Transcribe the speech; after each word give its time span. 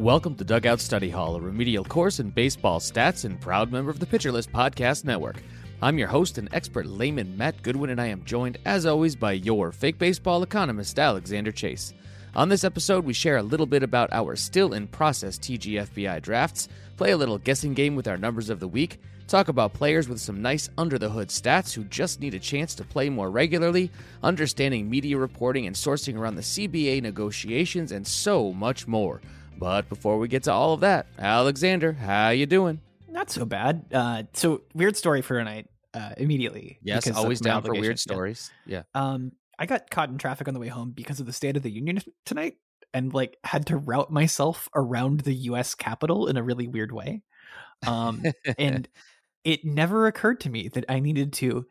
Welcome 0.00 0.34
to 0.36 0.44
Dugout 0.44 0.80
Study 0.80 1.10
Hall, 1.10 1.36
a 1.36 1.40
remedial 1.42 1.84
course 1.84 2.20
in 2.20 2.30
baseball 2.30 2.80
stats 2.80 3.26
and 3.26 3.38
proud 3.38 3.70
member 3.70 3.90
of 3.90 4.00
the 4.00 4.06
Pitcher 4.06 4.32
List 4.32 4.50
Podcast 4.50 5.04
Network. 5.04 5.42
I'm 5.82 5.98
your 5.98 6.08
host 6.08 6.38
and 6.38 6.48
expert 6.54 6.86
layman, 6.86 7.36
Matt 7.36 7.62
Goodwin, 7.62 7.90
and 7.90 8.00
I 8.00 8.06
am 8.06 8.24
joined, 8.24 8.56
as 8.64 8.86
always, 8.86 9.14
by 9.14 9.32
your 9.32 9.72
fake 9.72 9.98
baseball 9.98 10.42
economist, 10.42 10.98
Alexander 10.98 11.52
Chase. 11.52 11.92
On 12.34 12.48
this 12.48 12.64
episode, 12.64 13.04
we 13.04 13.12
share 13.12 13.36
a 13.36 13.42
little 13.42 13.66
bit 13.66 13.82
about 13.82 14.10
our 14.10 14.36
still 14.36 14.72
in 14.72 14.86
process 14.86 15.38
TGFBI 15.38 16.22
drafts, 16.22 16.70
play 16.96 17.10
a 17.10 17.16
little 17.18 17.36
guessing 17.36 17.74
game 17.74 17.94
with 17.94 18.08
our 18.08 18.16
numbers 18.16 18.48
of 18.48 18.58
the 18.58 18.68
week, 18.68 19.02
talk 19.28 19.48
about 19.48 19.74
players 19.74 20.08
with 20.08 20.18
some 20.18 20.40
nice 20.40 20.70
under 20.78 20.96
the 20.96 21.10
hood 21.10 21.28
stats 21.28 21.74
who 21.74 21.84
just 21.84 22.20
need 22.20 22.32
a 22.32 22.38
chance 22.38 22.74
to 22.74 22.84
play 22.84 23.10
more 23.10 23.30
regularly, 23.30 23.90
understanding 24.22 24.88
media 24.88 25.18
reporting 25.18 25.66
and 25.66 25.76
sourcing 25.76 26.16
around 26.16 26.36
the 26.36 26.42
CBA 26.42 27.02
negotiations, 27.02 27.92
and 27.92 28.06
so 28.06 28.50
much 28.50 28.88
more. 28.88 29.20
But 29.58 29.88
before 29.88 30.18
we 30.18 30.28
get 30.28 30.44
to 30.44 30.52
all 30.52 30.72
of 30.72 30.80
that, 30.80 31.06
Alexander, 31.18 31.92
how 31.92 32.30
you 32.30 32.46
doing? 32.46 32.80
Not 33.08 33.30
so 33.30 33.44
bad. 33.44 33.84
Uh, 33.92 34.22
so 34.32 34.62
weird 34.74 34.96
story 34.96 35.22
for 35.22 35.38
tonight. 35.38 35.66
Uh, 35.92 36.12
immediately. 36.16 36.78
Yes, 36.82 37.10
always 37.10 37.40
down 37.40 37.62
for 37.62 37.72
weird 37.72 37.86
Yeah. 37.86 37.94
stories. 37.96 38.50
Yeah. 38.64 38.82
Um, 38.94 39.32
I 39.58 39.66
got 39.66 39.90
caught 39.90 40.08
in 40.08 40.18
traffic 40.18 40.46
on 40.48 40.54
the 40.54 40.60
way 40.60 40.68
home 40.68 40.92
because 40.92 41.20
of 41.20 41.26
the 41.26 41.32
State 41.32 41.56
of 41.56 41.62
the 41.62 41.70
Union 41.70 42.00
tonight, 42.24 42.54
and 42.94 43.12
like 43.12 43.36
had 43.44 43.66
to 43.66 43.76
route 43.76 44.10
myself 44.10 44.68
around 44.74 45.20
the 45.20 45.34
U.S. 45.34 45.74
Capitol 45.74 46.28
in 46.28 46.36
a 46.36 46.42
really 46.42 46.68
weird 46.68 46.92
way. 46.92 47.22
Um, 47.86 48.22
and 48.58 48.88
it 49.44 49.64
never 49.64 50.06
occurred 50.06 50.40
to 50.40 50.48
me 50.50 50.68
that 50.68 50.84
I 50.88 51.00
needed 51.00 51.32
to 51.34 51.66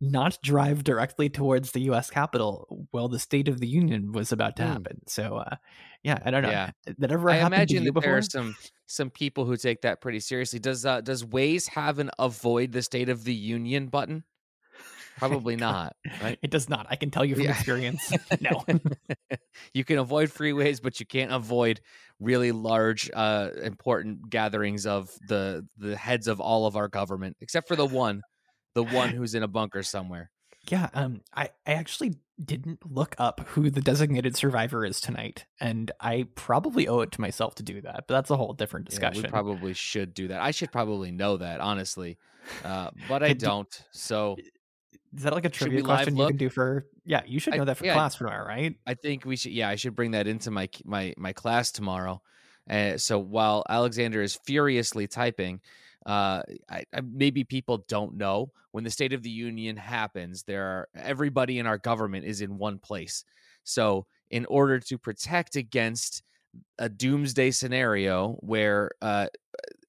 not 0.00 0.38
drive 0.42 0.84
directly 0.84 1.28
towards 1.28 1.72
the 1.72 1.80
U.S. 1.82 2.10
Capitol 2.10 2.86
while 2.92 3.08
the 3.08 3.18
State 3.18 3.48
of 3.48 3.60
the 3.60 3.66
Union 3.68 4.12
was 4.12 4.32
about 4.32 4.56
to 4.56 4.62
Hmm. 4.62 4.64
happen. 4.64 5.00
So, 5.08 5.36
uh, 5.38 5.56
yeah, 6.02 6.18
I 6.24 6.30
don't 6.30 6.42
know. 6.42 6.50
Yeah. 6.50 6.70
That 6.98 7.10
ever 7.12 7.32
I 7.32 7.36
happened 7.36 7.46
imagine 7.46 7.68
to 7.68 7.84
you 7.84 7.92
that 7.92 8.00
there 8.00 8.16
are 8.16 8.22
some 8.22 8.56
some 8.86 9.10
people 9.10 9.44
who 9.44 9.56
take 9.56 9.82
that 9.82 10.00
pretty 10.00 10.20
seriously. 10.20 10.58
Does 10.58 10.86
uh, 10.86 11.00
does 11.00 11.24
Waze 11.24 11.68
have 11.68 11.98
an 11.98 12.10
avoid 12.18 12.72
the 12.72 12.82
State 12.82 13.08
of 13.08 13.24
the 13.24 13.34
Union 13.34 13.88
button? 13.88 14.24
Probably 15.16 15.56
not, 15.56 15.96
right? 16.20 16.38
It 16.42 16.50
does 16.50 16.68
not. 16.68 16.86
I 16.90 16.96
can 16.96 17.10
tell 17.10 17.24
you 17.24 17.36
from 17.36 17.44
Yeah. 17.44 17.50
experience. 17.50 18.12
No. 18.40 18.64
you 19.74 19.84
can 19.84 19.98
avoid 19.98 20.30
freeways, 20.30 20.80
but 20.82 21.00
you 21.00 21.06
can't 21.06 21.32
avoid 21.32 21.80
really 22.20 22.52
large, 22.52 23.10
uh, 23.14 23.50
important 23.62 24.28
gatherings 24.30 24.86
of 24.86 25.10
the 25.26 25.66
the 25.76 25.96
heads 25.96 26.28
of 26.28 26.40
all 26.40 26.66
of 26.66 26.76
our 26.76 26.88
government, 26.88 27.36
except 27.40 27.68
for 27.68 27.76
the 27.76 27.86
one, 27.86 28.24
the 28.74 28.82
one 28.84 29.10
who's 29.10 29.34
in 29.34 29.42
a 29.42 29.48
bunker 29.48 29.82
somewhere. 29.82 30.30
Yeah, 30.70 30.90
um, 30.92 31.22
I, 31.34 31.50
I 31.66 31.72
actually 31.74 32.14
didn't 32.44 32.80
look 32.84 33.14
up 33.18 33.40
who 33.48 33.70
the 33.70 33.80
designated 33.80 34.36
survivor 34.36 34.84
is 34.84 35.00
tonight, 35.00 35.46
and 35.60 35.90
I 36.00 36.26
probably 36.34 36.86
owe 36.86 37.00
it 37.00 37.12
to 37.12 37.20
myself 37.20 37.54
to 37.56 37.62
do 37.62 37.80
that. 37.80 38.04
But 38.06 38.14
that's 38.14 38.30
a 38.30 38.36
whole 38.36 38.52
different 38.52 38.86
Yeah, 38.86 38.90
discussion. 38.90 39.22
we 39.22 39.28
probably 39.28 39.72
should 39.74 40.12
do 40.14 40.28
that. 40.28 40.40
I 40.42 40.50
should 40.50 40.70
probably 40.70 41.10
know 41.10 41.38
that, 41.38 41.60
honestly, 41.60 42.18
uh, 42.64 42.90
but 43.08 43.22
I 43.22 43.28
do- 43.32 43.46
don't. 43.46 43.82
So 43.92 44.36
is 45.16 45.22
that 45.22 45.32
like 45.32 45.46
a 45.46 45.48
trivia 45.48 45.82
question 45.82 46.16
you 46.16 46.22
look? 46.22 46.30
can 46.30 46.36
do 46.36 46.50
for? 46.50 46.86
Yeah, 47.06 47.22
you 47.26 47.40
should 47.40 47.54
I- 47.54 47.56
know 47.58 47.64
that 47.64 47.78
for 47.78 47.86
yeah, 47.86 47.94
class 47.94 48.16
tomorrow, 48.16 48.46
right? 48.46 48.76
I 48.86 48.92
think 48.92 49.24
we 49.24 49.36
should. 49.36 49.52
Yeah, 49.52 49.70
I 49.70 49.76
should 49.76 49.96
bring 49.96 50.10
that 50.10 50.26
into 50.26 50.50
my 50.50 50.68
my 50.84 51.14
my 51.16 51.32
class 51.32 51.72
tomorrow. 51.72 52.20
Uh, 52.68 52.98
so 52.98 53.18
while 53.18 53.64
Alexander 53.70 54.20
is 54.20 54.38
furiously 54.44 55.06
typing, 55.06 55.62
uh, 56.08 56.40
I, 56.70 56.84
I, 56.94 57.02
maybe 57.02 57.44
people 57.44 57.84
don't 57.86 58.16
know 58.16 58.50
when 58.72 58.82
the 58.82 58.90
State 58.90 59.12
of 59.12 59.22
the 59.22 59.30
Union 59.30 59.76
happens. 59.76 60.42
There 60.42 60.64
are 60.64 60.88
everybody 60.96 61.58
in 61.58 61.66
our 61.66 61.76
government 61.76 62.24
is 62.24 62.40
in 62.40 62.56
one 62.56 62.78
place. 62.78 63.24
So 63.62 64.06
in 64.30 64.46
order 64.46 64.80
to 64.80 64.96
protect 64.96 65.54
against 65.54 66.22
a 66.78 66.88
doomsday 66.88 67.50
scenario 67.50 68.38
where, 68.40 68.90
uh, 69.02 69.26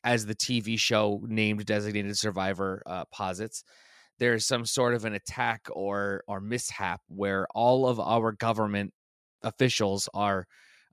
as 0.04 0.26
the 0.26 0.36
TV 0.36 0.78
show 0.78 1.22
named 1.26 1.66
Designated 1.66 2.18
Survivor 2.18 2.84
uh, 2.86 3.06
posits, 3.14 3.64
there's 4.18 4.46
some 4.46 4.66
sort 4.66 4.96
of 4.96 5.06
an 5.06 5.14
attack 5.14 5.68
or 5.72 6.24
or 6.28 6.42
mishap 6.42 7.00
where 7.08 7.48
all 7.56 7.88
of 7.88 7.98
our 7.98 8.34
government 8.34 8.94
officials 9.42 10.10
are 10.14 10.48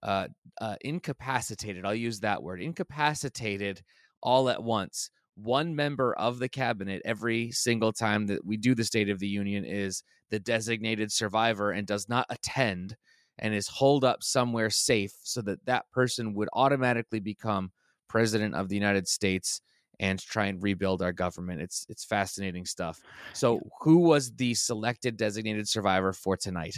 uh, 0.04 0.28
uh, 0.60 0.76
incapacitated. 0.82 1.84
I'll 1.84 1.96
use 1.96 2.20
that 2.20 2.44
word 2.44 2.62
incapacitated 2.62 3.82
all 4.22 4.48
at 4.48 4.62
once. 4.62 5.10
One 5.36 5.76
member 5.76 6.14
of 6.14 6.38
the 6.38 6.48
cabinet 6.48 7.02
every 7.04 7.50
single 7.52 7.92
time 7.92 8.26
that 8.26 8.44
we 8.44 8.56
do 8.56 8.74
the 8.74 8.84
State 8.84 9.10
of 9.10 9.18
the 9.18 9.28
Union 9.28 9.64
is 9.64 10.02
the 10.30 10.38
designated 10.38 11.12
survivor 11.12 11.70
and 11.70 11.86
does 11.86 12.08
not 12.08 12.26
attend 12.30 12.96
and 13.38 13.54
is 13.54 13.68
holed 13.68 14.04
up 14.04 14.22
somewhere 14.22 14.70
safe 14.70 15.12
so 15.22 15.42
that 15.42 15.64
that 15.66 15.90
person 15.92 16.34
would 16.34 16.48
automatically 16.54 17.20
become 17.20 17.70
president 18.08 18.54
of 18.54 18.68
the 18.68 18.74
United 18.74 19.06
States 19.06 19.60
and 20.00 20.18
try 20.18 20.46
and 20.46 20.62
rebuild 20.62 21.02
our 21.02 21.12
government. 21.12 21.60
It's 21.60 21.86
it's 21.88 22.04
fascinating 22.04 22.66
stuff. 22.66 23.00
So, 23.32 23.60
who 23.80 23.98
was 23.98 24.34
the 24.34 24.54
selected 24.54 25.16
designated 25.16 25.68
survivor 25.68 26.12
for 26.12 26.36
tonight? 26.36 26.76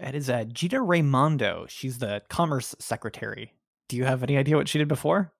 It 0.00 0.14
is 0.14 0.28
uh, 0.28 0.44
Gina 0.44 0.82
Raimondo. 0.82 1.66
She's 1.68 1.98
the 1.98 2.22
Commerce 2.28 2.74
Secretary. 2.78 3.54
Do 3.88 3.96
you 3.96 4.04
have 4.04 4.22
any 4.22 4.36
idea 4.36 4.56
what 4.56 4.68
she 4.68 4.78
did 4.78 4.88
before? 4.88 5.32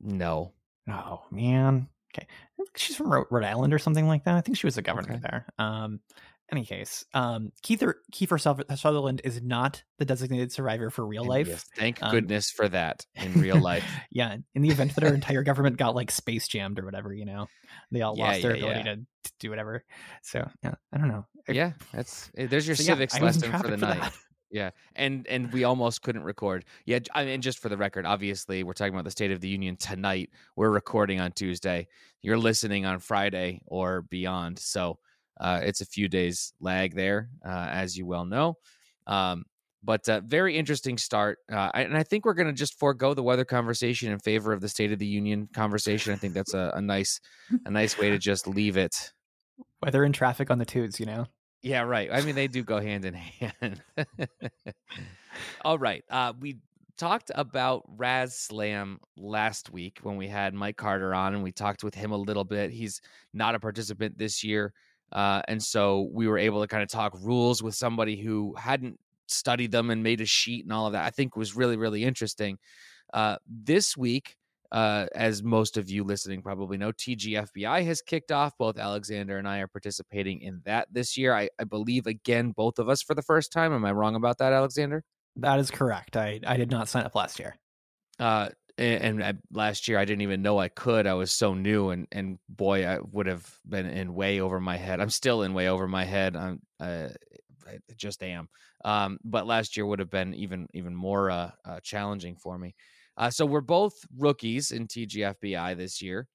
No. 0.00 0.52
Oh 0.88 1.22
man. 1.30 1.88
Okay. 2.14 2.26
She's 2.76 2.96
from 2.96 3.10
Rhode 3.10 3.44
Island 3.44 3.72
or 3.72 3.78
something 3.78 4.06
like 4.06 4.24
that. 4.24 4.34
I 4.36 4.40
think 4.42 4.58
she 4.58 4.66
was 4.66 4.76
a 4.78 4.82
governor 4.82 5.12
Okay. 5.14 5.20
there. 5.22 5.46
Um 5.58 6.00
any 6.50 6.64
case, 6.66 7.04
um 7.14 7.50
Keither 7.64 7.94
Kiefer 8.12 8.38
Suther- 8.38 8.76
Sutherland 8.76 9.22
is 9.24 9.40
not 9.40 9.82
the 9.98 10.04
designated 10.04 10.52
survivor 10.52 10.90
for 10.90 11.06
real 11.06 11.22
And 11.22 11.30
life. 11.30 11.48
yes, 11.48 11.64
thank 11.78 12.02
Um, 12.02 12.10
goodness 12.10 12.50
for 12.50 12.68
that 12.68 13.06
in 13.14 13.32
real 13.40 13.58
life. 13.58 13.84
yeah, 14.10 14.36
in 14.54 14.60
the 14.62 14.68
event 14.68 14.94
that 14.96 15.04
our 15.04 15.14
entire 15.14 15.42
government 15.42 15.78
got 15.78 15.94
like 15.94 16.10
space 16.10 16.46
jammed 16.48 16.78
or 16.78 16.84
whatever, 16.84 17.14
you 17.14 17.24
know, 17.24 17.48
they 17.90 18.02
all 18.02 18.18
Yeah, 18.18 18.26
lost 18.26 18.42
their 18.42 18.54
yeah, 18.56 18.64
ability 18.64 18.80
yeah. 18.88 18.94
to, 18.96 19.00
to 19.00 19.32
do 19.38 19.48
whatever. 19.50 19.82
So 20.22 20.46
yeah, 20.62 20.74
I 20.92 20.98
don't 20.98 21.08
know. 21.08 21.24
I- 21.48 21.52
yeah, 21.52 21.72
that's 21.94 22.30
eh, 22.36 22.46
there's 22.46 22.66
your 22.66 22.76
so, 22.76 22.82
civics 22.82 23.18
lesson 23.18 23.50
for 23.50 23.68
the 23.68 23.76
traffic 23.78 24.00
night. 24.00 24.12
Yeah, 24.52 24.70
and 24.96 25.26
and 25.28 25.50
we 25.50 25.64
almost 25.64 26.02
couldn't 26.02 26.24
record. 26.24 26.66
Yeah, 26.84 26.98
I 27.14 27.24
mean, 27.24 27.40
just 27.40 27.58
for 27.58 27.70
the 27.70 27.76
record, 27.76 28.04
obviously, 28.04 28.62
we're 28.62 28.74
talking 28.74 28.92
about 28.92 29.04
the 29.04 29.10
State 29.10 29.30
of 29.30 29.40
the 29.40 29.48
Union 29.48 29.76
tonight. 29.76 30.28
We're 30.56 30.70
recording 30.70 31.20
on 31.20 31.32
Tuesday. 31.32 31.88
You're 32.20 32.38
listening 32.38 32.84
on 32.84 32.98
Friday 32.98 33.62
or 33.66 34.02
beyond, 34.02 34.58
so 34.58 34.98
uh, 35.40 35.60
it's 35.62 35.80
a 35.80 35.86
few 35.86 36.06
days 36.06 36.52
lag 36.60 36.94
there, 36.94 37.30
uh, 37.44 37.68
as 37.70 37.96
you 37.96 38.04
well 38.04 38.26
know. 38.26 38.58
Um, 39.06 39.46
but 39.82 40.06
uh, 40.08 40.20
very 40.26 40.56
interesting 40.56 40.98
start, 40.98 41.38
uh, 41.50 41.70
and 41.74 41.96
I 41.96 42.02
think 42.02 42.26
we're 42.26 42.34
going 42.34 42.46
to 42.46 42.52
just 42.52 42.78
forego 42.78 43.14
the 43.14 43.22
weather 43.22 43.46
conversation 43.46 44.12
in 44.12 44.18
favor 44.18 44.52
of 44.52 44.60
the 44.60 44.68
State 44.68 44.92
of 44.92 44.98
the 44.98 45.06
Union 45.06 45.48
conversation. 45.54 46.12
I 46.12 46.16
think 46.16 46.34
that's 46.34 46.52
a, 46.52 46.72
a 46.76 46.80
nice, 46.82 47.20
a 47.64 47.70
nice 47.70 47.98
way 47.98 48.10
to 48.10 48.18
just 48.18 48.46
leave 48.46 48.76
it. 48.76 49.12
Weather 49.82 50.04
and 50.04 50.14
traffic 50.14 50.50
on 50.50 50.58
the 50.58 50.66
tubes, 50.66 51.00
you 51.00 51.06
know. 51.06 51.26
Yeah, 51.62 51.82
right. 51.82 52.10
I 52.12 52.22
mean, 52.22 52.34
they 52.34 52.48
do 52.48 52.64
go 52.64 52.80
hand 52.80 53.04
in 53.04 53.14
hand. 53.14 53.82
All 55.64 55.78
right. 55.78 56.04
Uh, 56.10 56.32
we 56.38 56.58
talked 56.98 57.30
about 57.34 57.84
RazzSlam 57.96 58.98
last 59.16 59.72
week 59.72 60.00
when 60.02 60.16
we 60.16 60.26
had 60.26 60.54
Mike 60.54 60.76
Carter 60.76 61.14
on, 61.14 61.34
and 61.34 61.42
we 61.42 61.52
talked 61.52 61.84
with 61.84 61.94
him 61.94 62.10
a 62.10 62.16
little 62.16 62.44
bit. 62.44 62.70
He's 62.70 63.00
not 63.32 63.54
a 63.54 63.60
participant 63.60 64.18
this 64.18 64.42
year. 64.42 64.72
Uh, 65.12 65.42
and 65.46 65.62
so 65.62 66.08
we 66.12 66.26
were 66.26 66.38
able 66.38 66.60
to 66.62 66.66
kind 66.66 66.82
of 66.82 66.88
talk 66.88 67.12
rules 67.20 67.62
with 67.62 67.74
somebody 67.74 68.16
who 68.16 68.54
hadn't 68.56 68.98
studied 69.28 69.70
them 69.70 69.90
and 69.90 70.02
made 70.02 70.20
a 70.20 70.26
sheet 70.26 70.64
and 70.64 70.72
all 70.72 70.86
of 70.86 70.92
that. 70.94 71.04
I 71.04 71.10
think 71.10 71.36
was 71.36 71.54
really, 71.54 71.76
really 71.76 72.02
interesting. 72.02 72.58
Uh, 73.12 73.36
this 73.46 73.96
week, 73.96 74.36
uh, 74.72 75.06
as 75.14 75.42
most 75.42 75.76
of 75.76 75.90
you 75.90 76.02
listening 76.02 76.42
probably 76.42 76.78
know, 76.78 76.92
TGFBI 76.92 77.84
has 77.84 78.00
kicked 78.00 78.32
off. 78.32 78.56
Both 78.58 78.78
Alexander 78.78 79.36
and 79.36 79.46
I 79.46 79.58
are 79.58 79.68
participating 79.68 80.40
in 80.40 80.62
that 80.64 80.88
this 80.90 81.16
year. 81.18 81.34
I, 81.34 81.50
I 81.60 81.64
believe, 81.64 82.06
again, 82.06 82.52
both 82.52 82.78
of 82.78 82.88
us 82.88 83.02
for 83.02 83.14
the 83.14 83.22
first 83.22 83.52
time. 83.52 83.74
Am 83.74 83.84
I 83.84 83.92
wrong 83.92 84.14
about 84.14 84.38
that, 84.38 84.54
Alexander? 84.54 85.04
That 85.36 85.58
is 85.58 85.70
correct. 85.70 86.16
I, 86.16 86.40
I 86.46 86.56
did 86.56 86.70
not 86.70 86.88
sign 86.88 87.04
up 87.04 87.14
last 87.14 87.38
year. 87.38 87.56
Uh, 88.18 88.48
and, 88.78 89.04
and 89.04 89.24
I, 89.24 89.34
last 89.52 89.88
year 89.88 89.98
I 89.98 90.06
didn't 90.06 90.22
even 90.22 90.40
know 90.40 90.58
I 90.58 90.68
could. 90.68 91.06
I 91.06 91.14
was 91.14 91.32
so 91.32 91.52
new, 91.52 91.90
and 91.90 92.06
and 92.10 92.38
boy, 92.48 92.86
I 92.86 92.98
would 93.10 93.26
have 93.26 93.46
been 93.68 93.84
in 93.86 94.14
way 94.14 94.40
over 94.40 94.58
my 94.58 94.78
head. 94.78 95.00
I'm 95.00 95.10
still 95.10 95.42
in 95.42 95.52
way 95.52 95.68
over 95.68 95.86
my 95.86 96.04
head. 96.04 96.34
I'm 96.34 96.62
uh, 96.80 97.08
I 97.66 97.78
just 97.96 98.22
am. 98.22 98.48
Um, 98.84 99.18
but 99.22 99.46
last 99.46 99.76
year 99.76 99.84
would 99.84 99.98
have 99.98 100.10
been 100.10 100.32
even 100.34 100.68
even 100.72 100.94
more 100.94 101.30
uh, 101.30 101.50
uh, 101.64 101.80
challenging 101.82 102.36
for 102.36 102.56
me. 102.56 102.74
Uh, 103.16 103.30
so 103.30 103.44
we're 103.46 103.60
both 103.60 103.94
rookies 104.16 104.70
in 104.70 104.86
TGFBI 104.86 105.76
this 105.76 106.00
year. 106.00 106.28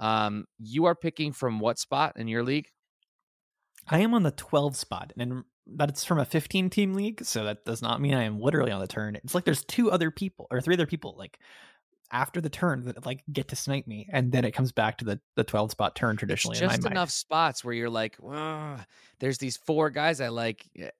Um, 0.00 0.46
you 0.58 0.86
are 0.86 0.94
picking 0.94 1.32
from 1.32 1.60
what 1.60 1.78
spot 1.78 2.14
in 2.16 2.28
your 2.28 2.42
league? 2.42 2.68
I 3.88 3.98
am 3.98 4.14
on 4.14 4.22
the 4.22 4.30
12 4.30 4.76
spot, 4.76 5.12
and 5.18 5.44
that's 5.66 6.04
from 6.04 6.18
a 6.18 6.24
15 6.24 6.70
team 6.70 6.94
league. 6.94 7.24
So 7.24 7.44
that 7.44 7.64
does 7.64 7.82
not 7.82 8.00
mean 8.00 8.14
I 8.14 8.24
am 8.24 8.40
literally 8.40 8.72
on 8.72 8.80
the 8.80 8.86
turn. 8.86 9.16
It's 9.16 9.34
like 9.34 9.44
there's 9.44 9.64
two 9.64 9.90
other 9.90 10.10
people 10.10 10.46
or 10.50 10.60
three 10.60 10.74
other 10.74 10.86
people 10.86 11.14
like 11.18 11.38
after 12.12 12.40
the 12.40 12.50
turn 12.50 12.84
that 12.84 13.04
like 13.06 13.24
get 13.32 13.48
to 13.48 13.56
snipe 13.56 13.86
me, 13.86 14.06
and 14.12 14.30
then 14.30 14.44
it 14.44 14.52
comes 14.52 14.70
back 14.70 14.98
to 14.98 15.04
the 15.04 15.20
the 15.34 15.44
12 15.44 15.72
spot 15.72 15.96
turn 15.96 16.16
traditionally. 16.16 16.58
It's 16.58 16.76
just 16.76 16.86
enough 16.86 17.10
spots 17.10 17.64
where 17.64 17.74
you're 17.74 17.90
like, 17.90 18.16
well, 18.20 18.78
there's 19.18 19.38
these 19.38 19.56
four 19.56 19.90
guys 19.90 20.20
I 20.20 20.28
like. 20.28 20.64
Eh, 20.78 20.90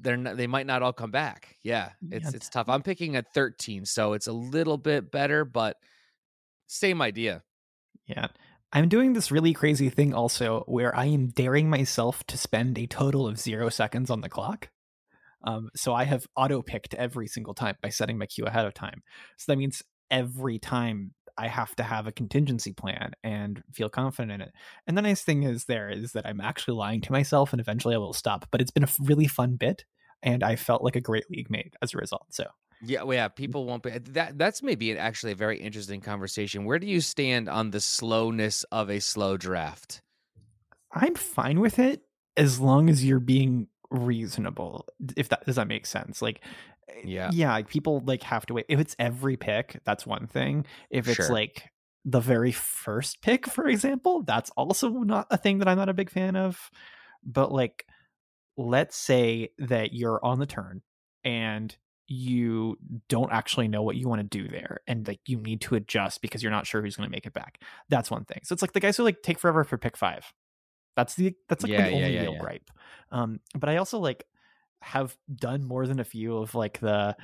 they're 0.00 0.16
not, 0.16 0.36
they 0.36 0.46
might 0.46 0.66
not 0.66 0.82
all 0.82 0.92
come 0.92 1.10
back. 1.10 1.56
Yeah, 1.62 1.90
it's 2.10 2.24
yeah. 2.24 2.30
it's 2.34 2.48
tough. 2.48 2.68
I'm 2.68 2.82
picking 2.82 3.16
at 3.16 3.34
13, 3.34 3.84
so 3.84 4.12
it's 4.12 4.28
a 4.28 4.32
little 4.32 4.78
bit 4.78 5.10
better, 5.10 5.44
but 5.44 5.76
same 6.66 7.02
idea. 7.02 7.42
Yeah. 8.06 8.28
I'm 8.72 8.88
doing 8.88 9.14
this 9.14 9.32
really 9.32 9.52
crazy 9.52 9.90
thing 9.90 10.14
also 10.14 10.62
where 10.66 10.94
I 10.94 11.06
am 11.06 11.28
daring 11.28 11.68
myself 11.68 12.24
to 12.28 12.38
spend 12.38 12.78
a 12.78 12.86
total 12.86 13.26
of 13.26 13.38
zero 13.38 13.68
seconds 13.68 14.10
on 14.10 14.20
the 14.20 14.28
clock. 14.28 14.68
Um, 15.42 15.70
so 15.74 15.94
I 15.94 16.04
have 16.04 16.26
auto 16.36 16.62
picked 16.62 16.94
every 16.94 17.26
single 17.26 17.54
time 17.54 17.76
by 17.82 17.88
setting 17.88 18.18
my 18.18 18.26
queue 18.26 18.44
ahead 18.44 18.66
of 18.66 18.74
time. 18.74 19.02
So 19.38 19.50
that 19.50 19.56
means 19.56 19.82
every 20.10 20.58
time 20.58 21.12
I 21.38 21.48
have 21.48 21.74
to 21.76 21.82
have 21.82 22.06
a 22.06 22.12
contingency 22.12 22.72
plan 22.72 23.12
and 23.24 23.62
feel 23.72 23.88
confident 23.88 24.32
in 24.32 24.40
it. 24.42 24.52
And 24.86 24.96
the 24.96 25.02
nice 25.02 25.22
thing 25.22 25.42
is 25.42 25.64
there 25.64 25.88
is 25.88 26.12
that 26.12 26.26
I'm 26.26 26.40
actually 26.40 26.76
lying 26.76 27.00
to 27.02 27.12
myself 27.12 27.52
and 27.52 27.60
eventually 27.60 27.94
I 27.94 27.98
will 27.98 28.12
stop. 28.12 28.46
But 28.50 28.60
it's 28.60 28.70
been 28.70 28.84
a 28.84 28.88
really 29.00 29.26
fun 29.26 29.56
bit 29.56 29.84
and 30.22 30.42
I 30.42 30.56
felt 30.56 30.82
like 30.82 30.96
a 30.96 31.00
great 31.00 31.30
league 31.30 31.50
mate 31.50 31.74
as 31.80 31.94
a 31.94 31.98
result. 31.98 32.26
So 32.30 32.44
yeah, 32.82 33.02
well, 33.02 33.14
yeah, 33.14 33.28
people 33.28 33.66
won't 33.66 33.82
be 33.82 33.90
that. 33.90 34.38
That's 34.38 34.62
maybe 34.62 34.96
actually 34.96 35.32
a 35.32 35.36
very 35.36 35.58
interesting 35.58 36.00
conversation. 36.00 36.64
Where 36.64 36.78
do 36.78 36.86
you 36.86 37.00
stand 37.00 37.48
on 37.48 37.70
the 37.70 37.80
slowness 37.80 38.64
of 38.64 38.90
a 38.90 39.00
slow 39.00 39.36
draft? 39.36 40.02
I'm 40.92 41.14
fine 41.14 41.60
with 41.60 41.78
it 41.78 42.02
as 42.36 42.58
long 42.58 42.88
as 42.88 43.04
you're 43.04 43.20
being 43.20 43.68
reasonable. 43.90 44.86
If 45.16 45.28
that 45.28 45.44
does 45.44 45.56
that 45.56 45.68
make 45.68 45.84
sense? 45.84 46.22
Like, 46.22 46.40
yeah. 47.04 47.30
Yeah 47.32 47.62
people 47.62 48.02
like 48.04 48.22
have 48.24 48.46
to 48.46 48.54
wait. 48.54 48.66
If 48.68 48.80
it's 48.80 48.96
every 48.98 49.36
pick 49.36 49.80
that's 49.84 50.06
one 50.06 50.26
thing. 50.26 50.66
If 50.90 51.08
it's 51.08 51.16
sure. 51.16 51.32
like 51.32 51.70
the 52.04 52.20
very 52.20 52.52
first 52.52 53.20
pick 53.20 53.46
for 53.46 53.68
example 53.68 54.22
that's 54.22 54.48
also 54.56 54.88
not 54.88 55.26
a 55.30 55.36
thing 55.36 55.58
that 55.58 55.68
i'm 55.68 55.76
not 55.76 55.88
a 55.88 55.94
big 55.94 56.10
fan 56.10 56.36
of. 56.36 56.70
But 57.24 57.52
like 57.52 57.86
let's 58.56 58.96
say 58.96 59.50
that 59.58 59.92
you're 59.92 60.24
on 60.24 60.38
the 60.38 60.46
turn 60.46 60.82
and 61.24 61.74
you 62.12 62.76
don't 63.08 63.30
actually 63.32 63.68
know 63.68 63.82
what 63.82 63.94
you 63.94 64.08
want 64.08 64.20
to 64.20 64.38
do 64.38 64.48
there 64.48 64.80
and 64.88 65.06
like 65.06 65.20
you 65.26 65.38
need 65.38 65.60
to 65.60 65.76
adjust 65.76 66.20
because 66.20 66.42
you're 66.42 66.50
not 66.50 66.66
sure 66.66 66.82
who's 66.82 66.96
going 66.96 67.08
to 67.08 67.14
make 67.14 67.24
it 67.24 67.32
back. 67.32 67.62
That's 67.88 68.10
one 68.10 68.24
thing. 68.24 68.40
So 68.42 68.52
it's 68.52 68.62
like 68.62 68.72
the 68.72 68.80
guys 68.80 68.96
who 68.96 69.04
like 69.04 69.22
take 69.22 69.38
forever 69.38 69.62
for 69.62 69.78
pick 69.78 69.96
five. 69.96 70.32
That's 70.96 71.14
the 71.14 71.34
that's 71.48 71.62
like 71.62 71.70
yeah, 71.70 71.88
the 71.88 71.94
only 71.94 72.14
yeah, 72.14 72.22
real 72.22 72.32
yeah. 72.32 72.38
gripe. 72.38 72.70
Um 73.12 73.38
but 73.54 73.68
i 73.68 73.76
also 73.76 73.98
like 73.98 74.24
have 74.82 75.16
done 75.34 75.64
more 75.64 75.86
than 75.86 76.00
a 76.00 76.04
few 76.04 76.36
of 76.36 76.54
like 76.54 76.80
the 76.80 77.16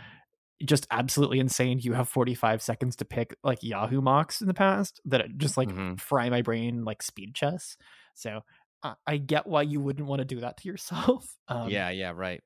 just 0.64 0.86
absolutely 0.90 1.38
insane 1.38 1.78
you 1.78 1.92
have 1.92 2.08
45 2.08 2.62
seconds 2.62 2.96
to 2.96 3.04
pick 3.04 3.36
like 3.44 3.62
yahoo 3.62 4.00
mocks 4.00 4.40
in 4.40 4.46
the 4.46 4.54
past 4.54 5.00
that 5.04 5.36
just 5.36 5.58
like 5.58 5.68
mm-hmm. 5.68 5.96
fry 5.96 6.30
my 6.30 6.42
brain 6.42 6.84
like 6.84 7.02
speed 7.02 7.34
chess. 7.34 7.76
So 8.14 8.40
uh, 8.82 8.94
i 9.06 9.16
get 9.16 9.46
why 9.46 9.62
you 9.62 9.80
wouldn't 9.80 10.06
want 10.06 10.20
to 10.20 10.24
do 10.24 10.40
that 10.40 10.58
to 10.58 10.68
yourself. 10.68 11.34
Um, 11.48 11.68
yeah 11.68 11.90
yeah 11.90 12.12
right. 12.14 12.42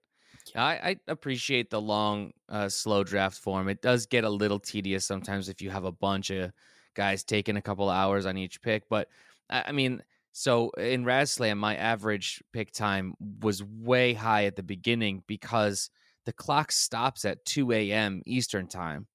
I, 0.54 0.72
I 0.72 0.96
appreciate 1.08 1.70
the 1.70 1.80
long 1.80 2.32
uh, 2.48 2.68
slow 2.68 3.02
draft 3.04 3.38
form. 3.38 3.68
It 3.68 3.80
does 3.80 4.04
get 4.06 4.24
a 4.24 4.28
little 4.28 4.58
tedious 4.58 5.06
sometimes 5.06 5.48
if 5.48 5.62
you 5.62 5.70
have 5.70 5.84
a 5.84 5.92
bunch 5.92 6.30
of 6.30 6.52
guys 6.94 7.24
taking 7.24 7.56
a 7.56 7.62
couple 7.62 7.88
hours 7.88 8.26
on 8.26 8.36
each 8.36 8.60
pick 8.62 8.88
but 8.88 9.08
i 9.48 9.72
mean 9.72 10.02
so 10.32 10.70
in 10.70 11.04
RazzSlam, 11.04 11.56
my 11.56 11.76
average 11.76 12.42
pick 12.52 12.72
time 12.72 13.14
was 13.42 13.62
way 13.62 14.14
high 14.14 14.44
at 14.44 14.56
the 14.56 14.62
beginning 14.62 15.22
because 15.26 15.90
the 16.26 16.32
clock 16.32 16.70
stops 16.70 17.24
at 17.24 17.44
2 17.46 17.72
a.m. 17.72 18.22
Eastern 18.26 18.68
time, 18.68 19.06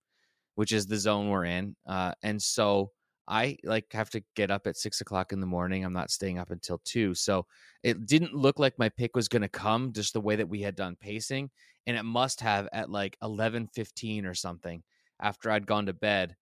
which 0.56 0.72
is 0.72 0.88
the 0.88 0.98
zone 0.98 1.30
we're 1.30 1.46
in. 1.46 1.76
Uh, 1.88 2.14
and 2.24 2.42
so 2.42 2.92
I 3.28 3.58
like 3.64 3.86
have 3.94 4.10
to 4.12 4.24
get 4.36 4.52
up 4.52 4.68
at 4.68 4.78
six 4.78 5.02
o'clock 5.02 5.32
in 5.32 5.40
the 5.40 5.48
morning. 5.48 5.84
I'm 5.84 5.94
not 5.94 6.12
staying 6.12 6.38
up 6.38 6.52
until 6.52 6.80
two. 6.84 7.16
So 7.16 7.46
it 7.82 8.06
didn't 8.06 8.36
look 8.36 8.60
like 8.60 8.78
my 8.78 8.90
pick 8.90 9.16
was 9.16 9.28
going 9.28 9.42
to 9.42 9.50
come 9.50 9.94
just 9.94 10.14
the 10.14 10.22
way 10.22 10.36
that 10.36 10.50
we 10.50 10.62
had 10.62 10.76
done 10.76 10.96
pacing. 11.00 11.50
And 11.88 11.98
it 11.98 12.04
must 12.04 12.42
have 12.42 12.68
at 12.74 12.90
like 12.90 13.18
11:15 13.24 14.26
or 14.26 14.34
something 14.34 14.84
after 15.20 15.50
I'd 15.50 15.68
gone 15.68 15.86
to 15.88 15.94
bed. 15.94 16.36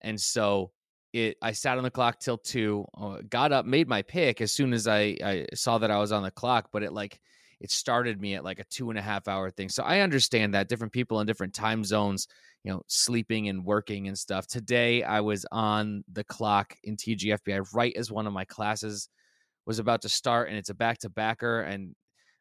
And 0.00 0.20
so 0.20 0.72
it 1.12 1.36
I 1.42 1.52
sat 1.52 1.78
on 1.78 1.84
the 1.84 1.90
clock 1.90 2.20
till 2.20 2.38
two, 2.38 2.86
uh, 2.96 3.18
got 3.28 3.52
up, 3.52 3.66
made 3.66 3.88
my 3.88 4.02
pick 4.02 4.40
as 4.40 4.52
soon 4.52 4.72
as 4.72 4.86
I, 4.86 5.16
I 5.24 5.46
saw 5.54 5.78
that 5.78 5.90
I 5.90 5.98
was 5.98 6.12
on 6.12 6.22
the 6.22 6.30
clock, 6.30 6.68
but 6.72 6.82
it 6.82 6.92
like 6.92 7.20
it 7.60 7.70
started 7.70 8.20
me 8.20 8.34
at 8.34 8.44
like 8.44 8.60
a 8.60 8.64
two 8.64 8.90
and 8.90 8.98
a 8.98 9.02
half 9.02 9.26
hour 9.26 9.50
thing. 9.50 9.68
So 9.68 9.82
I 9.82 10.00
understand 10.00 10.54
that 10.54 10.68
different 10.68 10.92
people 10.92 11.20
in 11.20 11.26
different 11.26 11.54
time 11.54 11.82
zones, 11.82 12.28
you 12.62 12.72
know, 12.72 12.82
sleeping 12.86 13.48
and 13.48 13.64
working 13.64 14.06
and 14.06 14.16
stuff. 14.16 14.46
Today 14.46 15.02
I 15.02 15.20
was 15.20 15.44
on 15.50 16.04
the 16.12 16.24
clock 16.24 16.76
in 16.84 16.96
TGFBI 16.96 17.74
right 17.74 17.96
as 17.96 18.12
one 18.12 18.26
of 18.26 18.32
my 18.32 18.44
classes 18.44 19.08
was 19.66 19.78
about 19.78 20.02
to 20.02 20.08
start, 20.08 20.48
and 20.48 20.56
it's 20.56 20.70
a 20.70 20.74
back 20.74 20.98
to 20.98 21.10
backer. 21.10 21.60
And 21.60 21.94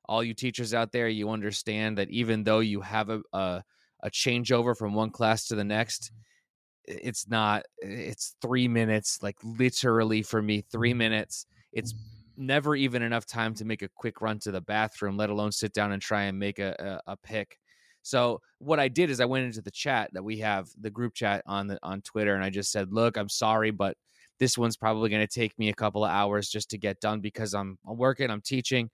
all 0.06 0.24
you 0.24 0.34
teachers 0.34 0.74
out 0.74 0.92
there, 0.92 1.08
you 1.08 1.30
understand 1.30 1.98
that 1.98 2.10
even 2.10 2.44
though 2.44 2.60
you 2.60 2.82
have 2.82 3.10
a, 3.10 3.22
a 3.34 3.64
a 4.04 4.10
changeover 4.10 4.76
from 4.78 4.94
one 4.94 5.10
class 5.10 5.48
to 5.48 5.56
the 5.56 5.64
next, 5.64 6.12
it's 6.88 7.28
not 7.28 7.64
it's 7.80 8.36
three 8.42 8.68
minutes 8.68 9.20
like 9.22 9.38
literally 9.44 10.24
for 10.24 10.42
me 10.42 10.62
three 10.62 10.94
minutes. 10.94 11.46
It's 11.74 11.94
never 12.38 12.76
even 12.76 13.02
enough 13.02 13.26
time 13.26 13.54
to 13.56 13.66
make 13.66 13.82
a 13.82 13.90
quick 13.90 14.22
run 14.22 14.40
to 14.40 14.52
the 14.52 14.62
bathroom 14.62 15.18
let 15.18 15.30
alone 15.30 15.52
sit 15.52 15.74
down 15.74 15.92
and 15.92 16.02
try 16.02 16.24
and 16.24 16.38
make 16.38 16.60
a, 16.60 17.02
a, 17.08 17.12
a 17.12 17.18
pick. 17.18 17.60
So 18.04 18.42
what 18.60 18.80
i 18.80 18.88
did 18.88 19.10
is 19.10 19.20
i 19.20 19.26
went 19.26 19.46
into 19.46 19.62
the 19.62 19.72
chat 19.72 20.10
that 20.14 20.24
we 20.24 20.38
have 20.40 20.68
the 20.80 20.90
group 20.90 21.14
chat 21.14 21.44
on 21.46 21.68
the 21.68 21.80
on 21.84 22.02
twitter 22.02 22.34
and 22.36 22.44
i 22.44 22.50
just 22.50 22.72
said 22.72 22.92
look 22.92 23.18
i'm 23.18 23.30
sorry 23.30 23.72
but 23.72 23.96
this 24.40 24.58
one's 24.58 24.78
probably 24.78 25.10
going 25.10 25.26
to 25.26 25.34
take 25.34 25.58
me 25.58 25.70
a 25.70 25.74
couple 25.74 26.04
of 26.04 26.12
hours 26.12 26.50
just 26.50 26.70
to 26.72 26.78
get 26.78 27.00
done 27.00 27.20
because 27.20 27.54
i'm, 27.54 27.78
I'm 27.88 27.98
working 27.98 28.30
i'm 28.30 28.42
teaching. 28.42 28.90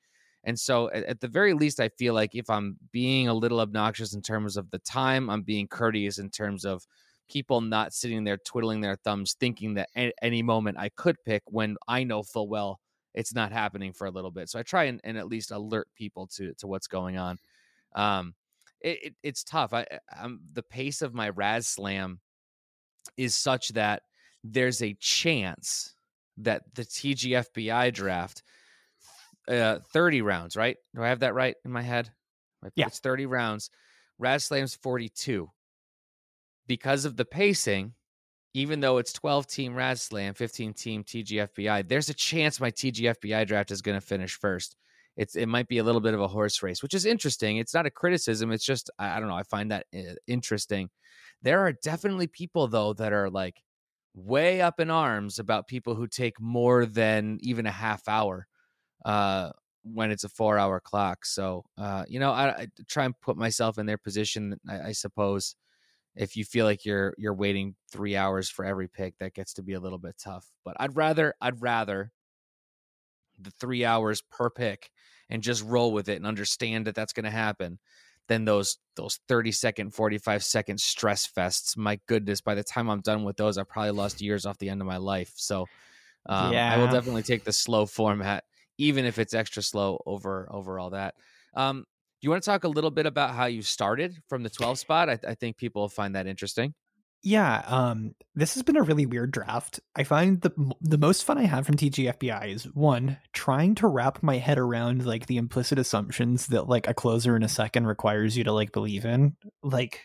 And 0.46 0.60
so 0.60 0.92
at, 0.92 1.06
at 1.06 1.22
the 1.22 1.30
very 1.30 1.54
least 1.54 1.80
i 1.80 1.90
feel 1.90 2.14
like 2.14 2.36
if 2.36 2.50
i'm 2.50 2.78
being 2.92 3.30
a 3.30 3.34
little 3.34 3.62
obnoxious 3.62 4.14
in 4.14 4.22
terms 4.22 4.58
of 4.58 4.70
the 4.72 4.80
time 4.80 5.30
i'm 5.30 5.44
being 5.44 5.68
courteous 5.68 6.18
in 6.18 6.30
terms 6.30 6.66
of 6.66 6.86
people 7.34 7.62
not 7.62 7.94
sitting 7.94 8.24
there 8.24 8.38
twiddling 8.38 8.80
their 8.80 8.96
thumbs 8.96 9.36
thinking 9.40 9.74
that 9.74 9.90
at 9.96 10.14
any 10.22 10.44
moment 10.44 10.78
I 10.78 10.90
could 10.90 11.18
pick 11.26 11.42
when 11.48 11.76
I 11.88 12.04
know 12.04 12.22
full 12.22 12.48
well 12.48 12.80
it's 13.16 13.34
not 13.34 13.52
happening 13.52 13.94
for 13.94 14.06
a 14.06 14.12
little 14.12 14.32
bit. 14.32 14.50
So 14.50 14.60
I 14.60 14.64
try 14.64 14.86
and, 14.86 15.00
and 15.04 15.18
at 15.18 15.28
least 15.28 15.52
alert 15.52 15.88
people 15.96 16.28
to 16.36 16.54
to 16.60 16.68
what's 16.68 16.88
going 16.88 17.18
on. 17.18 17.38
Um, 17.96 18.36
it, 18.82 19.04
it, 19.04 19.16
it's 19.24 19.44
tough. 19.44 19.74
I 19.74 19.86
I'm, 20.16 20.42
the 20.54 20.64
pace 20.64 21.02
of 21.02 21.14
my 21.14 21.32
RazzSlam 21.32 22.18
is 23.18 23.36
such 23.36 23.70
that 23.70 24.04
there's 24.44 24.82
a 24.82 24.96
chance 25.00 25.96
that 26.38 26.64
the 26.74 26.84
TGFBI 26.84 27.94
draft, 27.94 28.44
uh, 29.48 29.80
30 29.94 30.22
rounds, 30.22 30.56
right? 30.56 30.78
Do 30.96 31.04
I 31.04 31.10
have 31.10 31.20
that 31.20 31.36
right 31.36 31.56
in 31.64 31.72
my 31.72 31.82
head? 31.82 32.10
Yeah, 32.76 32.88
it's 32.88 33.00
30 33.00 33.26
rounds. 33.26 33.70
RazzSlam's 34.22 34.76
42 34.76 35.50
because 36.68 37.06
of 37.06 37.18
the 37.18 37.26
pacing, 37.26 37.94
even 38.54 38.80
though 38.80 38.98
it's 38.98 39.14
12 39.14 39.48
team 39.48 39.76
Razz 39.76 40.08
15 40.08 40.74
team 40.74 41.04
TGFBI, 41.04 41.88
there's 41.88 42.10
a 42.10 42.14
chance 42.14 42.60
my 42.60 42.72
TGFBI 42.72 43.48
draft 43.48 43.72
is 43.72 43.82
going 43.82 44.00
to 44.00 44.06
finish 44.06 44.38
first. 44.38 44.76
it's 45.18 45.36
it 45.36 45.48
might 45.48 45.68
be 45.68 45.80
a 45.80 45.84
little 45.84 46.02
bit 46.02 46.14
of 46.14 46.22
a 46.22 46.28
horse 46.28 46.62
race, 46.64 46.82
which 46.84 46.94
is 46.94 47.06
interesting. 47.06 47.58
It's 47.58 47.74
not 47.74 47.86
a 47.86 47.92
criticism. 47.92 48.52
It's 48.52 48.66
just 48.66 48.90
I, 49.00 49.18
I 49.18 49.20
don't 49.20 49.30
know. 49.30 49.36
I 49.36 49.44
find 49.44 49.72
that 49.72 49.86
uh, 49.96 50.16
interesting. 50.28 50.90
There 51.42 51.62
are 51.62 51.74
definitely 51.74 52.28
people 52.28 52.68
though 52.68 52.94
that 52.94 53.14
are 53.14 53.30
like 53.30 53.62
way 54.16 54.62
up 54.62 54.80
in 54.80 54.90
arms 54.90 55.40
about 55.40 55.68
people 55.68 55.96
who 55.96 56.08
take 56.08 56.40
more 56.40 56.86
than 56.86 57.40
even 57.42 57.66
a 57.66 57.72
half 57.72 58.08
hour 58.08 58.48
uh, 59.06 59.52
when 59.84 60.12
it's 60.12 60.24
a 60.24 60.30
four 60.30 60.58
hour 60.58 60.80
clock. 60.80 61.26
So, 61.26 61.66
uh, 61.78 62.06
you 62.08 62.20
know, 62.20 62.32
I, 62.32 62.50
I, 62.50 62.68
try 62.88 63.06
and 63.06 63.20
put 63.20 63.38
myself 63.38 63.78
in 63.78 63.86
their 63.86 63.98
position. 63.98 64.60
I, 64.68 64.80
I, 64.80 64.92
suppose 64.94 65.56
if 66.16 66.36
you 66.36 66.46
feel 66.46 66.66
like 66.66 66.86
you're 66.86 67.14
you're 67.18 67.34
waiting 67.34 67.76
three 67.92 68.16
hours 68.16 68.50
for 68.50 68.66
every 68.66 68.88
pick, 68.88 69.18
that 69.20 69.34
gets 69.34 69.54
to 69.54 69.64
be 69.64 69.74
a 69.74 69.80
little 69.80 69.98
bit 69.98 70.16
tough. 70.18 70.46
But 70.64 70.76
I'd 70.80 70.96
rather 70.96 71.34
I'd 71.42 71.62
rather 71.62 72.12
the 73.40 73.52
three 73.52 73.84
hours 73.86 74.22
per 74.22 74.50
pick 74.50 74.90
and 75.30 75.42
just 75.42 75.64
roll 75.64 75.92
with 75.92 76.10
it 76.10 76.18
and 76.18 76.28
understand 76.28 76.88
that 76.88 76.96
that's 76.96 77.14
going 77.14 77.24
to 77.26 77.32
happen 77.32 77.80
than 78.28 78.46
those 78.46 78.78
those 78.96 79.20
30 79.28 79.52
second 79.52 79.94
45 79.94 80.44
second 80.44 80.80
stress 80.80 81.28
fests 81.28 81.76
my 81.76 82.00
goodness 82.08 82.42
by 82.42 82.56
the 82.56 82.64
time 82.64 82.90
i'm 82.90 83.02
done 83.02 83.24
with 83.24 83.36
those 83.36 83.58
i 83.58 83.64
probably 83.64 83.92
lost 83.92 84.22
years 84.22 84.46
off 84.46 84.58
the 84.60 84.70
end 84.70 84.82
of 84.82 84.88
my 84.88 84.98
life 84.98 85.34
so 85.36 85.68
um, 86.28 86.54
yeah. 86.54 86.74
i 86.74 86.78
will 86.78 86.88
definitely 86.88 87.24
take 87.24 87.44
the 87.44 87.52
slow 87.52 87.86
format 87.86 88.44
even 88.78 89.06
if 89.06 89.20
it's 89.20 89.34
extra 89.34 89.62
slow 89.62 90.02
over 90.06 90.48
over 90.52 90.80
all 90.80 90.92
that 90.92 91.16
um, 91.56 91.86
you 92.24 92.30
want 92.30 92.42
to 92.42 92.50
talk 92.50 92.64
a 92.64 92.70
little 92.70 92.92
bit 92.92 93.06
about 93.06 93.36
how 93.36 93.46
you 93.46 93.62
started 93.62 94.18
from 94.28 94.44
the 94.44 94.50
12 94.50 94.80
spot 94.80 95.10
i, 95.10 95.20
I 95.28 95.36
think 95.36 95.58
people 95.58 95.88
find 95.90 96.16
that 96.16 96.28
interesting 96.28 96.74
yeah, 97.26 97.64
um, 97.68 98.16
this 98.36 98.54
has 98.56 98.64
been 98.64 98.76
a 98.76 98.84
really 98.84 99.06
weird 99.06 99.32
draft. 99.32 99.80
I 99.96 100.04
find 100.04 100.42
the 100.42 100.52
the 100.82 100.98
most 100.98 101.24
fun 101.24 101.38
I 101.38 101.46
have 101.46 101.66
from 101.66 101.78
TGFBI 101.78 102.54
is 102.54 102.66
one 102.66 103.18
trying 103.32 103.76
to 103.76 103.88
wrap 103.88 104.22
my 104.22 104.38
head 104.38 104.60
around 104.60 105.06
like 105.06 105.28
the 105.28 105.38
implicit 105.38 105.80
assumptions 105.80 106.48
that 106.48 106.68
like 106.68 106.86
a 106.86 106.94
closer 106.94 107.38
in 107.38 107.44
a 107.44 107.48
second 107.48 107.88
requires 107.88 108.38
you 108.38 108.44
to 108.44 108.52
like 108.52 108.74
believe 108.74 109.06
in. 109.06 109.38
Like, 109.64 110.02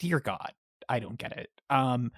dear 0.00 0.18
God, 0.18 0.52
I 0.88 0.98
don't 0.98 1.16
get 1.16 1.38
it. 1.38 1.48
Um, 1.70 2.10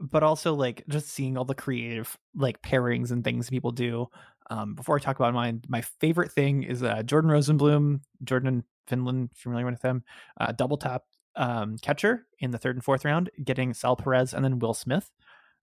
but 0.00 0.24
also 0.24 0.54
like 0.54 0.82
just 0.88 1.08
seeing 1.08 1.36
all 1.36 1.44
the 1.44 1.54
creative 1.54 2.18
like 2.34 2.60
pairings 2.60 3.12
and 3.12 3.22
things 3.22 3.50
people 3.50 3.70
do. 3.70 4.08
Um, 4.50 4.74
before 4.74 4.96
I 4.96 4.98
talk 4.98 5.16
about 5.16 5.34
mine, 5.34 5.62
my 5.68 5.80
favorite 6.00 6.32
thing 6.32 6.62
is 6.62 6.82
uh, 6.82 7.02
Jordan 7.02 7.30
Rosenblum, 7.30 8.00
Jordan 8.22 8.64
Finland, 8.86 9.30
familiar 9.34 9.66
with 9.66 9.82
him, 9.82 10.04
uh, 10.40 10.52
double 10.52 10.76
tap 10.76 11.02
um, 11.36 11.76
catcher 11.78 12.26
in 12.38 12.50
the 12.50 12.58
third 12.58 12.76
and 12.76 12.84
fourth 12.84 13.04
round, 13.04 13.30
getting 13.42 13.74
Sal 13.74 13.96
Perez 13.96 14.34
and 14.34 14.44
then 14.44 14.58
Will 14.58 14.74
Smith. 14.74 15.10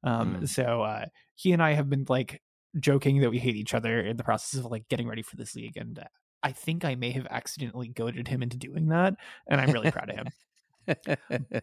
Um, 0.03 0.41
mm. 0.41 0.49
So 0.49 0.81
uh, 0.81 1.05
he 1.35 1.51
and 1.51 1.61
I 1.61 1.73
have 1.73 1.89
been 1.89 2.05
like 2.09 2.41
joking 2.79 3.21
that 3.21 3.29
we 3.29 3.39
hate 3.39 3.55
each 3.55 3.73
other 3.73 4.01
in 4.01 4.17
the 4.17 4.23
process 4.23 4.59
of 4.59 4.65
like 4.65 4.87
getting 4.89 5.07
ready 5.07 5.21
for 5.21 5.35
this 5.35 5.55
league, 5.55 5.77
and 5.77 5.99
uh, 5.99 6.05
I 6.43 6.51
think 6.51 6.83
I 6.83 6.95
may 6.95 7.11
have 7.11 7.27
accidentally 7.29 7.87
goaded 7.87 8.27
him 8.27 8.41
into 8.41 8.57
doing 8.57 8.87
that, 8.89 9.15
and 9.47 9.61
I'm 9.61 9.71
really 9.71 9.91
proud 9.91 10.09
of 10.09 10.15
him. 10.15 10.27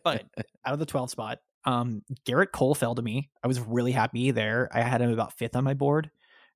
but 0.05 0.25
out 0.65 0.75
of 0.75 0.79
the 0.79 0.87
12 0.87 1.11
spot, 1.11 1.39
um, 1.65 2.03
Gerrit 2.25 2.53
Cole 2.53 2.75
fell 2.75 2.95
to 2.95 3.03
me. 3.03 3.31
I 3.43 3.49
was 3.49 3.61
really 3.61 3.93
happy 3.93 4.31
there. 4.31 4.69
I 4.73 4.83
had 4.83 5.01
him 5.01 5.11
about 5.11 5.33
fifth 5.33 5.57
on 5.57 5.65
my 5.65 5.75
board. 5.75 6.11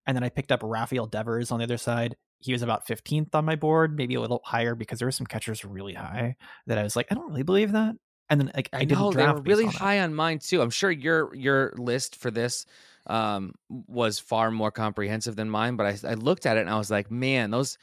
And 0.07 0.17
then 0.17 0.25
I 0.25 0.29
picked 0.29 0.53
up 0.53 0.61
Rafael 0.63 1.07
Devers 1.07 1.51
on 1.51 1.59
the 1.59 1.65
other 1.65 1.79
side 1.79 2.17
he 2.43 2.53
was 2.53 2.63
about 2.63 2.87
15th 2.87 3.35
on 3.35 3.45
my 3.45 3.55
board, 3.55 3.97
maybe 3.97 4.17
a 4.17 4.21
little 4.21 4.43
higher 4.45 4.75
because 4.75 4.99
there 4.99 5.07
were 5.07 5.13
some 5.13 5.27
catchers 5.27 5.65
really 5.65 5.95
high 5.95 6.37
that 6.67 6.77
I 6.77 6.83
was 6.83 6.97
like, 6.97 7.07
I 7.11 7.15
don't 7.15 7.29
really 7.29 7.45
believe 7.45 7.73
that. 7.73 7.95
And 8.29 8.41
then 8.41 8.53
like 8.55 8.69
I, 8.73 8.79
I 8.79 8.85
didn't 8.85 9.13
draft 9.13 9.17
they 9.17 9.41
were 9.41 9.43
really 9.43 9.67
on 9.67 9.73
high 9.73 10.01
on 10.01 10.15
mine 10.15 10.41
too. 10.41 10.61
I'm 10.61 10.71
sure 10.71 10.91
your 10.91 11.35
your 11.35 11.75
list 11.77 12.17
for 12.17 12.31
this 12.31 12.67
um, 13.07 13.55
was 13.69 14.19
far 14.19 14.51
more 14.51 14.71
comprehensive 14.71 15.37
than 15.37 15.51
mine, 15.51 15.77
but 15.77 15.87
I, 15.87 16.11
I 16.11 16.15
looked 16.15 16.47
at 16.47 16.57
it 16.57 16.61
and 16.61 16.71
I 16.71 16.79
was 16.79 16.91
like, 16.91 17.11
man, 17.11 17.51
those 17.51 17.79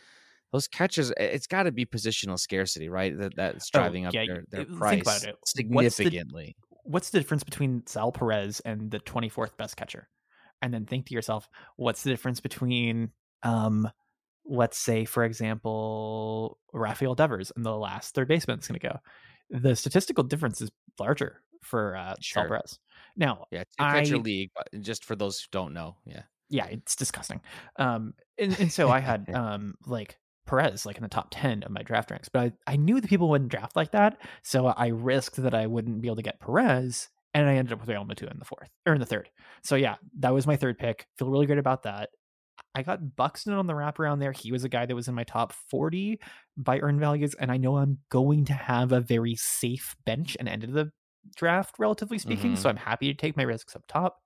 those 0.51 0.67
catches, 0.67 1.13
it's 1.17 1.45
got 1.45 1.63
to 1.63 1.71
be 1.71 1.85
positional 1.85 2.39
scarcity, 2.39 2.89
right? 2.89 3.15
That 3.17 3.35
that's 3.35 3.69
oh, 3.73 3.79
driving 3.79 4.07
oh, 4.07 4.09
yeah, 4.11 4.21
up 4.21 4.27
their, 4.27 4.65
their 4.65 4.77
price 4.77 5.25
significantly. 5.45 6.55
What's 6.57 6.81
the, 6.81 6.89
what's 6.89 7.09
the 7.11 7.19
difference 7.19 7.43
between 7.43 7.83
Sal 7.85 8.11
Perez 8.11 8.59
and 8.61 8.89
the 8.89 8.99
24th 8.99 9.55
best 9.57 9.77
catcher? 9.77 10.09
And 10.61 10.73
then 10.73 10.85
think 10.85 11.07
to 11.07 11.13
yourself, 11.13 11.47
what's 11.75 12.03
the 12.03 12.09
difference 12.09 12.39
between 12.39 13.11
um 13.43 13.89
let's 14.49 14.77
say, 14.77 15.05
for 15.05 15.23
example, 15.23 16.57
Rafael 16.73 17.15
Devers 17.15 17.51
and 17.55 17.65
the 17.65 17.75
last 17.75 18.15
third 18.15 18.27
baseman 18.27 18.59
is 18.59 18.67
going 18.67 18.79
to 18.79 18.87
go. 18.87 18.99
The 19.51 19.75
statistical 19.75 20.23
difference 20.23 20.59
is 20.59 20.71
larger 20.99 21.41
for 21.61 21.95
uh, 21.95 22.15
sure. 22.19 22.47
Perez. 22.47 22.79
Now, 23.15 23.45
yeah, 23.51 23.63
catcher 23.79 24.15
I, 24.15 24.19
league, 24.19 24.51
but 24.55 24.81
just 24.81 25.05
for 25.05 25.15
those 25.15 25.39
who 25.39 25.47
don't 25.51 25.73
know, 25.73 25.95
yeah, 26.05 26.23
yeah, 26.49 26.65
it's 26.65 26.95
disgusting. 26.95 27.41
Um, 27.77 28.13
and, 28.37 28.59
and 28.59 28.71
so 28.71 28.89
I 28.89 28.99
had 28.99 29.29
um 29.33 29.75
like 29.85 30.17
Perez 30.45 30.85
like 30.85 30.97
in 30.97 31.03
the 31.03 31.09
top 31.09 31.27
10 31.31 31.63
of 31.63 31.71
my 31.71 31.83
draft 31.83 32.11
ranks, 32.11 32.29
but 32.29 32.53
I, 32.67 32.73
I 32.73 32.75
knew 32.75 33.01
the 33.01 33.07
people 33.07 33.29
wouldn't 33.29 33.51
draft 33.51 33.75
like 33.75 33.91
that. 33.91 34.17
So 34.43 34.67
I 34.67 34.87
risked 34.87 35.37
that 35.37 35.53
I 35.53 35.67
wouldn't 35.67 36.01
be 36.01 36.07
able 36.07 36.17
to 36.17 36.21
get 36.23 36.39
Perez. 36.39 37.09
And 37.33 37.47
I 37.47 37.55
ended 37.55 37.73
up 37.73 37.79
with 37.79 37.89
Real 37.89 38.05
Two 38.15 38.27
in 38.27 38.39
the 38.39 38.45
fourth 38.45 38.69
or 38.85 38.93
in 38.93 38.99
the 38.99 39.05
third. 39.05 39.29
So 39.63 39.75
yeah, 39.75 39.95
that 40.19 40.33
was 40.33 40.47
my 40.47 40.55
third 40.55 40.77
pick. 40.77 41.05
Feel 41.17 41.29
really 41.29 41.45
great 41.45 41.59
about 41.59 41.83
that. 41.83 42.09
I 42.75 42.83
got 42.83 43.15
Buxton 43.15 43.53
on 43.53 43.67
the 43.67 43.73
wraparound 43.73 44.19
there. 44.19 44.31
He 44.31 44.51
was 44.51 44.63
a 44.63 44.69
guy 44.69 44.85
that 44.85 44.95
was 44.95 45.07
in 45.07 45.15
my 45.15 45.23
top 45.23 45.53
40 45.69 46.19
by 46.57 46.79
earn 46.79 46.99
values, 46.99 47.35
and 47.39 47.51
I 47.51 47.57
know 47.57 47.77
I'm 47.77 47.99
going 48.09 48.45
to 48.45 48.53
have 48.53 48.91
a 48.91 48.99
very 48.99 49.35
safe 49.35 49.95
bench 50.05 50.37
and 50.39 50.47
end 50.47 50.63
of 50.63 50.73
the 50.73 50.91
draft, 51.35 51.75
relatively 51.79 52.17
speaking. 52.17 52.51
Mm-hmm. 52.51 52.61
So 52.61 52.69
I'm 52.69 52.77
happy 52.77 53.11
to 53.11 53.17
take 53.19 53.37
my 53.37 53.43
risks 53.43 53.75
up 53.75 53.83
top. 53.87 54.17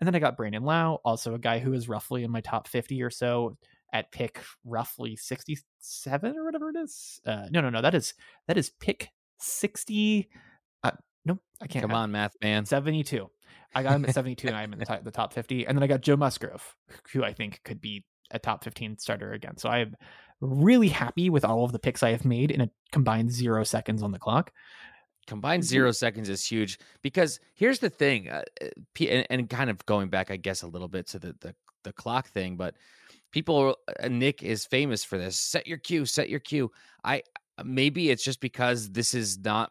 And 0.00 0.06
then 0.06 0.14
I 0.14 0.20
got 0.20 0.36
Brandon 0.36 0.64
Lowe, 0.64 1.00
also 1.04 1.34
a 1.34 1.38
guy 1.38 1.58
who 1.58 1.72
is 1.72 1.88
roughly 1.88 2.24
in 2.24 2.30
my 2.30 2.40
top 2.40 2.66
50 2.66 3.02
or 3.02 3.10
so 3.10 3.56
at 3.92 4.10
pick 4.10 4.40
roughly 4.64 5.16
67 5.16 6.36
or 6.36 6.44
whatever 6.44 6.70
it 6.70 6.76
is. 6.76 7.20
Uh, 7.26 7.46
no, 7.50 7.60
no, 7.60 7.70
no. 7.70 7.82
That 7.82 7.94
is 7.94 8.14
that 8.48 8.56
is 8.56 8.70
pick 8.80 9.10
60. 9.38 10.28
Uh, 11.28 11.32
no, 11.32 11.38
I 11.60 11.66
can't. 11.66 11.82
Come 11.82 11.92
on, 11.92 12.12
math 12.12 12.34
man. 12.42 12.66
72. 12.66 13.28
I 13.74 13.82
got 13.82 13.94
him 13.94 14.04
at 14.04 14.14
72 14.14 14.48
and 14.48 14.56
I'm 14.56 14.72
in 14.72 14.78
the 14.78 14.84
top, 14.84 15.02
the 15.02 15.10
top 15.10 15.32
50. 15.32 15.66
And 15.66 15.76
then 15.76 15.82
I 15.82 15.86
got 15.86 16.02
Joe 16.02 16.16
Musgrove, 16.16 16.76
who 17.12 17.24
I 17.24 17.32
think 17.32 17.60
could 17.64 17.80
be 17.80 18.04
a 18.30 18.38
top 18.38 18.64
15 18.64 18.98
starter 18.98 19.32
again. 19.32 19.56
So 19.56 19.68
I'm 19.68 19.94
really 20.40 20.88
happy 20.88 21.30
with 21.30 21.44
all 21.44 21.64
of 21.64 21.72
the 21.72 21.78
picks 21.78 22.02
I 22.02 22.10
have 22.10 22.24
made 22.24 22.50
in 22.50 22.60
a 22.60 22.70
combined 22.90 23.30
zero 23.30 23.64
seconds 23.64 24.02
on 24.02 24.12
the 24.12 24.18
clock. 24.18 24.52
Combined 25.26 25.64
zero 25.64 25.92
seconds 25.92 26.28
is 26.28 26.44
huge 26.44 26.78
because 27.00 27.38
here's 27.54 27.78
the 27.78 27.90
thing, 27.90 28.28
uh, 28.28 28.42
uh 28.60 28.66
and, 29.08 29.26
and, 29.30 29.48
kind 29.48 29.70
of 29.70 29.86
going 29.86 30.08
back, 30.08 30.32
I 30.32 30.36
guess, 30.36 30.62
a 30.62 30.66
little 30.66 30.88
bit 30.88 31.06
to 31.08 31.20
the 31.20 31.36
the, 31.40 31.54
the 31.84 31.92
clock 31.92 32.28
thing, 32.28 32.56
but 32.56 32.74
people, 33.30 33.76
uh, 34.02 34.08
Nick 34.08 34.42
is 34.42 34.66
famous 34.66 35.04
for 35.04 35.18
this. 35.18 35.38
Set 35.38 35.68
your 35.68 35.78
queue, 35.78 36.06
set 36.06 36.28
your 36.28 36.40
queue. 36.40 36.72
I 37.04 37.22
maybe 37.64 38.10
it's 38.10 38.24
just 38.24 38.40
because 38.40 38.90
this 38.90 39.14
is 39.14 39.38
not 39.38 39.70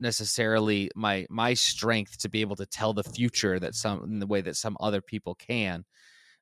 necessarily 0.00 0.90
my 0.94 1.26
my 1.30 1.54
strength 1.54 2.18
to 2.18 2.28
be 2.28 2.40
able 2.40 2.56
to 2.56 2.66
tell 2.66 2.92
the 2.92 3.04
future 3.04 3.58
that 3.58 3.74
some 3.74 4.02
in 4.04 4.18
the 4.18 4.26
way 4.26 4.40
that 4.40 4.56
some 4.56 4.76
other 4.80 5.00
people 5.00 5.34
can 5.34 5.84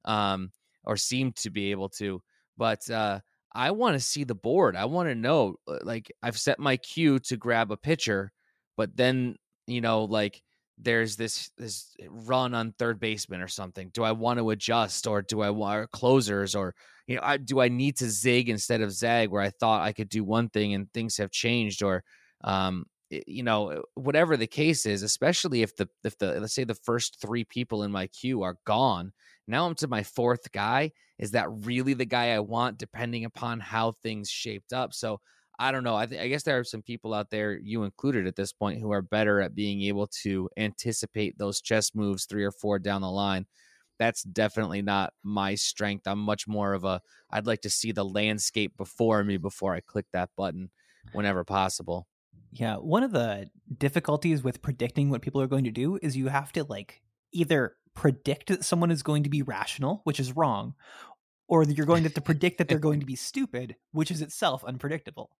um 0.04 0.50
or 0.84 0.96
seem 0.96 1.32
to 1.32 1.50
be 1.50 1.70
able 1.70 1.88
to 1.88 2.20
but 2.56 2.88
uh 2.90 3.20
i 3.54 3.70
want 3.70 3.94
to 3.94 4.00
see 4.00 4.24
the 4.24 4.34
board. 4.34 4.74
I 4.76 4.86
want 4.86 5.08
to 5.08 5.14
know 5.14 5.56
uh, 5.68 5.78
like 5.82 6.10
i've 6.22 6.38
set 6.38 6.58
my 6.58 6.76
queue 6.78 7.18
to 7.20 7.36
grab 7.36 7.70
a 7.70 7.76
pitcher 7.76 8.32
but 8.76 8.96
then 8.96 9.36
you 9.66 9.80
know 9.80 10.04
like 10.04 10.42
there's 10.78 11.16
this 11.16 11.50
this 11.58 11.94
run 12.08 12.54
on 12.54 12.72
third 12.72 12.98
baseman 12.98 13.40
or 13.42 13.48
something. 13.48 13.90
Do 13.92 14.02
i 14.02 14.12
want 14.12 14.38
to 14.38 14.50
adjust 14.50 15.06
or 15.06 15.22
do 15.22 15.42
i 15.42 15.50
want 15.50 15.90
closers 15.92 16.54
or 16.54 16.74
you 17.06 17.16
know 17.16 17.22
I, 17.22 17.36
do 17.36 17.60
i 17.60 17.68
need 17.68 17.96
to 17.98 18.08
zig 18.08 18.48
instead 18.48 18.80
of 18.80 18.92
zag 18.92 19.30
where 19.30 19.42
i 19.42 19.50
thought 19.50 19.82
i 19.82 19.92
could 19.92 20.08
do 20.08 20.24
one 20.24 20.48
thing 20.48 20.74
and 20.74 20.92
things 20.92 21.18
have 21.18 21.30
changed 21.30 21.82
or 21.82 22.02
um 22.42 22.84
you 23.26 23.42
know 23.42 23.70
uh, 23.70 23.80
whatever 23.94 24.36
the 24.36 24.46
case 24.46 24.86
is 24.86 25.02
especially 25.02 25.62
if 25.62 25.76
the 25.76 25.88
if 26.04 26.16
the 26.18 26.40
let's 26.40 26.54
say 26.54 26.64
the 26.64 26.74
first 26.74 27.20
three 27.20 27.44
people 27.44 27.82
in 27.82 27.92
my 27.92 28.06
queue 28.06 28.42
are 28.42 28.56
gone 28.64 29.12
now 29.46 29.66
i'm 29.66 29.74
to 29.74 29.88
my 29.88 30.02
fourth 30.02 30.50
guy 30.52 30.90
is 31.18 31.32
that 31.32 31.50
really 31.64 31.94
the 31.94 32.04
guy 32.04 32.30
i 32.30 32.38
want 32.38 32.78
depending 32.78 33.24
upon 33.24 33.60
how 33.60 33.94
things 34.02 34.30
shaped 34.30 34.72
up? 34.72 34.94
So 34.94 35.20
i 35.58 35.70
don't 35.70 35.84
know 35.84 35.96
i, 35.96 36.06
th- 36.06 36.20
I 36.20 36.28
guess 36.28 36.42
there 36.42 36.58
are 36.58 36.64
some 36.64 36.82
people 36.82 37.12
out 37.12 37.30
there 37.30 37.58
you 37.58 37.84
included 37.84 38.26
at 38.26 38.36
this 38.36 38.52
point 38.52 38.80
who 38.80 38.92
are 38.92 39.02
better 39.02 39.40
at 39.40 39.54
being 39.54 39.82
able 39.82 40.06
to 40.22 40.48
anticipate 40.56 41.36
those 41.36 41.60
chess 41.60 41.94
moves 41.94 42.24
three 42.24 42.44
or 42.44 42.52
four 42.52 42.78
down 42.78 43.02
the 43.02 43.10
line. 43.10 43.46
That's 43.98 44.22
definitely 44.22 44.82
not 44.82 45.12
my 45.22 45.54
strength 45.54 46.08
i'm 46.08 46.18
much 46.18 46.48
more 46.48 46.72
of 46.72 46.82
a 46.82 47.00
i'd 47.30 47.46
like 47.46 47.60
to 47.60 47.70
see 47.70 47.92
the 47.92 48.04
landscape 48.04 48.76
before 48.76 49.22
me 49.22 49.36
before 49.36 49.74
i 49.74 49.80
click 49.80 50.06
that 50.12 50.30
button 50.36 50.70
whenever 51.12 51.44
possible 51.44 52.06
yeah, 52.52 52.76
one 52.76 53.02
of 53.02 53.12
the 53.12 53.48
difficulties 53.78 54.42
with 54.42 54.60
predicting 54.60 55.08
what 55.08 55.22
people 55.22 55.40
are 55.40 55.46
going 55.46 55.64
to 55.64 55.70
do 55.70 55.98
is 56.02 56.16
you 56.16 56.28
have 56.28 56.52
to 56.52 56.64
like 56.64 57.00
either 57.32 57.76
predict 57.94 58.48
that 58.48 58.64
someone 58.64 58.90
is 58.90 59.02
going 59.02 59.22
to 59.22 59.30
be 59.30 59.40
rational, 59.42 60.02
which 60.04 60.20
is 60.20 60.36
wrong, 60.36 60.74
or 61.48 61.64
that 61.64 61.76
you're 61.76 61.86
going 61.86 62.02
to 62.02 62.08
have 62.08 62.14
to 62.14 62.20
predict 62.20 62.58
that 62.58 62.68
they're 62.68 62.78
going 62.78 63.00
to 63.00 63.06
be 63.14 63.16
stupid, 63.16 63.76
which 63.92 64.10
is 64.10 64.20
itself 64.20 64.64
unpredictable. 64.64 65.30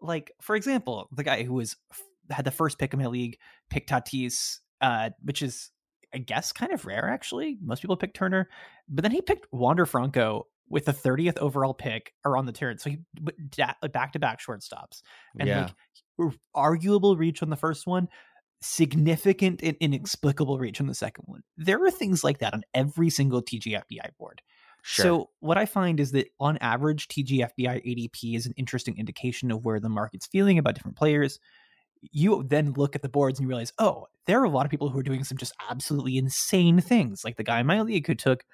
Like, 0.00 0.30
for 0.40 0.54
example, 0.54 1.08
the 1.12 1.24
guy 1.24 1.42
who 1.42 1.54
was 1.54 1.76
had 2.30 2.44
the 2.44 2.52
first 2.52 2.78
pick 2.78 2.92
in 2.92 3.00
my 3.00 3.06
league 3.06 3.38
picked 3.68 3.90
Tatis, 3.90 4.58
uh, 4.80 5.10
which 5.22 5.42
is 5.42 5.70
I 6.14 6.18
guess 6.18 6.52
kind 6.52 6.72
of 6.72 6.84
rare 6.84 7.08
actually. 7.08 7.58
Most 7.60 7.82
people 7.82 7.96
pick 7.96 8.14
Turner, 8.14 8.48
but 8.88 9.02
then 9.02 9.10
he 9.10 9.20
picked 9.20 9.52
Wander 9.52 9.86
Franco 9.86 10.46
with 10.68 10.84
the 10.84 10.92
30th 10.92 11.38
overall 11.38 11.74
pick 11.74 12.14
around 12.24 12.46
the 12.46 12.52
turn. 12.52 12.78
So 12.78 12.90
he 12.90 12.98
back 13.92 14.12
to 14.12 14.18
back 14.18 14.40
shortstops 14.40 15.02
and 15.38 15.48
yeah. 15.48 15.62
like 15.62 15.74
arguable 16.54 17.16
reach 17.16 17.42
on 17.42 17.50
the 17.50 17.56
first 17.56 17.86
one, 17.86 18.08
significant 18.60 19.62
and 19.62 19.76
inexplicable 19.80 20.58
reach 20.58 20.80
on 20.80 20.86
the 20.86 20.94
second 20.94 21.24
one. 21.26 21.42
There 21.56 21.84
are 21.84 21.90
things 21.90 22.22
like 22.22 22.38
that 22.38 22.54
on 22.54 22.62
every 22.74 23.10
single 23.10 23.42
TGFBI 23.42 24.16
board. 24.18 24.42
Sure. 24.82 25.02
So 25.04 25.30
what 25.40 25.58
I 25.58 25.66
find 25.66 26.00
is 26.00 26.12
that 26.12 26.28
on 26.40 26.58
average, 26.58 27.08
TGFBI 27.08 27.50
ADP 27.58 28.36
is 28.36 28.46
an 28.46 28.54
interesting 28.56 28.98
indication 28.98 29.50
of 29.50 29.64
where 29.64 29.80
the 29.80 29.88
market's 29.88 30.26
feeling 30.26 30.58
about 30.58 30.74
different 30.74 30.96
players. 30.96 31.38
You 32.10 32.44
then 32.48 32.72
look 32.72 32.96
at 32.96 33.02
the 33.02 33.08
boards 33.08 33.38
and 33.38 33.46
you 33.46 33.48
realize, 33.48 33.72
oh, 33.78 34.06
there 34.26 34.40
are 34.40 34.44
a 34.44 34.50
lot 34.50 34.66
of 34.66 34.70
people 34.70 34.88
who 34.88 34.98
are 34.98 35.04
doing 35.04 35.22
some 35.22 35.38
just 35.38 35.54
absolutely 35.70 36.16
insane 36.16 36.80
things, 36.80 37.24
like 37.24 37.36
the 37.36 37.44
guy 37.44 37.60
in 37.60 37.66
my 37.66 37.82
league 37.82 38.06
who 38.06 38.14
took 38.14 38.44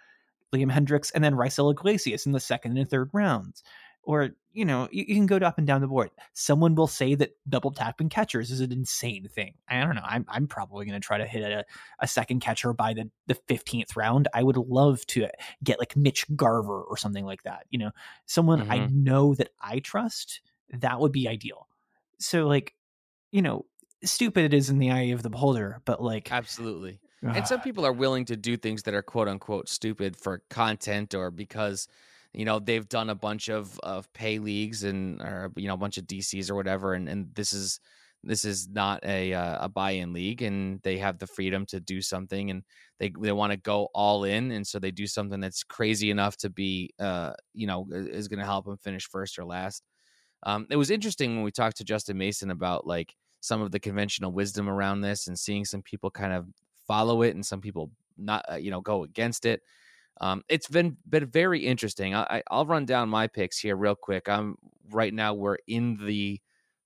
Liam 0.54 0.70
Hendriks 0.70 1.10
and 1.14 1.25
then 1.25 1.34
Raisel 1.34 1.72
Iglesias 1.72 2.26
in 2.26 2.32
the 2.32 2.40
second 2.40 2.76
and 2.76 2.88
third 2.88 3.10
rounds 3.12 3.62
or 4.02 4.31
you 4.52 4.64
know 4.64 4.88
you, 4.90 5.05
you, 5.09 5.14
can 5.14 5.26
go 5.26 5.37
up 5.37 5.59
and 5.59 5.67
down 5.67 5.81
the 5.81 5.87
board. 5.87 6.11
Someone 6.33 6.75
will 6.75 6.87
say 6.87 7.14
that 7.14 7.37
double 7.49 7.71
tapping 7.71 8.09
catchers 8.09 8.50
is 8.50 8.61
an 8.61 8.73
insane 8.73 9.28
thing. 9.28 9.55
I 9.69 9.81
don't 9.81 9.95
know 9.95 10.02
i'm, 10.05 10.25
I'm 10.28 10.47
probably 10.47 10.87
going 10.87 11.00
to 11.00 11.07
try 11.07 11.19
to 11.19 11.26
hit 11.26 11.43
a, 11.43 11.64
a 12.00 12.09
second 12.09 12.40
catcher 12.40 12.73
by 12.73 12.95
the, 12.95 13.11
the 13.26 13.35
15th 13.35 13.97
round. 13.97 14.28
I 14.35 14.43
would 14.43 14.57
love 14.57 15.07
to 15.09 15.28
get 15.62 15.78
like 15.78 15.97
mitch 15.97 16.25
garver 16.35 16.83
or 16.83 16.97
something 16.97 17.25
like 17.25 17.43
that 17.45 17.67
you 17.71 17.78
know? 17.78 17.90
Someone 18.26 18.62
mm-hmm. 18.62 18.73
i 18.73 18.87
know 18.90 19.35
that 19.35 19.50
i 19.61 19.78
trust 19.78 20.40
that 20.81 21.00
would 21.00 21.12
be 21.12 21.28
ideal. 21.28 21.69
So 22.19 22.47
like 22.47 22.75
you 23.31 23.43
know 23.43 23.67
stupid 24.05 24.45
it 24.45 24.55
is 24.55 24.71
in 24.71 24.78
the 24.78 24.90
eye 24.90 25.11
of 25.11 25.23
the 25.23 25.31
beholder 25.31 25.83
but 25.85 26.02
like 26.02 26.33
absolutely. 26.33 27.00
And 27.21 27.49
some 27.49 27.61
people 27.61 27.85
are 27.85 27.93
willing 27.93 28.26
to 28.26 28.37
do 28.37 28.57
things 28.57 28.85
that 28.85 28.95
are 28.95 29.02
quote 29.02 29.26
unquote 29.28 29.69
stupid 29.69 30.17
for 30.17 30.43
content 30.50 31.14
or 31.14 31.33
because 31.33 31.88
you 32.32 32.44
know 32.44 32.58
they've 32.58 32.88
done 32.88 33.11
a 33.11 33.14
bunch 33.14 33.49
of 33.49 33.78
of 33.80 34.12
pay 34.12 34.38
leagues 34.38 34.85
and 34.85 35.20
or 35.20 35.52
you 35.56 35.68
know 35.68 35.75
a 35.75 35.78
bunch 35.78 35.99
of 35.99 36.04
DCs 36.06 36.50
or 36.50 36.54
whatever, 36.54 36.94
and 36.94 37.08
and 37.08 37.35
this 37.35 37.52
is 37.52 37.80
this 38.25 38.44
is 38.44 38.68
not 38.68 39.04
a 39.04 39.32
uh, 39.32 39.64
a 39.64 39.68
buy-in 39.68 40.12
league, 40.12 40.42
and 40.42 40.80
they 40.82 40.99
have 40.99 41.18
the 41.18 41.26
freedom 41.26 41.64
to 41.66 41.80
do 41.80 42.02
something, 42.02 42.50
and 42.50 42.62
they 42.99 43.12
they 43.20 43.32
want 43.32 43.52
to 43.52 43.56
go 43.56 43.88
all 43.94 44.25
in, 44.25 44.50
and 44.50 44.66
so 44.66 44.78
they 44.78 44.90
do 44.90 45.06
something 45.06 45.40
that's 45.40 45.62
crazy 45.64 46.11
enough 46.11 46.37
to 46.38 46.50
be 46.50 46.90
uh 46.99 47.32
you 47.54 47.66
know 47.66 47.87
is 47.90 48.28
going 48.28 48.40
to 48.40 48.44
help 48.44 48.66
them 48.66 48.76
finish 48.76 49.08
first 49.08 49.38
or 49.38 49.44
last. 49.44 49.82
Um, 50.44 50.66
it 50.70 50.76
was 50.76 50.90
interesting 50.90 51.35
when 51.35 51.44
we 51.44 51.50
talked 51.50 51.78
to 51.78 51.85
Justin 51.85 52.18
Mason 52.18 52.50
about 52.50 52.87
like 52.87 53.14
some 53.40 53.61
of 53.62 53.70
the 53.70 53.80
conventional 53.80 54.32
wisdom 54.32 54.68
around 54.68 55.00
this 55.00 55.26
and 55.26 55.38
seeing 55.38 55.64
some 55.64 55.82
people 55.82 56.11
kind 56.11 56.32
of 56.32 56.47
follow 56.87 57.23
it 57.23 57.35
and 57.35 57.44
some 57.44 57.61
people 57.61 57.90
not 58.16 58.44
uh, 58.50 58.56
you 58.56 58.70
know 58.70 58.80
go 58.80 59.04
against 59.04 59.47
it 59.47 59.62
um, 60.20 60.42
it's 60.48 60.68
been 60.68 60.96
been 61.08 61.26
very 61.26 61.60
interesting. 61.60 62.14
I, 62.14 62.42
will 62.50 62.66
run 62.66 62.84
down 62.84 63.08
my 63.08 63.26
picks 63.26 63.58
here 63.58 63.76
real 63.76 63.94
quick. 63.94 64.28
I'm 64.28 64.56
right 64.90 65.14
now. 65.14 65.34
We're 65.34 65.58
in 65.66 65.96
the 66.04 66.40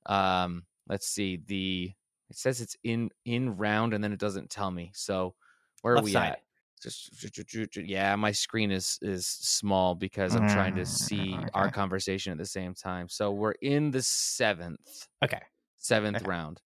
um, 0.06 0.64
let's 0.88 1.08
see 1.08 1.40
the 1.46 1.92
it 2.30 2.36
says 2.36 2.60
it's 2.60 2.76
in 2.84 3.10
in 3.24 3.56
round 3.56 3.94
and 3.94 4.02
then 4.02 4.12
it 4.12 4.18
doesn't 4.18 4.50
tell 4.50 4.70
me. 4.70 4.90
So 4.94 5.34
where 5.82 5.94
Left 5.94 6.02
are 6.02 6.06
we 6.06 6.12
side. 6.12 6.32
at? 6.32 6.42
Just 6.82 7.76
yeah, 7.76 8.16
my 8.16 8.32
screen 8.32 8.72
is 8.72 8.98
is 9.02 9.26
small 9.26 9.94
because 9.94 10.34
I'm 10.34 10.48
trying 10.48 10.74
to 10.74 10.84
see 10.84 11.34
okay. 11.34 11.48
our 11.54 11.70
conversation 11.70 12.32
at 12.32 12.38
the 12.38 12.46
same 12.46 12.74
time. 12.74 13.08
So 13.08 13.30
we're 13.30 13.54
in 13.62 13.92
the 13.92 14.02
seventh. 14.02 15.06
Okay. 15.24 15.40
Seventh 15.78 16.16
okay. 16.16 16.26
round. 16.26 16.60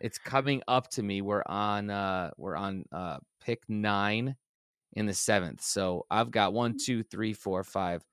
It's 0.00 0.18
coming 0.18 0.62
up 0.68 0.88
to 0.90 1.02
me. 1.02 1.20
We're 1.20 1.42
on 1.46 1.90
uh 1.90 2.30
we're 2.36 2.56
on 2.56 2.84
uh 2.92 3.18
pick 3.40 3.62
nine 3.68 4.36
in 4.92 5.06
the 5.06 5.14
seventh. 5.14 5.62
So 5.62 6.06
I've 6.10 6.30
got 6.30 6.52
one, 6.52 6.74
mm. 6.74 6.84
two, 6.84 7.02
three, 7.02 7.32
four, 7.32 7.62
five, 7.64 8.04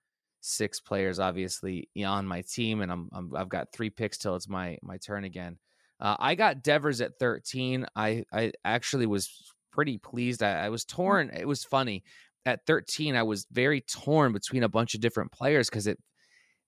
six 0.42 0.80
players 0.80 1.20
obviously 1.20 1.90
on 2.06 2.28
my 2.28 2.42
team, 2.42 2.82
and 2.82 2.92
I'm, 2.92 3.10
i 3.34 3.40
have 3.40 3.50
got 3.50 3.72
three 3.72 3.90
picks 3.90 4.18
till 4.18 4.36
it's 4.36 4.50
my 4.50 4.78
my 4.82 4.98
turn 4.98 5.24
again. 5.24 5.58
Uh, 6.00 6.16
I 6.20 6.36
got 6.36 6.64
Devers 6.64 7.02
at 7.02 7.18
13. 7.20 7.86
I 7.96 8.24
I 8.34 8.52
actually 8.66 9.06
was 9.06 9.54
pretty 9.72 9.98
pleased. 9.98 10.44
I, 10.44 10.66
I 10.66 10.70
was 10.70 10.84
mm. 10.84 10.90
torn. 10.90 11.32
It 11.34 11.48
was 11.48 11.64
funny 11.64 12.04
at 12.46 12.66
13. 12.66 13.16
I 13.16 13.24
was 13.24 13.48
very 13.52 13.82
torn 13.82 14.34
between 14.34 14.64
a 14.64 14.70
bunch 14.70 14.96
of 14.96 15.02
different 15.02 15.32
players 15.32 15.70
because 15.70 15.88
it 15.88 15.98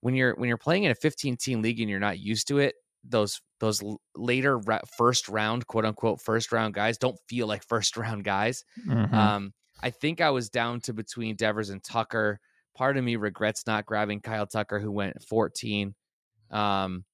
when 0.01 0.13
you're 0.15 0.35
when 0.35 0.47
you're 0.47 0.57
playing 0.57 0.83
in 0.83 0.91
a 0.91 0.95
15 0.95 1.35
team 1.37 1.61
league 1.61 1.79
and 1.79 1.89
you're 1.89 1.99
not 1.99 2.19
used 2.19 2.47
to 2.47 2.59
it 2.59 2.75
those 3.03 3.41
those 3.59 3.83
later 4.15 4.59
first 4.97 5.27
round 5.29 5.65
quote 5.67 5.85
unquote 5.85 6.21
first 6.21 6.51
round 6.51 6.73
guys 6.73 6.97
don't 6.97 7.17
feel 7.27 7.47
like 7.47 7.63
first 7.67 7.97
round 7.97 8.23
guys 8.23 8.63
mm-hmm. 8.87 9.13
um 9.15 9.53
I 9.81 9.89
think 9.89 10.21
I 10.21 10.29
was 10.31 10.49
down 10.49 10.81
to 10.81 10.93
between 10.93 11.35
Devers 11.35 11.69
and 11.69 11.83
Tucker. 11.83 12.39
Part 12.75 12.97
of 12.97 13.03
me 13.03 13.15
regrets 13.15 13.67
not 13.67 13.85
grabbing 13.85 14.21
Kyle 14.21 14.47
Tucker, 14.47 14.79
who 14.79 14.91
went 14.91 15.23
14. 15.23 15.95
Um, 16.51 17.05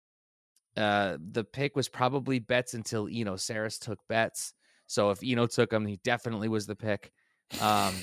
uh, 0.77 1.17
the 1.31 1.43
pick 1.43 1.75
was 1.75 1.89
probably 1.89 2.39
Betts 2.39 2.73
until 2.73 3.07
Eno 3.11 3.35
Sarris 3.35 3.79
took 3.79 3.99
Betts. 4.07 4.53
So 4.87 5.11
if 5.11 5.19
Eno 5.23 5.47
took 5.47 5.71
him, 5.71 5.85
he 5.85 5.99
definitely 6.03 6.49
was 6.49 6.65
the 6.65 6.75
pick. 6.75 7.11
Um, 7.59 7.93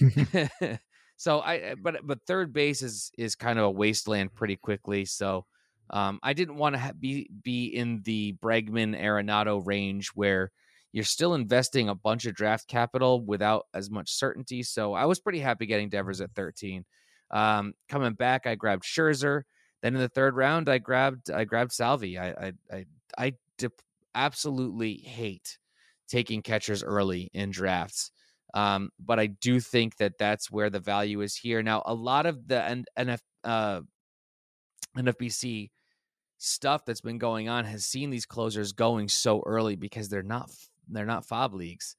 so 1.17 1.41
I, 1.41 1.75
but 1.81 2.07
but 2.07 2.21
third 2.27 2.53
base 2.53 2.83
is 2.83 3.11
is 3.19 3.35
kind 3.35 3.59
of 3.59 3.65
a 3.67 3.71
wasteland 3.71 4.35
pretty 4.35 4.57
quickly. 4.57 5.05
So 5.05 5.47
um, 5.91 6.19
I 6.23 6.33
didn't 6.33 6.57
want 6.57 6.75
to 6.75 6.79
ha- 6.79 6.93
be 6.99 7.31
be 7.43 7.67
in 7.67 8.03
the 8.05 8.37
Bregman 8.43 9.01
Arenado 9.01 9.65
range 9.65 10.09
where 10.15 10.51
you're 10.93 11.05
still 11.05 11.35
investing 11.35 11.89
a 11.89 11.95
bunch 11.95 12.27
of 12.27 12.35
draft 12.35 12.67
capital 12.69 13.21
without 13.23 13.67
as 13.75 13.91
much 13.91 14.11
certainty. 14.11 14.63
So 14.63 14.95
I 14.95 15.05
was 15.05 15.21
pretty 15.21 15.41
happy 15.41 15.67
getting 15.67 15.89
Devers 15.89 16.21
at 16.21 16.33
13. 16.35 16.85
Um, 17.31 17.75
coming 17.89 18.15
back, 18.15 18.47
I 18.47 18.55
grabbed 18.55 18.85
Scherzer. 18.85 19.43
Then 19.83 19.95
in 19.95 20.01
the 20.01 20.09
third 20.09 20.35
round, 20.35 20.69
I 20.69 20.79
grabbed 20.79 21.31
I 21.31 21.45
grabbed 21.45 21.73
Salvy. 21.73 22.19
I 22.19 22.31
I 22.31 22.53
I, 22.73 22.85
I 23.17 23.33
dip, 23.59 23.81
absolutely 24.15 24.97
hate 24.97 25.59
taking 26.09 26.43
catchers 26.43 26.83
early 26.83 27.31
in 27.35 27.51
drafts. 27.51 28.11
Um, 28.55 28.91
but 28.99 29.21
I 29.21 29.27
do 29.27 29.61
think 29.61 29.97
that 29.99 30.19
that's 30.19 30.51
where 30.51 30.71
the 30.71 30.81
value 30.81 31.21
is 31.21 31.37
here. 31.37 31.63
Now, 31.63 31.83
a 31.85 31.93
lot 31.93 32.25
of 32.25 32.49
the 32.49 32.85
NF, 32.99 33.21
uh, 33.45 33.81
NFBC 34.97 35.71
stuff 36.39 36.85
that's 36.87 37.03
been 37.03 37.19
going 37.19 37.49
on 37.49 37.65
has 37.67 37.85
seen 37.85 38.11
these 38.11 38.25
closers 38.25 38.73
going 38.73 39.09
so 39.09 39.43
early 39.45 39.77
because 39.77 40.09
they're 40.09 40.23
not 40.23 40.51
they're 40.91 41.07
not 41.07 41.27
FAAB 41.27 41.53
leagues. 41.53 41.97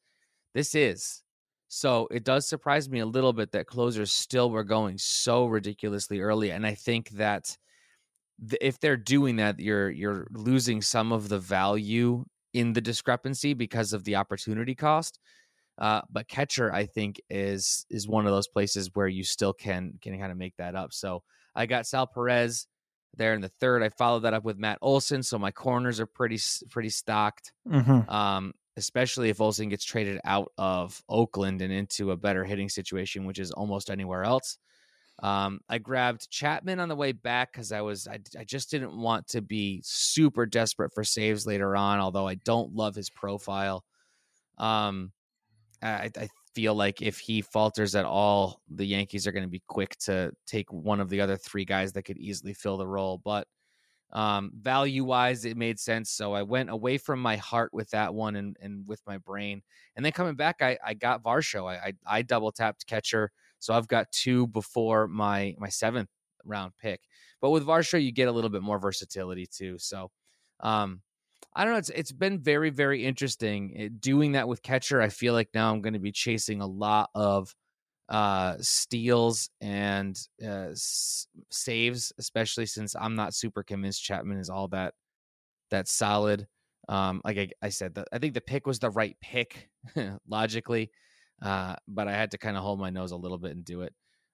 This 0.53 0.75
is. 0.75 1.23
So 1.67 2.07
it 2.09 2.23
does 2.23 2.47
surprise 2.47 2.89
me 2.89 2.99
a 2.99 3.05
little 3.05 3.33
bit 3.33 3.51
that 3.51 3.67
closers 3.67 4.11
still 4.11 4.49
were 4.49 4.63
going 4.63 4.97
so 4.97 5.45
ridiculously 5.45 6.19
early. 6.19 6.49
And 6.49 6.65
I 6.65 6.73
think 6.73 7.09
that 7.11 7.55
if 8.59 8.79
they're 8.79 8.97
doing 8.97 9.35
that, 9.37 9.59
you're 9.59 9.89
you're 9.89 10.27
losing 10.31 10.81
some 10.81 11.11
of 11.11 11.29
the 11.29 11.39
value 11.39 12.25
in 12.53 12.73
the 12.73 12.81
discrepancy 12.81 13.53
because 13.53 13.93
of 13.93 14.03
the 14.03 14.15
opportunity 14.15 14.73
cost. 14.73 15.19
Uh, 15.77 16.01
but 16.09 16.27
catcher, 16.27 16.73
I 16.73 16.85
think, 16.85 17.21
is 17.29 17.85
is 17.89 18.07
one 18.07 18.25
of 18.25 18.31
those 18.31 18.47
places 18.47 18.89
where 18.93 19.07
you 19.07 19.23
still 19.23 19.53
can 19.53 19.93
can 20.01 20.17
kind 20.19 20.31
of 20.31 20.37
make 20.37 20.55
that 20.57 20.75
up. 20.75 20.91
So 20.91 21.23
I 21.55 21.67
got 21.67 21.85
Sal 21.85 22.07
Perez 22.07 22.67
there 23.15 23.33
in 23.33 23.41
the 23.41 23.51
third. 23.59 23.83
I 23.83 23.89
followed 23.89 24.21
that 24.21 24.33
up 24.33 24.43
with 24.43 24.57
Matt 24.57 24.79
Olson, 24.81 25.23
so 25.23 25.37
my 25.37 25.51
corners 25.51 25.99
are 25.99 26.05
pretty 26.05 26.39
pretty 26.69 26.89
stocked. 26.89 27.53
Mm-hmm. 27.67 28.09
Um, 28.09 28.53
especially 28.79 29.29
if 29.29 29.41
Olson 29.41 29.69
gets 29.69 29.83
traded 29.83 30.19
out 30.23 30.51
of 30.57 31.03
Oakland 31.09 31.61
and 31.61 31.71
into 31.71 32.11
a 32.11 32.17
better 32.17 32.45
hitting 32.45 32.69
situation, 32.69 33.25
which 33.25 33.37
is 33.37 33.51
almost 33.51 33.91
anywhere 33.91 34.23
else. 34.23 34.57
Um, 35.21 35.59
I 35.67 35.79
grabbed 35.79 36.31
Chapman 36.31 36.79
on 36.79 36.87
the 36.87 36.95
way 36.95 37.11
back 37.11 37.51
because 37.51 37.73
I 37.73 37.81
was 37.81 38.07
I, 38.07 38.19
I 38.39 38.45
just 38.45 38.71
didn't 38.71 38.97
want 38.97 39.27
to 39.29 39.41
be 39.41 39.81
super 39.83 40.45
desperate 40.45 40.93
for 40.93 41.03
saves 41.03 41.45
later 41.45 41.75
on. 41.75 41.99
Although 41.99 42.27
I 42.27 42.35
don't 42.35 42.73
love 42.73 42.95
his 42.95 43.09
profile, 43.09 43.83
um, 44.57 45.11
I, 45.83 46.09
I 46.17 46.29
feel 46.55 46.73
like 46.73 47.01
if 47.01 47.19
he 47.19 47.41
falters 47.41 47.95
at 47.95 48.05
all, 48.05 48.61
the 48.69 48.85
Yankees 48.85 49.27
are 49.27 49.33
going 49.33 49.43
to 49.43 49.49
be 49.49 49.63
quick 49.67 49.97
to 50.05 50.31
take 50.47 50.71
one 50.71 51.01
of 51.01 51.09
the 51.09 51.19
other 51.19 51.35
three 51.35 51.65
guys 51.65 51.91
that 51.93 52.03
could 52.03 52.17
easily 52.17 52.53
fill 52.53 52.77
the 52.77 52.87
role. 52.87 53.21
But 53.23 53.45
um, 54.11 54.51
value 54.55 55.03
wise, 55.03 55.45
it 55.45 55.57
made 55.57 55.79
sense. 55.79 56.09
So 56.09 56.33
I 56.33 56.43
went 56.43 56.69
away 56.69 56.97
from 56.97 57.21
my 57.21 57.35
heart 57.37 57.73
with 57.73 57.89
that 57.91 58.13
one 58.13 58.35
and, 58.35 58.57
and 58.59 58.87
with 58.87 59.01
my 59.05 59.17
brain. 59.17 59.61
And 59.95 60.03
then 60.03 60.11
coming 60.11 60.35
back, 60.35 60.61
I, 60.61 60.77
I 60.83 60.93
got 60.93 61.23
Varsho. 61.23 61.69
I, 61.69 61.87
I, 61.87 61.93
I 62.05 62.21
double 62.21 62.51
tapped 62.51 62.87
catcher. 62.87 63.31
So 63.59 63.73
I've 63.73 63.87
got 63.87 64.11
two 64.11 64.47
before 64.47 65.07
my 65.07 65.55
my 65.59 65.69
seventh 65.69 66.09
round 66.45 66.73
pick. 66.81 67.01
But 67.41 67.51
with 67.51 67.65
Varsho, 67.65 68.03
you 68.03 68.11
get 68.11 68.27
a 68.27 68.31
little 68.31 68.49
bit 68.49 68.61
more 68.61 68.79
versatility 68.79 69.45
too. 69.45 69.77
So 69.77 70.09
um, 70.61 71.01
I 71.53 71.63
don't 71.63 71.73
know. 71.73 71.79
It's 71.79 71.89
it's 71.89 72.11
been 72.11 72.39
very 72.39 72.69
very 72.69 73.05
interesting 73.05 73.71
it, 73.75 73.83
eh, 73.83 73.89
doing 73.99 74.33
that 74.33 74.47
with 74.47 74.63
catcher. 74.63 75.01
I 75.01 75.09
feel 75.09 75.33
like 75.33 75.49
now 75.53 75.71
I'm 75.71 75.81
going 75.81 75.93
to 75.93 75.99
be 75.99 76.11
chasing 76.11 76.61
a 76.61 76.67
lot 76.67 77.09
of 77.13 77.53
uh, 78.09 78.55
steals 78.59 79.49
and 79.61 80.19
uh, 80.43 80.71
s- 80.71 81.27
saves, 81.51 82.11
especially 82.19 82.65
since 82.65 82.95
I'm 82.95 83.15
not 83.15 83.33
super 83.35 83.63
convinced 83.63 84.03
Chapman 84.03 84.39
is 84.39 84.49
all 84.49 84.67
that 84.69 84.93
that 85.71 85.87
solid. 85.87 86.47
Um, 86.87 87.21
like 87.23 87.37
I, 87.37 87.49
I 87.61 87.69
said, 87.69 87.93
the, 87.95 88.05
I 88.11 88.17
think 88.17 88.33
the 88.33 88.41
pick 88.41 88.65
was 88.65 88.79
the 88.79 88.89
right 88.89 89.15
pick 89.21 89.69
logically, 90.27 90.91
uh, 91.41 91.75
but 91.87 92.07
I 92.07 92.13
had 92.13 92.31
to 92.31 92.37
kind 92.39 92.57
of 92.57 92.63
hold 92.63 92.79
my 92.79 92.89
nose 92.89 93.11
a 93.11 93.17
little 93.17 93.37
bit 93.37 93.51
and 93.51 93.63
do 93.63 93.81
it. 93.81 93.93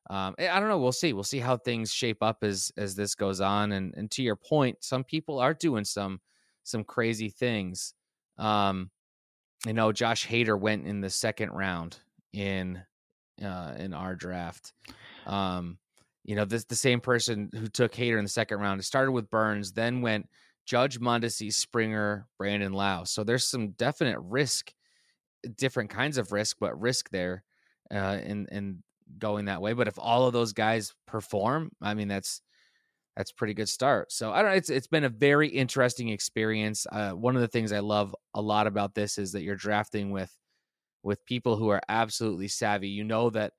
um, 0.10 0.36
I 0.40 0.60
don't 0.60 0.70
know. 0.70 0.80
We'll 0.80 0.92
see. 0.94 1.14
We'll 1.14 1.24
see 1.24 1.40
how 1.40 1.58
things 1.58 1.92
shape 1.92 2.24
up 2.24 2.44
as 2.44 2.72
as 2.78 2.96
this 2.96 3.16
goes 3.16 3.42
on. 3.42 3.72
And 3.74 3.94
and 3.98 4.10
to 4.12 4.24
your 4.24 4.36
point, 4.38 4.84
some 4.84 5.04
people 5.04 5.40
are 5.40 5.54
doing 5.54 5.84
some 5.86 6.22
some 6.64 6.84
crazy 6.84 7.30
things. 7.30 7.94
Um, 8.38 8.92
you 9.66 9.74
know, 9.74 9.92
Josh 9.92 10.28
Hader 10.28 10.60
went 10.60 10.86
in 10.88 11.02
the 11.02 11.10
second 11.10 11.52
round 11.52 12.00
in 12.34 12.82
uh, 13.44 13.74
in 13.78 13.94
our 13.94 14.16
draft. 14.16 14.74
Um, 15.26 15.78
you 16.24 16.36
know, 16.36 16.46
this 16.46 16.66
the 16.66 16.76
same 16.76 17.02
person 17.02 17.50
who 17.54 17.68
took 17.68 17.94
Hader 17.94 18.18
in 18.18 18.26
the 18.26 18.30
second 18.30 18.60
round. 18.60 18.80
It 18.80 18.84
started 18.84 19.12
with 19.12 19.30
Burns, 19.30 19.74
then 19.74 20.02
went 20.02 20.28
Judge 20.66 21.00
Mondesi, 21.00 21.54
Springer, 21.54 22.28
Brandon 22.38 22.74
Lowe. 22.74 23.04
So 23.06 23.24
there's 23.24 23.48
some 23.48 23.70
definite 23.72 24.20
risk, 24.20 24.74
different 25.56 25.92
kinds 25.92 26.18
of 26.18 26.32
risk, 26.32 26.58
but 26.60 26.80
risk 26.80 27.10
there 27.10 27.44
uh, 27.94 28.20
in 28.24 28.48
in 28.52 28.84
going 29.20 29.46
that 29.46 29.62
way. 29.62 29.74
But 29.74 29.88
if 29.88 30.00
all 30.00 30.26
of 30.26 30.34
those 30.34 30.54
guys 30.54 30.94
perform, 31.06 31.72
I 31.82 31.94
mean 31.94 32.08
that's 32.08 32.42
that's 33.16 33.32
pretty 33.32 33.54
good 33.54 33.70
start. 33.70 34.12
So 34.12 34.34
I 34.34 34.42
don't. 34.42 34.56
It's 34.56 34.70
it's 34.70 34.88
been 34.88 35.04
a 35.04 35.10
very 35.10 35.48
interesting 35.48 36.10
experience. 36.10 36.86
Uh, 36.92 37.12
one 37.12 37.36
of 37.36 37.42
the 37.42 37.48
things 37.48 37.72
I 37.72 37.80
love 37.80 38.16
a 38.34 38.42
lot 38.42 38.68
about 38.68 38.96
this 38.96 39.18
is 39.18 39.32
that 39.34 39.44
you're 39.44 39.56
drafting 39.56 40.12
with 40.12 40.36
with 41.06 41.26
people 41.26 41.56
who 41.56 41.70
are 41.70 41.82
absolutely 41.88 42.48
savvy. 42.48 42.90
You 42.90 43.04
know 43.04 43.30
that 43.30 43.54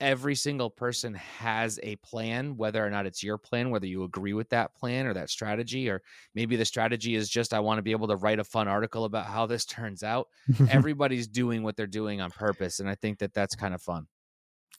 every 0.00 0.34
single 0.34 0.70
person 0.70 1.14
has 1.14 1.80
a 1.82 1.96
plan, 1.96 2.56
whether 2.56 2.84
or 2.84 2.90
not 2.90 3.06
it's 3.06 3.22
your 3.22 3.38
plan, 3.38 3.70
whether 3.70 3.86
you 3.86 4.04
agree 4.04 4.32
with 4.32 4.50
that 4.50 4.74
plan 4.74 5.06
or 5.06 5.14
that 5.14 5.30
strategy, 5.30 5.88
or 5.88 6.02
maybe 6.34 6.56
the 6.56 6.64
strategy 6.64 7.14
is 7.14 7.28
just 7.28 7.52
I 7.52 7.60
want 7.60 7.78
to 7.78 7.82
be 7.82 7.92
able 7.92 8.08
to 8.08 8.16
write 8.16 8.38
a 8.38 8.44
fun 8.44 8.68
article 8.68 9.04
about 9.04 9.26
how 9.26 9.46
this 9.46 9.64
turns 9.64 10.02
out. 10.02 10.28
Everybody's 10.68 11.26
doing 11.26 11.62
what 11.62 11.76
they're 11.76 11.86
doing 11.86 12.20
on 12.20 12.30
purpose, 12.30 12.80
and 12.80 12.88
I 12.88 12.94
think 12.94 13.18
that 13.18 13.34
that's 13.34 13.56
kind 13.56 13.74
of 13.74 13.82
fun. 13.82 14.06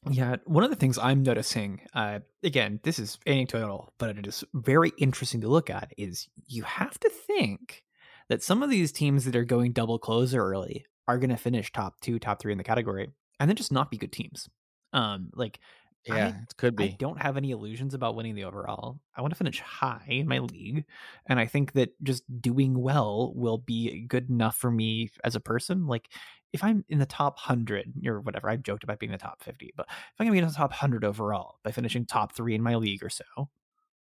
Yeah, 0.10 0.38
one 0.46 0.64
of 0.64 0.72
the 0.72 0.76
things 0.76 0.98
I'm 0.98 1.22
noticing, 1.22 1.82
uh, 1.94 2.20
again, 2.44 2.80
this 2.82 2.98
is 2.98 3.20
anecdotal, 3.28 3.94
but 4.00 4.18
it 4.18 4.26
is 4.26 4.44
very 4.54 4.92
interesting 4.98 5.42
to 5.42 5.48
look 5.48 5.70
at, 5.70 5.92
is 5.96 6.28
you 6.48 6.64
have 6.64 7.00
to 7.02 7.10
think 7.10 7.84
that 8.28 8.42
some 8.42 8.64
of 8.64 8.72
these 8.72 8.92
teams 8.92 9.26
that 9.26 9.36
are 9.36 9.46
going 9.46 9.74
double 9.74 10.00
closer 10.00 10.42
early 10.42 10.86
are 11.08 11.18
going 11.18 11.30
to 11.30 11.38
finish 11.38 11.72
top 11.72 12.00
two, 12.02 12.20
top 12.20 12.42
three 12.42 12.52
in 12.52 12.58
the 12.58 12.64
category, 12.64 13.10
and 13.40 13.50
then 13.50 13.56
just 13.56 13.72
not 13.72 13.92
be 13.92 13.98
good 13.98 14.12
teams. 14.12 14.50
Um, 14.94 15.32
like 15.36 15.60
yeah, 16.06 16.28
I, 16.28 16.28
it 16.30 16.58
could 16.58 16.76
be. 16.76 16.86
I 16.86 16.96
don't 16.98 17.22
have 17.22 17.38
any 17.38 17.52
illusions 17.52 17.94
about 17.94 18.16
winning 18.16 18.34
the 18.36 18.46
overall. 18.46 19.00
I 19.16 19.22
want 19.22 19.32
to 19.34 19.38
finish 19.38 19.60
high 19.60 20.06
in 20.08 20.28
my 20.28 20.40
league, 20.40 20.86
and 21.28 21.40
I 21.40 21.46
think 21.46 21.74
that 21.74 21.92
just 22.04 22.24
doing 22.42 22.80
well 22.80 23.34
will 23.36 23.60
be 23.60 24.02
good 24.08 24.30
enough 24.30 24.58
for 24.58 24.72
me 24.72 25.12
as 25.24 25.36
a 25.36 25.40
person. 25.40 25.86
Like 25.86 26.10
if 26.54 26.64
I'm 26.64 26.84
in 26.90 27.00
the 27.00 27.06
top 27.06 27.38
hundred 27.38 27.94
or 28.06 28.20
whatever, 28.22 28.50
I've 28.50 28.64
joked 28.64 28.84
about 28.84 29.00
being 29.00 29.12
the 29.12 29.18
top 29.18 29.44
fifty, 29.44 29.74
but 29.76 29.86
if 29.90 29.96
I'm 30.20 30.26
gonna 30.26 30.34
be 30.34 30.40
in 30.40 30.48
the 30.48 30.54
top 30.54 30.74
hundred 30.74 31.06
overall 31.06 31.60
by 31.64 31.72
finishing 31.72 32.06
top 32.06 32.36
three 32.36 32.56
in 32.56 32.64
my 32.64 32.76
league 32.76 33.04
or 33.04 33.10
so, 33.10 33.50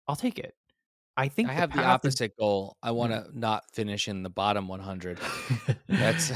I'll 0.07 0.15
take 0.15 0.39
it. 0.39 0.55
I 1.15 1.27
think 1.27 1.49
I 1.49 1.53
have 1.53 1.71
the, 1.71 1.77
the 1.77 1.85
opposite 1.85 2.31
is... 2.31 2.37
goal. 2.39 2.77
I 2.81 2.91
want 2.91 3.11
to 3.11 3.27
not 3.37 3.69
finish 3.71 4.07
in 4.07 4.23
the 4.23 4.29
bottom 4.29 4.67
100. 4.67 5.19
That's 5.87 6.31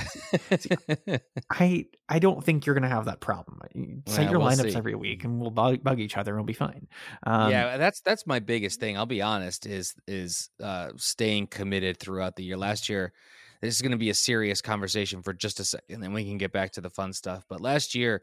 I 1.51 1.85
I 2.07 2.19
don't 2.19 2.43
think 2.43 2.65
you're 2.65 2.75
going 2.75 2.83
to 2.83 2.89
have 2.89 3.05
that 3.05 3.19
problem. 3.19 3.59
Set 4.05 4.25
yeah, 4.25 4.31
your 4.31 4.39
we'll 4.39 4.49
lineups 4.49 4.71
see. 4.71 4.77
every 4.77 4.95
week 4.95 5.23
and 5.23 5.39
we'll 5.39 5.49
bug, 5.49 5.83
bug, 5.83 5.99
each 5.99 6.15
other 6.15 6.33
and 6.33 6.41
we'll 6.41 6.45
be 6.45 6.53
fine. 6.53 6.87
Um, 7.25 7.51
yeah, 7.51 7.77
that's 7.77 8.01
that's 8.01 8.27
my 8.27 8.39
biggest 8.39 8.79
thing. 8.79 8.97
I'll 8.97 9.07
be 9.07 9.21
honest 9.21 9.65
is 9.65 9.95
is 10.07 10.49
uh, 10.61 10.89
staying 10.95 11.47
committed 11.47 11.99
throughout 11.99 12.35
the 12.35 12.43
year. 12.43 12.57
Last 12.57 12.87
year 12.87 13.13
this 13.61 13.75
is 13.75 13.81
going 13.81 13.91
to 13.91 13.97
be 13.97 14.11
a 14.11 14.15
serious 14.15 14.61
conversation 14.61 15.23
for 15.23 15.33
just 15.33 15.59
a 15.59 15.63
second 15.63 16.01
then 16.01 16.13
we 16.13 16.23
can 16.23 16.37
get 16.37 16.51
back 16.51 16.73
to 16.73 16.81
the 16.81 16.91
fun 16.91 17.13
stuff. 17.13 17.45
But 17.49 17.61
last 17.61 17.95
year 17.95 18.21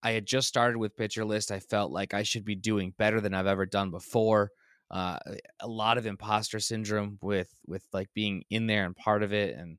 I 0.00 0.12
had 0.12 0.26
just 0.26 0.46
started 0.46 0.78
with 0.78 0.96
pitcher 0.96 1.24
list. 1.24 1.50
I 1.50 1.58
felt 1.58 1.90
like 1.90 2.14
I 2.14 2.22
should 2.22 2.44
be 2.44 2.54
doing 2.54 2.94
better 2.96 3.20
than 3.20 3.34
I've 3.34 3.48
ever 3.48 3.66
done 3.66 3.90
before 3.90 4.52
uh, 4.90 5.18
a 5.60 5.68
lot 5.68 5.98
of 5.98 6.06
imposter 6.06 6.58
syndrome 6.60 7.18
with 7.22 7.54
with 7.66 7.82
like 7.92 8.08
being 8.14 8.44
in 8.50 8.66
there 8.66 8.84
and 8.84 8.96
part 8.96 9.22
of 9.22 9.32
it 9.32 9.56
and 9.56 9.78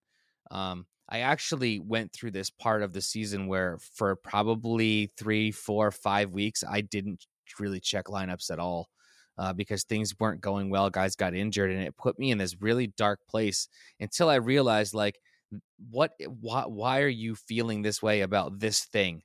um, 0.51 0.85
i 1.09 1.19
actually 1.19 1.79
went 1.79 2.11
through 2.13 2.31
this 2.31 2.49
part 2.49 2.83
of 2.83 2.93
the 2.93 3.01
season 3.01 3.47
where 3.47 3.77
for 3.95 4.15
probably 4.15 5.11
three 5.17 5.51
four 5.51 5.91
five 5.91 6.31
weeks 6.31 6.63
i 6.69 6.81
didn't 6.81 7.25
really 7.59 7.79
check 7.79 8.05
lineups 8.05 8.51
at 8.51 8.59
all 8.59 8.89
uh, 9.39 9.53
because 9.53 9.83
things 9.83 10.13
weren't 10.19 10.41
going 10.41 10.69
well 10.69 10.89
guys 10.89 11.15
got 11.15 11.33
injured 11.33 11.71
and 11.71 11.81
it 11.81 11.97
put 11.97 12.19
me 12.19 12.29
in 12.29 12.37
this 12.37 12.61
really 12.61 12.87
dark 12.97 13.19
place 13.27 13.67
until 13.99 14.29
i 14.29 14.35
realized 14.35 14.93
like 14.93 15.19
what 15.89 16.11
why, 16.39 16.63
why 16.67 17.01
are 17.01 17.07
you 17.07 17.35
feeling 17.35 17.81
this 17.81 18.01
way 18.01 18.21
about 18.21 18.59
this 18.59 18.85
thing 18.85 19.23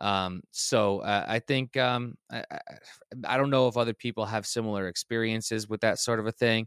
um, 0.00 0.42
so 0.50 1.00
uh, 1.00 1.24
I 1.28 1.38
think 1.38 1.76
um, 1.76 2.14
I, 2.30 2.44
I, 3.24 3.36
don't 3.36 3.50
know 3.50 3.68
if 3.68 3.76
other 3.76 3.94
people 3.94 4.24
have 4.26 4.46
similar 4.46 4.88
experiences 4.88 5.68
with 5.68 5.80
that 5.82 5.98
sort 5.98 6.18
of 6.18 6.26
a 6.26 6.32
thing 6.32 6.66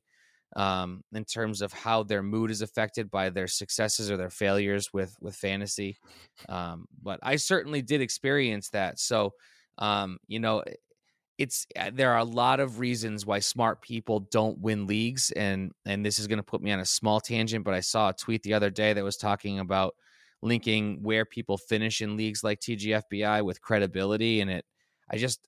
um, 0.55 1.01
in 1.13 1.25
terms 1.25 1.61
of 1.61 1.73
how 1.73 2.03
their 2.03 2.23
mood 2.23 2.51
is 2.51 2.61
affected 2.61 3.09
by 3.11 3.29
their 3.29 3.47
successes 3.47 4.09
or 4.09 4.17
their 4.17 4.29
failures 4.29 4.89
with 4.93 5.15
with 5.19 5.35
fantasy. 5.35 5.97
Um, 6.47 6.85
but 7.01 7.19
I 7.23 7.35
certainly 7.35 7.81
did 7.81 8.01
experience 8.01 8.69
that. 8.69 8.99
So 8.99 9.33
um, 9.77 10.17
you 10.27 10.39
know, 10.39 10.63
it's 11.38 11.67
uh, 11.77 11.91
there 11.93 12.11
are 12.11 12.19
a 12.19 12.23
lot 12.23 12.59
of 12.59 12.79
reasons 12.79 13.25
why 13.25 13.39
smart 13.39 13.81
people 13.81 14.21
don't 14.31 14.59
win 14.59 14.88
leagues, 14.88 15.31
and 15.31 15.71
and 15.85 16.05
this 16.05 16.19
is 16.19 16.27
going 16.27 16.38
to 16.38 16.43
put 16.43 16.61
me 16.61 16.71
on 16.71 16.79
a 16.79 16.85
small 16.85 17.19
tangent. 17.19 17.65
But 17.65 17.73
I 17.73 17.81
saw 17.81 18.09
a 18.09 18.13
tweet 18.13 18.43
the 18.43 18.53
other 18.53 18.69
day 18.69 18.93
that 18.93 19.03
was 19.03 19.17
talking 19.17 19.59
about 19.59 19.95
linking 20.41 21.02
where 21.02 21.26
people 21.26 21.58
finish 21.58 22.02
in 22.02 22.17
leagues 22.17 22.43
like 22.43 22.60
TGFBI 22.60 23.43
with 23.43 23.62
credibility, 23.62 24.41
and 24.41 24.50
it, 24.50 24.65
I 25.10 25.17
just, 25.17 25.48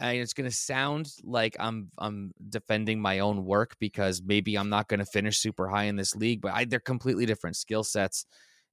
I, 0.00 0.12
it's 0.14 0.32
going 0.32 0.48
to 0.48 0.54
sound 0.56 1.08
like 1.22 1.56
I'm 1.58 1.90
I'm 1.98 2.32
defending 2.48 3.00
my 3.00 3.20
own 3.20 3.44
work 3.44 3.76
because 3.78 4.22
maybe 4.24 4.56
I'm 4.56 4.68
not 4.68 4.88
going 4.88 5.00
to 5.00 5.06
finish 5.06 5.38
super 5.38 5.68
high 5.68 5.84
in 5.84 5.96
this 5.96 6.16
league, 6.16 6.40
but 6.40 6.52
I, 6.52 6.64
they're 6.64 6.80
completely 6.80 7.26
different 7.26 7.56
skill 7.56 7.84
sets, 7.84 8.26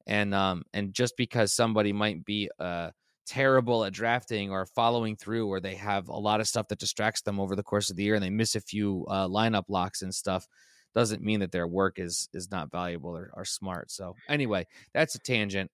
and 0.07 0.33
um 0.33 0.63
and 0.73 0.93
just 0.93 1.15
because 1.17 1.53
somebody 1.53 1.93
might 1.93 2.25
be 2.25 2.49
uh 2.59 2.91
terrible 3.29 3.85
at 3.85 3.93
drafting 3.93 4.49
or 4.49 4.65
following 4.65 5.15
through 5.15 5.47
or 5.47 5.59
they 5.59 5.75
have 5.75 6.09
a 6.09 6.17
lot 6.17 6.39
of 6.39 6.47
stuff 6.47 6.67
that 6.67 6.79
distracts 6.79 7.21
them 7.21 7.39
over 7.39 7.55
the 7.55 7.61
course 7.61 7.91
of 7.91 7.95
the 7.95 8.01
year 8.01 8.15
and 8.15 8.23
they 8.23 8.29
miss 8.31 8.55
a 8.55 8.61
few 8.61 9.05
uh, 9.07 9.27
lineup 9.27 9.65
locks 9.67 10.01
and 10.01 10.13
stuff 10.15 10.47
doesn't 10.95 11.21
mean 11.21 11.41
that 11.41 11.51
their 11.51 11.67
work 11.67 11.99
is 11.99 12.29
is 12.33 12.51
not 12.51 12.71
valuable 12.71 13.15
or, 13.15 13.31
or 13.33 13.45
smart. 13.45 13.91
So 13.91 14.15
anyway, 14.27 14.67
that's 14.93 15.15
a 15.15 15.19
tangent. 15.19 15.71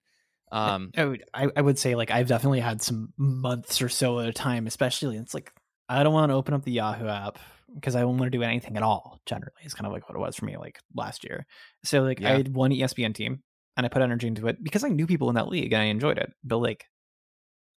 Um, 0.52 0.90
I 0.96 1.04
would 1.04 1.24
I, 1.34 1.60
would 1.60 1.78
say 1.78 1.96
like 1.96 2.10
I've 2.10 2.28
definitely 2.28 2.60
had 2.60 2.80
some 2.80 3.12
months 3.16 3.82
or 3.82 3.88
so 3.88 4.20
at 4.20 4.28
a 4.28 4.32
time, 4.32 4.66
especially 4.66 5.16
it's 5.16 5.34
like 5.34 5.52
I 5.88 6.02
don't 6.02 6.12
want 6.12 6.30
to 6.30 6.36
open 6.36 6.54
up 6.54 6.64
the 6.64 6.72
Yahoo 6.72 7.08
app 7.08 7.38
because 7.74 7.96
I 7.96 8.00
don't 8.00 8.16
want 8.16 8.30
to 8.30 8.38
do 8.38 8.44
anything 8.44 8.76
at 8.76 8.82
all. 8.82 9.20
Generally, 9.26 9.62
it's 9.62 9.74
kind 9.74 9.86
of 9.86 9.92
like 9.92 10.08
what 10.08 10.16
it 10.16 10.20
was 10.20 10.36
for 10.36 10.44
me 10.44 10.56
like 10.56 10.78
last 10.94 11.24
year. 11.24 11.46
So 11.84 12.02
like 12.02 12.20
yeah. 12.20 12.32
I 12.32 12.36
had 12.36 12.54
one 12.54 12.70
ESPN 12.70 13.14
team 13.14 13.42
and 13.76 13.84
I 13.84 13.88
put 13.88 14.02
energy 14.02 14.28
into 14.28 14.46
it 14.46 14.62
because 14.62 14.84
I 14.84 14.88
knew 14.88 15.06
people 15.06 15.28
in 15.28 15.34
that 15.34 15.48
league 15.48 15.72
and 15.72 15.82
I 15.82 15.86
enjoyed 15.86 16.18
it. 16.18 16.32
But 16.44 16.58
like 16.58 16.84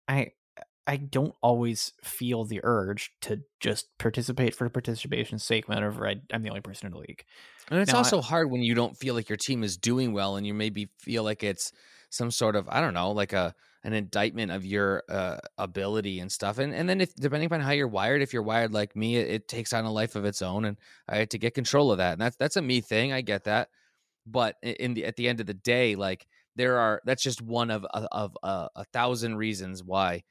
I 0.07 0.31
I 0.89 0.97
don't 0.97 1.35
always 1.43 1.93
feel 2.03 2.45
the 2.45 2.61
urge 2.63 3.11
to 3.21 3.41
just 3.59 3.95
participate 3.99 4.55
for 4.55 4.67
participation's 4.69 5.43
sake 5.43 5.67
whenever 5.67 6.07
I, 6.07 6.15
am 6.31 6.41
the 6.41 6.49
only 6.49 6.61
person 6.61 6.87
in 6.87 6.93
the 6.93 6.97
league. 6.97 7.23
And 7.69 7.79
it's 7.79 7.91
now, 7.91 7.99
also 7.99 8.17
I, 8.17 8.23
hard 8.23 8.49
when 8.49 8.63
you 8.63 8.73
don't 8.73 8.97
feel 8.97 9.13
like 9.13 9.29
your 9.29 9.37
team 9.37 9.63
is 9.63 9.77
doing 9.77 10.13
well 10.13 10.35
and 10.35 10.47
you 10.47 10.55
maybe 10.55 10.89
feel 10.97 11.23
like 11.23 11.43
it's 11.43 11.71
some 12.09 12.31
sort 12.31 12.55
of 12.55 12.67
I 12.69 12.81
don't 12.81 12.95
know, 12.95 13.11
like 13.11 13.33
a 13.33 13.53
an 13.83 13.93
indictment 13.93 14.51
of 14.51 14.65
your 14.65 15.03
uh, 15.07 15.37
ability 15.59 16.21
and 16.21 16.31
stuff. 16.31 16.57
And 16.57 16.73
and 16.73 16.89
then 16.89 17.01
if 17.01 17.13
depending 17.15 17.45
upon 17.45 17.61
how 17.61 17.69
you're 17.69 17.87
wired, 17.87 18.23
if 18.23 18.33
you're 18.33 18.41
wired 18.41 18.73
like 18.73 18.95
me, 18.95 19.17
it, 19.17 19.29
it 19.29 19.47
takes 19.47 19.73
on 19.73 19.85
a 19.85 19.91
life 19.91 20.15
of 20.15 20.25
its 20.25 20.41
own, 20.41 20.65
and 20.65 20.77
I 21.07 21.17
had 21.17 21.29
to 21.29 21.37
get 21.37 21.53
control 21.53 21.91
of 21.91 21.99
that. 21.99 22.13
And 22.13 22.21
that's 22.21 22.35
that's 22.35 22.57
a 22.57 22.63
me 22.63 22.81
thing. 22.81 23.13
I 23.13 23.21
get 23.21 23.43
that, 23.43 23.69
but 24.25 24.55
in 24.63 24.95
the 24.95 25.05
at 25.05 25.17
the 25.17 25.27
end 25.27 25.39
of 25.39 25.45
the 25.45 25.53
day, 25.53 25.93
like 25.93 26.25
there 26.55 26.79
are 26.79 26.99
that's 27.05 27.21
just 27.21 27.43
one 27.43 27.69
of 27.69 27.85
of, 27.85 28.07
of 28.11 28.37
uh, 28.41 28.69
a 28.75 28.85
thousand 28.85 29.37
reasons 29.37 29.83
why 29.83 30.23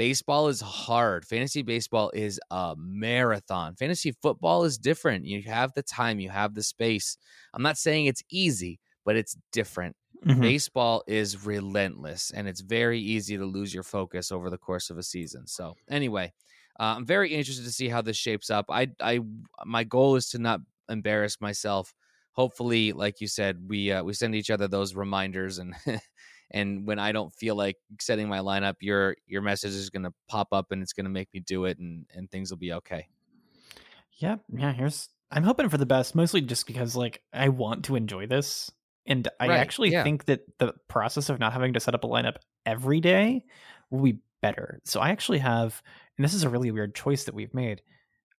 baseball 0.00 0.48
is 0.48 0.62
hard. 0.62 1.26
Fantasy 1.26 1.60
baseball 1.60 2.10
is 2.14 2.40
a 2.50 2.74
marathon. 2.78 3.74
Fantasy 3.74 4.12
football 4.22 4.64
is 4.64 4.78
different. 4.78 5.26
You 5.26 5.42
have 5.42 5.74
the 5.74 5.82
time, 5.82 6.18
you 6.18 6.30
have 6.30 6.54
the 6.54 6.62
space. 6.62 7.18
I'm 7.52 7.60
not 7.60 7.76
saying 7.76 8.06
it's 8.06 8.22
easy, 8.30 8.80
but 9.04 9.16
it's 9.16 9.36
different. 9.52 9.94
Mm-hmm. 10.24 10.40
Baseball 10.40 11.04
is 11.06 11.44
relentless 11.44 12.30
and 12.34 12.48
it's 12.48 12.62
very 12.62 12.98
easy 12.98 13.36
to 13.36 13.44
lose 13.44 13.74
your 13.74 13.82
focus 13.82 14.32
over 14.32 14.48
the 14.48 14.56
course 14.56 14.88
of 14.88 14.96
a 14.96 15.02
season. 15.02 15.46
So, 15.46 15.76
anyway, 15.90 16.32
uh, 16.80 16.94
I'm 16.96 17.04
very 17.04 17.34
interested 17.34 17.66
to 17.66 17.70
see 17.70 17.90
how 17.90 18.00
this 18.00 18.16
shapes 18.16 18.48
up. 18.48 18.70
I 18.70 18.88
I 19.02 19.20
my 19.66 19.84
goal 19.84 20.16
is 20.16 20.30
to 20.30 20.38
not 20.38 20.60
embarrass 20.88 21.42
myself. 21.42 21.94
Hopefully, 22.32 22.92
like 22.92 23.20
you 23.20 23.26
said, 23.26 23.68
we 23.68 23.92
uh, 23.92 24.02
we 24.02 24.14
send 24.14 24.34
each 24.34 24.48
other 24.48 24.66
those 24.66 24.94
reminders 24.94 25.58
and 25.58 25.74
and 26.50 26.86
when 26.86 26.98
I 26.98 27.12
don't 27.12 27.32
feel 27.32 27.54
like 27.54 27.76
setting 28.00 28.28
my 28.28 28.38
lineup, 28.38 28.76
your 28.80 29.16
your 29.26 29.42
message 29.42 29.72
is 29.72 29.90
going 29.90 30.02
to 30.04 30.12
pop 30.28 30.48
up 30.52 30.72
and 30.72 30.82
it's 30.82 30.92
going 30.92 31.04
to 31.04 31.10
make 31.10 31.28
me 31.32 31.40
do 31.40 31.64
it, 31.64 31.78
and 31.78 32.06
and 32.14 32.30
things 32.30 32.50
will 32.50 32.58
be 32.58 32.72
okay. 32.74 33.08
Yeah, 34.18 34.36
yeah. 34.48 34.72
Here's 34.72 35.08
I'm 35.30 35.44
hoping 35.44 35.68
for 35.68 35.78
the 35.78 35.86
best, 35.86 36.14
mostly 36.14 36.40
just 36.40 36.66
because 36.66 36.96
like 36.96 37.22
I 37.32 37.48
want 37.48 37.84
to 37.86 37.96
enjoy 37.96 38.26
this, 38.26 38.70
and 39.06 39.28
I 39.38 39.48
right, 39.48 39.60
actually 39.60 39.90
yeah. 39.90 40.02
think 40.02 40.26
that 40.26 40.40
the 40.58 40.74
process 40.88 41.28
of 41.28 41.38
not 41.38 41.52
having 41.52 41.74
to 41.74 41.80
set 41.80 41.94
up 41.94 42.04
a 42.04 42.08
lineup 42.08 42.36
every 42.66 43.00
day 43.00 43.44
will 43.90 44.02
be 44.02 44.18
better. 44.42 44.80
So 44.84 45.00
I 45.00 45.10
actually 45.10 45.38
have, 45.38 45.82
and 46.16 46.24
this 46.24 46.34
is 46.34 46.42
a 46.42 46.48
really 46.48 46.70
weird 46.70 46.94
choice 46.94 47.24
that 47.24 47.34
we've 47.34 47.54
made. 47.54 47.82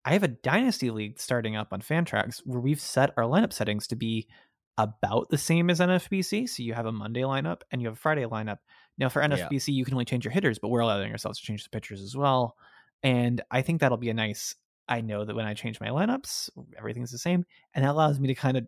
I 0.04 0.14
have 0.14 0.24
a 0.24 0.30
dynasty 0.30 0.90
league 0.90 1.20
starting 1.20 1.56
up 1.56 1.72
on 1.72 1.82
Fantrax 1.82 2.42
where 2.44 2.60
we've 2.60 2.82
set 2.82 3.12
our 3.18 3.24
lineup 3.24 3.54
settings 3.54 3.88
to 3.88 3.96
be 3.96 4.28
about 4.78 5.30
the 5.30 5.38
same 5.38 5.70
as 5.70 5.80
NFBC. 5.80 6.50
So 6.50 6.64
you 6.64 6.74
have 6.74 6.86
a 6.86 6.92
Monday 6.92 7.22
lineup 7.22 7.62
and 7.72 7.82
you 7.82 7.88
have 7.88 7.96
a 7.96 8.00
Friday 8.00 8.24
lineup. 8.26 8.58
Now 8.98 9.10
for 9.10 9.22
NFBC, 9.22 9.68
yeah. 9.68 9.74
you 9.74 9.86
can 9.86 9.94
only 9.94 10.06
change 10.06 10.26
your 10.26 10.32
hitters, 10.32 10.60
but 10.60 10.70
we're 10.70 10.82
allowing 10.82 11.12
ourselves 11.12 11.40
to 11.40 11.46
change 11.46 11.64
the 11.64 11.70
pitchers 11.70 12.02
as 12.02 12.16
well. 12.16 12.56
And 13.04 13.42
I 13.50 13.62
think 13.62 13.82
that'll 13.82 13.98
be 13.98 14.10
a 14.10 14.14
nice. 14.14 14.56
I 14.88 15.02
know 15.02 15.24
that 15.24 15.36
when 15.36 15.46
I 15.46 15.54
change 15.54 15.80
my 15.80 15.88
lineups, 15.88 16.50
everything's 16.78 17.12
the 17.12 17.18
same, 17.18 17.46
and 17.74 17.86
that 17.86 17.92
allows 17.92 18.20
me 18.20 18.28
to 18.28 18.36
kind 18.36 18.58
of 18.58 18.68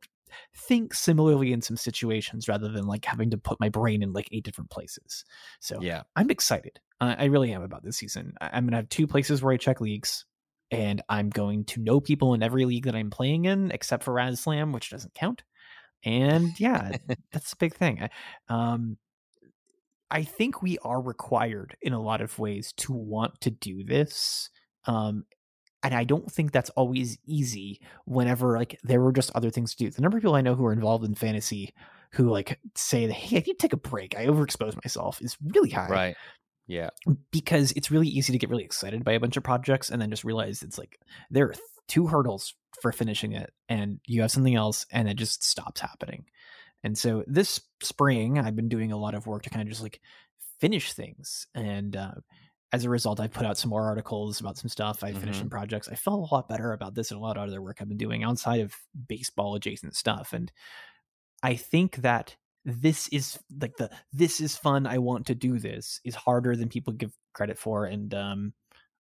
think 0.55 0.93
similarly 0.93 1.53
in 1.53 1.61
some 1.61 1.77
situations 1.77 2.47
rather 2.47 2.69
than 2.69 2.87
like 2.87 3.05
having 3.05 3.29
to 3.31 3.37
put 3.37 3.59
my 3.59 3.69
brain 3.69 4.01
in 4.01 4.13
like 4.13 4.29
eight 4.31 4.43
different 4.43 4.69
places. 4.69 5.25
So 5.59 5.79
yeah, 5.81 6.03
I'm 6.15 6.29
excited. 6.29 6.79
Uh, 7.01 7.15
I 7.17 7.25
really 7.25 7.51
am 7.51 7.61
about 7.61 7.83
this 7.83 7.97
season. 7.97 8.33
I- 8.41 8.51
I'm 8.53 8.65
gonna 8.65 8.77
have 8.77 8.89
two 8.89 9.07
places 9.07 9.41
where 9.41 9.53
I 9.53 9.57
check 9.57 9.81
leagues, 9.81 10.25
and 10.71 11.01
I'm 11.09 11.29
going 11.29 11.65
to 11.65 11.81
know 11.81 11.99
people 11.99 12.33
in 12.33 12.41
every 12.41 12.65
league 12.65 12.85
that 12.85 12.95
I'm 12.95 13.09
playing 13.09 13.45
in, 13.45 13.71
except 13.71 14.03
for 14.03 14.13
RazzSlam, 14.13 14.73
which 14.73 14.89
doesn't 14.89 15.13
count. 15.13 15.43
And 16.05 16.59
yeah, 16.59 16.97
that's 17.31 17.53
a 17.53 17.57
big 17.57 17.75
thing. 17.75 18.09
Um, 18.49 18.97
I 20.11 20.23
think 20.23 20.61
we 20.61 20.77
are 20.79 21.01
required 21.01 21.75
in 21.81 21.93
a 21.93 22.01
lot 22.01 22.21
of 22.21 22.37
ways 22.37 22.73
to 22.77 22.93
want 22.93 23.41
to 23.41 23.49
do 23.49 23.83
this. 23.83 24.49
Um, 24.85 25.25
and 25.81 25.93
I 25.93 26.03
don't 26.03 26.31
think 26.31 26.51
that's 26.51 26.69
always 26.71 27.17
easy 27.25 27.81
whenever 28.05 28.57
like 28.57 28.79
there 28.83 29.01
were 29.01 29.11
just 29.11 29.31
other 29.35 29.49
things 29.49 29.75
to 29.75 29.85
do. 29.85 29.89
The 29.89 30.01
number 30.01 30.17
of 30.17 30.21
people 30.21 30.35
I 30.35 30.41
know 30.41 30.55
who 30.55 30.65
are 30.65 30.73
involved 30.73 31.03
in 31.03 31.15
fantasy 31.15 31.73
who 32.11 32.29
like 32.29 32.59
say, 32.75 33.09
Hey, 33.09 33.37
I 33.37 33.39
need 33.39 33.45
to 33.45 33.53
take 33.55 33.73
a 33.73 33.77
break. 33.77 34.15
I 34.15 34.27
overexpose 34.27 34.75
myself 34.75 35.21
is 35.21 35.35
really 35.43 35.71
high. 35.71 35.89
Right. 35.89 36.15
Yeah. 36.67 36.91
Because 37.31 37.73
it's 37.73 37.91
really 37.91 38.07
easy 38.07 38.31
to 38.31 38.39
get 38.39 38.49
really 38.49 38.63
excited 38.63 39.03
by 39.03 39.13
a 39.13 39.19
bunch 39.19 39.35
of 39.35 39.43
projects 39.43 39.89
and 39.89 40.01
then 40.01 40.09
just 40.09 40.23
realize 40.23 40.61
it's 40.61 40.77
like 40.77 40.99
there 41.29 41.47
are 41.47 41.55
two 41.87 42.07
hurdles 42.07 42.55
for 42.81 42.91
finishing 42.91 43.33
it 43.33 43.53
and 43.69 43.99
you 44.05 44.21
have 44.21 44.31
something 44.31 44.55
else 44.55 44.85
and 44.91 45.07
it 45.07 45.15
just 45.15 45.43
stops 45.43 45.81
happening. 45.81 46.25
And 46.83 46.97
so 46.97 47.23
this 47.27 47.61
spring, 47.81 48.39
I've 48.39 48.55
been 48.55 48.69
doing 48.69 48.91
a 48.91 48.97
lot 48.97 49.15
of 49.15 49.25
work 49.25 49.43
to 49.43 49.49
kind 49.49 49.61
of 49.61 49.69
just 49.69 49.83
like 49.83 50.01
finish 50.59 50.93
things. 50.93 51.47
And 51.55 51.95
uh, 51.95 52.15
as 52.73 52.83
a 52.83 52.89
result, 52.89 53.19
I've 53.19 53.31
put 53.31 53.45
out 53.45 53.57
some 53.57 53.69
more 53.69 53.85
articles 53.85 54.39
about 54.41 54.57
some 54.57 54.69
stuff. 54.69 55.03
I 55.03 55.11
mm-hmm. 55.11 55.19
finished 55.19 55.39
some 55.39 55.49
projects. 55.49 55.87
I 55.87 55.95
felt 55.95 56.29
a 56.29 56.33
lot 56.33 56.49
better 56.49 56.73
about 56.73 56.95
this 56.95 57.11
and 57.11 57.19
a 57.19 57.23
lot 57.23 57.37
of 57.37 57.43
other 57.47 57.61
work 57.61 57.77
I've 57.79 57.87
been 57.87 57.97
doing 57.97 58.23
outside 58.23 58.61
of 58.61 58.75
baseball 59.07 59.55
adjacent 59.55 59.95
stuff. 59.95 60.33
And 60.33 60.51
I 61.41 61.55
think 61.55 61.97
that 61.97 62.35
this 62.65 63.07
is 63.09 63.37
like 63.61 63.75
the 63.77 63.89
this 64.11 64.39
is 64.39 64.55
fun. 64.55 64.87
I 64.87 64.97
want 64.97 65.27
to 65.27 65.35
do 65.35 65.59
this 65.59 65.99
is 66.03 66.15
harder 66.15 66.55
than 66.55 66.69
people 66.69 66.93
give 66.93 67.13
credit 67.33 67.57
for. 67.57 67.85
And 67.85 68.13
um, 68.13 68.53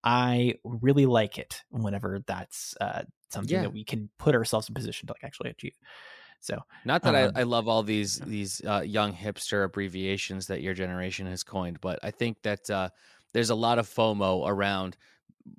I 0.03 0.55
really 0.63 1.05
like 1.05 1.37
it 1.37 1.63
whenever 1.69 2.19
that's 2.25 2.75
uh, 2.79 3.03
something 3.29 3.55
yeah. 3.55 3.63
that 3.63 3.73
we 3.73 3.83
can 3.83 4.09
put 4.17 4.35
ourselves 4.35 4.69
in 4.69 4.75
position 4.75 5.07
to 5.07 5.13
like 5.13 5.23
actually 5.23 5.49
achieve. 5.49 5.75
So 6.39 6.59
not 6.85 7.01
that 7.03 7.15
um, 7.15 7.31
I, 7.35 7.41
I 7.41 7.43
love 7.43 7.67
all 7.67 7.83
these 7.83 8.19
these 8.19 8.61
uh, 8.65 8.83
young 8.85 9.13
hipster 9.13 9.65
abbreviations 9.65 10.47
that 10.47 10.61
your 10.61 10.73
generation 10.73 11.25
has 11.27 11.43
coined, 11.43 11.81
but 11.81 11.99
I 12.03 12.11
think 12.11 12.41
that 12.43 12.69
uh, 12.69 12.89
there's 13.33 13.49
a 13.49 13.55
lot 13.55 13.79
of 13.79 13.89
FOMO 13.89 14.47
around 14.47 14.97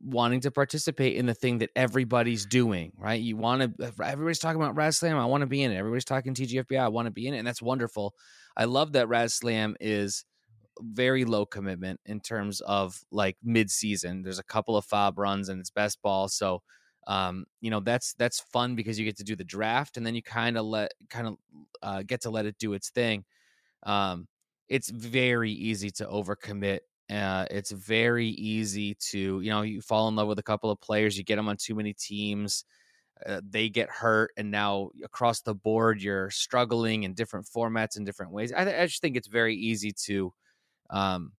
wanting 0.03 0.40
to 0.40 0.51
participate 0.51 1.16
in 1.16 1.27
the 1.27 1.35
thing 1.35 1.59
that 1.59 1.70
everybody's 1.74 2.46
doing, 2.46 2.92
right? 2.96 3.20
You 3.20 3.37
want 3.37 3.79
to, 3.79 3.92
everybody's 4.03 4.38
talking 4.38 4.61
about 4.61 4.77
RazzSlam. 4.77 5.18
I 5.18 5.27
want 5.27 5.42
to 5.42 5.46
be 5.46 5.62
in 5.62 5.72
it. 5.72 5.77
Everybody's 5.77 6.05
talking 6.05 6.35
TGFBI. 6.35 6.79
I 6.79 6.88
want 6.88 7.07
to 7.07 7.11
be 7.11 7.27
in 7.27 7.35
it. 7.35 7.38
And 7.38 7.46
that's 7.46 7.62
wonderful. 7.62 8.14
I 8.57 8.64
love 8.64 8.92
that 8.92 9.09
RazzSlam 9.09 9.77
is 9.81 10.24
very 10.81 11.25
low 11.25 11.47
commitment 11.47 12.01
in 12.07 12.21
terms 12.21 12.61
of 12.62 13.01
like 13.11 13.37
mid 13.43 13.71
season. 13.71 14.23
There's 14.23 14.38
a 14.38 14.45
couple 14.45 14.77
of 14.77 14.87
FAAB 14.87 15.14
runs 15.17 15.49
and 15.49 15.61
it's 15.61 15.71
best 15.71 16.01
ball. 16.03 16.29
So 16.29 16.62
um, 17.07 17.47
you 17.61 17.71
know 17.71 17.81
that's 17.81 18.14
that's 18.14 18.41
fun 18.41 18.75
because 18.77 18.99
you 18.99 19.05
get 19.05 19.17
to 19.17 19.25
do 19.25 19.35
the 19.35 19.45
draft 19.45 19.97
and 19.97 20.07
then 20.07 20.14
you 20.14 20.23
kind 20.23 20.59
of 20.59 20.67
let 20.67 20.93
kind 21.09 21.27
of 21.27 21.37
uh, 21.83 22.03
get 22.07 22.23
to 22.23 22.31
let 22.31 22.47
it 22.47 22.59
do 22.59 22.75
its 22.75 22.91
thing. 22.91 23.25
Um, 23.85 24.29
it's 24.69 24.91
very 24.91 25.51
easy 25.51 25.91
to 25.93 26.07
overcommit. 26.07 26.81
Uh, 27.11 27.47
it's 27.51 27.71
very 27.71 28.29
easy 28.29 28.95
to 29.11 29.41
you 29.41 29.51
know 29.51 29.62
you 29.62 29.81
fall 29.81 30.09
in 30.09 30.17
love 30.17 30.29
with 30.29 30.38
a 30.38 30.43
couple 30.43 30.71
of 30.71 30.81
players, 30.81 31.17
you 31.17 31.25
get 31.25 31.37
them 31.37 31.49
on 31.49 31.57
too 31.57 31.75
many 31.75 31.95
teams. 31.95 32.64
Uh, 33.27 33.41
they 33.49 33.69
get 33.69 33.88
hurt, 33.91 34.31
and 34.37 34.51
now 34.51 34.91
across 35.03 35.41
the 35.41 35.55
board, 35.55 36.01
you're 36.03 36.31
struggling 36.31 37.03
in 37.03 37.14
different 37.14 37.47
formats 37.47 37.97
in 37.97 38.05
different 38.05 38.33
ways. 38.33 38.53
I, 38.53 38.83
I 38.83 38.87
just 38.87 39.01
think 39.01 39.17
it's 39.17 39.27
very 39.27 39.57
easy 39.57 39.93
to 40.05 40.33
um, 40.90 41.33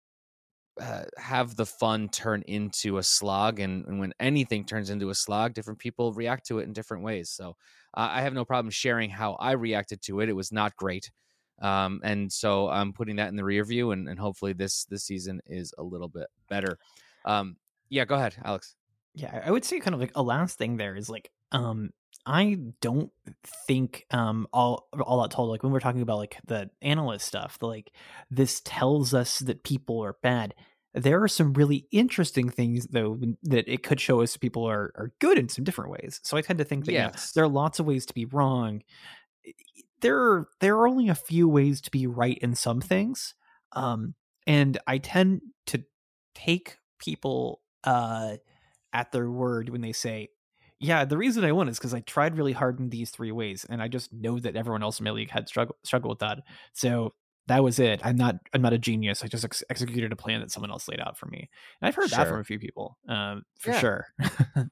uh, 0.80 1.04
have 1.18 1.56
the 1.56 1.66
fun 1.66 2.08
turn 2.10 2.42
into 2.44 2.98
a 3.00 3.04
slog 3.04 3.60
and, 3.60 3.86
and, 3.86 4.00
when 4.00 4.14
anything 4.20 4.64
turns 4.64 4.90
into 4.90 5.10
a 5.10 5.16
slog 5.16 5.54
different 5.54 5.78
people 5.78 6.14
react 6.14 6.46
to 6.48 6.60
it 6.60 6.64
in 6.64 6.72
different 6.72 7.04
ways. 7.04 7.30
So 7.30 7.58
uh, 7.96 8.10
i 8.12 8.22
have 8.22 8.34
no 8.34 8.46
problem 8.46 8.72
sharing 8.72 9.10
how 9.10 9.34
i 9.34 9.52
reacted 9.52 10.02
to 10.04 10.20
it 10.20 10.30
it 10.30 10.34
was 10.34 10.52
not 10.52 10.76
great 10.76 11.12
um, 11.62 12.00
and 12.04 12.32
so 12.32 12.70
i'm 12.70 12.94
putting 12.94 13.18
that 13.18 13.30
in 13.30 13.36
the 13.36 13.44
rear 13.44 13.64
view 13.64 13.92
and, 13.92 14.08
and 14.08 14.20
hopefully 14.20 14.54
this 14.54 14.86
this 14.86 15.04
season 15.04 15.42
is 15.46 15.74
a 15.78 15.84
little 15.84 16.08
bit 16.08 16.28
better. 16.50 16.78
Um, 17.26 17.58
yeah 17.90 18.06
go 18.06 18.16
ahead 18.16 18.36
alex. 18.44 18.76
Yeah 19.14 19.42
i 19.46 19.52
would 19.52 19.66
say 19.66 19.80
kind 19.80 19.94
of 19.94 20.00
like 20.00 20.12
a 20.16 20.24
last 20.24 20.58
thing 20.58 20.78
there 20.78 20.96
is 20.96 21.10
like 21.10 21.32
um 21.52 21.92
I 22.26 22.58
don't 22.82 23.12
think 23.68 24.06
um 24.12 24.48
all 24.54 24.88
all 25.00 25.22
that 25.22 25.32
told 25.32 25.50
like 25.50 25.64
when 25.64 25.72
we're 25.72 25.80
talking 25.80 26.02
about 26.02 26.18
like 26.18 26.38
the 26.46 26.70
analyst 26.82 27.26
stuff, 27.26 27.58
the 27.60 27.68
like 27.68 27.92
this 28.30 28.62
tells 28.64 29.14
us 29.14 29.40
that 29.40 29.64
people 29.64 30.04
are 30.04 30.18
bad. 30.22 30.54
There 30.94 31.24
are 31.24 31.28
some 31.28 31.54
really 31.54 31.88
interesting 31.92 32.50
things 32.50 32.88
though 32.88 33.20
that 33.44 33.68
it 33.68 33.84
could 33.84 34.00
show 34.00 34.22
us 34.22 34.38
people 34.38 34.68
are 34.68 34.92
are 34.96 35.12
good 35.20 35.38
in 35.38 35.50
some 35.50 35.64
different 35.64 35.92
ways. 35.92 36.20
So 36.24 36.38
I 36.38 36.42
tend 36.42 36.60
to 36.60 36.66
think 36.66 36.86
that 36.86 36.92
yes. 36.92 37.14
yeah, 37.14 37.22
there 37.36 37.44
are 37.46 37.50
lots 37.50 37.80
of 37.80 37.86
ways 37.86 38.06
to 38.08 38.14
be 38.14 38.26
wrong. 38.26 38.84
There 40.02 40.20
are 40.20 40.48
there 40.60 40.76
are 40.78 40.88
only 40.88 41.10
a 41.10 41.16
few 41.16 41.48
ways 41.48 41.82
to 41.82 41.92
be 41.92 42.06
right 42.06 42.38
in 42.38 42.56
some 42.56 42.82
things. 42.82 43.34
Um 43.72 44.14
and 44.46 44.78
I 44.88 44.98
tend 44.98 45.42
to 45.68 45.84
take 46.36 46.78
people 47.00 47.62
uh 47.84 48.38
at 48.94 49.12
their 49.12 49.30
word 49.30 49.70
when 49.70 49.82
they 49.82 49.94
say 49.94 50.30
yeah, 50.80 51.06
the 51.06 51.18
reason 51.18 51.44
I 51.44 51.52
won 51.52 51.68
is 51.68 51.78
because 51.78 51.94
I 51.94 52.00
tried 52.02 52.38
really 52.38 52.54
hard 52.54 52.80
in 52.80 52.90
these 52.90 53.10
three 53.10 53.32
ways, 53.32 53.66
and 53.70 53.82
I 53.82 53.88
just 53.88 54.14
know 54.14 54.40
that 54.40 54.56
everyone 54.56 54.84
else 54.84 55.00
in 55.00 55.04
my 55.04 55.12
league 55.12 55.30
had 55.30 55.48
struggle 55.48 55.76
struggle 55.84 56.10
with 56.10 56.20
that. 56.20 56.40
So 56.74 57.14
that 57.48 57.64
was 57.64 57.80
it. 57.80 58.00
I'm 58.04 58.16
not 58.16 58.36
I'm 58.54 58.62
not 58.62 58.74
a 58.74 58.78
genius. 58.78 59.24
I 59.24 59.28
just 59.28 59.44
ex- 59.44 59.64
executed 59.70 60.14
a 60.14 60.16
plan 60.16 60.40
that 60.40 60.52
someone 60.52 60.72
else 60.72 60.88
laid 60.88 61.02
out 61.02 61.18
for 61.18 61.26
me, 61.26 61.50
and 61.82 61.88
I've 61.88 61.96
heard 61.96 62.10
sure. 62.10 62.18
that 62.18 62.28
from 62.30 62.40
a 62.40 62.44
few 62.44 62.60
people, 62.60 62.98
um, 63.10 63.44
for 63.60 63.72
yeah. 63.72 63.80
sure. 63.80 64.08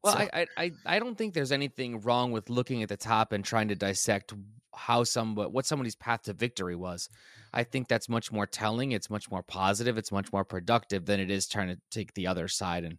well, 0.04 0.16
so. 0.18 0.30
I, 0.34 0.48
I 0.56 0.72
I 0.86 1.00
don't 1.00 1.18
think 1.18 1.34
there's 1.34 1.52
anything 1.52 2.00
wrong 2.00 2.32
with 2.32 2.50
looking 2.50 2.84
at 2.84 2.90
the 2.90 2.98
top 2.98 3.34
and 3.34 3.44
trying 3.44 3.68
to 3.68 3.76
dissect 3.76 4.34
how 4.74 5.04
some 5.04 5.36
what 5.36 5.66
somebody's 5.66 5.96
path 5.96 6.24
to 6.24 6.34
victory 6.34 6.76
was. 6.76 7.10
I 7.54 7.64
think 7.64 7.88
that's 7.88 8.08
much 8.08 8.32
more 8.32 8.46
telling. 8.46 8.92
It's 8.92 9.10
much 9.10 9.30
more 9.30 9.44
positive. 9.44 9.98
It's 9.98 10.12
much 10.12 10.32
more 10.32 10.46
productive 10.46 11.06
than 11.06 11.20
it 11.20 11.32
is 11.32 11.48
trying 11.48 11.70
to 11.70 11.80
take 11.92 12.14
the 12.14 12.28
other 12.28 12.48
side 12.48 12.84
and 12.84 12.98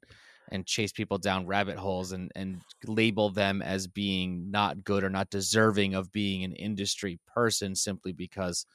and 0.51 0.67
chase 0.67 0.93
people 0.93 1.19
down 1.19 1.47
rabbit 1.47 1.77
holes 1.77 2.13
and 2.13 2.31
and 2.35 2.61
label 2.87 3.31
them 3.31 3.63
as 3.63 3.87
being 3.87 4.51
not 4.51 4.85
good 4.85 5.05
or 5.05 5.11
not 5.11 5.31
deserving 5.31 5.95
of 5.95 6.13
being 6.13 6.45
an 6.45 6.55
industry 6.55 7.19
person 7.35 7.75
simply 7.75 8.13
because 8.13 8.67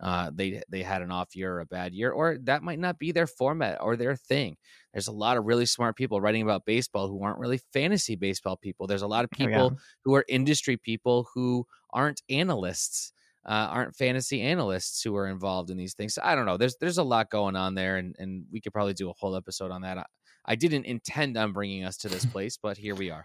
uh, 0.00 0.30
they 0.34 0.60
they 0.68 0.82
had 0.82 1.02
an 1.02 1.10
off 1.10 1.36
year 1.36 1.54
or 1.54 1.60
a 1.60 1.66
bad 1.66 1.94
year, 1.94 2.10
or 2.10 2.38
that 2.42 2.62
might 2.62 2.78
not 2.78 2.98
be 2.98 3.12
their 3.12 3.26
format 3.26 3.78
or 3.80 3.96
their 3.96 4.16
thing. 4.16 4.56
There's 4.92 5.08
a 5.08 5.12
lot 5.12 5.36
of 5.36 5.44
really 5.44 5.66
smart 5.66 5.96
people 5.96 6.20
writing 6.20 6.42
about 6.42 6.66
baseball 6.66 7.08
who 7.08 7.22
aren't 7.22 7.38
really 7.38 7.60
fantasy 7.72 8.16
baseball 8.16 8.56
people. 8.56 8.86
There's 8.86 9.02
a 9.02 9.06
lot 9.06 9.24
of 9.24 9.30
people 9.30 9.60
oh, 9.60 9.70
yeah. 9.70 9.78
who 10.04 10.14
are 10.14 10.24
industry 10.28 10.76
people 10.76 11.28
who 11.32 11.66
aren't 11.90 12.22
analysts, 12.28 13.12
uh, 13.46 13.68
aren't 13.70 13.96
fantasy 13.96 14.42
analysts 14.42 15.00
who 15.02 15.16
are 15.16 15.28
involved 15.28 15.70
in 15.70 15.76
these 15.76 15.94
things. 15.94 16.14
So 16.14 16.22
I 16.24 16.34
don't 16.34 16.46
know. 16.46 16.56
There's 16.56 16.76
there's 16.80 16.98
a 16.98 17.04
lot 17.04 17.30
going 17.30 17.54
on 17.54 17.74
there, 17.74 17.96
and 17.96 18.16
and 18.18 18.44
we 18.52 18.60
could 18.60 18.72
probably 18.72 18.94
do 18.94 19.10
a 19.10 19.14
whole 19.16 19.36
episode 19.36 19.70
on 19.70 19.82
that. 19.82 20.06
I 20.46 20.54
didn't 20.54 20.84
intend 20.84 21.36
on 21.36 21.52
bringing 21.52 21.84
us 21.84 21.96
to 21.98 22.08
this 22.08 22.26
place, 22.26 22.58
but 22.60 22.76
here 22.76 22.94
we 22.94 23.10
are. 23.10 23.24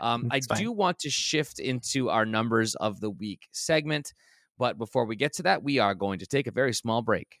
Um, 0.00 0.28
I 0.30 0.40
fine. 0.40 0.58
do 0.58 0.72
want 0.72 0.98
to 1.00 1.10
shift 1.10 1.58
into 1.58 2.08
our 2.08 2.24
numbers 2.24 2.74
of 2.76 3.00
the 3.00 3.10
week 3.10 3.48
segment. 3.52 4.12
But 4.58 4.78
before 4.78 5.06
we 5.06 5.16
get 5.16 5.32
to 5.34 5.42
that, 5.44 5.62
we 5.62 5.78
are 5.78 5.94
going 5.94 6.20
to 6.20 6.26
take 6.26 6.46
a 6.46 6.52
very 6.52 6.72
small 6.72 7.02
break. 7.02 7.40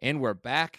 And 0.00 0.20
we're 0.20 0.34
back. 0.34 0.78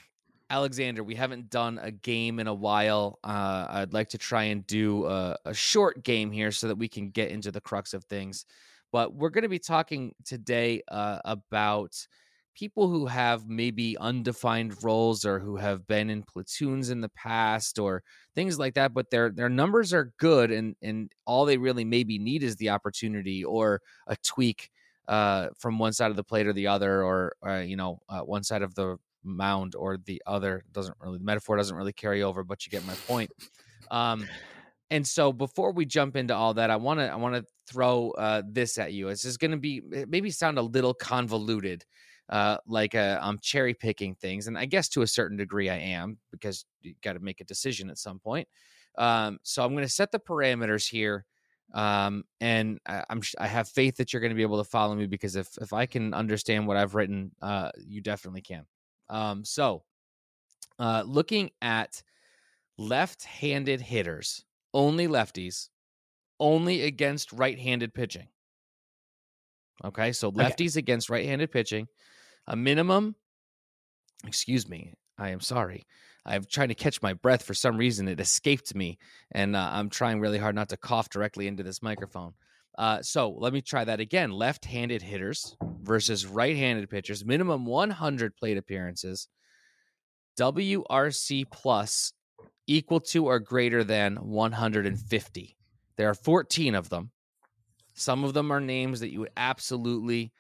Alexander, 0.50 1.04
we 1.04 1.14
haven't 1.14 1.50
done 1.50 1.78
a 1.82 1.92
game 1.92 2.40
in 2.40 2.48
a 2.48 2.54
while. 2.54 3.20
Uh, 3.24 3.68
I'd 3.70 3.94
like 3.94 4.10
to 4.10 4.18
try 4.18 4.44
and 4.44 4.66
do 4.66 5.06
a, 5.06 5.38
a 5.46 5.54
short 5.54 6.04
game 6.04 6.32
here 6.32 6.52
so 6.52 6.68
that 6.70 6.78
we 6.78 6.88
can 6.88 7.10
get 7.10 7.30
into 7.30 7.52
the 7.52 7.62
crux 7.62 7.94
of 7.94 8.06
things. 8.06 8.46
But 8.92 9.14
we're 9.14 9.30
going 9.30 9.44
to 9.44 9.50
be 9.50 9.60
talking 9.60 10.16
today 10.26 10.82
uh, 10.88 11.20
about 11.26 11.96
people 12.56 12.90
who 12.90 13.06
have 13.06 13.48
maybe 13.48 13.98
undefined 13.98 14.84
roles 14.84 15.26
or 15.26 15.38
who 15.38 15.58
have 15.58 15.86
been 15.86 16.10
in 16.10 16.24
platoons 16.24 16.90
in 16.90 17.02
the 17.02 17.10
past 17.10 17.78
or 17.78 18.04
things 18.36 18.60
like 18.60 18.74
that 18.74 18.94
but 18.94 19.10
their 19.12 19.30
their 19.30 19.48
numbers 19.48 19.94
are 19.94 20.12
good 20.18 20.52
and 20.52 20.76
and 20.82 21.10
all 21.26 21.46
they 21.46 21.58
really 21.58 21.86
maybe 21.86 22.18
need 22.18 22.44
is 22.44 22.58
the 22.58 22.70
opportunity 22.70 23.46
or 23.46 23.82
a 24.08 24.18
tweak 24.26 24.72
uh, 25.08 25.48
from 25.58 25.80
one 25.80 25.94
side 25.94 26.12
of 26.12 26.18
the 26.18 26.24
plate 26.24 26.48
or 26.48 26.54
the 26.54 26.68
other 26.68 27.02
or, 27.04 27.34
uh, 27.48 27.60
you 27.60 27.78
know 27.78 28.02
uh, 28.10 28.22
one 28.22 28.44
side 28.44 28.62
of 28.62 28.76
the 28.76 28.98
mound 29.24 29.76
or 29.76 29.98
the 30.06 30.22
other 30.26 30.64
doesn't 30.72 30.96
really 31.02 31.18
the 31.18 31.24
metaphor 31.24 31.58
doesn't 31.58 31.76
really 31.76 31.94
carry 31.94 32.24
over 32.24 32.44
but 32.44 32.66
you 32.66 32.70
get 32.70 32.86
my 32.86 32.96
point 33.08 33.30
um 33.92 34.28
and 34.92 35.06
so 35.06 35.32
before 35.32 35.72
we 35.72 35.86
jump 35.86 36.16
into 36.16 36.36
all 36.36 36.54
that 36.54 36.70
i 36.70 36.76
want 36.76 37.00
to 37.00 37.06
i 37.08 37.16
want 37.16 37.36
to 37.36 37.44
throw 37.68 38.12
uh, 38.12 38.42
this 38.48 38.78
at 38.78 38.94
you 38.94 39.10
it's 39.10 39.24
just 39.24 39.40
going 39.40 39.52
to 39.52 39.58
be 39.58 39.82
maybe 40.08 40.32
sound 40.32 40.58
a 40.58 40.62
little 40.62 40.94
convoluted 40.94 41.84
uh, 42.30 42.58
like 42.68 42.94
uh, 42.94 43.20
I'm 43.22 43.40
cherry 43.40 43.74
picking 43.74 44.14
things, 44.16 44.48
and 44.48 44.58
I 44.58 44.66
guess 44.66 44.88
to 44.90 45.02
a 45.02 45.08
certain 45.08 45.38
degree 45.38 45.70
I 45.70 45.78
am 45.78 46.18
because 46.32 46.66
you 46.82 46.94
got 47.04 47.14
to 47.14 47.20
make 47.20 47.42
a 47.42 47.44
decision 47.44 47.90
at 47.90 47.98
some 47.98 48.20
point. 48.20 48.48
Um, 48.98 49.40
so 49.44 49.64
I'm 49.64 49.74
going 49.74 49.86
to 49.86 49.90
set 49.92 50.12
the 50.12 50.20
parameters 50.20 50.88
here, 50.88 51.26
um, 51.74 52.24
and 52.40 52.80
I, 52.86 53.04
am 53.10 53.22
I 53.40 53.48
have 53.48 53.68
faith 53.68 53.98
that 53.98 54.14
you're 54.14 54.20
going 54.20 54.32
to 54.32 54.36
be 54.36 54.44
able 54.44 54.64
to 54.64 54.70
follow 54.70 54.94
me 54.96 55.08
because 55.08 55.36
if 55.36 55.50
if 55.60 55.74
I 55.74 55.88
can 55.88 56.14
understand 56.14 56.68
what 56.68 56.78
I've 56.78 56.94
written, 56.94 57.32
uh, 57.42 57.72
you 57.78 58.02
definitely 58.02 58.42
can. 58.42 58.66
Um, 59.10 59.44
so, 59.46 59.84
uh, 60.78 61.04
looking 61.06 61.52
at 61.62 62.02
left-handed 62.78 63.82
hitters, 63.82 64.46
only 64.74 65.08
lefties, 65.08 65.70
only 66.40 66.84
against 66.84 67.34
right-handed 67.34 67.94
pitching. 67.94 68.28
Okay, 69.84 70.12
so 70.12 70.32
lefties 70.32 70.74
okay. 70.74 70.80
against 70.80 71.10
right-handed 71.10 71.52
pitching 71.52 71.88
a 72.50 72.56
minimum 72.56 73.16
excuse 74.28 74.68
me 74.68 74.94
i 75.18 75.30
am 75.30 75.40
sorry 75.40 75.86
i'm 76.26 76.44
trying 76.44 76.68
to 76.68 76.76
catch 76.76 77.02
my 77.02 77.14
breath 77.14 77.44
for 77.44 77.54
some 77.54 77.78
reason 77.78 78.08
it 78.08 78.20
escaped 78.20 78.76
me 78.76 78.98
and 79.32 79.56
uh, 79.56 79.70
i'm 79.72 79.90
trying 79.90 80.20
really 80.20 80.40
hard 80.40 80.56
not 80.56 80.68
to 80.68 80.76
cough 80.76 81.10
directly 81.10 81.48
into 81.48 81.64
this 81.64 81.82
microphone 81.82 82.34
uh, 82.80 83.02
so 83.02 83.30
let 83.38 83.54
me 83.54 83.62
try 83.62 83.84
that 83.84 84.00
again. 84.00 84.32
Left-handed 84.32 85.02
hitters 85.02 85.56
versus 85.84 86.26
right-handed 86.26 86.90
pitchers. 86.90 87.24
Minimum 87.24 87.66
100 87.66 88.36
plate 88.36 88.58
appearances. 88.58 89.28
Wrc 90.40 91.52
plus 91.52 92.14
equal 92.66 93.02
to 93.02 93.26
or 93.26 93.40
greater 93.40 93.84
than 93.84 94.16
150 94.16 95.58
there 96.00 96.10
are 96.10 96.16
14 96.16 96.76
of 96.76 96.88
them. 96.88 97.12
Some 97.94 98.24
of 98.24 98.34
them 98.34 98.52
are 98.52 98.62
names 98.62 99.02
that 99.02 99.12
you 99.12 99.20
would 99.20 99.32
absolutely 99.36 100.32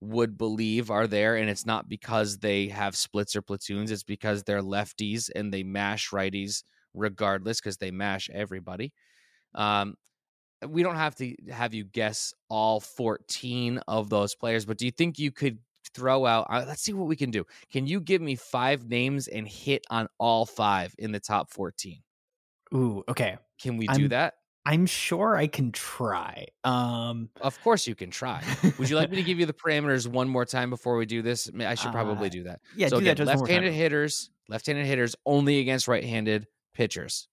would 0.00 0.38
believe 0.38 0.92
are 0.92 1.08
there 1.08 1.34
and 1.34 1.50
it's 1.50 1.66
not 1.66 1.88
because 1.88 2.38
they 2.38 2.68
have 2.68 2.94
splits 2.94 3.34
or 3.34 3.42
platoons. 3.42 3.90
It's 3.90 4.04
because 4.04 4.44
they're 4.44 4.62
lefties 4.62 5.28
and 5.34 5.52
they 5.52 5.64
mash 5.64 6.10
righties 6.10 6.62
regardless 6.94 7.60
because 7.60 7.78
they 7.78 7.90
mash 7.90 8.30
everybody. 8.32 8.92
Um 9.56 9.96
we 10.66 10.82
don't 10.82 10.96
have 10.96 11.14
to 11.16 11.34
have 11.50 11.74
you 11.74 11.84
guess 11.84 12.34
all 12.48 12.80
14 12.80 13.80
of 13.88 14.10
those 14.10 14.34
players 14.34 14.64
but 14.64 14.78
do 14.78 14.84
you 14.84 14.90
think 14.90 15.18
you 15.18 15.30
could 15.30 15.58
throw 15.94 16.26
out 16.26 16.46
uh, 16.50 16.64
let's 16.66 16.82
see 16.82 16.92
what 16.92 17.06
we 17.06 17.16
can 17.16 17.30
do 17.30 17.44
can 17.72 17.86
you 17.86 18.00
give 18.00 18.20
me 18.20 18.34
five 18.34 18.88
names 18.88 19.28
and 19.28 19.48
hit 19.48 19.84
on 19.90 20.08
all 20.18 20.44
five 20.44 20.94
in 20.98 21.12
the 21.12 21.20
top 21.20 21.50
14 21.50 21.98
ooh 22.74 23.02
okay 23.08 23.38
can 23.60 23.76
we 23.76 23.86
do 23.86 24.04
I'm, 24.04 24.08
that 24.08 24.34
I'm 24.68 24.84
sure 24.84 25.34
I 25.34 25.46
can 25.46 25.72
try. 25.72 26.44
Um, 26.62 27.30
of 27.40 27.58
course 27.62 27.86
you 27.86 27.94
can 27.94 28.10
try. 28.10 28.42
Would 28.78 28.90
you 28.90 28.96
like 28.96 29.10
me 29.10 29.16
to 29.16 29.22
give 29.22 29.38
you 29.40 29.46
the 29.46 29.54
parameters 29.54 30.06
one 30.06 30.28
more 30.28 30.44
time 30.44 30.68
before 30.68 30.98
we 30.98 31.06
do 31.06 31.22
this? 31.22 31.48
I 31.58 31.74
should 31.74 31.90
probably 31.90 32.26
uh, 32.26 32.30
do 32.30 32.42
that. 32.42 32.60
Yeah, 32.76 32.88
so 32.88 32.98
again, 32.98 33.16
left-handed 33.16 33.72
hitters, 33.72 34.28
left-handed 34.50 34.84
hitters 34.84 35.16
only 35.24 35.60
against 35.60 35.88
right-handed 35.88 36.48
pitchers. 36.74 37.28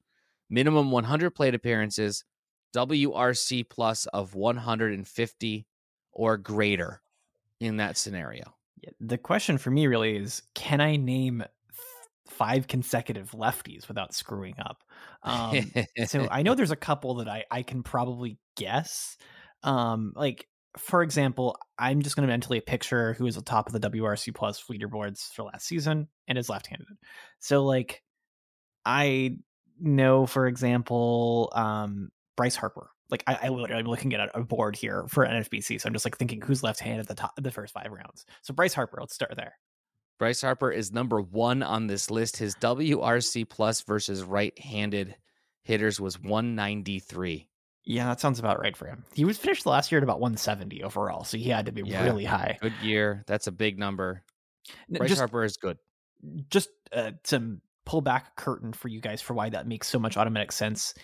Minimum 0.49 0.91
100 0.91 1.31
plate 1.31 1.53
appearances, 1.53 2.23
WRC 2.75 3.69
plus 3.69 4.05
of 4.07 4.35
150 4.35 5.67
or 6.11 6.37
greater 6.37 7.01
in 7.59 7.77
that 7.77 7.97
scenario. 7.97 8.53
The 8.99 9.17
question 9.17 9.57
for 9.57 9.71
me 9.71 9.87
really 9.87 10.17
is 10.17 10.43
can 10.53 10.81
I 10.81 10.95
name 10.95 11.43
five 12.27 12.67
consecutive 12.67 13.31
lefties 13.31 13.87
without 13.87 14.13
screwing 14.13 14.55
up. 14.59 14.83
Um, 15.23 15.71
so 16.05 16.27
I 16.29 16.43
know 16.43 16.55
there's 16.55 16.71
a 16.71 16.75
couple 16.75 17.15
that 17.15 17.27
I 17.27 17.45
I 17.49 17.63
can 17.63 17.83
probably 17.83 18.37
guess. 18.55 19.17
Um, 19.63 20.13
like 20.15 20.47
for 20.77 21.03
example, 21.03 21.57
I'm 21.79 22.01
just 22.01 22.15
going 22.15 22.27
to 22.27 22.31
mentally 22.31 22.59
picture 22.59 23.13
who 23.13 23.25
is 23.27 23.35
the 23.35 23.41
top 23.41 23.67
of 23.67 23.73
the 23.73 23.89
WRC 23.89 24.35
plus 24.35 24.63
leaderboards 24.69 25.31
for 25.31 25.43
last 25.43 25.65
season 25.65 26.09
and 26.27 26.37
is 26.37 26.49
left-handed. 26.49 26.87
So 27.39 27.63
like 27.63 28.03
I 28.85 29.37
know, 29.79 30.25
for 30.25 30.47
example, 30.47 31.51
um, 31.55 32.09
Bryce 32.35 32.55
Harper. 32.55 32.89
Like 33.09 33.23
I, 33.27 33.39
I 33.43 33.49
literally 33.49 33.81
am 33.81 33.85
looking 33.85 34.13
at 34.13 34.31
a 34.33 34.41
board 34.41 34.75
here 34.75 35.05
for 35.07 35.25
NFBC, 35.25 35.79
so 35.79 35.87
I'm 35.87 35.93
just 35.93 36.05
like 36.05 36.17
thinking 36.17 36.41
who's 36.41 36.63
left-handed 36.63 37.01
at 37.01 37.07
the 37.07 37.15
top 37.15 37.37
of 37.37 37.43
the 37.43 37.51
first 37.51 37.73
five 37.73 37.91
rounds. 37.91 38.25
So 38.41 38.53
Bryce 38.53 38.73
Harper, 38.73 38.97
let's 38.99 39.13
start 39.13 39.33
there. 39.35 39.53
Bryce 40.17 40.41
Harper 40.41 40.71
is 40.71 40.91
number 40.91 41.21
one 41.21 41.61
on 41.61 41.87
this 41.87 42.09
list. 42.09 42.37
His 42.37 42.55
WRC 42.55 43.47
plus 43.49 43.81
versus 43.81 44.23
right-handed 44.23 45.15
hitters 45.63 45.99
was 45.99 46.19
193. 46.19 47.47
Yeah, 47.87 48.05
that 48.07 48.19
sounds 48.19 48.39
about 48.39 48.59
right 48.59 48.75
for 48.75 48.87
him. 48.87 49.03
He 49.13 49.25
was 49.25 49.37
finished 49.37 49.65
last 49.65 49.91
year 49.91 49.99
at 49.99 50.03
about 50.03 50.19
170 50.19 50.83
overall, 50.83 51.23
so 51.23 51.37
he 51.37 51.49
had 51.49 51.67
to 51.67 51.71
be 51.71 51.83
yeah, 51.85 52.03
really 52.03 52.25
high. 52.25 52.57
Good 52.59 52.73
year. 52.81 53.23
That's 53.27 53.47
a 53.47 53.51
big 53.51 53.77
number. 53.77 54.23
Bryce 54.89 55.09
just, 55.09 55.19
Harper 55.19 55.43
is 55.43 55.57
good. 55.57 55.77
Just 56.49 56.69
uh, 56.91 57.11
to 57.25 57.57
pull 57.85 58.01
back 58.01 58.29
a 58.29 58.41
curtain 58.41 58.73
for 58.73 58.87
you 58.87 58.99
guys 58.99 59.21
for 59.21 59.35
why 59.35 59.49
that 59.49 59.67
makes 59.67 59.87
so 59.87 59.99
much 59.99 60.17
automatic 60.17 60.51
sense. 60.51 60.95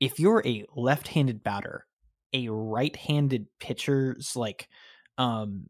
If 0.00 0.20
you're 0.20 0.42
a 0.46 0.64
left-handed 0.74 1.42
batter, 1.42 1.86
a 2.32 2.48
right-handed 2.48 3.46
pitcher's 3.58 4.36
like 4.36 4.68
um 5.16 5.66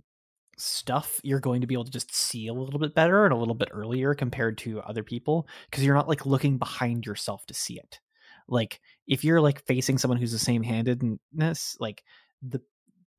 stuff 0.59 1.21
you're 1.23 1.41
going 1.41 1.61
to 1.61 1.67
be 1.67 1.75
able 1.75 1.85
to 1.85 1.91
just 1.91 2.15
see 2.15 2.49
a 2.49 2.53
little 2.53 2.81
bit 2.81 2.95
better 2.95 3.25
and 3.25 3.33
a 3.33 3.37
little 3.37 3.55
bit 3.55 3.69
earlier 3.71 4.15
compared 4.15 4.59
to 4.59 4.81
other 4.81 5.05
people 5.05 5.47
because 5.71 5.85
you're 5.85 5.95
not 5.95 6.09
like 6.09 6.27
looking 6.27 6.59
behind 6.59 7.07
yourself 7.07 7.47
to 7.47 7.55
see 7.55 7.79
it. 7.79 8.01
Like 8.49 8.81
if 9.07 9.25
you're 9.25 9.41
like 9.41 9.65
facing 9.67 9.99
someone 9.99 10.19
who's 10.19 10.33
the 10.33 10.39
same 10.39 10.63
handedness 10.63 11.77
like 11.79 12.03
the 12.43 12.61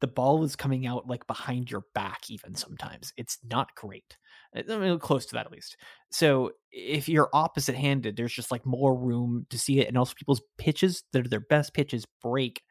the 0.01 0.07
ball 0.07 0.43
is 0.43 0.55
coming 0.55 0.87
out 0.87 1.07
like 1.07 1.27
behind 1.27 1.69
your 1.69 1.83
back 1.93 2.29
even 2.29 2.55
sometimes. 2.55 3.13
It's 3.17 3.37
not 3.49 3.75
great. 3.75 4.17
I 4.55 4.77
mean, 4.77 4.97
close 4.99 5.25
to 5.27 5.35
that 5.35 5.45
at 5.45 5.51
least. 5.51 5.77
So 6.11 6.51
if 6.71 7.09
you're 7.09 7.29
opposite 7.33 7.75
handed 7.75 8.15
there's 8.15 8.33
just 8.33 8.51
like 8.51 8.65
more 8.65 8.95
room 8.95 9.45
to 9.49 9.59
see 9.59 9.79
it 9.79 9.87
and 9.87 9.97
also 9.97 10.13
people's 10.15 10.41
pitches 10.57 11.03
that 11.11 11.25
are 11.25 11.29
their 11.29 11.39
best 11.39 11.73
pitches 11.73 12.05
break 12.21 12.63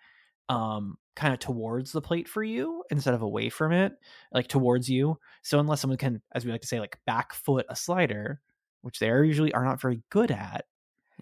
um 0.48 0.96
kind 1.14 1.34
of 1.34 1.40
towards 1.40 1.92
the 1.92 2.00
plate 2.00 2.28
for 2.28 2.42
you 2.42 2.84
instead 2.90 3.12
of 3.12 3.22
away 3.22 3.48
from 3.48 3.72
it 3.72 3.92
like 4.32 4.46
towards 4.48 4.88
you. 4.88 5.18
So 5.42 5.58
unless 5.58 5.80
someone 5.80 5.98
can 5.98 6.22
as 6.32 6.44
we 6.44 6.52
like 6.52 6.62
to 6.62 6.66
say 6.66 6.80
like 6.80 6.98
back 7.06 7.34
foot 7.34 7.66
a 7.68 7.76
slider 7.76 8.40
which 8.82 9.00
they 9.00 9.10
are 9.10 9.24
usually 9.24 9.52
are 9.52 9.64
not 9.64 9.80
very 9.80 10.00
good 10.10 10.30
at 10.30 10.64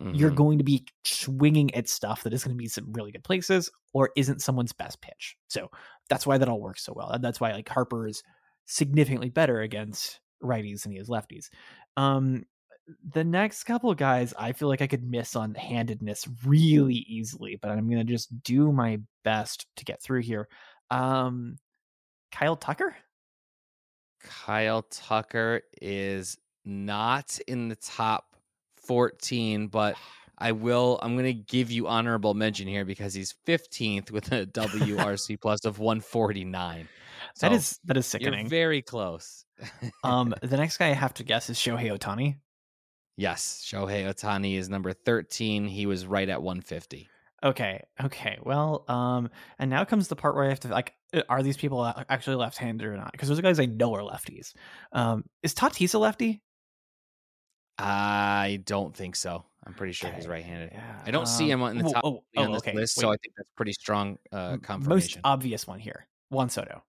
mm-hmm. 0.01 0.15
you're 0.15 0.31
going 0.31 0.59
to 0.59 0.65
be 0.65 0.85
swinging 1.05 1.75
at 1.75 1.89
stuff 1.89 2.23
that 2.23 2.33
is 2.33 2.45
going 2.45 2.57
to 2.57 2.59
be 2.59 2.69
some 2.69 2.93
really 2.93 3.13
good 3.13 3.25
places 3.25 3.71
or 3.93 4.11
isn't 4.17 4.43
someone's 4.43 4.73
best 4.73 5.01
pitch 5.01 5.37
so 5.49 5.69
that's 6.09 6.27
why 6.27 6.39
that 6.39 6.49
all 6.49 6.61
works 6.61 6.85
so 6.85 6.93
well 6.95 7.17
that's 7.21 7.41
why 7.41 7.53
like 7.53 7.69
harper 7.69 8.07
is 8.07 8.23
significantly 8.67 9.31
better 9.31 9.61
against 9.61 10.21
righties 10.43 10.83
than 10.83 10.93
he 10.93 10.99
is 10.99 11.09
lefties 11.09 11.49
um 11.97 12.45
the 13.13 13.25
next 13.25 13.65
couple 13.65 13.91
of 13.91 13.97
guys 13.97 14.33
I 14.39 14.53
feel 14.53 14.69
like 14.69 14.83
I 14.83 14.87
could 14.87 15.09
miss 15.09 15.35
on 15.35 15.55
handedness 15.55 16.29
really 16.45 17.05
easily, 17.09 17.59
but 17.61 17.71
I'm 17.71 17.89
gonna 17.89 18.05
just 18.05 18.43
do 18.43 18.73
my 18.73 19.01
best 19.25 19.67
to 19.77 19.85
get 19.85 20.01
through 20.01 20.23
here. 20.23 20.49
Um 20.91 21.59
Kyle 22.31 22.57
Tucker? 22.57 22.97
Kyle 24.23 24.83
Tucker 24.83 25.63
is 25.81 26.39
not 26.65 27.39
in 27.47 27.69
the 27.69 27.77
top 27.77 28.36
14, 28.87 29.69
but 29.69 29.97
I 30.39 30.53
will. 30.53 30.99
I'm 31.03 31.15
going 31.15 31.27
to 31.27 31.33
give 31.33 31.71
you 31.71 31.87
honorable 31.89 32.35
mention 32.35 32.67
here 32.69 32.85
because 32.85 33.15
he's 33.15 33.35
15th 33.47 34.11
with 34.11 34.33
a 34.33 34.47
WRC 34.47 35.41
plus 35.41 35.65
of 35.65 35.79
149. 35.79 36.89
that 37.41 37.49
So 37.51 37.53
is 37.55 37.79
that 37.85 37.97
is 37.97 38.13
you're 38.15 38.21
sickening. 38.21 38.49
very 38.49 38.83
close. 38.83 39.45
um, 40.05 40.35
the 40.43 40.57
next 40.57 40.77
guy 40.77 40.89
I 40.89 40.93
have 40.95 41.15
to 41.15 41.25
guess 41.25 41.49
is 41.51 41.59
Shohei 41.59 41.91
Ohtani. 41.97 42.37
yes, 43.17 43.65
Shohei 43.67 44.13
Ohtani 44.13 44.57
is 44.59 44.69
number 44.69 44.93
13. 44.93 45.67
He 45.67 45.87
was 45.87 46.07
right 46.07 46.29
at 46.29 46.43
150. 46.43 47.09
Okay, 47.45 47.83
okay. 48.03 48.39
Well, 48.43 48.85
um, 48.89 49.29
and 49.59 49.71
now 49.71 49.85
comes 49.85 50.09
the 50.09 50.17
part 50.17 50.35
where 50.35 50.45
I 50.45 50.49
have 50.49 50.61
to 50.61 50.69
like, 50.69 50.95
uh, 51.15 51.21
are 51.29 51.43
these 51.43 51.57
people 51.59 51.85
actually 52.09 52.37
left-handed 52.37 52.87
or 52.87 52.97
not? 52.97 53.13
Because 53.13 53.29
those 53.29 53.41
guys 53.41 53.61
I 53.61 53.67
know 53.67 53.95
are 53.95 54.01
lefties. 54.01 54.53
Um, 54.93 55.25
is 55.43 55.55
Tatis 55.55 55.95
a 55.95 55.99
lefty? 55.99 56.43
I 57.79 58.61
don't 58.65 58.95
think 58.95 59.17
so. 59.17 59.45
I'm 59.67 59.75
pretty 59.75 59.93
sure 59.93 60.11
he's 60.11 60.29
right-handed. 60.29 60.71
Yeah. 60.73 61.03
I 61.05 61.11
don't 61.11 61.27
see 61.27 61.53
um, 61.53 61.61
him 61.61 61.63
on 61.63 61.79
the 61.79 61.91
top 61.91 62.05
oh, 62.05 62.23
on 62.37 62.49
oh, 62.49 62.53
this 62.53 62.63
okay. 62.63 62.73
list, 62.73 62.95
so 62.95 63.09
I 63.09 63.17
think 63.17 63.35
that's 63.37 63.51
pretty 63.57 63.73
strong 63.73 64.19
uh, 64.31 64.59
confirmation. 64.59 64.89
Most 64.89 65.19
obvious 65.25 65.67
one 65.67 65.81
here, 65.81 66.07
Juan 66.31 66.49
Soto. 66.49 66.83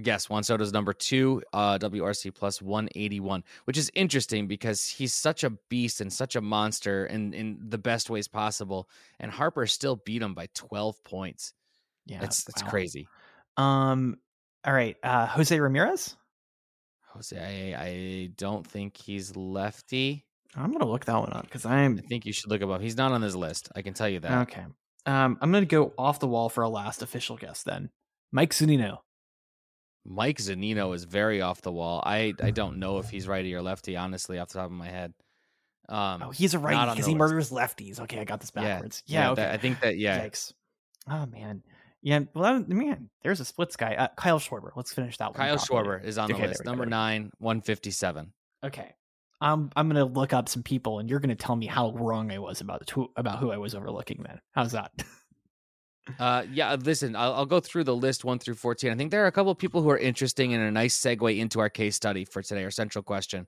Yes, 0.00 0.30
Juan 0.30 0.42
Soto's 0.42 0.72
number 0.72 0.94
two, 0.94 1.42
uh, 1.52 1.78
WRC 1.78 2.34
plus 2.34 2.62
181, 2.62 3.44
which 3.64 3.76
is 3.76 3.90
interesting 3.94 4.46
because 4.46 4.88
he's 4.88 5.12
such 5.12 5.44
a 5.44 5.50
beast 5.68 6.00
and 6.00 6.10
such 6.10 6.34
a 6.34 6.40
monster 6.40 7.04
in, 7.04 7.34
in 7.34 7.58
the 7.60 7.76
best 7.76 8.08
ways 8.08 8.26
possible. 8.26 8.88
And 9.20 9.30
Harper 9.30 9.66
still 9.66 9.96
beat 9.96 10.22
him 10.22 10.32
by 10.32 10.48
12 10.54 11.04
points. 11.04 11.52
Yeah, 12.06 12.20
That's 12.20 12.44
that's 12.44 12.62
wow. 12.64 12.70
crazy. 12.70 13.06
Um, 13.56 14.18
all 14.64 14.72
right, 14.72 14.96
uh, 15.02 15.26
Jose 15.26 15.58
Ramirez. 15.58 16.16
Jose, 17.14 17.74
I, 17.74 17.82
I 17.84 18.30
don't 18.36 18.66
think 18.66 18.96
he's 18.96 19.36
lefty. 19.36 20.24
I'm 20.54 20.72
gonna 20.72 20.86
look 20.88 21.04
that 21.06 21.18
one 21.18 21.32
up 21.32 21.44
because 21.44 21.64
I'm 21.64 21.98
I 21.98 22.06
think 22.06 22.26
you 22.26 22.32
should 22.32 22.50
look 22.50 22.60
him 22.60 22.70
up. 22.70 22.80
He's 22.80 22.96
not 22.96 23.12
on 23.12 23.20
this 23.20 23.34
list. 23.34 23.70
I 23.74 23.82
can 23.82 23.94
tell 23.94 24.08
you 24.08 24.20
that. 24.20 24.42
okay. 24.48 24.64
Um, 25.06 25.38
I'm 25.40 25.50
gonna 25.52 25.64
go 25.66 25.92
off 25.98 26.20
the 26.20 26.26
wall 26.28 26.48
for 26.48 26.62
a 26.62 26.68
last 26.68 27.02
official 27.02 27.36
guess 27.36 27.62
then. 27.62 27.90
Mike 28.32 28.52
Zunino. 28.52 28.98
Mike 30.04 30.38
Zanino 30.38 30.94
is 30.94 31.04
very 31.04 31.40
off 31.40 31.62
the 31.62 31.70
wall. 31.72 32.02
I, 32.04 32.34
I 32.42 32.50
don't 32.50 32.78
know 32.78 32.98
if 32.98 33.08
he's 33.08 33.28
righty 33.28 33.54
or 33.54 33.62
lefty, 33.62 33.96
honestly, 33.96 34.38
off 34.38 34.48
the 34.48 34.54
top 34.54 34.66
of 34.66 34.72
my 34.72 34.88
head. 34.88 35.14
Um, 35.88 36.22
Oh, 36.24 36.30
he's 36.30 36.54
a 36.54 36.58
righty 36.58 36.90
because 36.90 37.06
he 37.06 37.12
list. 37.12 37.18
murders 37.18 37.50
lefties. 37.50 38.00
Okay, 38.00 38.18
I 38.18 38.24
got 38.24 38.40
this 38.40 38.50
Yeah, 38.54 38.62
backwards. 38.62 39.02
Yeah, 39.06 39.30
okay. 39.32 39.42
that- 39.42 39.54
I 39.54 39.56
think 39.58 39.80
that, 39.80 39.96
yeah. 39.98 40.24
Yikes. 40.26 40.52
Oh 41.08 41.26
man. 41.26 41.62
Yeah. 42.02 42.20
Well, 42.34 42.58
that- 42.58 42.68
man, 42.68 43.08
there's 43.22 43.40
a 43.40 43.44
splits 43.44 43.76
guy. 43.76 43.94
Uh, 43.94 44.08
Kyle 44.16 44.38
Schwarber. 44.40 44.70
Let's 44.74 44.92
finish 44.92 45.16
that 45.18 45.26
one. 45.30 45.34
Kyle. 45.34 45.56
Schwarber 45.56 46.02
is 46.04 46.18
on 46.18 46.28
the 46.28 46.34
Okay, 46.34 46.42
there 46.42 46.48
list. 46.50 46.64
Number 46.64 46.84
go. 46.84 46.90
nine, 46.90 47.30
157. 47.38 48.32
Okay. 48.64 48.94
I'm 49.40 49.70
I'm 49.74 49.88
gonna 49.88 50.04
look 50.04 50.32
up 50.32 50.48
some 50.48 50.62
people, 50.62 51.00
and 51.00 51.10
you're 51.10 51.18
gonna 51.18 51.34
tell 51.34 51.56
me 51.56 51.66
how 51.66 51.90
wrong 51.92 52.30
I 52.30 52.38
was 52.38 52.60
about 52.60 52.88
who 52.90 53.10
about 53.16 53.38
who 53.40 53.50
I 53.50 53.56
was 53.56 53.74
overlooking. 53.74 54.22
Then 54.26 54.40
how's 54.52 54.72
that? 54.72 54.92
Uh, 56.18 56.44
yeah, 56.52 56.74
listen, 56.74 57.14
I'll, 57.14 57.32
I'll 57.32 57.46
go 57.46 57.60
through 57.60 57.84
the 57.84 57.94
list 57.94 58.24
one 58.24 58.40
through 58.40 58.56
14. 58.56 58.90
I 58.90 58.96
think 58.96 59.12
there 59.12 59.22
are 59.22 59.28
a 59.28 59.32
couple 59.32 59.52
of 59.52 59.58
people 59.58 59.82
who 59.82 59.90
are 59.90 59.96
interesting 59.98 60.52
and 60.52 60.60
a 60.64 60.70
nice 60.72 60.98
segue 60.98 61.38
into 61.38 61.60
our 61.60 61.70
case 61.70 61.94
study 61.94 62.24
for 62.24 62.42
today, 62.42 62.64
our 62.64 62.72
central 62.72 63.04
question. 63.04 63.46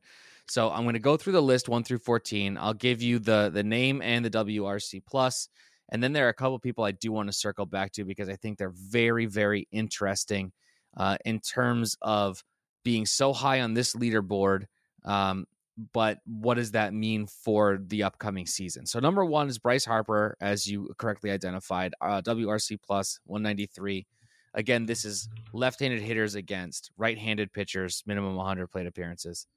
So 0.48 0.70
I'm 0.70 0.84
going 0.84 0.92
to 0.92 1.00
go 1.00 1.16
through 1.16 1.32
the 1.32 1.42
list 1.42 1.68
one 1.68 1.82
through 1.82 1.98
14. 1.98 2.56
I'll 2.56 2.72
give 2.72 3.02
you 3.02 3.18
the 3.18 3.50
the 3.52 3.64
name 3.64 4.00
and 4.02 4.24
the 4.24 4.30
WRC 4.30 5.02
plus, 5.04 5.48
and 5.90 6.02
then 6.02 6.12
there 6.12 6.26
are 6.26 6.30
a 6.30 6.34
couple 6.34 6.54
of 6.54 6.62
people 6.62 6.84
I 6.84 6.92
do 6.92 7.12
want 7.12 7.28
to 7.28 7.32
circle 7.32 7.66
back 7.66 7.92
to 7.92 8.04
because 8.04 8.28
I 8.28 8.36
think 8.36 8.58
they're 8.58 8.72
very 8.74 9.26
very 9.26 9.68
interesting 9.70 10.52
uh, 10.96 11.16
in 11.24 11.40
terms 11.40 11.96
of 12.02 12.42
being 12.84 13.06
so 13.06 13.32
high 13.32 13.60
on 13.60 13.74
this 13.74 13.94
leaderboard. 13.94 14.66
Um, 15.04 15.46
but 15.92 16.18
what 16.24 16.54
does 16.54 16.70
that 16.72 16.94
mean 16.94 17.26
for 17.26 17.78
the 17.84 18.04
upcoming 18.04 18.46
season? 18.46 18.86
So 18.86 19.00
number 19.00 19.24
one 19.24 19.48
is 19.48 19.58
Bryce 19.58 19.84
Harper, 19.84 20.36
as 20.40 20.68
you 20.68 20.94
correctly 20.98 21.30
identified, 21.30 21.94
uh, 22.00 22.22
WRC 22.22 22.78
plus 22.80 23.18
193. 23.24 24.06
Again, 24.54 24.86
this 24.86 25.04
is 25.04 25.28
left-handed 25.52 26.00
hitters 26.00 26.36
against 26.36 26.92
right-handed 26.96 27.52
pitchers, 27.52 28.04
minimum 28.06 28.36
100 28.36 28.68
plate 28.68 28.86
appearances. 28.86 29.48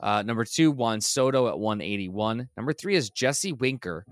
Uh, 0.00 0.22
number 0.22 0.46
two, 0.46 0.70
Juan 0.70 1.02
Soto 1.02 1.48
at 1.48 1.58
181. 1.58 2.48
Number 2.56 2.72
three 2.72 2.96
is 2.96 3.10
Jesse 3.10 3.52
Winker, 3.52 4.06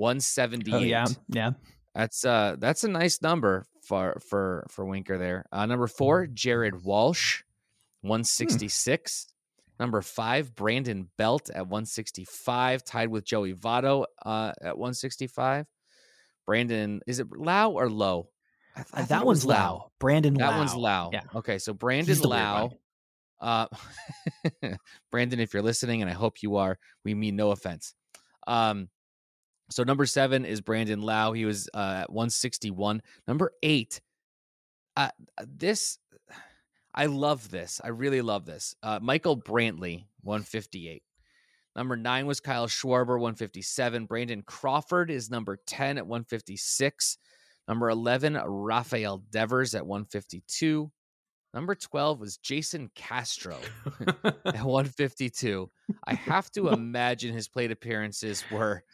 178. 0.00 0.74
oh 0.74 0.78
yeah, 0.78 1.06
yeah. 1.28 1.50
That's 1.94 2.24
uh 2.24 2.56
that's 2.58 2.84
a 2.84 2.88
nice 2.88 3.20
number 3.20 3.66
for 3.82 4.18
for 4.28 4.66
for 4.70 4.84
Winker 4.86 5.18
there. 5.18 5.44
Uh, 5.52 5.66
number 5.66 5.86
four, 5.86 6.26
Jared 6.26 6.82
Walsh, 6.84 7.42
one 8.00 8.24
sixty 8.24 8.68
six. 8.68 9.26
Number 9.78 10.02
five, 10.02 10.54
Brandon 10.54 11.08
Belt 11.16 11.50
at 11.54 11.66
one 11.66 11.86
sixty 11.86 12.24
five, 12.24 12.84
tied 12.84 13.08
with 13.08 13.24
Joey 13.24 13.54
Votto 13.54 14.04
uh, 14.24 14.52
at 14.62 14.76
one 14.78 14.94
sixty 14.94 15.26
five. 15.26 15.66
Brandon, 16.46 17.00
is 17.06 17.18
it 17.20 17.28
Lau 17.36 17.70
or 17.70 17.88
Low? 17.90 18.28
I 18.76 18.84
I 18.92 19.02
Uh, 19.02 19.04
that 19.06 19.26
one's 19.26 19.44
Lau. 19.44 19.90
Brandon 19.98 20.34
That 20.34 20.50
Lau. 20.50 20.58
one's 20.58 20.74
Lau. 20.74 21.10
Yeah. 21.12 21.22
Okay, 21.34 21.58
so 21.58 21.72
Brandon 21.72 22.06
He's 22.08 22.20
the 22.20 22.28
weird 22.28 22.40
Lau. 22.40 22.70
Uh, 23.40 23.66
Brandon, 25.10 25.40
if 25.40 25.54
you're 25.54 25.62
listening, 25.62 26.02
and 26.02 26.10
I 26.10 26.14
hope 26.14 26.42
you 26.42 26.56
are, 26.56 26.78
we 27.04 27.14
mean 27.14 27.36
no 27.36 27.50
offense. 27.52 27.94
Um, 28.46 28.88
so 29.70 29.82
number 29.82 30.06
seven 30.06 30.44
is 30.44 30.60
Brandon 30.60 31.00
Lowe. 31.00 31.32
He 31.32 31.44
was 31.44 31.68
uh, 31.74 32.00
at 32.02 32.10
161. 32.10 33.02
Number 33.28 33.52
eight, 33.62 34.00
uh, 34.96 35.10
this, 35.46 35.98
I 36.94 37.06
love 37.06 37.50
this. 37.50 37.80
I 37.82 37.88
really 37.88 38.20
love 38.20 38.46
this. 38.46 38.74
Uh, 38.82 38.98
Michael 39.00 39.40
Brantley, 39.40 40.04
158. 40.22 41.02
Number 41.76 41.96
nine 41.96 42.26
was 42.26 42.40
Kyle 42.40 42.66
Schwarber, 42.66 43.18
157. 43.20 44.06
Brandon 44.06 44.42
Crawford 44.42 45.10
is 45.10 45.30
number 45.30 45.58
10 45.66 45.98
at 45.98 46.06
156. 46.06 47.18
Number 47.68 47.90
11, 47.90 48.40
Rafael 48.44 49.18
Devers 49.30 49.76
at 49.76 49.86
152. 49.86 50.90
Number 51.54 51.74
12 51.74 52.20
was 52.20 52.36
Jason 52.36 52.90
Castro 52.94 53.56
at 54.24 54.34
152. 54.44 55.70
I 56.04 56.14
have 56.14 56.50
to 56.52 56.68
imagine 56.68 57.32
his 57.34 57.48
plate 57.48 57.70
appearances 57.70 58.44
were 58.50 58.84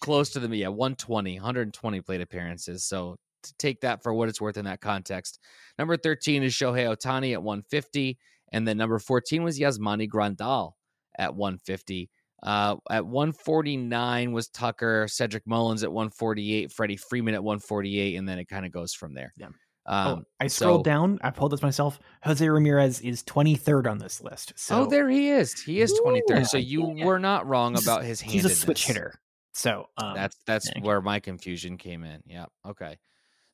close 0.00 0.30
to 0.30 0.40
the 0.40 0.48
yeah, 0.56 0.68
120, 0.68 1.34
120 1.34 2.00
plate 2.00 2.20
appearances. 2.20 2.84
So 2.84 3.16
to 3.44 3.54
take 3.58 3.80
that 3.82 4.02
for 4.02 4.12
what 4.12 4.28
it's 4.28 4.40
worth 4.40 4.56
in 4.56 4.64
that 4.64 4.80
context. 4.80 5.38
Number 5.78 5.96
13 5.96 6.42
is 6.42 6.52
Shohei 6.52 6.86
Ohtani 6.86 7.32
at 7.32 7.42
150. 7.42 8.18
And 8.52 8.66
then 8.66 8.76
number 8.76 8.98
14 8.98 9.42
was 9.42 9.58
Yasmani 9.58 10.08
Grandal 10.08 10.72
at 11.18 11.34
150. 11.34 12.10
Uh, 12.42 12.76
at 12.90 13.06
149 13.06 14.32
was 14.32 14.48
Tucker, 14.48 15.06
Cedric 15.08 15.46
Mullins 15.46 15.82
at 15.82 15.90
148, 15.90 16.70
Freddie 16.70 16.96
Freeman 16.96 17.34
at 17.34 17.42
148, 17.42 18.16
and 18.16 18.28
then 18.28 18.38
it 18.38 18.48
kind 18.48 18.66
of 18.66 18.72
goes 18.72 18.92
from 18.92 19.14
there. 19.14 19.32
Yeah. 19.36 19.48
Um, 19.86 20.06
oh, 20.06 20.22
I 20.40 20.46
scrolled 20.48 20.80
so- 20.80 20.82
down. 20.82 21.18
I 21.22 21.30
pulled 21.30 21.52
this 21.52 21.62
myself. 21.62 21.98
Jose 22.22 22.46
Ramirez 22.46 23.00
is 23.00 23.22
23rd 23.22 23.90
on 23.90 23.98
this 23.98 24.20
list. 24.22 24.52
So 24.56 24.82
oh, 24.82 24.86
there 24.86 25.08
he 25.08 25.30
is. 25.30 25.58
He 25.60 25.80
is 25.80 25.98
23rd. 26.04 26.46
So 26.46 26.58
you 26.58 26.94
yeah. 26.94 27.04
were 27.04 27.18
not 27.18 27.46
wrong 27.46 27.76
about 27.78 28.04
his 28.04 28.20
hand. 28.20 28.32
he's 28.32 28.44
a 28.44 28.50
switch 28.50 28.86
hitter. 28.86 29.18
So 29.54 29.88
um, 29.96 30.14
that's 30.14 30.36
that's 30.46 30.70
you. 30.74 30.82
where 30.82 31.00
my 31.00 31.20
confusion 31.20 31.78
came 31.78 32.04
in. 32.04 32.22
Yeah. 32.26 32.46
Okay. 32.66 32.98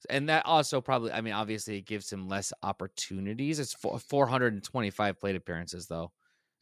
And 0.09 0.31
that 0.31 0.47
also 0.47 0.81
probably, 0.81 1.13
I 1.13 1.21
mean, 1.21 1.35
obviously 1.35 1.77
it 1.77 1.87
gives 1.87 2.11
him 2.11 2.27
less 2.27 2.55
opportunities. 2.63 3.59
It's 3.59 3.75
four, 3.75 3.99
425 3.99 5.21
plate 5.21 5.37
appearances 5.37 5.87
though. 5.87 6.11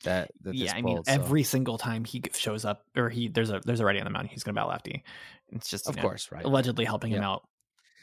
That, 0.05 0.31
that 0.43 0.55
yeah, 0.55 0.67
this 0.67 0.75
I 0.75 0.83
mean, 0.83 1.05
so- 1.05 1.13
every 1.13 1.45
single 1.45 1.79
time 1.79 2.05
he 2.05 2.23
shows 2.35 2.65
up, 2.65 2.83
or 2.97 3.09
he 3.09 3.29
there's 3.29 3.51
a 3.51 3.61
there's 3.65 3.81
a 3.81 3.85
ready 3.85 4.01
on 4.01 4.05
the 4.05 4.11
mound, 4.11 4.29
he's 4.29 4.43
gonna 4.43 4.55
bat 4.55 4.69
lefty. 4.69 5.05
It's 5.51 5.69
just 5.71 5.89
of 5.89 5.97
know, 5.97 6.03
course, 6.03 6.31
right. 6.31 6.45
allegedly 6.45 6.85
helping 6.85 7.11
him 7.11 7.23
out. 7.23 7.47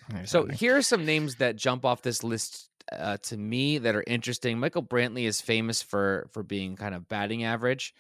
There's 0.10 0.30
So 0.30 0.42
something. 0.42 0.58
here 0.58 0.78
are 0.78 0.82
some 0.82 1.06
names 1.06 1.36
that 1.36 1.56
jump 1.56 1.86
off 1.86 2.02
this 2.02 2.24
list 2.24 2.70
uh, 2.92 3.18
to 3.24 3.38
me 3.38 3.78
that 3.80 3.96
are 3.96 4.04
interesting. 4.06 4.60
Michael 4.60 4.84
Brantley 4.84 5.24
is 5.26 5.42
famous 5.42 5.82
for 5.82 6.28
for 6.32 6.44
being 6.44 6.76
kind 6.76 6.96
of 6.96 7.08
batting 7.08 7.44
average, 7.44 7.94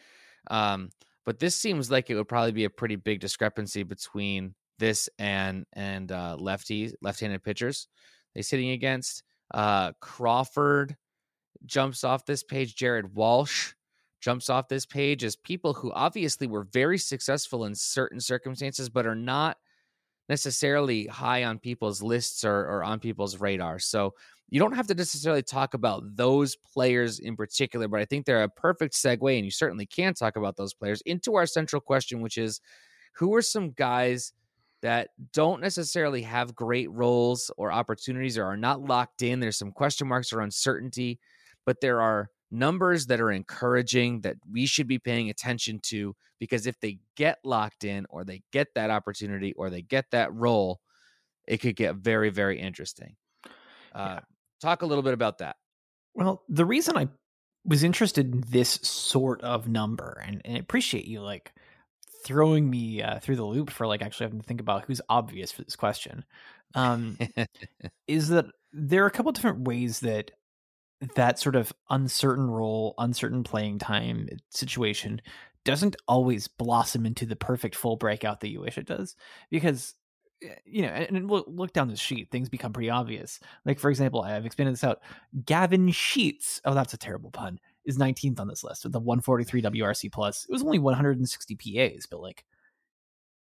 um, 0.49 0.89
but 1.25 1.39
this 1.39 1.55
seems 1.55 1.89
like 1.89 2.09
it 2.09 2.15
would 2.15 2.27
probably 2.27 2.51
be 2.51 2.65
a 2.65 2.69
pretty 2.69 2.95
big 2.95 3.19
discrepancy 3.19 3.83
between 3.83 4.55
this 4.77 5.09
and 5.19 5.65
and 5.73 6.11
uh, 6.11 6.35
left-handed 6.37 7.43
pitchers 7.43 7.87
he's 8.33 8.49
hitting 8.49 8.71
against. 8.71 9.23
Uh, 9.53 9.93
Crawford 10.01 10.95
jumps 11.65 12.03
off 12.03 12.25
this 12.25 12.43
page. 12.43 12.75
Jared 12.75 13.15
Walsh 13.15 13.73
jumps 14.21 14.49
off 14.49 14.67
this 14.67 14.85
page 14.85 15.23
as 15.23 15.35
people 15.35 15.73
who 15.73 15.91
obviously 15.93 16.47
were 16.47 16.67
very 16.73 16.97
successful 16.97 17.65
in 17.65 17.73
certain 17.75 18.19
circumstances, 18.19 18.89
but 18.89 19.07
are 19.07 19.15
not 19.15 19.57
necessarily 20.27 21.05
high 21.05 21.43
on 21.43 21.59
people's 21.59 22.01
lists 22.01 22.43
or, 22.43 22.59
or 22.61 22.83
on 22.83 22.99
people's 22.99 23.39
radar. 23.39 23.79
So 23.79 24.13
you 24.49 24.59
don't 24.59 24.75
have 24.75 24.87
to 24.87 24.93
necessarily 24.93 25.41
talk 25.41 25.73
about 25.73 26.03
those 26.15 26.55
players 26.55 27.19
in 27.19 27.35
particular, 27.35 27.87
but 27.87 27.99
I 27.99 28.05
think 28.05 28.25
they're 28.25 28.43
a 28.43 28.49
perfect 28.49 28.93
segue, 28.93 29.35
and 29.35 29.45
you 29.45 29.51
certainly 29.51 29.85
can 29.85 30.13
talk 30.13 30.35
about 30.35 30.55
those 30.55 30.73
players 30.73 31.01
into 31.05 31.35
our 31.35 31.45
central 31.45 31.81
question, 31.81 32.21
which 32.21 32.37
is 32.37 32.61
who 33.15 33.33
are 33.35 33.41
some 33.41 33.71
guys 33.71 34.33
that 34.81 35.09
don't 35.33 35.61
necessarily 35.61 36.21
have 36.21 36.53
great 36.53 36.91
roles 36.91 37.49
or 37.57 37.71
opportunities 37.71 38.37
or 38.37 38.45
are 38.45 38.57
not 38.57 38.81
locked 38.81 39.23
in? 39.23 39.39
There's 39.39 39.57
some 39.57 39.71
question 39.71 40.07
marks 40.07 40.31
or 40.31 40.41
uncertainty, 40.41 41.19
but 41.65 41.81
there 41.81 42.01
are 42.01 42.29
numbers 42.51 43.07
that 43.07 43.19
are 43.19 43.31
encouraging 43.31 44.21
that 44.21 44.35
we 44.51 44.65
should 44.67 44.87
be 44.87 44.99
paying 44.99 45.29
attention 45.29 45.79
to 45.79 46.15
because 46.39 46.67
if 46.67 46.79
they 46.79 46.99
get 47.15 47.39
locked 47.43 47.83
in 47.83 48.05
or 48.09 48.23
they 48.23 48.43
get 48.51 48.67
that 48.75 48.91
opportunity 48.91 49.53
or 49.53 49.69
they 49.69 49.81
get 49.81 50.05
that 50.11 50.31
role, 50.33 50.81
it 51.47 51.57
could 51.57 51.75
get 51.75 51.95
very, 51.95 52.29
very 52.29 52.59
interesting. 52.59 53.15
Uh, 53.93 54.19
yeah. 54.19 54.19
Talk 54.61 54.81
a 54.81 54.85
little 54.85 55.03
bit 55.03 55.13
about 55.13 55.39
that. 55.39 55.57
Well, 56.13 56.43
the 56.47 56.65
reason 56.65 56.97
I 56.97 57.09
was 57.65 57.83
interested 57.83 58.33
in 58.33 58.43
this 58.47 58.71
sort 58.83 59.41
of 59.41 59.67
number, 59.67 60.21
and, 60.25 60.41
and 60.45 60.55
I 60.55 60.59
appreciate 60.59 61.05
you 61.05 61.21
like 61.21 61.53
throwing 62.23 62.69
me 62.69 63.01
uh, 63.01 63.19
through 63.19 63.35
the 63.35 63.45
loop 63.45 63.69
for 63.69 63.85
like 63.85 64.01
actually 64.01 64.25
having 64.25 64.41
to 64.41 64.47
think 64.47 64.61
about 64.61 64.85
who's 64.85 65.01
obvious 65.09 65.51
for 65.51 65.63
this 65.63 65.75
question, 65.75 66.25
um, 66.73 67.17
is 68.07 68.29
that 68.29 68.45
there 68.71 69.03
are 69.03 69.07
a 69.07 69.11
couple 69.11 69.31
different 69.31 69.67
ways 69.67 69.99
that 70.01 70.31
that 71.15 71.39
sort 71.39 71.55
of 71.55 71.73
uncertain 71.89 72.49
role, 72.49 72.95
uncertain 72.97 73.43
playing 73.43 73.79
time 73.79 74.29
situation 74.49 75.21
doesn't 75.65 75.95
always 76.07 76.47
blossom 76.47 77.05
into 77.05 77.25
the 77.25 77.35
perfect 77.35 77.75
full 77.75 77.97
breakout 77.97 78.39
that 78.39 78.49
you 78.49 78.61
wish 78.61 78.77
it 78.77 78.87
does. 78.87 79.15
Because 79.49 79.95
Eh, 80.43 80.55
you 80.65 80.81
know, 80.81 80.89
and 80.89 81.29
look, 81.29 81.45
look 81.47 81.73
down 81.73 81.87
the 81.87 81.95
sheet, 81.95 82.29
things 82.31 82.49
become 82.49 82.73
pretty 82.73 82.89
obvious. 82.89 83.39
Like 83.65 83.79
for 83.79 83.89
example, 83.89 84.21
I've 84.21 84.45
expanded 84.45 84.73
this 84.73 84.83
out. 84.83 85.01
Gavin 85.45 85.89
Sheets, 85.91 86.61
oh, 86.65 86.73
that's 86.73 86.93
a 86.93 86.97
terrible 86.97 87.31
pun, 87.31 87.59
is 87.85 87.97
19th 87.97 88.39
on 88.39 88.47
this 88.47 88.63
list 88.63 88.83
with 88.83 88.93
the 88.93 88.99
143 88.99 89.61
WRC 89.61 90.11
plus. 90.11 90.45
It 90.47 90.51
was 90.51 90.63
only 90.63 90.79
160 90.79 91.55
PAs, 91.55 92.05
but 92.09 92.21
like 92.21 92.45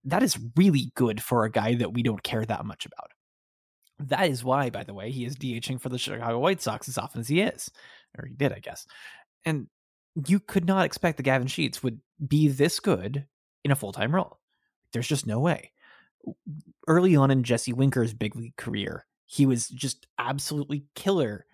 that 0.04 0.22
is 0.22 0.38
really 0.56 0.90
good 0.94 1.22
for 1.22 1.44
a 1.44 1.50
guy 1.50 1.74
that 1.74 1.92
we 1.92 2.02
don't 2.02 2.22
care 2.22 2.44
that 2.44 2.64
much 2.64 2.86
about. 2.86 3.10
That 3.98 4.28
is 4.28 4.42
why, 4.42 4.70
by 4.70 4.82
the 4.82 4.94
way, 4.94 5.10
he 5.10 5.24
is 5.24 5.36
DHing 5.36 5.80
for 5.80 5.88
the 5.88 5.98
Chicago 5.98 6.38
White 6.38 6.60
Sox 6.60 6.88
as 6.88 6.98
often 6.98 7.20
as 7.20 7.28
he 7.28 7.40
is. 7.40 7.70
Or 8.18 8.26
he 8.26 8.34
did, 8.34 8.52
I 8.52 8.58
guess. 8.58 8.86
And 9.44 9.68
you 10.26 10.40
could 10.40 10.66
not 10.66 10.84
expect 10.84 11.16
that 11.18 11.22
Gavin 11.22 11.46
Sheets 11.46 11.82
would 11.82 12.00
be 12.26 12.48
this 12.48 12.80
good 12.80 13.26
in 13.64 13.70
a 13.70 13.76
full 13.76 13.92
time 13.92 14.14
role. 14.14 14.40
There's 14.92 15.06
just 15.06 15.26
no 15.26 15.38
way. 15.38 15.72
Early 16.88 17.16
on 17.16 17.30
in 17.30 17.42
Jesse 17.42 17.72
Winker's 17.72 18.14
big 18.14 18.36
league 18.36 18.56
career, 18.56 19.06
he 19.26 19.46
was 19.46 19.68
just 19.68 20.06
absolutely 20.18 20.84
killer 20.94 21.46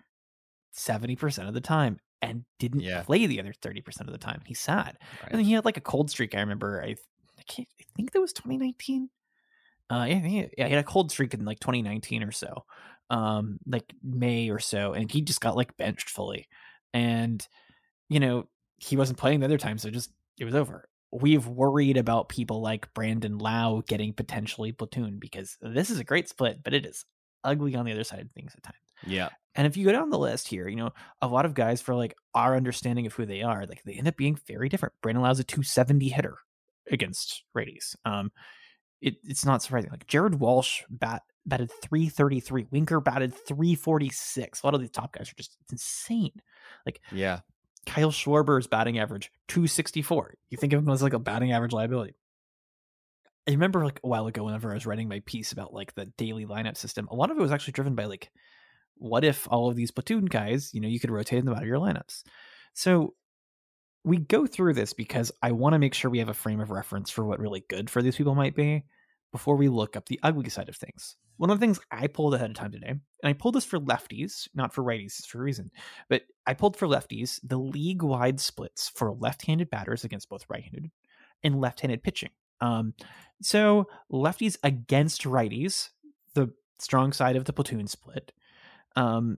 70% 0.75 1.47
of 1.47 1.53
the 1.53 1.61
time 1.61 1.99
and 2.21 2.43
didn't 2.59 2.81
yeah. 2.81 3.03
play 3.03 3.25
the 3.25 3.39
other 3.39 3.53
30% 3.53 4.01
of 4.01 4.11
the 4.11 4.17
time. 4.17 4.41
He's 4.45 4.59
sad. 4.59 4.97
Right. 5.21 5.31
And 5.31 5.39
then 5.39 5.45
he 5.45 5.53
had 5.53 5.65
like 5.65 5.77
a 5.77 5.81
cold 5.81 6.09
streak. 6.09 6.35
I 6.35 6.39
remember, 6.41 6.83
I, 6.83 6.95
I, 7.37 7.43
can't, 7.47 7.67
I 7.79 7.83
think 7.95 8.11
that 8.11 8.19
was 8.19 8.33
2019 8.33 9.09
uh, 9.89 10.05
yeah, 10.07 10.19
he, 10.19 10.49
yeah, 10.57 10.67
he 10.67 10.73
had 10.73 10.83
a 10.83 10.87
cold 10.87 11.11
streak 11.11 11.33
in 11.33 11.45
like 11.45 11.59
2019 11.59 12.23
or 12.23 12.31
so, 12.31 12.63
um, 13.09 13.57
like 13.65 13.91
May 14.03 14.49
or 14.49 14.59
so, 14.59 14.93
and 14.93 15.11
he 15.11 15.21
just 15.21 15.41
got 15.41 15.55
like 15.55 15.75
benched 15.77 16.09
fully, 16.09 16.47
and 16.93 17.45
you 18.07 18.19
know 18.19 18.47
he 18.77 18.97
wasn't 18.97 19.17
playing 19.17 19.39
the 19.39 19.47
other 19.47 19.57
time, 19.57 19.79
so 19.79 19.89
just 19.89 20.11
it 20.37 20.45
was 20.45 20.53
over. 20.53 20.87
We've 21.11 21.47
worried 21.47 21.97
about 21.97 22.29
people 22.29 22.61
like 22.61 22.93
Brandon 22.93 23.37
Lowe 23.37 23.83
getting 23.87 24.13
potentially 24.13 24.71
platoon 24.71 25.17
because 25.19 25.57
this 25.61 25.89
is 25.89 25.99
a 25.99 26.03
great 26.03 26.29
split, 26.29 26.61
but 26.63 26.73
it 26.73 26.85
is 26.85 27.05
ugly 27.43 27.75
on 27.75 27.85
the 27.85 27.91
other 27.91 28.03
side 28.03 28.19
of 28.19 28.31
things 28.31 28.53
at 28.55 28.63
times. 28.63 28.77
Yeah. 29.05 29.29
And 29.55 29.65
if 29.65 29.75
you 29.75 29.85
go 29.85 29.91
down 29.91 30.09
the 30.09 30.19
list 30.19 30.47
here, 30.47 30.67
you 30.67 30.75
know, 30.75 30.91
a 31.21 31.27
lot 31.27 31.45
of 31.45 31.53
guys 31.53 31.81
for 31.81 31.95
like 31.95 32.15
our 32.33 32.55
understanding 32.55 33.05
of 33.05 33.13
who 33.13 33.25
they 33.25 33.41
are, 33.41 33.65
like 33.65 33.83
they 33.83 33.93
end 33.93 34.07
up 34.07 34.17
being 34.17 34.37
very 34.47 34.69
different. 34.69 34.93
Brandon 35.01 35.23
Lowe's 35.23 35.39
a 35.39 35.43
270 35.43 36.09
hitter 36.09 36.37
against 36.91 37.43
righties. 37.57 37.95
Um, 38.05 38.31
it, 39.01 39.15
it's 39.23 39.45
not 39.45 39.61
surprising. 39.61 39.91
Like 39.91 40.07
Jared 40.07 40.35
Walsh 40.35 40.83
bat 40.89 41.23
batted 41.45 41.71
333, 41.81 42.67
Winker 42.71 42.99
batted 42.99 43.33
346. 43.33 44.61
A 44.61 44.65
lot 44.65 44.75
of 44.75 44.81
these 44.81 44.91
top 44.91 45.13
guys 45.13 45.31
are 45.31 45.35
just 45.35 45.57
insane. 45.71 46.33
Like 46.85 47.01
yeah, 47.11 47.39
Kyle 47.89 48.11
Schwarber's 48.11 48.67
batting 48.67 48.99
average 48.99 49.31
264. 49.47 50.35
You 50.51 50.57
think 50.59 50.73
of 50.73 50.83
him 50.83 50.89
as 50.89 51.01
like 51.01 51.13
a 51.13 51.19
batting 51.19 51.51
average 51.51 51.73
liability. 51.73 52.13
I 53.47 53.51
remember 53.51 53.83
like 53.83 53.99
a 54.03 54.07
while 54.07 54.27
ago 54.27 54.43
whenever 54.43 54.69
I 54.69 54.75
was 54.75 54.85
writing 54.85 55.09
my 55.09 55.23
piece 55.25 55.53
about 55.53 55.73
like 55.73 55.95
the 55.95 56.05
daily 56.15 56.45
lineup 56.45 56.77
system, 56.77 57.07
a 57.09 57.15
lot 57.15 57.31
of 57.31 57.37
it 57.37 57.41
was 57.41 57.51
actually 57.51 57.73
driven 57.73 57.95
by 57.95 58.05
like 58.05 58.29
what 58.97 59.23
if 59.23 59.47
all 59.49 59.69
of 59.69 59.75
these 59.75 59.89
platoon 59.89 60.25
guys, 60.25 60.71
you 60.71 60.81
know, 60.81 60.87
you 60.87 60.99
could 60.99 61.09
rotate 61.09 61.43
them 61.43 61.55
out 61.55 61.63
of 61.63 61.67
your 61.67 61.79
lineups. 61.79 62.21
So 62.75 63.15
we 64.03 64.17
go 64.17 64.45
through 64.45 64.75
this 64.75 64.93
because 64.93 65.31
I 65.41 65.53
want 65.53 65.73
to 65.73 65.79
make 65.79 65.95
sure 65.95 66.11
we 66.11 66.19
have 66.19 66.29
a 66.29 66.35
frame 66.35 66.59
of 66.59 66.69
reference 66.69 67.09
for 67.09 67.25
what 67.25 67.39
really 67.39 67.65
good 67.69 67.89
for 67.89 68.03
these 68.03 68.15
people 68.15 68.35
might 68.35 68.55
be 68.55 68.85
before 69.31 69.55
we 69.55 69.69
look 69.69 69.95
up 69.95 70.07
the 70.07 70.19
ugly 70.23 70.49
side 70.49 70.69
of 70.69 70.75
things. 70.75 71.15
One 71.37 71.49
of 71.49 71.59
the 71.59 71.63
things 71.65 71.79
I 71.91 72.07
pulled 72.07 72.33
ahead 72.33 72.49
of 72.49 72.55
time 72.55 72.71
today, 72.71 72.89
and 72.89 73.01
I 73.23 73.33
pulled 73.33 73.55
this 73.55 73.65
for 73.65 73.79
lefties, 73.79 74.47
not 74.53 74.73
for 74.73 74.83
righties, 74.83 75.25
for 75.25 75.39
a 75.39 75.43
reason, 75.43 75.71
but 76.09 76.23
I 76.45 76.53
pulled 76.53 76.75
for 76.75 76.87
lefties 76.87 77.39
the 77.43 77.57
league 77.57 78.03
wide 78.03 78.39
splits 78.39 78.89
for 78.89 79.11
left 79.13 79.45
handed 79.45 79.69
batters 79.69 80.03
against 80.03 80.29
both 80.29 80.45
right 80.49 80.63
handed 80.63 80.91
and 81.43 81.61
left 81.61 81.79
handed 81.79 82.03
pitching. 82.03 82.31
Um, 82.61 82.93
so 83.41 83.87
lefties 84.11 84.57
against 84.63 85.23
righties, 85.23 85.89
the 86.33 86.49
strong 86.79 87.13
side 87.13 87.37
of 87.37 87.45
the 87.45 87.53
platoon 87.53 87.87
split, 87.87 88.33
um, 88.95 89.37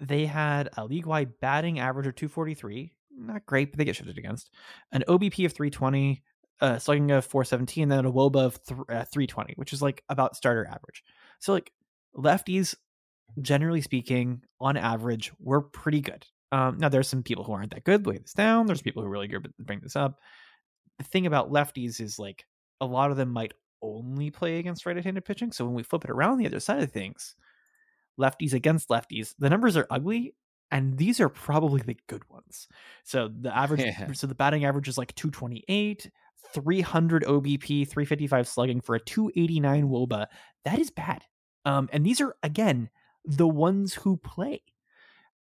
they 0.00 0.26
had 0.26 0.68
a 0.76 0.84
league 0.84 1.06
wide 1.06 1.40
batting 1.40 1.78
average 1.78 2.06
of 2.06 2.14
243, 2.14 2.92
not 3.16 3.46
great, 3.46 3.70
but 3.70 3.78
they 3.78 3.84
get 3.84 3.96
shifted 3.96 4.18
against. 4.18 4.50
An 4.92 5.04
OBP 5.08 5.46
of 5.46 5.52
320, 5.52 6.22
uh, 6.60 6.78
slugging 6.78 7.10
of 7.10 7.24
417, 7.24 7.88
then 7.88 8.04
a 8.04 8.12
WOBA 8.12 8.36
of 8.36 8.64
th- 8.64 8.80
uh, 8.88 9.04
320, 9.04 9.54
which 9.56 9.72
is 9.72 9.82
like 9.82 10.02
about 10.08 10.36
starter 10.36 10.66
average. 10.66 11.02
So 11.40 11.52
like 11.52 11.72
lefties, 12.16 12.74
generally 13.40 13.80
speaking, 13.80 14.42
on 14.60 14.76
average, 14.76 15.32
we're 15.40 15.60
pretty 15.60 16.00
good. 16.00 16.26
Um, 16.52 16.78
now 16.78 16.88
there's 16.88 17.08
some 17.08 17.22
people 17.22 17.44
who 17.44 17.52
aren't 17.52 17.72
that 17.74 17.84
good. 17.84 18.06
Lay 18.06 18.18
this 18.18 18.32
down. 18.32 18.66
There's 18.66 18.82
people 18.82 19.02
who 19.02 19.08
are 19.08 19.12
really 19.12 19.28
good. 19.28 19.52
Bring 19.58 19.80
this 19.80 19.96
up. 19.96 20.20
The 20.98 21.04
thing 21.04 21.26
about 21.26 21.50
lefties 21.50 22.00
is 22.00 22.18
like 22.18 22.44
a 22.80 22.86
lot 22.86 23.10
of 23.10 23.16
them 23.16 23.30
might 23.30 23.52
only 23.82 24.30
play 24.30 24.58
against 24.58 24.86
right-handed 24.86 25.24
pitching. 25.24 25.52
So 25.52 25.64
when 25.64 25.74
we 25.74 25.82
flip 25.82 26.04
it 26.04 26.10
around 26.10 26.38
the 26.38 26.46
other 26.46 26.60
side 26.60 26.82
of 26.82 26.92
things, 26.92 27.34
lefties 28.18 28.52
against 28.52 28.88
lefties, 28.88 29.34
the 29.38 29.50
numbers 29.50 29.76
are 29.76 29.86
ugly 29.90 30.34
and 30.70 30.96
these 30.96 31.20
are 31.20 31.28
probably 31.28 31.82
the 31.82 31.96
good 32.08 32.28
ones. 32.28 32.68
So 33.04 33.28
the 33.28 33.54
average, 33.56 33.80
yeah. 33.84 34.12
so 34.12 34.26
the 34.26 34.34
batting 34.34 34.64
average 34.64 34.88
is 34.88 34.98
like 34.98 35.14
228, 35.14 36.10
300 36.52 37.24
OBP, 37.24 37.88
355 37.88 38.48
slugging 38.48 38.80
for 38.80 38.94
a 38.94 39.00
289 39.00 39.88
WOBA. 39.88 40.26
That 40.64 40.78
is 40.78 40.90
bad. 40.90 41.24
Um, 41.64 41.88
and 41.92 42.04
these 42.04 42.20
are 42.20 42.36
again 42.42 42.90
the 43.24 43.48
ones 43.48 43.94
who 43.94 44.16
play. 44.16 44.62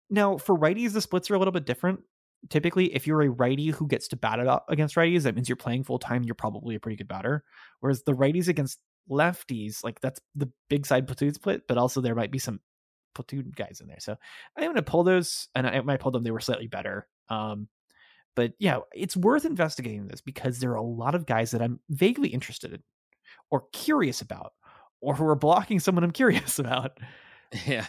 Now 0.09 0.37
for 0.37 0.57
righties, 0.57 0.93
the 0.93 1.01
splits 1.01 1.31
are 1.31 1.35
a 1.35 1.39
little 1.39 1.51
bit 1.51 1.65
different. 1.65 2.01
Typically, 2.49 2.93
if 2.95 3.05
you're 3.05 3.21
a 3.21 3.29
righty 3.29 3.67
who 3.67 3.87
gets 3.87 4.07
to 4.09 4.15
bat 4.15 4.39
it 4.39 4.47
up 4.47 4.65
against 4.69 4.95
righties, 4.95 5.23
that 5.23 5.35
means 5.35 5.49
you're 5.49 5.55
playing 5.55 5.83
full 5.83 5.99
time. 5.99 6.23
You're 6.23 6.35
probably 6.35 6.75
a 6.75 6.79
pretty 6.79 6.95
good 6.95 7.07
batter. 7.07 7.43
Whereas 7.79 8.03
the 8.03 8.13
righties 8.13 8.47
against 8.47 8.79
lefties, 9.09 9.83
like 9.83 9.99
that's 9.99 10.21
the 10.35 10.49
big 10.69 10.85
side 10.85 11.07
platoon 11.07 11.33
split, 11.33 11.63
but 11.67 11.77
also 11.77 11.99
there 11.99 12.15
might 12.15 12.31
be 12.31 12.39
some 12.39 12.61
platoon 13.13 13.51
guys 13.55 13.79
in 13.81 13.87
there. 13.87 13.99
So 13.99 14.15
I'm 14.55 14.63
going 14.63 14.75
to 14.75 14.81
pull 14.81 15.03
those, 15.03 15.49
and 15.53 15.67
I, 15.67 15.81
might 15.81 15.99
pull 15.99 16.11
them, 16.11 16.23
they 16.23 16.31
were 16.31 16.39
slightly 16.39 16.67
better. 16.67 17.07
Um, 17.29 17.67
but 18.35 18.53
yeah, 18.59 18.79
it's 18.93 19.17
worth 19.17 19.45
investigating 19.45 20.07
this 20.07 20.21
because 20.21 20.59
there 20.59 20.71
are 20.71 20.75
a 20.75 20.81
lot 20.81 21.15
of 21.15 21.25
guys 21.25 21.51
that 21.51 21.61
I'm 21.61 21.79
vaguely 21.89 22.29
interested 22.29 22.73
in 22.73 22.83
or 23.51 23.65
curious 23.73 24.21
about, 24.21 24.53
or 25.01 25.15
who 25.15 25.25
are 25.25 25.35
blocking 25.35 25.79
someone 25.79 26.03
I'm 26.03 26.11
curious 26.23 26.59
about. 26.59 26.97
Yeah. 27.65 27.85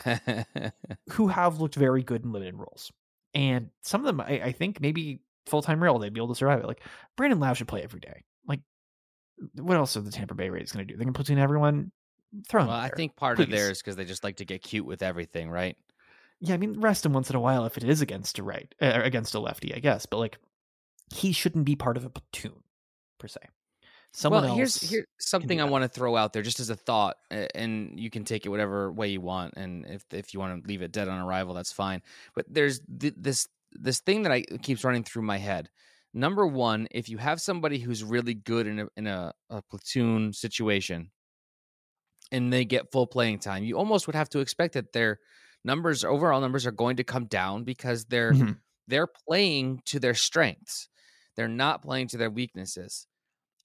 who 1.11 1.29
have 1.29 1.61
looked 1.61 1.75
very 1.75 2.03
good 2.03 2.25
in 2.25 2.33
limited 2.33 2.57
roles. 2.57 2.91
And 3.35 3.71
some 3.83 4.01
of 4.01 4.07
them, 4.07 4.21
I, 4.21 4.41
I 4.41 4.53
think 4.53 4.81
maybe 4.81 5.21
full 5.47 5.63
time 5.63 5.83
role, 5.83 5.99
they'd 5.99 6.13
be 6.13 6.21
able 6.21 6.29
to 6.29 6.35
survive 6.35 6.61
it. 6.61 6.67
Like 6.67 6.83
Brandon 7.17 7.39
Lowe 7.39 7.55
should 7.55 7.69
play 7.69 7.83
every 7.83 8.01
day. 8.01 8.25
Like, 8.49 8.61
what 9.55 9.77
else 9.77 9.97
are 9.97 10.01
the 10.01 10.11
Tampa 10.11 10.35
Bay 10.35 10.51
Rays 10.51 10.73
going 10.73 10.87
to 10.87 10.93
do? 10.93 10.99
They 10.99 11.05
can 11.05 11.13
platoon 11.13 11.39
everyone 11.39 11.93
throw 12.49 12.67
Well, 12.67 12.75
I 12.75 12.89
think 12.89 13.17
part 13.17 13.37
please. 13.37 13.45
of 13.45 13.51
theirs 13.51 13.79
because 13.81 13.97
they 13.97 14.05
just 14.05 14.25
like 14.25 14.37
to 14.37 14.45
get 14.45 14.63
cute 14.63 14.87
with 14.87 15.03
everything, 15.03 15.51
right? 15.51 15.77
Yeah, 16.41 16.55
I 16.55 16.57
mean, 16.57 16.81
rest 16.81 17.05
him 17.05 17.13
once 17.13 17.29
in 17.29 17.37
a 17.37 17.41
while 17.41 17.67
if 17.67 17.77
it 17.77 17.85
is 17.85 18.01
against 18.01 18.39
a 18.39 18.43
right, 18.43 18.75
uh, 18.81 19.01
against 19.03 19.35
a 19.35 19.41
lefty, 19.41 19.75
I 19.75 19.79
guess. 19.79 20.07
But 20.07 20.19
like, 20.19 20.39
he 21.15 21.33
shouldn't 21.33 21.65
be 21.65 21.77
part 21.77 21.97
of 21.97 22.05
a 22.05 22.11
platoon 22.11 22.63
per 23.19 23.29
se. 23.29 23.41
Someone 24.13 24.45
well, 24.45 24.55
here's 24.57 24.81
here's 24.91 25.07
something 25.21 25.61
I 25.61 25.65
want 25.65 25.85
to 25.85 25.89
throw 25.89 26.17
out 26.17 26.33
there 26.33 26.43
just 26.43 26.59
as 26.59 26.69
a 26.69 26.75
thought, 26.75 27.17
and 27.31 27.99
you 27.99 28.11
can 28.11 28.25
take 28.25 28.45
it 28.45 28.49
whatever 28.49 28.91
way 28.91 29.09
you 29.09 29.21
want. 29.21 29.55
And 29.57 29.87
if 29.87 30.05
if 30.11 30.35
you 30.35 30.41
want 30.41 30.65
to 30.65 30.69
leave 30.69 30.83
it 30.83 30.91
dead 30.91 31.09
on 31.09 31.21
arrival, 31.21 31.55
that's 31.55 31.73
fine. 31.73 32.03
But 32.35 32.47
there's 32.49 32.81
th- 32.99 33.15
this 33.17 33.47
this 33.73 34.01
thing 34.01 34.23
that 34.23 34.33
I 34.33 34.43
keeps 34.43 34.83
running 34.83 35.05
through 35.05 35.23
my 35.23 35.39
head. 35.39 35.71
Number 36.13 36.45
one, 36.45 36.89
if 36.91 37.09
you 37.09 37.19
have 37.19 37.41
somebody 37.41 37.79
who's 37.79 38.03
really 38.03 38.35
good 38.35 38.67
in 38.67 38.81
a 38.81 38.89
in 38.97 39.07
a, 39.07 39.33
a 39.49 39.63
platoon 39.63 40.33
situation, 40.33 41.13
and 42.33 42.53
they 42.53 42.65
get 42.65 42.91
full 42.91 43.07
playing 43.07 43.39
time, 43.39 43.63
you 43.63 43.79
almost 43.79 44.09
would 44.09 44.17
have 44.17 44.31
to 44.31 44.41
expect 44.41 44.75
that 44.75 44.93
their 44.93 45.21
numbers, 45.65 46.05
overall 46.05 46.41
numbers, 46.41 46.67
are 46.67 46.73
going 46.73 46.97
to 46.97 47.05
come 47.05 47.27
down 47.27 47.65
because 47.65 48.05
they're 48.07 48.33
mm-hmm. 48.33 48.53
they're 48.89 49.09
playing 49.29 49.83
to 49.87 50.01
their 50.01 50.15
strengths. 50.15 50.89
They're 51.37 51.49
not 51.49 51.83
playing 51.83 52.09
to 52.09 52.17
their 52.17 52.31
weaknesses. 52.31 53.07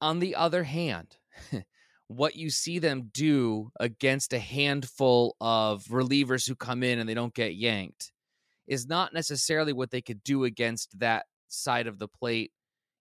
On 0.02 0.20
the 0.20 0.36
other 0.36 0.64
hand, 0.64 1.18
what 2.08 2.36
you 2.36 2.50
see 2.50 2.80
them 2.80 3.10
do 3.14 3.72
against 3.80 4.34
a 4.34 4.40
handful 4.40 5.36
of 5.42 5.84
relievers 5.86 6.48
who 6.48 6.56
come 6.56 6.84
in 6.84 7.00
and 7.00 7.10
they 7.10 7.14
don't 7.14 7.34
get 7.34 7.56
yanked 7.56 8.12
is 8.68 8.88
not 8.88 9.14
necessarily 9.14 9.74
what 9.74 9.92
they 9.92 10.02
could 10.02 10.24
do 10.24 10.44
against 10.44 11.00
that 11.00 11.26
side 11.48 11.88
of 11.88 12.00
the 12.00 12.08
plate 12.08 12.52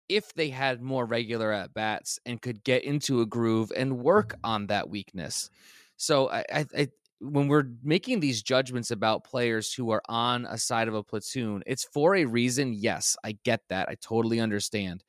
if 0.10 0.34
they 0.34 0.50
had 0.50 0.82
more 0.82 1.06
regular 1.06 1.52
at 1.52 1.74
bats 1.74 2.20
and 2.26 2.42
could 2.42 2.64
get 2.64 2.84
into 2.84 3.22
a 3.22 3.26
groove 3.26 3.72
and 3.76 4.00
work 4.00 4.36
on 4.44 4.68
that 4.68 4.90
weakness. 4.90 5.50
So 5.96 6.30
I, 6.30 6.46
I, 6.52 6.66
I, 6.78 6.88
when 7.22 7.48
we're 7.48 7.70
making 7.84 8.20
these 8.20 8.42
judgments 8.42 8.92
about 8.92 9.24
players 9.24 9.74
who 9.74 9.92
are 9.92 10.02
on 10.10 10.46
a 10.48 10.58
side 10.58 10.88
of 10.88 10.96
a 10.96 11.04
platoon, 11.04 11.64
it's 11.66 11.86
for 11.94 12.16
a 12.16 12.26
reason. 12.26 12.74
Yes, 12.74 13.16
I 13.24 13.38
get 13.44 13.62
that. 13.70 13.90
I 13.90 13.96
totally 14.02 14.40
understand. 14.40 15.04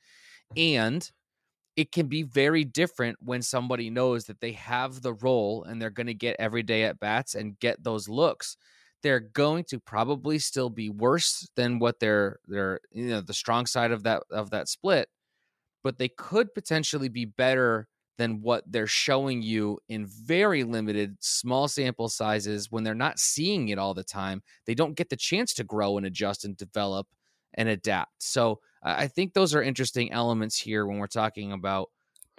Mm-hmm. 0.55 0.85
And 0.85 1.11
it 1.77 1.91
can 1.91 2.07
be 2.07 2.23
very 2.23 2.65
different 2.65 3.17
when 3.21 3.41
somebody 3.41 3.89
knows 3.89 4.27
that 4.27 4.41
they 4.41 4.53
have 4.53 5.01
the 5.01 5.15
role 5.15 5.65
and 5.65 5.81
they're 5.81 5.91
going 5.91 6.07
to 6.07 6.15
get 6.15 6.37
every 6.39 6.63
day 6.63 6.85
at 6.85 7.01
bats 7.01 7.35
and 7.35 7.59
get 7.59 7.83
those 7.83 8.09
looks 8.09 8.57
they're 9.03 9.21
going 9.21 9.65
to 9.65 9.81
probably 9.81 10.39
still 10.39 10.71
be 10.71 10.89
worse 10.89 11.49
than 11.57 11.79
what 11.79 11.99
they're 12.01 12.39
they're 12.47 12.81
you 12.93 13.07
know 13.07 13.21
the 13.21 13.35
strong 13.35 13.67
side 13.67 13.91
of 13.91 14.05
that 14.05 14.23
of 14.31 14.51
that 14.51 14.69
split 14.69 15.09
but 15.83 15.99
they 15.99 16.09
could 16.09 16.55
potentially 16.55 17.09
be 17.09 17.25
better 17.25 17.89
than 18.19 18.41
what 18.41 18.65
they're 18.67 18.87
showing 18.87 19.43
you 19.43 19.79
in 19.89 20.07
very 20.07 20.65
limited 20.65 21.17
small 21.21 21.69
sample 21.69 22.09
sizes 22.09 22.71
when 22.71 22.85
they're 22.85 22.95
not 22.95 23.19
seeing 23.19 23.69
it 23.69 23.79
all 23.79 23.95
the 23.95 24.05
time 24.05 24.43
they 24.67 24.75
don't 24.75 24.97
get 24.97 25.09
the 25.09 25.17
chance 25.17 25.55
to 25.55 25.65
grow 25.65 25.97
and 25.97 26.07
adjust 26.07 26.45
and 26.45 26.57
develop 26.57 27.07
and 27.55 27.69
adapt 27.69 28.23
so 28.23 28.61
i 28.83 29.07
think 29.07 29.33
those 29.33 29.55
are 29.55 29.63
interesting 29.63 30.13
elements 30.13 30.59
here 30.59 30.87
when 30.87 30.99
we're 30.99 31.07
talking 31.07 31.53
about 31.53 31.89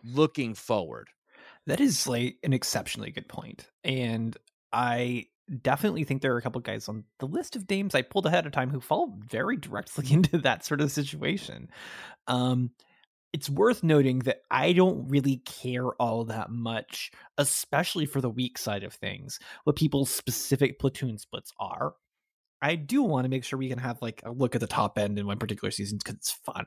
looking 0.04 0.54
forward 0.54 1.08
that 1.66 1.80
is 1.80 2.08
like 2.08 2.38
an 2.44 2.54
exceptionally 2.54 3.12
good 3.12 3.28
point 3.28 3.70
and 3.84 4.38
i 4.72 5.26
definitely 5.62 6.04
think 6.04 6.22
there 6.22 6.34
are 6.34 6.38
a 6.38 6.42
couple 6.42 6.62
guys 6.62 6.88
on 6.88 7.04
the 7.20 7.28
list 7.28 7.56
of 7.56 7.70
names 7.70 7.96
I 7.96 8.02
pulled 8.02 8.26
ahead 8.26 8.46
of 8.46 8.52
time 8.52 8.70
who 8.70 8.80
fall 8.80 9.14
very 9.20 9.58
directly 9.58 10.06
into 10.12 10.38
that 10.40 10.66
sort 10.66 10.82
of 10.82 10.92
situation. 10.92 11.70
Um, 12.28 12.72
it's 13.34 13.50
worth 13.50 13.84
noting 13.84 14.20
that 14.20 14.44
I 14.52 14.74
don't 14.74 15.10
really 15.10 15.38
care 15.38 15.90
all 15.94 16.24
that 16.26 16.52
much, 16.52 17.12
especially 17.40 18.06
for 18.06 18.22
the 18.22 18.30
weak 18.30 18.60
side 18.60 18.84
of 18.84 18.94
things, 18.94 19.40
what 19.64 19.76
people's 19.76 20.12
specific 20.12 20.80
platoon 20.80 21.18
splits 21.18 21.52
are. 21.60 21.96
I 22.62 22.76
do 22.76 23.02
want 23.02 23.26
to 23.26 23.30
make 23.30 23.44
sure 23.44 23.60
we 23.60 23.70
can 23.70 23.80
have 23.80 24.02
like 24.02 24.22
a 24.24 24.32
look 24.32 24.56
at 24.56 24.62
the 24.62 24.68
top 24.68 24.98
end 24.98 25.18
in 25.18 25.26
one 25.26 25.40
particular 25.40 25.72
season 25.72 25.98
because 25.98 26.16
it's 26.16 26.32
fun. 26.32 26.66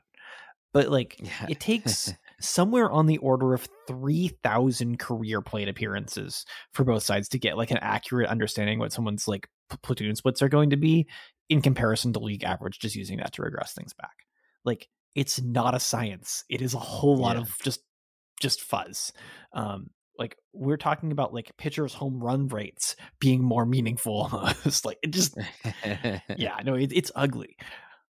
But 0.73 0.89
like 0.89 1.17
yeah. 1.23 1.47
it 1.49 1.61
takes 1.61 2.13
somewhere 2.41 2.91
on 2.91 3.07
the 3.07 3.17
order 3.17 3.53
of 3.53 3.67
3000 3.87 4.99
career 4.99 5.41
plate 5.41 5.69
appearances 5.69 6.45
for 6.73 6.83
both 6.83 7.01
sides 7.01 7.29
to 7.29 7.39
get 7.39 7.57
like 7.57 7.71
an 7.71 7.79
accurate 7.81 8.29
understanding 8.29 8.77
what 8.77 8.91
someone's 8.91 9.27
like 9.27 9.47
platoon 9.81 10.15
splits 10.15 10.41
are 10.41 10.49
going 10.49 10.69
to 10.69 10.77
be 10.77 11.07
in 11.49 11.61
comparison 11.61 12.13
to 12.13 12.19
league 12.19 12.43
average 12.43 12.77
just 12.79 12.95
using 12.95 13.17
that 13.17 13.33
to 13.33 13.41
regress 13.41 13.73
things 13.73 13.93
back 13.93 14.27
like 14.63 14.87
it's 15.17 15.41
not 15.41 15.75
a 15.75 15.79
science 15.79 16.43
it 16.49 16.61
is 16.61 16.73
a 16.73 16.79
whole 16.79 17.17
lot 17.17 17.35
yeah. 17.35 17.41
of 17.41 17.57
just 17.63 17.81
just 18.39 18.61
fuzz 18.61 19.11
um 19.53 19.87
like 20.17 20.37
we're 20.53 20.77
talking 20.77 21.11
about 21.11 21.33
like 21.33 21.55
pitchers 21.57 21.93
home 21.93 22.23
run 22.23 22.47
rates 22.47 22.95
being 23.19 23.43
more 23.43 23.65
meaningful 23.65 24.29
it's 24.65 24.85
like 24.85 24.97
it 25.03 25.11
just 25.11 25.37
yeah 26.37 26.57
no 26.63 26.75
it, 26.75 26.91
it's 26.93 27.11
ugly 27.15 27.57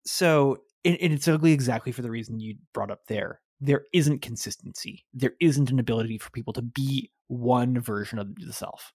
so 0.06 0.58
and, 0.86 0.98
and 1.02 1.14
it's 1.14 1.28
ugly 1.28 1.54
exactly 1.54 1.92
for 1.92 2.02
the 2.02 2.12
reason 2.12 2.40
you 2.40 2.56
brought 2.74 2.92
up 2.92 3.02
there 3.08 3.42
there 3.62 3.84
isn't 3.94 4.22
consistency. 4.22 5.06
There 5.14 5.34
isn't 5.42 5.70
an 5.70 5.80
ability 5.80 6.18
for 6.18 6.30
people 6.32 6.54
to 6.54 6.62
be 6.62 7.12
one 7.28 7.80
version 7.80 8.20
of 8.20 8.34
the 8.36 8.54
self. 8.54 8.94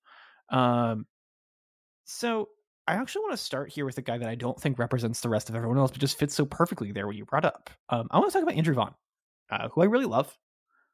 Um, 0.51 1.07
so 2.05 2.49
I 2.87 2.95
actually 2.95 3.23
want 3.23 3.33
to 3.33 3.39
start 3.39 3.71
here 3.71 3.85
with 3.85 3.97
a 3.99 4.03
guy 4.03 4.19
that 4.19 4.29
I 4.29 4.35
don't 4.35 4.61
think 4.61 4.79
represents 4.79 5.21
the 5.21 5.29
rest 5.29 5.49
of 5.49 5.57
everyone 5.57 5.79
else, 5.79 5.91
but 5.91 6.01
just 6.01 6.19
fits 6.19 6.35
so 6.35 6.45
perfectly 6.45 6.93
there 6.93 7.07
what 7.07 7.17
you 7.17 7.25
brought 7.25 7.45
up. 7.45 7.71
Um, 7.89 8.09
I 8.11 8.19
want 8.19 8.31
to 8.31 8.39
talk 8.39 8.43
about 8.43 8.57
Andrew 8.57 8.75
Vaughn, 8.75 8.95
uh, 9.51 9.69
who 9.69 9.83
I 9.83 9.87
really 9.87 10.05
love, 10.05 10.37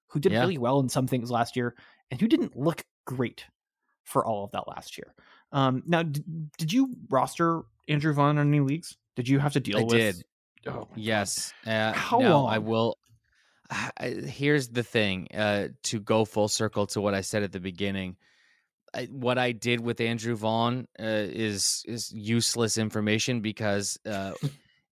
who 0.09 0.21
did 0.21 0.33
yeah. 0.33 0.41
really 0.41 0.59
well 0.59 0.79
in 0.81 0.89
some 0.89 1.09
things 1.09 1.31
last 1.31 1.57
year, 1.57 1.75
and 2.11 2.21
who 2.21 2.29
didn't 2.29 2.57
look 2.57 2.85
great 3.07 3.45
for 4.05 4.25
all 4.25 4.45
of 4.45 4.53
that 4.53 4.69
last 4.69 4.99
year. 4.99 5.15
Um, 5.53 5.83
now, 5.87 6.05
did, 6.05 6.53
did 6.59 6.73
you 6.73 6.95
roster 7.09 7.63
Andrew 7.89 8.13
Vaughn 8.13 8.39
in 8.39 8.49
any 8.49 8.61
leagues? 8.61 8.97
Did 9.17 9.29
you 9.29 9.41
have 9.41 9.55
to 9.55 9.61
deal 9.61 9.79
I 9.79 9.83
with? 9.83 9.93
Did. 9.93 10.25
Oh 10.67 10.89
yes. 10.95 11.53
Uh, 11.67 11.93
How 11.93 12.19
no, 12.19 12.43
long? 12.43 12.53
I 12.53 12.59
will. 12.59 12.99
here's 14.01 14.69
the 14.69 14.83
thing 14.83 15.29
uh, 15.35 15.69
to 15.85 16.01
go 16.01 16.25
full 16.25 16.49
circle 16.49 16.87
to 16.89 17.01
what 17.01 17.15
I 17.15 17.23
said 17.23 17.43
at 17.43 17.53
the 17.53 17.61
beginning. 17.61 18.17
I, 18.93 19.05
what 19.07 19.39
I 19.39 19.53
did 19.53 19.81
with 19.81 20.01
Andrew 20.01 20.35
Vaughn 20.35 20.87
uh, 20.99 21.05
is 21.05 21.85
is 21.87 22.13
useless 22.13 22.77
information 22.77 23.41
because 23.41 23.99
uh, 24.05 24.33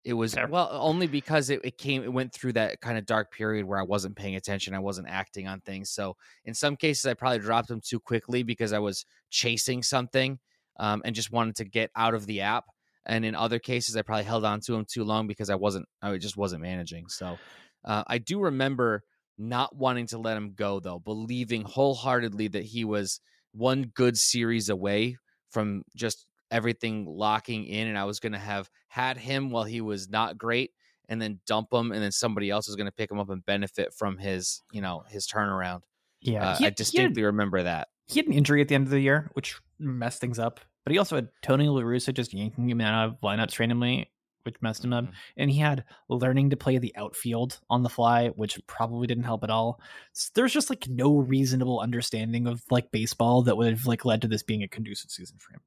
it 0.05 0.13
was 0.13 0.37
well 0.49 0.71
only 0.73 1.07
because 1.07 1.51
it, 1.51 1.61
it 1.65 1.79
came 1.79 2.03
it 2.05 2.13
went 2.13 2.33
through 2.33 2.53
that 2.55 2.81
kind 2.81 2.97
of 2.97 3.07
dark 3.07 3.33
period 3.33 3.67
where 3.67 3.79
I 3.79 3.83
wasn't 3.83 4.17
paying 4.17 4.37
attention, 4.37 4.75
I 4.75 4.79
wasn't 4.79 5.09
acting 5.09 5.49
on 5.49 5.61
things. 5.61 5.91
So 5.91 6.17
in 6.45 6.55
some 6.55 6.77
cases, 6.77 7.07
I 7.07 7.15
probably 7.15 7.41
dropped 7.41 7.71
him 7.71 7.81
too 7.85 7.99
quickly 7.99 8.43
because 8.43 8.73
I 8.73 8.79
was 8.79 9.05
chasing 9.31 9.83
something 9.83 10.39
um, 10.79 11.03
and 11.05 11.15
just 11.15 11.33
wanted 11.33 11.57
to 11.57 11.65
get 11.65 11.91
out 11.97 12.15
of 12.15 12.27
the 12.27 12.43
app. 12.43 12.65
And 13.05 13.25
in 13.25 13.35
other 13.35 13.59
cases, 13.59 13.97
I 13.97 14.03
probably 14.03 14.25
held 14.25 14.45
on 14.45 14.61
to 14.61 14.75
him 14.75 14.85
too 14.85 15.03
long 15.03 15.27
because 15.27 15.51
I 15.51 15.57
wasn't 15.57 15.87
I 16.03 16.17
just 16.19 16.37
wasn't 16.37 16.63
managing. 16.63 17.09
So 17.09 17.39
uh, 17.85 18.05
I 18.07 18.19
do 18.19 18.41
remember 18.41 19.03
not 19.39 19.75
wanting 19.75 20.07
to 20.09 20.19
let 20.19 20.37
him 20.37 20.53
go, 20.55 20.81
though, 20.81 20.99
believing 20.99 21.63
wholeheartedly 21.63 22.49
that 22.49 22.65
he 22.65 22.85
was 22.85 23.21
one 23.59 23.91
good 23.95 24.17
series 24.17 24.69
away 24.69 25.17
from 25.51 25.83
just 25.95 26.27
everything 26.51 27.05
locking 27.07 27.65
in. 27.65 27.89
And 27.89 27.99
I 27.99 28.05
was 28.05 28.21
going 28.21 28.33
to 28.33 28.39
have 28.39 28.71
had 28.89 29.19
him 29.19 29.51
while 29.51 29.65
he 29.65 29.81
was 29.81 30.09
not 30.09 30.39
great 30.39 30.71
and 31.09 31.21
then 31.21 31.41
dump 31.47 31.73
him. 31.73 31.93
And 31.93 32.03
then 32.03 32.13
somebody 32.13 32.51
else 32.51 32.67
was 32.67 32.77
going 32.77 32.87
to 32.87 32.93
pick 32.93 33.11
him 33.11 33.19
up 33.19 33.31
and 33.31 33.45
benefit 33.45 33.93
from 33.95 34.17
his, 34.19 34.63
you 34.73 34.81
know, 34.81 35.03
his 35.09 35.27
turnaround. 35.27 35.83
Yeah. 36.21 36.51
Uh, 36.51 36.59
I 36.61 36.71
distinctly 36.71 37.23
had, 37.23 37.27
remember 37.27 37.63
that. 37.63 37.89
He 38.07 38.19
had 38.19 38.27
an 38.27 38.33
injury 38.33 38.63
at 38.63 38.69
the 38.69 38.75
end 38.75 38.87
of 38.87 38.91
the 38.91 39.01
year, 39.01 39.31
which 39.35 39.59
messed 39.79 40.21
things 40.21 40.39
up. 40.39 40.61
But 40.85 40.93
he 40.93 40.99
also 40.99 41.17
had 41.17 41.29
Tony 41.43 41.69
La 41.69 41.83
Russa 41.83 42.15
just 42.15 42.33
yanking 42.33 42.71
him 42.71 42.81
out 42.81 43.09
of 43.09 43.21
lineups 43.21 43.59
randomly 43.59 44.11
which 44.45 44.57
messed 44.61 44.85
him 44.85 44.93
up. 44.93 45.05
Mm-hmm. 45.05 45.13
And 45.37 45.51
he 45.51 45.59
had 45.59 45.85
learning 46.09 46.51
to 46.51 46.57
play 46.57 46.79
the 46.79 46.95
outfield 46.97 47.61
on 47.69 47.83
the 47.83 47.89
fly, 47.89 48.29
which 48.29 48.59
probably 48.67 49.07
didn't 49.07 49.25
help 49.25 49.45
at 49.45 49.51
all. 49.51 49.81
So 50.13 50.31
there's 50.35 50.53
just 50.53 50.71
like 50.71 50.89
no 50.89 51.19
reasonable 51.19 51.81
understanding 51.81 52.47
of 52.47 52.63
like 52.71 52.91
baseball 52.91 53.43
that 53.43 53.57
would 53.57 53.71
have 53.71 53.87
like 53.87 54.05
led 54.05 54.23
to 54.23 54.29
this 54.29 54.43
being 54.43 54.63
a 54.63 54.69
conducive 54.69 55.11
season 55.11 55.37
for 55.39 55.55
him. 55.55 55.61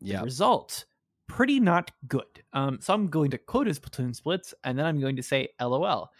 Yeah. 0.00 0.18
The 0.18 0.24
result, 0.24 0.84
pretty 1.28 1.60
not 1.60 1.90
good. 2.08 2.42
Um, 2.52 2.78
so 2.80 2.94
I'm 2.94 3.08
going 3.08 3.30
to 3.30 3.38
quote 3.38 3.66
his 3.66 3.78
platoon 3.78 4.14
splits, 4.14 4.54
and 4.64 4.78
then 4.78 4.86
I'm 4.86 5.00
going 5.00 5.16
to 5.16 5.22
say 5.22 5.48
LOL. 5.60 6.10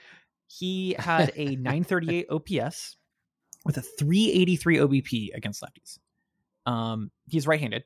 He 0.47 0.95
had 0.99 1.33
a 1.37 1.57
938 1.57 2.27
OPS 2.31 2.97
with 3.65 3.77
a 3.77 3.83
383 3.83 4.79
OBP 4.79 5.35
against 5.35 5.63
lefties. 5.63 5.99
Um, 6.67 7.11
he's 7.29 7.47
right-handed, 7.47 7.85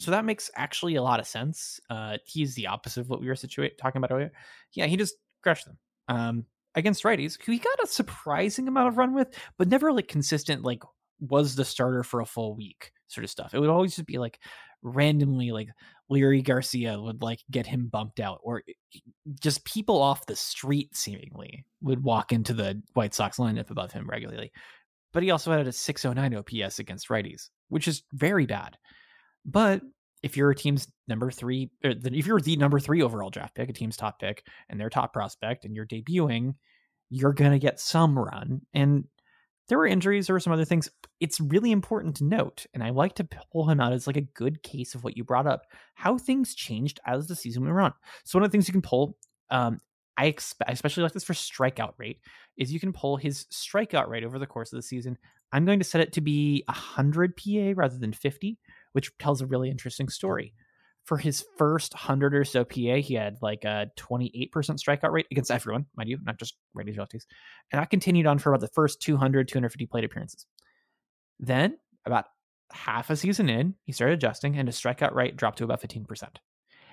so 0.00 0.12
that 0.12 0.24
makes 0.24 0.50
actually 0.56 0.94
a 0.94 1.02
lot 1.02 1.20
of 1.20 1.26
sense. 1.26 1.78
Uh, 1.90 2.16
he's 2.24 2.54
the 2.54 2.68
opposite 2.68 3.02
of 3.02 3.10
what 3.10 3.20
we 3.20 3.28
were 3.28 3.36
talking 3.36 3.98
about 3.98 4.10
earlier. 4.10 4.32
Yeah, 4.72 4.86
he 4.86 4.96
just 4.96 5.14
crushed 5.42 5.66
them 5.66 5.76
um, 6.08 6.46
against 6.74 7.04
righties, 7.04 7.36
who 7.44 7.52
he 7.52 7.58
got 7.58 7.84
a 7.84 7.86
surprising 7.86 8.66
amount 8.66 8.88
of 8.88 8.96
run 8.96 9.14
with, 9.14 9.28
but 9.58 9.68
never 9.68 9.92
like 9.92 10.08
consistent. 10.08 10.62
Like 10.64 10.82
was 11.20 11.54
the 11.54 11.66
starter 11.66 12.02
for 12.02 12.20
a 12.20 12.26
full 12.26 12.56
week, 12.56 12.92
sort 13.08 13.24
of 13.24 13.30
stuff. 13.30 13.52
It 13.52 13.58
would 13.58 13.68
always 13.68 13.94
just 13.94 14.06
be 14.06 14.16
like 14.16 14.40
randomly, 14.82 15.50
like 15.50 15.68
Leury 16.10 16.42
Garcia 16.42 16.98
would 16.98 17.20
like 17.20 17.40
get 17.50 17.66
him 17.66 17.88
bumped 17.92 18.20
out, 18.20 18.40
or 18.42 18.62
just 19.38 19.66
people 19.66 20.00
off 20.00 20.24
the 20.24 20.34
street 20.34 20.96
seemingly 20.96 21.66
would 21.82 22.02
walk 22.02 22.32
into 22.32 22.54
the 22.54 22.82
White 22.94 23.12
Sox 23.12 23.36
lineup 23.36 23.70
above 23.70 23.92
him 23.92 24.08
regularly. 24.08 24.50
But 25.12 25.24
he 25.24 25.30
also 25.30 25.52
had 25.52 25.66
a 25.66 25.72
609 25.72 26.38
OPS 26.38 26.78
against 26.78 27.10
righties, 27.10 27.50
which 27.68 27.86
is 27.86 28.02
very 28.14 28.46
bad. 28.46 28.78
But 29.44 29.82
if 30.22 30.36
you're 30.36 30.50
a 30.50 30.56
team's 30.56 30.88
number 31.08 31.30
three, 31.30 31.70
if 31.82 32.26
you're 32.26 32.40
the 32.40 32.56
number 32.56 32.78
three 32.78 33.02
overall 33.02 33.30
draft 33.30 33.54
pick, 33.54 33.70
a 33.70 33.72
team's 33.72 33.96
top 33.96 34.18
pick, 34.18 34.44
and 34.68 34.78
their 34.78 34.90
top 34.90 35.12
prospect, 35.12 35.64
and 35.64 35.74
you're 35.74 35.86
debuting, 35.86 36.54
you're 37.08 37.32
going 37.32 37.52
to 37.52 37.58
get 37.58 37.80
some 37.80 38.18
run. 38.18 38.60
And 38.74 39.04
there 39.68 39.78
were 39.78 39.86
injuries, 39.86 40.26
there 40.26 40.34
were 40.34 40.40
some 40.40 40.52
other 40.52 40.64
things. 40.64 40.90
It's 41.20 41.40
really 41.40 41.70
important 41.70 42.16
to 42.16 42.24
note, 42.24 42.66
and 42.74 42.82
I 42.82 42.90
like 42.90 43.14
to 43.14 43.28
pull 43.52 43.68
him 43.68 43.80
out 43.80 43.92
as 43.92 44.06
like 44.06 44.16
a 44.16 44.22
good 44.22 44.62
case 44.62 44.94
of 44.94 45.04
what 45.04 45.16
you 45.16 45.24
brought 45.24 45.46
up, 45.46 45.62
how 45.94 46.18
things 46.18 46.54
changed 46.54 47.00
as 47.06 47.26
the 47.26 47.36
season 47.36 47.64
went 47.64 47.78
on. 47.78 47.94
So 48.24 48.38
one 48.38 48.44
of 48.44 48.50
the 48.50 48.52
things 48.52 48.68
you 48.68 48.72
can 48.72 48.82
pull, 48.82 49.16
um, 49.50 49.78
I 50.18 50.34
I 50.66 50.72
especially 50.72 51.04
like 51.04 51.12
this 51.12 51.24
for 51.24 51.34
strikeout 51.34 51.94
rate, 51.98 52.18
is 52.58 52.72
you 52.72 52.80
can 52.80 52.92
pull 52.92 53.16
his 53.16 53.46
strikeout 53.52 54.08
rate 54.08 54.24
over 54.24 54.38
the 54.38 54.46
course 54.46 54.72
of 54.72 54.76
the 54.76 54.82
season. 54.82 55.16
I'm 55.52 55.64
going 55.64 55.78
to 55.78 55.84
set 55.84 56.00
it 56.00 56.12
to 56.14 56.20
be 56.20 56.62
100 56.66 57.36
PA 57.36 57.72
rather 57.74 57.96
than 57.96 58.12
50 58.12 58.58
which 58.92 59.16
tells 59.18 59.40
a 59.40 59.46
really 59.46 59.70
interesting 59.70 60.08
story. 60.08 60.54
For 61.04 61.16
his 61.16 61.44
first 61.56 61.94
100 61.94 62.34
or 62.34 62.44
so 62.44 62.64
PA, 62.64 62.96
he 62.96 63.14
had 63.14 63.38
like 63.40 63.64
a 63.64 63.90
28% 63.96 64.50
strikeout 64.50 65.10
rate 65.12 65.26
against 65.30 65.50
everyone, 65.50 65.86
mind 65.96 66.10
you, 66.10 66.18
not 66.22 66.38
just 66.38 66.56
righties 66.76 66.96
lefties. 66.96 67.24
And 67.72 67.80
that 67.80 67.90
continued 67.90 68.26
on 68.26 68.38
for 68.38 68.50
about 68.52 68.60
the 68.60 68.68
first 68.74 69.00
200, 69.00 69.48
250 69.48 69.86
plate 69.86 70.04
appearances. 70.04 70.46
Then, 71.38 71.78
about 72.04 72.26
half 72.72 73.10
a 73.10 73.16
season 73.16 73.48
in, 73.48 73.74
he 73.84 73.92
started 73.92 74.14
adjusting 74.14 74.56
and 74.56 74.68
his 74.68 74.78
strikeout 74.78 75.14
rate 75.14 75.36
dropped 75.36 75.58
to 75.58 75.64
about 75.64 75.80
15%. 75.80 76.36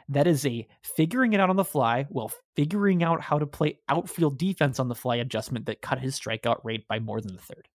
That 0.10 0.26
is 0.26 0.46
a 0.46 0.66
figuring 0.84 1.34
it 1.34 1.40
out 1.42 1.50
on 1.50 1.58
the 1.58 1.66
fly 1.66 2.06
while 2.10 2.32
figuring 2.56 3.04
out 3.04 3.20
how 3.22 3.40
to 3.40 3.46
play 3.46 3.80
outfield 3.90 4.38
defense 4.38 4.80
on 4.80 4.88
the 4.88 4.96
fly 4.96 5.18
adjustment 5.18 5.66
that 5.66 5.82
cut 5.82 6.00
his 6.00 6.18
strikeout 6.18 6.62
rate 6.64 6.88
by 6.88 7.00
more 7.00 7.20
than 7.20 7.36
a 7.36 7.40
third. 7.40 7.68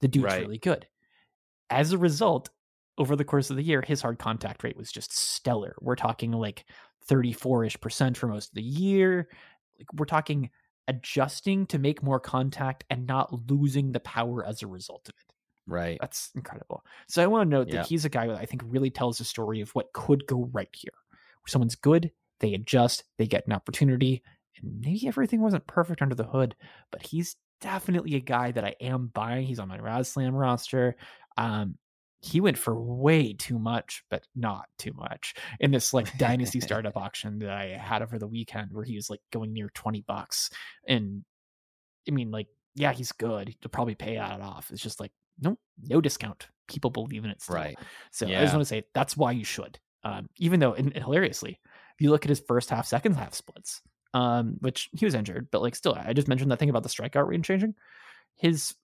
The 0.00 0.08
dude's 0.08 0.24
Right. 0.26 0.42
really 0.42 0.58
good. 0.58 0.86
As 1.68 1.92
a 1.92 1.98
result, 1.98 2.50
over 2.98 3.16
the 3.16 3.24
course 3.24 3.50
of 3.50 3.56
the 3.56 3.62
year, 3.62 3.82
his 3.82 4.00
hard 4.00 4.18
contact 4.18 4.64
rate 4.64 4.76
was 4.76 4.90
just 4.90 5.16
stellar. 5.16 5.76
We're 5.80 5.96
talking 5.96 6.32
like 6.32 6.64
34 7.04 7.64
ish 7.66 7.80
percent 7.80 8.16
for 8.16 8.26
most 8.26 8.48
of 8.48 8.54
the 8.54 8.62
year. 8.62 9.28
Like 9.78 9.92
we're 9.94 10.06
talking 10.06 10.50
adjusting 10.88 11.66
to 11.66 11.78
make 11.78 12.02
more 12.02 12.20
contact 12.20 12.84
and 12.90 13.06
not 13.06 13.50
losing 13.50 13.92
the 13.92 14.00
power 14.00 14.44
as 14.46 14.62
a 14.62 14.66
result 14.66 15.08
of 15.08 15.14
it. 15.18 15.34
Right. 15.66 15.98
That's 16.00 16.30
incredible. 16.36 16.84
So 17.08 17.22
I 17.22 17.26
want 17.26 17.50
to 17.50 17.56
note 17.56 17.68
Yeah. 17.68 17.76
that 17.78 17.86
he's 17.86 18.04
a 18.04 18.08
guy 18.08 18.28
that 18.28 18.38
I 18.38 18.46
think 18.46 18.62
really 18.64 18.90
tells 18.90 19.18
the 19.18 19.24
story 19.24 19.60
of 19.60 19.70
what 19.74 19.92
could 19.92 20.26
go 20.26 20.48
right 20.52 20.68
here. 20.72 20.92
Someone's 21.46 21.74
good, 21.74 22.10
they 22.40 22.54
adjust, 22.54 23.04
they 23.18 23.26
get 23.26 23.46
an 23.46 23.52
opportunity, 23.52 24.22
and 24.60 24.80
maybe 24.80 25.06
everything 25.08 25.40
wasn't 25.40 25.66
perfect 25.66 26.02
under 26.02 26.14
the 26.14 26.24
hood, 26.24 26.54
but 26.92 27.02
he's 27.02 27.36
definitely 27.60 28.14
a 28.14 28.20
guy 28.20 28.52
that 28.52 28.64
I 28.64 28.74
am 28.80 29.08
buying. 29.08 29.46
He's 29.46 29.58
on 29.58 29.68
my 29.68 29.78
RazzSlam 29.78 30.32
roster. 30.32 30.96
Um, 31.36 31.76
he 32.20 32.40
went 32.40 32.58
for 32.58 32.80
way 32.80 33.32
too 33.32 33.58
much, 33.58 34.02
but 34.10 34.26
not 34.34 34.66
too 34.78 34.92
much 34.94 35.34
in 35.60 35.70
this 35.70 35.92
like 35.92 36.16
dynasty 36.18 36.60
startup 36.62 36.96
auction 36.96 37.38
that 37.40 37.50
I 37.50 37.66
had 37.68 38.02
over 38.02 38.18
the 38.18 38.26
weekend 38.26 38.72
where 38.72 38.84
he 38.84 38.96
was 38.96 39.10
like 39.10 39.20
going 39.32 39.52
near 39.52 39.70
20 39.74 40.02
bucks. 40.06 40.50
And 40.88 41.24
I 42.08 42.12
mean, 42.12 42.30
like, 42.30 42.48
yeah, 42.74 42.92
he's 42.92 43.12
good. 43.12 43.54
He'll 43.60 43.70
probably 43.70 43.94
pay 43.94 44.16
out 44.16 44.38
it 44.38 44.42
off. 44.42 44.70
It's 44.70 44.82
just 44.82 45.00
like, 45.00 45.12
no, 45.40 45.56
no 45.82 46.00
discount. 46.00 46.48
People 46.68 46.90
believe 46.90 47.24
in 47.24 47.30
it 47.30 47.40
still. 47.40 47.56
Right. 47.56 47.78
So 48.10 48.26
I 48.26 48.40
just 48.40 48.54
want 48.54 48.62
to 48.62 48.68
say 48.68 48.84
that's 48.94 49.16
why 49.16 49.32
you 49.32 49.44
should. 49.44 49.78
Um, 50.02 50.28
even 50.38 50.60
though, 50.60 50.72
and, 50.72 50.92
and 50.94 51.04
hilariously, 51.04 51.60
if 51.94 52.00
you 52.00 52.10
look 52.10 52.24
at 52.24 52.28
his 52.28 52.42
first 52.46 52.70
half, 52.70 52.86
second 52.86 53.14
half 53.14 53.34
splits, 53.34 53.82
um, 54.14 54.56
which 54.60 54.88
he 54.96 55.04
was 55.04 55.14
injured, 55.14 55.48
but 55.50 55.62
like 55.62 55.74
still, 55.74 55.94
I 55.94 56.12
just 56.12 56.28
mentioned 56.28 56.50
that 56.50 56.58
thing 56.58 56.70
about 56.70 56.82
the 56.82 56.88
strikeout 56.88 57.26
rate 57.26 57.42
changing. 57.42 57.74
His 58.36 58.74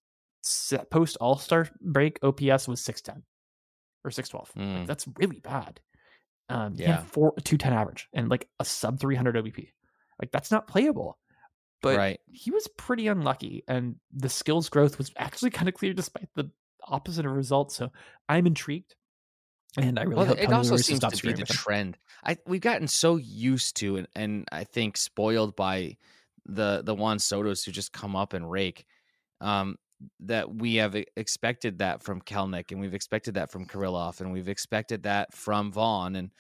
post 0.91 1.17
All 1.21 1.39
Star 1.39 1.69
break 1.81 2.19
OPS 2.23 2.69
was 2.69 2.81
six 2.81 3.01
ten 3.01 3.23
or 4.05 4.11
six 4.11 4.29
twelve. 4.29 4.51
Mm. 4.57 4.87
That's 4.87 5.07
really 5.19 5.41
bad. 5.41 5.81
Um, 6.49 6.75
Yeah. 6.77 7.03
four 7.05 7.35
two 7.45 7.57
ten 7.57 7.73
average 7.73 8.09
and 8.13 8.29
like 8.29 8.49
a 8.59 8.65
sub 8.65 9.01
three 9.01 9.17
hundred 9.17 9.37
OBP. 9.37 9.73
Like 10.21 10.31
that's 10.33 10.51
not 10.51 10.67
playable. 10.67 11.19
But 11.81 11.97
right. 11.97 12.21
he 12.31 12.53
was 12.53 12.69
pretty 12.77 13.09
unlucky, 13.09 13.65
and 13.67 13.97
the 14.13 14.29
skills 14.29 14.69
growth 14.69 14.99
was 14.99 15.11
actually 15.17 15.51
kind 15.51 15.69
of 15.69 15.75
clear 15.75 15.93
despite 15.93 16.29
the 16.37 16.49
opposite 16.87 17.27
of 17.27 17.33
results. 17.33 17.75
So 17.75 17.91
I'm 18.29 18.47
intrigued, 18.47 18.95
and 19.77 19.99
I 19.99 20.03
really 20.03 20.15
Well, 20.17 20.27
hope 20.27 20.39
it 20.39 20.53
also 20.53 20.77
seems 20.77 21.01
to 21.01 21.27
be 21.27 21.33
the 21.33 21.45
trend. 21.45 21.99
I 22.25 22.39
we've 22.47 22.61
gotten 22.61 22.87
so 22.87 23.17
used 23.17 23.77
to 23.79 23.97
and 23.97 24.07
and 24.15 24.49
I 24.53 24.63
think 24.63 24.97
spoiled 24.97 25.57
by 25.57 25.97
the 26.47 26.83
the 26.85 26.95
Juan 26.95 27.19
Sotos 27.19 27.65
who 27.65 27.73
just 27.73 27.93
come 27.93 28.15
up 28.15 28.33
and 28.33 28.49
rake. 28.49 28.87
Um, 29.41 29.77
that 30.21 30.55
we 30.55 30.77
have 30.77 30.97
expected 31.17 31.79
that 31.79 32.03
from 32.03 32.21
Kelenic 32.21 32.71
and 32.71 32.81
we've 32.81 32.95
expected 32.95 33.35
that 33.35 33.51
from 33.51 33.67
Kirilloff 33.67 34.21
and 34.21 34.33
we've 34.33 34.49
expected 34.49 35.03
that 35.05 35.35
from 35.35 35.73
Vaughn 35.73 36.17
and 36.17 36.31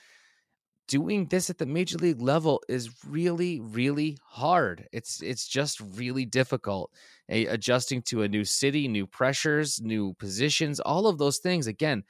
doing 0.88 1.26
this 1.26 1.48
at 1.48 1.58
the 1.58 1.66
major 1.66 1.96
league 1.98 2.20
level 2.20 2.62
is 2.68 2.90
really 3.06 3.60
really 3.60 4.18
hard. 4.24 4.88
It's 4.92 5.22
it's 5.22 5.46
just 5.46 5.80
really 5.80 6.24
difficult 6.24 6.90
A- 7.28 7.46
adjusting 7.46 8.02
to 8.02 8.22
a 8.22 8.28
new 8.28 8.44
city 8.44 8.88
new 8.88 9.06
pressures 9.06 9.80
new 9.80 10.14
positions 10.14 10.80
all 10.80 11.06
of 11.06 11.18
those 11.18 11.38
things. 11.38 11.66
Again 11.66 12.04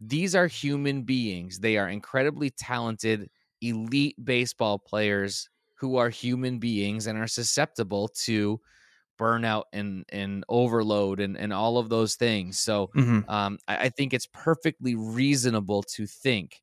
these 0.00 0.34
are 0.34 0.46
human 0.46 1.02
beings. 1.02 1.60
They 1.60 1.76
are 1.76 1.88
incredibly 1.88 2.50
talented 2.50 3.30
elite 3.62 4.16
baseball 4.22 4.78
players 4.78 5.48
who 5.74 5.96
are 5.96 6.08
human 6.08 6.58
beings 6.58 7.06
and 7.06 7.18
are 7.18 7.26
susceptible 7.26 8.08
to 8.08 8.60
burnout 9.18 9.64
and 9.72 10.04
and 10.10 10.44
overload 10.48 11.20
and 11.20 11.36
and 11.36 11.52
all 11.52 11.78
of 11.78 11.88
those 11.88 12.16
things 12.16 12.58
so 12.58 12.90
Mhm. 12.94 13.24
um, 13.28 13.58
I, 13.68 13.86
I 13.86 13.88
think 13.90 14.12
it's 14.14 14.26
perfectly 14.32 14.94
reasonable 14.94 15.82
to 15.94 16.06
think 16.06 16.60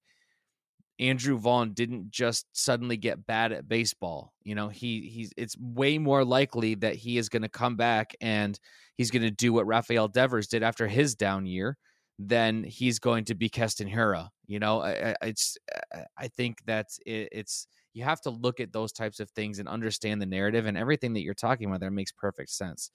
Andrew 0.99 1.37
Vaughn 1.37 1.73
didn't 1.73 2.11
just 2.11 2.45
suddenly 2.55 2.95
get 2.95 3.25
bad 3.25 3.51
at 3.51 3.67
baseball. 3.67 4.33
You 4.43 4.53
know, 4.53 4.69
he 4.69 5.09
he's 5.09 5.31
it's 5.35 5.57
way 5.57 5.97
more 5.97 6.23
likely 6.23 6.75
that 6.75 6.95
he 6.95 7.17
is 7.17 7.27
going 7.29 7.41
to 7.41 7.49
come 7.49 7.75
back 7.75 8.15
and 8.21 8.59
he's 8.97 9.09
going 9.09 9.23
to 9.23 9.31
do 9.31 9.51
what 9.51 9.65
Rafael 9.65 10.07
Devers 10.07 10.47
did 10.47 10.61
after 10.61 10.87
his 10.87 11.15
down 11.15 11.45
year 11.47 11.77
than 12.19 12.63
he's 12.63 12.99
going 12.99 13.25
to 13.25 13.35
be 13.35 13.49
Keston 13.49 13.89
Hiura. 13.89 14.29
You 14.45 14.59
know, 14.59 14.81
I, 14.81 15.11
I, 15.11 15.15
it's 15.23 15.57
I- 15.93 16.05
I 16.17 16.27
think 16.27 16.63
that 16.65 16.87
it, 17.05 17.29
it's 17.31 17.67
you 17.93 18.03
have 18.03 18.21
to 18.21 18.29
look 18.29 18.59
at 18.59 18.71
those 18.71 18.91
types 18.91 19.19
of 19.19 19.29
things 19.31 19.59
and 19.59 19.67
understand 19.67 20.21
the 20.21 20.25
narrative 20.25 20.65
and 20.65 20.77
everything 20.77 21.13
that 21.13 21.21
you're 21.21 21.33
talking 21.33 21.67
about 21.67 21.79
there 21.79 21.91
makes 21.91 22.11
perfect 22.11 22.49
sense. 22.49 22.91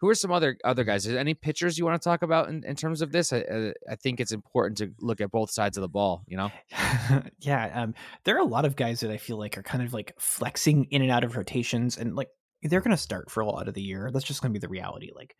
Who 0.00 0.08
are 0.10 0.14
some 0.14 0.30
other 0.30 0.58
other 0.62 0.84
guys? 0.84 1.06
Is 1.06 1.12
there 1.12 1.20
any 1.20 1.32
pitchers 1.32 1.78
you 1.78 1.86
want 1.86 2.00
to 2.00 2.06
talk 2.06 2.20
about 2.20 2.50
in, 2.50 2.62
in 2.64 2.76
terms 2.76 3.00
of 3.00 3.12
this? 3.12 3.32
I, 3.32 3.38
I, 3.38 3.72
I 3.92 3.96
think 3.96 4.20
it's 4.20 4.32
important 4.32 4.76
to 4.78 4.92
look 5.00 5.22
at 5.22 5.30
both 5.30 5.50
sides 5.50 5.78
of 5.78 5.80
the 5.80 5.88
ball. 5.88 6.22
You 6.26 6.36
know, 6.36 6.50
yeah, 7.40 7.82
um, 7.82 7.94
there 8.24 8.36
are 8.36 8.40
a 8.40 8.44
lot 8.44 8.66
of 8.66 8.76
guys 8.76 9.00
that 9.00 9.10
I 9.10 9.16
feel 9.16 9.38
like 9.38 9.56
are 9.56 9.62
kind 9.62 9.82
of 9.82 9.94
like 9.94 10.12
flexing 10.18 10.84
in 10.90 11.00
and 11.00 11.10
out 11.10 11.24
of 11.24 11.34
rotations, 11.34 11.96
and 11.96 12.14
like 12.14 12.28
they're 12.62 12.82
going 12.82 12.90
to 12.90 13.02
start 13.02 13.30
for 13.30 13.40
a 13.40 13.46
lot 13.46 13.68
of 13.68 13.74
the 13.74 13.82
year. 13.82 14.10
That's 14.12 14.26
just 14.26 14.42
going 14.42 14.52
to 14.52 14.58
be 14.58 14.62
the 14.62 14.68
reality. 14.68 15.12
Like, 15.14 15.34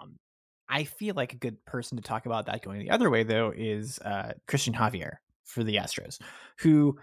um, 0.00 0.16
I 0.70 0.84
feel 0.84 1.14
like 1.14 1.34
a 1.34 1.36
good 1.36 1.62
person 1.66 1.98
to 1.98 2.02
talk 2.02 2.24
about 2.24 2.46
that 2.46 2.64
going 2.64 2.80
the 2.80 2.90
other 2.90 3.10
way 3.10 3.24
though 3.24 3.52
is 3.54 3.98
uh, 3.98 4.32
Cristian 4.48 4.74
Javier 4.74 5.16
for 5.44 5.62
the 5.62 5.76
Astros, 5.76 6.18
who 6.60 6.96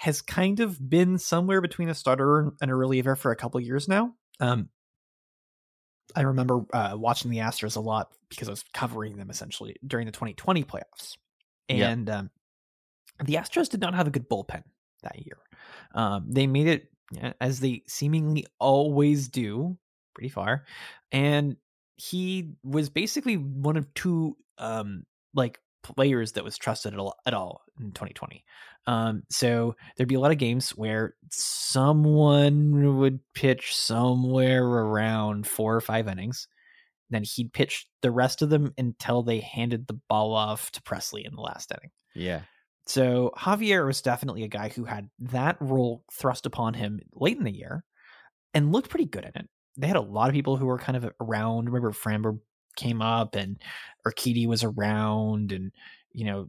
has 0.00 0.22
kind 0.22 0.60
of 0.60 0.78
been 0.88 1.18
somewhere 1.18 1.60
between 1.60 1.90
a 1.90 1.94
starter 1.94 2.54
and 2.62 2.70
a 2.70 2.74
reliever 2.74 3.14
for 3.14 3.32
a 3.32 3.36
couple 3.36 3.60
years 3.60 3.86
now. 3.86 4.14
Um, 4.40 4.70
I 6.16 6.22
remember 6.22 6.62
uh, 6.72 6.94
watching 6.96 7.30
the 7.30 7.36
Astros 7.36 7.76
a 7.76 7.80
lot 7.80 8.10
because 8.30 8.48
I 8.48 8.52
was 8.52 8.64
covering 8.72 9.18
them 9.18 9.28
essentially 9.28 9.76
during 9.86 10.06
the 10.06 10.12
2020 10.12 10.64
playoffs, 10.64 11.18
Yeah. 11.68 11.90
and 11.90 12.08
um, 12.08 12.30
the 13.22 13.34
Astros 13.34 13.68
did 13.68 13.82
not 13.82 13.94
have 13.94 14.06
a 14.06 14.10
good 14.10 14.26
bullpen 14.26 14.62
that 15.02 15.18
year. 15.18 15.36
Um, 15.94 16.24
they 16.30 16.46
made 16.46 16.66
it 16.66 16.88
as 17.38 17.60
they 17.60 17.82
seemingly 17.86 18.46
always 18.58 19.28
do, 19.28 19.76
pretty 20.14 20.30
far, 20.30 20.64
and 21.12 21.56
he 21.96 22.54
was 22.64 22.88
basically 22.88 23.34
one 23.36 23.76
of 23.76 23.92
two 23.92 24.34
um, 24.56 25.04
like 25.34 25.60
players 25.82 26.32
that 26.32 26.44
was 26.44 26.56
trusted 26.56 26.94
at 26.94 26.98
all, 26.98 27.16
at 27.26 27.34
all 27.34 27.60
in 27.80 27.92
2020. 27.92 28.44
Um, 28.86 29.22
so 29.30 29.76
there'd 29.96 30.08
be 30.08 30.14
a 30.14 30.20
lot 30.20 30.32
of 30.32 30.38
games 30.38 30.70
where 30.70 31.14
someone 31.30 32.98
would 32.98 33.20
pitch 33.34 33.76
somewhere 33.76 34.64
around 34.64 35.46
four 35.46 35.74
or 35.74 35.80
five 35.80 36.08
innings. 36.08 36.48
Then 37.10 37.24
he'd 37.24 37.52
pitch 37.52 37.86
the 38.02 38.10
rest 38.10 38.42
of 38.42 38.50
them 38.50 38.72
until 38.78 39.22
they 39.22 39.40
handed 39.40 39.86
the 39.86 39.98
ball 40.08 40.34
off 40.34 40.70
to 40.72 40.82
Pressly 40.82 41.26
in 41.26 41.34
the 41.34 41.42
last 41.42 41.72
inning. 41.72 41.90
yeah, 42.14 42.42
So 42.86 43.32
Javier 43.36 43.84
was 43.84 44.00
definitely 44.00 44.44
a 44.44 44.48
guy 44.48 44.68
who 44.68 44.84
had 44.84 45.10
that 45.18 45.56
role 45.60 46.04
thrust 46.12 46.46
upon 46.46 46.74
him 46.74 47.00
late 47.12 47.36
in 47.36 47.44
the 47.44 47.52
year 47.52 47.84
and 48.54 48.72
looked 48.72 48.90
pretty 48.90 49.06
good 49.06 49.24
in 49.24 49.32
it. 49.34 49.48
They 49.76 49.86
had 49.86 49.96
a 49.96 50.00
lot 50.00 50.28
of 50.28 50.34
people 50.34 50.56
who 50.56 50.66
were 50.66 50.78
kind 50.78 50.96
of 50.96 51.10
around. 51.20 51.66
Remember 51.66 51.92
Framber 51.92 52.38
came 52.76 53.02
up 53.02 53.34
and 53.34 53.60
Urquidy 54.06 54.46
was 54.46 54.64
around 54.64 55.52
and 55.52 55.72
you 56.12 56.24
know 56.24 56.48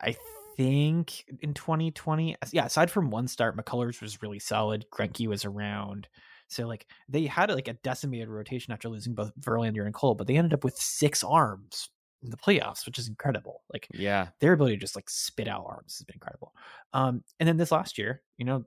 I 0.00 0.16
think 0.56 1.24
in 1.42 1.52
2020 1.52 2.34
yeah 2.50 2.64
aside 2.64 2.90
from 2.90 3.10
one 3.10 3.28
start 3.28 3.56
McCullers 3.58 4.00
was 4.00 4.22
really 4.22 4.38
solid 4.38 4.86
Greinke 4.90 5.26
was 5.26 5.44
around 5.44 6.08
so 6.48 6.66
like 6.66 6.86
they 7.10 7.26
had 7.26 7.50
like 7.50 7.68
a 7.68 7.74
decimated 7.74 8.28
rotation 8.28 8.72
after 8.72 8.88
losing 8.88 9.14
both 9.14 9.32
Verlander 9.38 9.84
and 9.84 9.92
Cole 9.92 10.14
but 10.14 10.26
they 10.26 10.38
ended 10.38 10.54
up 10.54 10.64
with 10.64 10.74
six 10.78 11.22
arms 11.22 11.90
in 12.22 12.30
the 12.30 12.38
playoffs 12.38 12.86
which 12.86 12.98
is 12.98 13.06
incredible 13.06 13.62
like 13.72 13.88
yeah, 13.94 14.28
their 14.40 14.52
ability 14.52 14.76
to 14.76 14.80
just 14.80 14.96
like 14.96 15.10
spit 15.10 15.48
out 15.48 15.64
arms 15.66 15.98
has 15.98 16.04
been 16.04 16.14
incredible. 16.14 16.52
Um, 16.92 17.22
and 17.38 17.48
then 17.48 17.56
this 17.56 17.72
last 17.72 17.98
year, 17.98 18.22
you 18.38 18.44
know, 18.44 18.64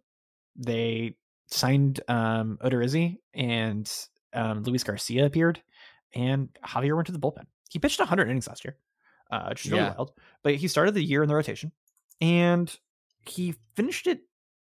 they 0.56 1.16
signed 1.48 2.02
um 2.08 2.58
Odorizzi 2.64 3.18
and 3.34 3.92
um 4.34 4.64
Luis 4.64 4.84
Garcia 4.84 5.26
appeared, 5.26 5.62
and 6.14 6.50
Javier 6.66 6.96
went 6.96 7.08
to 7.08 7.12
the 7.12 7.20
bullpen. 7.20 7.46
He 7.70 7.80
pitched 7.80 8.00
100 8.00 8.30
innings 8.30 8.48
last 8.48 8.64
year, 8.64 8.78
uh, 9.30 9.48
which 9.50 9.66
is 9.66 9.72
really 9.72 9.84
Yeah. 9.84 9.94
wild. 9.96 10.14
But 10.44 10.56
he 10.56 10.68
started 10.68 10.94
the 10.94 11.04
year 11.04 11.24
in 11.24 11.30
the 11.30 11.36
rotation, 11.36 11.72
and 12.22 12.76
he 13.26 13.56
finished 13.76 14.08
it 14.08 14.22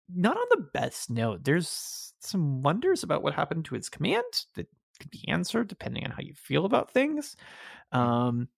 not 0.09 0.37
on 0.37 0.47
the 0.51 0.69
best 0.73 1.11
note. 1.11 1.45
There's 1.45 2.15
some 2.21 2.63
wonders 2.63 3.03
about 3.03 3.23
what 3.23 3.35
happened 3.35 3.67
to 3.67 3.75
his 3.75 3.89
command 3.89 4.25
that 4.55 4.67
could 5.01 5.11
be 5.11 5.29
answered 5.29 5.69
depending 5.69 6.05
on 6.05 6.11
how 6.11 6.23
you 6.23 6.35
feel 6.35 6.65
about 6.65 6.91
things. 6.91 7.37
Um, 7.93 8.49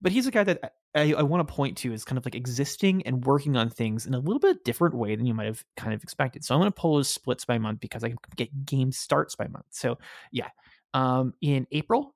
but 0.00 0.12
he's 0.12 0.26
a 0.26 0.30
guy 0.30 0.44
that 0.44 0.74
I, 0.94 1.14
I 1.14 1.22
want 1.22 1.46
to 1.46 1.54
point 1.54 1.78
to 1.78 1.92
as 1.92 2.04
kind 2.04 2.18
of 2.18 2.24
like 2.24 2.34
existing 2.34 3.02
and 3.06 3.24
working 3.24 3.56
on 3.56 3.70
things 3.70 4.06
in 4.06 4.14
a 4.14 4.18
little 4.18 4.40
bit 4.40 4.64
different 4.64 4.94
way 4.94 5.16
than 5.16 5.26
you 5.26 5.34
might 5.34 5.46
have 5.46 5.64
kind 5.76 5.94
of 5.94 6.02
expected. 6.02 6.44
So 6.44 6.54
I'm 6.54 6.60
going 6.60 6.72
to 6.72 6.80
pull 6.80 6.98
his 6.98 7.08
splits 7.08 7.44
by 7.44 7.58
month 7.58 7.80
because 7.80 8.04
I 8.04 8.08
can 8.08 8.18
get 8.36 8.64
game 8.66 8.92
starts 8.92 9.36
by 9.36 9.46
month. 9.48 9.66
So 9.70 9.98
yeah, 10.32 10.48
um, 10.94 11.34
in 11.40 11.66
April, 11.70 12.14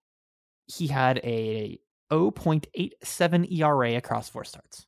he 0.67 0.87
had 0.87 1.19
a 1.19 1.79
0.87 2.11 3.53
ERA 3.61 3.97
across 3.97 4.29
four 4.29 4.45
starts. 4.45 4.87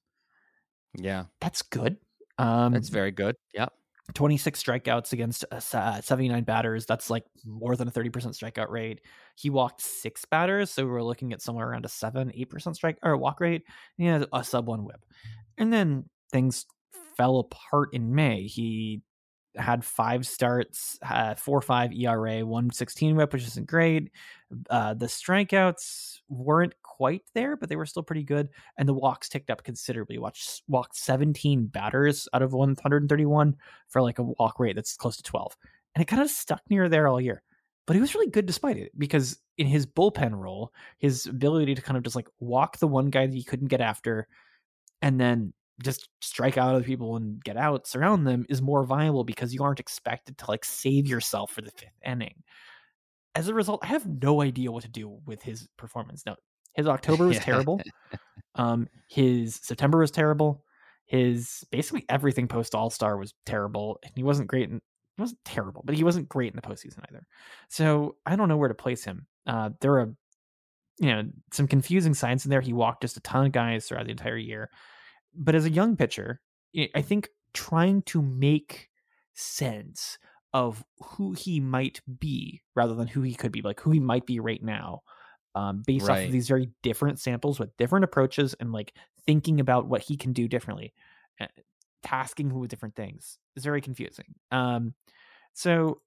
yeah, 0.94 1.24
That's 1.40 1.62
good. 1.62 1.96
Um, 2.38 2.72
That's 2.72 2.88
very 2.88 3.10
good. 3.10 3.36
Yep. 3.54 3.72
26 4.14 4.62
strikeouts 4.62 5.12
against 5.12 5.44
uh, 5.50 6.00
79 6.00 6.44
batters. 6.44 6.86
That's 6.86 7.10
like 7.10 7.24
more 7.44 7.76
than 7.76 7.88
a 7.88 7.90
30% 7.90 8.10
strikeout 8.10 8.70
rate. 8.70 9.00
He 9.36 9.50
walked 9.50 9.82
six 9.82 10.24
batters, 10.24 10.70
so 10.70 10.84
we 10.86 10.92
are 10.92 11.02
looking 11.02 11.32
at 11.32 11.42
somewhere 11.42 11.68
around 11.68 11.84
a 11.84 11.88
seven, 11.88 12.32
eight 12.34 12.48
percent 12.48 12.76
strike 12.76 12.98
or 13.02 13.16
walk 13.16 13.40
rate. 13.40 13.64
he 13.96 14.06
had 14.06 14.26
a 14.32 14.42
sub 14.44 14.66
one 14.66 14.84
whip, 14.84 15.04
and 15.58 15.72
then 15.72 16.04
things 16.32 16.64
fell 17.16 17.38
apart 17.40 17.90
in 17.92 18.14
May. 18.14 18.44
He 18.44 19.02
had 19.56 19.84
five 19.84 20.26
starts, 20.26 20.98
uh, 21.02 21.34
four 21.34 21.60
five 21.60 21.92
ERA, 21.92 22.46
one 22.46 22.70
sixteen 22.70 23.14
whip, 23.14 23.32
which 23.32 23.46
isn't 23.46 23.66
great. 23.66 24.10
Uh, 24.70 24.94
the 24.94 25.06
strikeouts 25.06 26.20
weren't 26.30 26.74
quite 26.98 27.22
there, 27.32 27.56
but 27.56 27.68
they 27.68 27.76
were 27.76 27.86
still 27.86 28.02
pretty 28.02 28.24
good. 28.24 28.48
And 28.76 28.88
the 28.88 28.94
walks 28.94 29.28
ticked 29.28 29.50
up 29.50 29.62
considerably. 29.62 30.18
Watched 30.18 30.62
walked 30.66 30.96
17 30.96 31.66
batters 31.66 32.28
out 32.32 32.42
of 32.42 32.52
131 32.52 33.56
for 33.88 34.02
like 34.02 34.18
a 34.18 34.24
walk 34.24 34.58
rate 34.58 34.74
that's 34.74 34.96
close 34.96 35.16
to 35.16 35.22
12. 35.22 35.56
And 35.94 36.02
it 36.02 36.06
kind 36.06 36.20
of 36.20 36.28
stuck 36.28 36.60
near 36.68 36.88
there 36.88 37.08
all 37.08 37.20
year. 37.20 37.42
But 37.86 37.94
he 37.94 38.00
was 38.00 38.14
really 38.14 38.30
good 38.30 38.44
despite 38.44 38.76
it 38.76 38.92
because 38.98 39.38
in 39.56 39.66
his 39.66 39.86
bullpen 39.86 40.34
role, 40.34 40.74
his 40.98 41.26
ability 41.26 41.74
to 41.76 41.82
kind 41.82 41.96
of 41.96 42.02
just 42.02 42.16
like 42.16 42.28
walk 42.40 42.78
the 42.78 42.88
one 42.88 43.10
guy 43.10 43.26
that 43.26 43.34
he 43.34 43.44
couldn't 43.44 43.68
get 43.68 43.80
after 43.80 44.26
and 45.00 45.20
then 45.20 45.52
just 45.82 46.08
strike 46.20 46.58
out 46.58 46.74
other 46.74 46.84
people 46.84 47.16
and 47.16 47.42
get 47.42 47.56
out, 47.56 47.86
surround 47.86 48.26
them 48.26 48.44
is 48.48 48.60
more 48.60 48.84
viable 48.84 49.24
because 49.24 49.54
you 49.54 49.62
aren't 49.62 49.80
expected 49.80 50.36
to 50.36 50.50
like 50.50 50.64
save 50.64 51.06
yourself 51.06 51.52
for 51.52 51.62
the 51.62 51.70
fifth 51.70 51.98
inning. 52.04 52.42
As 53.34 53.48
a 53.48 53.54
result, 53.54 53.80
I 53.82 53.86
have 53.86 54.06
no 54.06 54.42
idea 54.42 54.72
what 54.72 54.82
to 54.82 54.88
do 54.88 55.20
with 55.24 55.42
his 55.42 55.68
performance. 55.76 56.24
Now, 56.26 56.36
his 56.78 56.86
October 56.86 57.26
was 57.26 57.38
terrible. 57.40 57.80
Um, 58.54 58.88
his 59.08 59.56
September 59.56 59.98
was 59.98 60.10
terrible. 60.10 60.64
His 61.06 61.64
basically 61.70 62.06
everything 62.08 62.48
post 62.48 62.74
All 62.74 62.88
Star 62.88 63.16
was 63.16 63.34
terrible, 63.44 63.98
and 64.02 64.12
he 64.14 64.22
wasn't 64.22 64.48
great. 64.48 64.70
In, 64.70 64.80
he 65.16 65.20
wasn't 65.20 65.44
terrible, 65.44 65.82
but 65.84 65.96
he 65.96 66.04
wasn't 66.04 66.28
great 66.28 66.52
in 66.52 66.56
the 66.56 66.62
postseason 66.62 67.00
either. 67.08 67.26
So 67.68 68.16
I 68.24 68.36
don't 68.36 68.48
know 68.48 68.56
where 68.56 68.68
to 68.68 68.74
place 68.74 69.04
him. 69.04 69.26
Uh, 69.46 69.70
there 69.80 69.98
are, 69.98 70.14
you 70.98 71.08
know, 71.08 71.24
some 71.52 71.66
confusing 71.66 72.14
signs 72.14 72.44
in 72.44 72.50
there. 72.50 72.60
He 72.60 72.72
walked 72.72 73.02
just 73.02 73.16
a 73.16 73.20
ton 73.20 73.46
of 73.46 73.52
guys 73.52 73.86
throughout 73.86 74.04
the 74.04 74.12
entire 74.12 74.36
year, 74.36 74.70
but 75.34 75.54
as 75.56 75.64
a 75.64 75.70
young 75.70 75.96
pitcher, 75.96 76.40
I 76.94 77.02
think 77.02 77.28
trying 77.54 78.02
to 78.02 78.22
make 78.22 78.88
sense 79.34 80.18
of 80.52 80.84
who 81.00 81.32
he 81.32 81.58
might 81.58 82.00
be 82.20 82.62
rather 82.74 82.94
than 82.94 83.08
who 83.08 83.22
he 83.22 83.34
could 83.34 83.52
be, 83.52 83.62
like 83.62 83.80
who 83.80 83.90
he 83.90 84.00
might 84.00 84.26
be 84.26 84.40
right 84.40 84.62
now, 84.62 85.02
um, 85.58 85.82
based 85.84 86.06
right. 86.06 86.20
off 86.20 86.26
of 86.26 86.32
these 86.32 86.46
very 86.46 86.70
different 86.82 87.18
samples 87.18 87.58
with 87.58 87.76
different 87.76 88.04
approaches 88.04 88.54
and 88.60 88.72
like 88.72 88.94
thinking 89.26 89.58
about 89.58 89.86
what 89.86 90.02
he 90.02 90.16
can 90.16 90.32
do 90.32 90.46
differently, 90.46 90.94
uh, 91.40 91.46
tasking 92.04 92.48
who 92.48 92.60
with 92.60 92.70
different 92.70 92.94
things 92.94 93.38
is 93.56 93.64
very 93.64 93.80
confusing. 93.80 94.34
Um, 94.52 94.94
so 95.54 96.00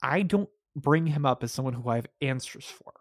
I 0.00 0.22
don't 0.22 0.48
bring 0.76 1.06
him 1.06 1.26
up 1.26 1.42
as 1.42 1.50
someone 1.50 1.74
who 1.74 1.88
I 1.88 1.96
have 1.96 2.06
answers 2.20 2.66
for. 2.66 2.92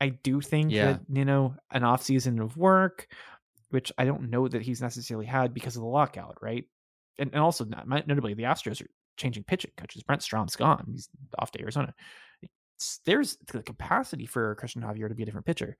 I 0.00 0.10
do 0.10 0.40
think 0.40 0.70
yeah. 0.70 0.92
that 0.92 1.00
you 1.12 1.24
know 1.24 1.56
an 1.72 1.82
off 1.82 2.02
season 2.02 2.38
of 2.38 2.56
work, 2.56 3.08
which 3.70 3.90
I 3.98 4.04
don't 4.04 4.30
know 4.30 4.46
that 4.46 4.62
he's 4.62 4.80
necessarily 4.80 5.26
had 5.26 5.52
because 5.52 5.74
of 5.74 5.82
the 5.82 5.88
lockout, 5.88 6.38
right? 6.40 6.64
And, 7.18 7.30
and 7.32 7.42
also, 7.42 7.66
notably, 7.84 8.34
the 8.34 8.44
Astros 8.44 8.82
are 8.82 8.90
changing 9.16 9.44
pitching 9.44 9.72
coaches. 9.76 10.02
Brent 10.02 10.22
Strom's 10.22 10.56
gone; 10.56 10.84
he's 10.92 11.08
off 11.38 11.50
to 11.52 11.60
Arizona 11.60 11.92
there's 13.04 13.36
the 13.52 13.62
capacity 13.62 14.26
for 14.26 14.56
Cristian 14.56 14.82
Javier 14.82 15.08
to 15.08 15.14
be 15.14 15.22
a 15.22 15.26
different 15.26 15.46
pitcher. 15.46 15.76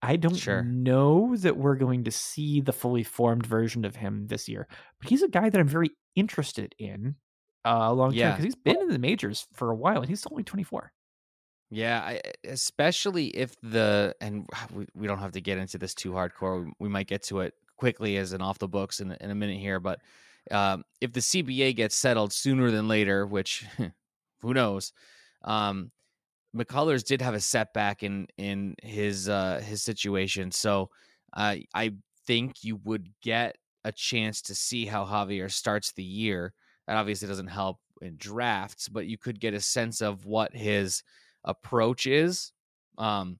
I 0.00 0.16
don't 0.16 0.36
sure. 0.36 0.62
know 0.62 1.36
that 1.36 1.56
we're 1.56 1.74
going 1.74 2.04
to 2.04 2.10
see 2.10 2.60
the 2.60 2.72
fully 2.72 3.02
formed 3.02 3.44
version 3.44 3.84
of 3.84 3.96
him 3.96 4.28
this 4.28 4.48
year, 4.48 4.68
but 5.00 5.10
he's 5.10 5.22
a 5.22 5.28
guy 5.28 5.50
that 5.50 5.60
I'm 5.60 5.66
very 5.66 5.90
interested 6.14 6.74
in 6.78 7.16
uh, 7.64 7.92
long 7.92 8.14
term 8.14 8.30
because 8.30 8.44
he's 8.44 8.54
been 8.54 8.80
in 8.80 8.88
the 8.88 8.98
majors 8.98 9.46
for 9.52 9.70
a 9.70 9.74
while 9.74 10.00
and 10.00 10.08
he's 10.08 10.26
only 10.30 10.44
24. 10.44 10.92
Yeah, 11.70 12.00
I, 12.00 12.20
especially 12.44 13.26
if 13.28 13.54
the 13.62 14.14
and 14.20 14.48
we, 14.72 14.86
we 14.94 15.06
don't 15.06 15.18
have 15.18 15.32
to 15.32 15.40
get 15.40 15.58
into 15.58 15.76
this 15.76 15.94
too 15.94 16.12
hardcore. 16.12 16.64
We, 16.64 16.72
we 16.78 16.88
might 16.88 17.08
get 17.08 17.24
to 17.24 17.40
it 17.40 17.54
quickly 17.76 18.16
as 18.16 18.32
an 18.32 18.40
off 18.40 18.58
the 18.58 18.68
books 18.68 19.00
in, 19.00 19.12
in 19.20 19.30
a 19.30 19.34
minute 19.34 19.58
here, 19.58 19.80
but 19.80 20.00
um, 20.50 20.84
if 21.00 21.12
the 21.12 21.20
CBA 21.20 21.76
gets 21.76 21.94
settled 21.94 22.32
sooner 22.32 22.70
than 22.70 22.88
later, 22.88 23.26
which 23.26 23.66
who 24.40 24.54
knows, 24.54 24.92
um, 25.44 25.90
McCullers 26.56 27.04
did 27.04 27.22
have 27.22 27.34
a 27.34 27.40
setback 27.40 28.02
in 28.02 28.26
in 28.36 28.74
his 28.82 29.28
uh 29.28 29.60
his 29.64 29.82
situation, 29.82 30.50
so 30.50 30.90
uh, 31.34 31.56
I 31.74 31.92
think 32.26 32.64
you 32.64 32.76
would 32.84 33.08
get 33.22 33.56
a 33.84 33.92
chance 33.92 34.42
to 34.42 34.54
see 34.54 34.86
how 34.86 35.04
Javier 35.04 35.50
starts 35.50 35.92
the 35.92 36.02
year. 36.02 36.52
That 36.86 36.96
obviously 36.96 37.28
doesn't 37.28 37.48
help 37.48 37.78
in 38.00 38.16
drafts, 38.16 38.88
but 38.88 39.06
you 39.06 39.18
could 39.18 39.40
get 39.40 39.54
a 39.54 39.60
sense 39.60 40.00
of 40.00 40.24
what 40.24 40.54
his 40.54 41.02
approach 41.44 42.06
is. 42.06 42.52
Um, 42.96 43.38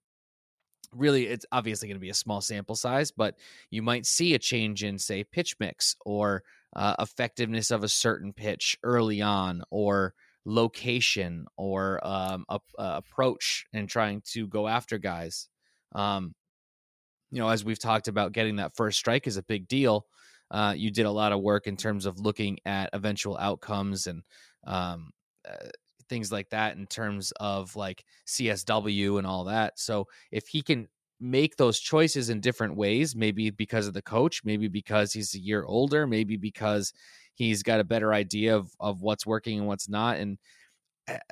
really, 0.95 1.27
it's 1.27 1.47
obviously 1.53 1.89
going 1.89 1.97
to 1.97 2.01
be 2.01 2.11
a 2.11 2.15
small 2.15 2.41
sample 2.41 2.77
size, 2.77 3.11
but 3.11 3.37
you 3.71 3.83
might 3.83 4.07
see 4.07 4.35
a 4.35 4.39
change 4.39 4.85
in, 4.85 4.99
say, 4.99 5.25
pitch 5.25 5.57
mix 5.61 5.97
or 6.05 6.43
uh, 6.77 6.95
effectiveness 6.99 7.71
of 7.71 7.85
a 7.85 7.89
certain 7.89 8.33
pitch 8.33 8.79
early 8.83 9.23
on, 9.23 9.63
or 9.71 10.15
location 10.49 11.47
or 11.57 12.01
um, 12.07 12.45
a, 12.49 12.59
a 12.79 12.97
approach 12.97 13.67
and 13.73 13.89
trying 13.89 14.23
to 14.33 14.47
go 14.49 14.67
after 14.67 14.99
guys. 14.99 15.49
Um, 15.95 16.35
you 17.31 17.41
know, 17.41 17.49
as 17.49 17.65
we've 17.65 17.79
talked 17.79 18.09
about, 18.09 18.33
getting 18.33 18.57
that 18.57 18.75
first 18.75 18.99
strike 18.99 19.27
is 19.27 19.37
a 19.37 19.43
big 19.43 19.69
deal. 19.69 20.07
Uh, 20.51 20.75
you 20.75 20.91
did 20.91 21.05
a 21.05 21.11
lot 21.11 21.33
of 21.33 21.43
work 21.43 21.67
in 21.67 21.77
terms 21.77 22.07
of 22.07 22.19
looking 22.19 22.59
at 22.65 22.89
eventual 22.95 23.37
outcomes 23.37 24.07
and 24.07 24.23
um, 24.67 25.11
uh, 25.47 25.69
things 26.09 26.33
like 26.33 26.49
that 26.49 26.77
in 26.77 26.87
terms 26.87 27.33
of 27.39 27.77
like 27.77 28.03
CSW 28.27 29.19
and 29.19 29.27
all 29.27 29.45
that. 29.45 29.79
So 29.79 30.07
if 30.33 30.49
he 30.49 30.63
can 30.63 30.89
make 31.21 31.57
those 31.57 31.79
choices 31.79 32.31
in 32.31 32.41
different 32.41 32.77
ways, 32.77 33.15
maybe 33.15 33.51
because 33.51 33.87
of 33.87 33.93
the 33.93 34.01
coach, 34.01 34.43
maybe 34.45 34.69
because 34.69 35.13
he's 35.13 35.35
a 35.35 35.41
year 35.41 35.65
older, 35.65 36.07
maybe 36.07 36.39
because 36.39 36.95
he's 37.39 37.63
got 37.63 37.81
a 37.81 37.85
better 37.85 38.13
idea 38.13 38.57
of 38.57 38.71
of 38.81 39.01
what's 39.01 39.27
working 39.27 39.59
and 39.59 39.67
what's 39.67 39.89
not 39.89 40.19
and 40.19 40.39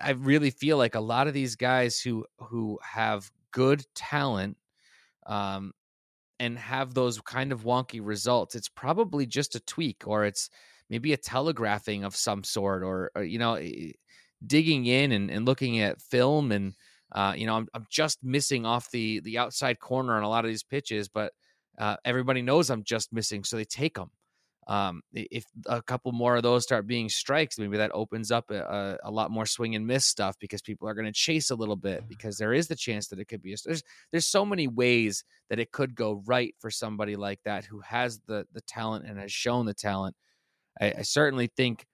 I 0.01 0.13
really 0.13 0.51
feel 0.51 0.79
like 0.79 0.95
a 0.95 1.01
lot 1.01 1.27
of 1.27 1.35
these 1.35 1.57
guys 1.57 2.01
who 2.01 2.25
who 2.39 2.79
have 2.83 3.31
good 3.51 3.85
talent 3.95 4.57
um 5.27 5.73
and 6.39 6.59
have 6.59 6.95
those 6.95 7.21
kind 7.21 7.53
of 7.53 7.65
wonky 7.65 8.01
results 8.03 8.55
it's 8.55 8.69
probably 8.69 9.27
just 9.27 9.55
a 9.55 9.61
tweak 9.61 10.05
or 10.07 10.25
it's 10.25 10.49
maybe 10.89 11.13
a 11.13 11.17
telegraphing 11.17 12.05
of 12.05 12.15
some 12.15 12.45
sort 12.45 12.83
or, 12.83 13.11
or 13.15 13.25
you 13.25 13.39
know 13.39 13.59
digging 14.47 14.87
in 14.87 15.13
and, 15.13 15.31
and 15.31 15.45
looking 15.47 15.81
at 15.81 16.01
film 16.01 16.53
and 16.53 16.75
uh, 17.13 17.35
you 17.37 17.47
know 17.47 17.57
I'm, 17.57 17.69
I'm 17.75 17.87
just 17.91 18.23
missing 18.23 18.65
off 18.65 18.91
the 18.91 19.21
the 19.21 19.39
outside 19.39 19.81
corner 19.81 20.17
on 20.17 20.23
a 20.23 20.29
lot 20.29 20.45
of 20.45 20.51
these 20.51 20.63
pitches 20.63 21.09
but 21.09 21.33
uh, 21.79 21.97
everybody 22.05 22.43
knows 22.43 22.71
i'm 22.71 22.85
just 22.85 23.13
missing 23.13 23.45
so 23.45 23.57
they 23.57 23.65
take 23.65 23.95
them 23.95 24.11
um, 24.69 25.03
if 25.13 25.45
a 25.67 25.81
couple 25.81 26.11
more 26.11 26.37
of 26.37 26.43
those 26.43 26.65
start 26.65 26.87
being 26.87 27.09
strikes, 27.09 27.59
maybe 27.59 27.77
that 27.77 27.93
opens 27.95 28.33
up 28.33 28.51
a, 28.51 28.99
a 29.05 29.11
lot 29.11 29.31
more 29.31 29.47
swing 29.47 29.77
and 29.77 29.87
miss 29.87 30.07
stuff 30.07 30.37
because 30.41 30.61
people 30.61 30.89
are 30.89 30.95
going 30.95 31.07
to 31.07 31.13
chase 31.13 31.51
a 31.51 31.55
little 31.55 31.77
bit 31.77 32.01
mm-hmm. 32.01 32.09
because 32.09 32.37
there 32.37 32.53
is 32.53 32.67
the 32.67 32.75
chance 32.75 33.07
that 33.09 33.21
it 33.21 33.27
could 33.27 33.43
be. 33.43 33.53
A, 33.53 33.57
there's 33.65 33.83
there's 34.11 34.27
so 34.27 34.45
many 34.45 34.67
ways 34.67 35.25
that 35.51 35.61
it 35.61 35.71
could 35.71 35.95
go 35.95 36.21
right 36.27 36.55
for 36.59 36.71
somebody 36.71 37.15
like 37.15 37.39
that 37.45 37.65
who 37.65 37.81
has 37.81 38.21
the 38.27 38.45
the 38.53 38.61
talent 38.63 39.07
and 39.07 39.19
has 39.21 39.31
shown 39.31 39.67
the 39.67 39.75
talent. 39.75 40.17
I, 40.81 40.95
I 40.99 41.03
certainly 41.03 41.49
think, 41.57 41.87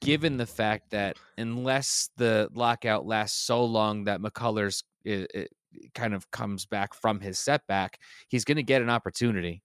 given 0.00 0.36
the 0.36 0.46
fact 0.46 0.90
that 0.90 1.16
unless 1.36 2.10
the 2.16 2.48
lockout 2.54 3.06
lasts 3.06 3.44
so 3.44 3.64
long 3.64 4.04
that 4.04 4.20
McCullers 4.20 4.84
it, 5.04 5.30
it 5.34 5.50
kind 5.94 6.14
of 6.14 6.30
comes 6.30 6.64
back 6.64 6.94
from 6.94 7.18
his 7.18 7.40
setback, 7.40 7.98
he's 8.28 8.44
going 8.44 8.56
to 8.56 8.62
get 8.62 8.82
an 8.82 8.90
opportunity. 8.90 9.62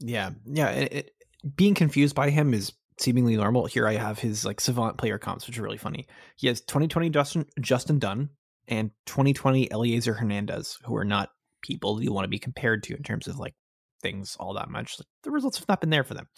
Yeah, 0.00 0.30
yeah. 0.46 0.70
It, 0.70 1.10
being 1.56 1.74
confused 1.74 2.14
by 2.14 2.30
him 2.30 2.54
is 2.54 2.72
seemingly 2.98 3.36
normal. 3.36 3.66
Here 3.66 3.86
I 3.86 3.94
have 3.94 4.18
his 4.18 4.44
like 4.44 4.60
savant 4.60 4.98
player 4.98 5.18
comps, 5.18 5.46
which 5.46 5.58
are 5.58 5.62
really 5.62 5.78
funny. 5.78 6.06
He 6.36 6.46
has 6.48 6.60
2020 6.62 7.10
Justin 7.10 7.44
Justin 7.60 7.98
Dunn 7.98 8.30
and 8.68 8.90
2020 9.06 9.68
Elieser 9.68 10.16
Hernandez, 10.18 10.78
who 10.84 10.96
are 10.96 11.04
not 11.04 11.30
people 11.62 12.02
you 12.02 12.12
want 12.12 12.24
to 12.24 12.28
be 12.28 12.38
compared 12.38 12.82
to 12.84 12.94
in 12.96 13.02
terms 13.02 13.26
of 13.26 13.38
like 13.38 13.54
things 14.02 14.36
all 14.38 14.54
that 14.54 14.70
much. 14.70 14.98
Like, 14.98 15.06
the 15.22 15.30
results 15.30 15.58
have 15.58 15.68
not 15.68 15.80
been 15.80 15.90
there 15.90 16.04
for 16.04 16.14
them. 16.14 16.28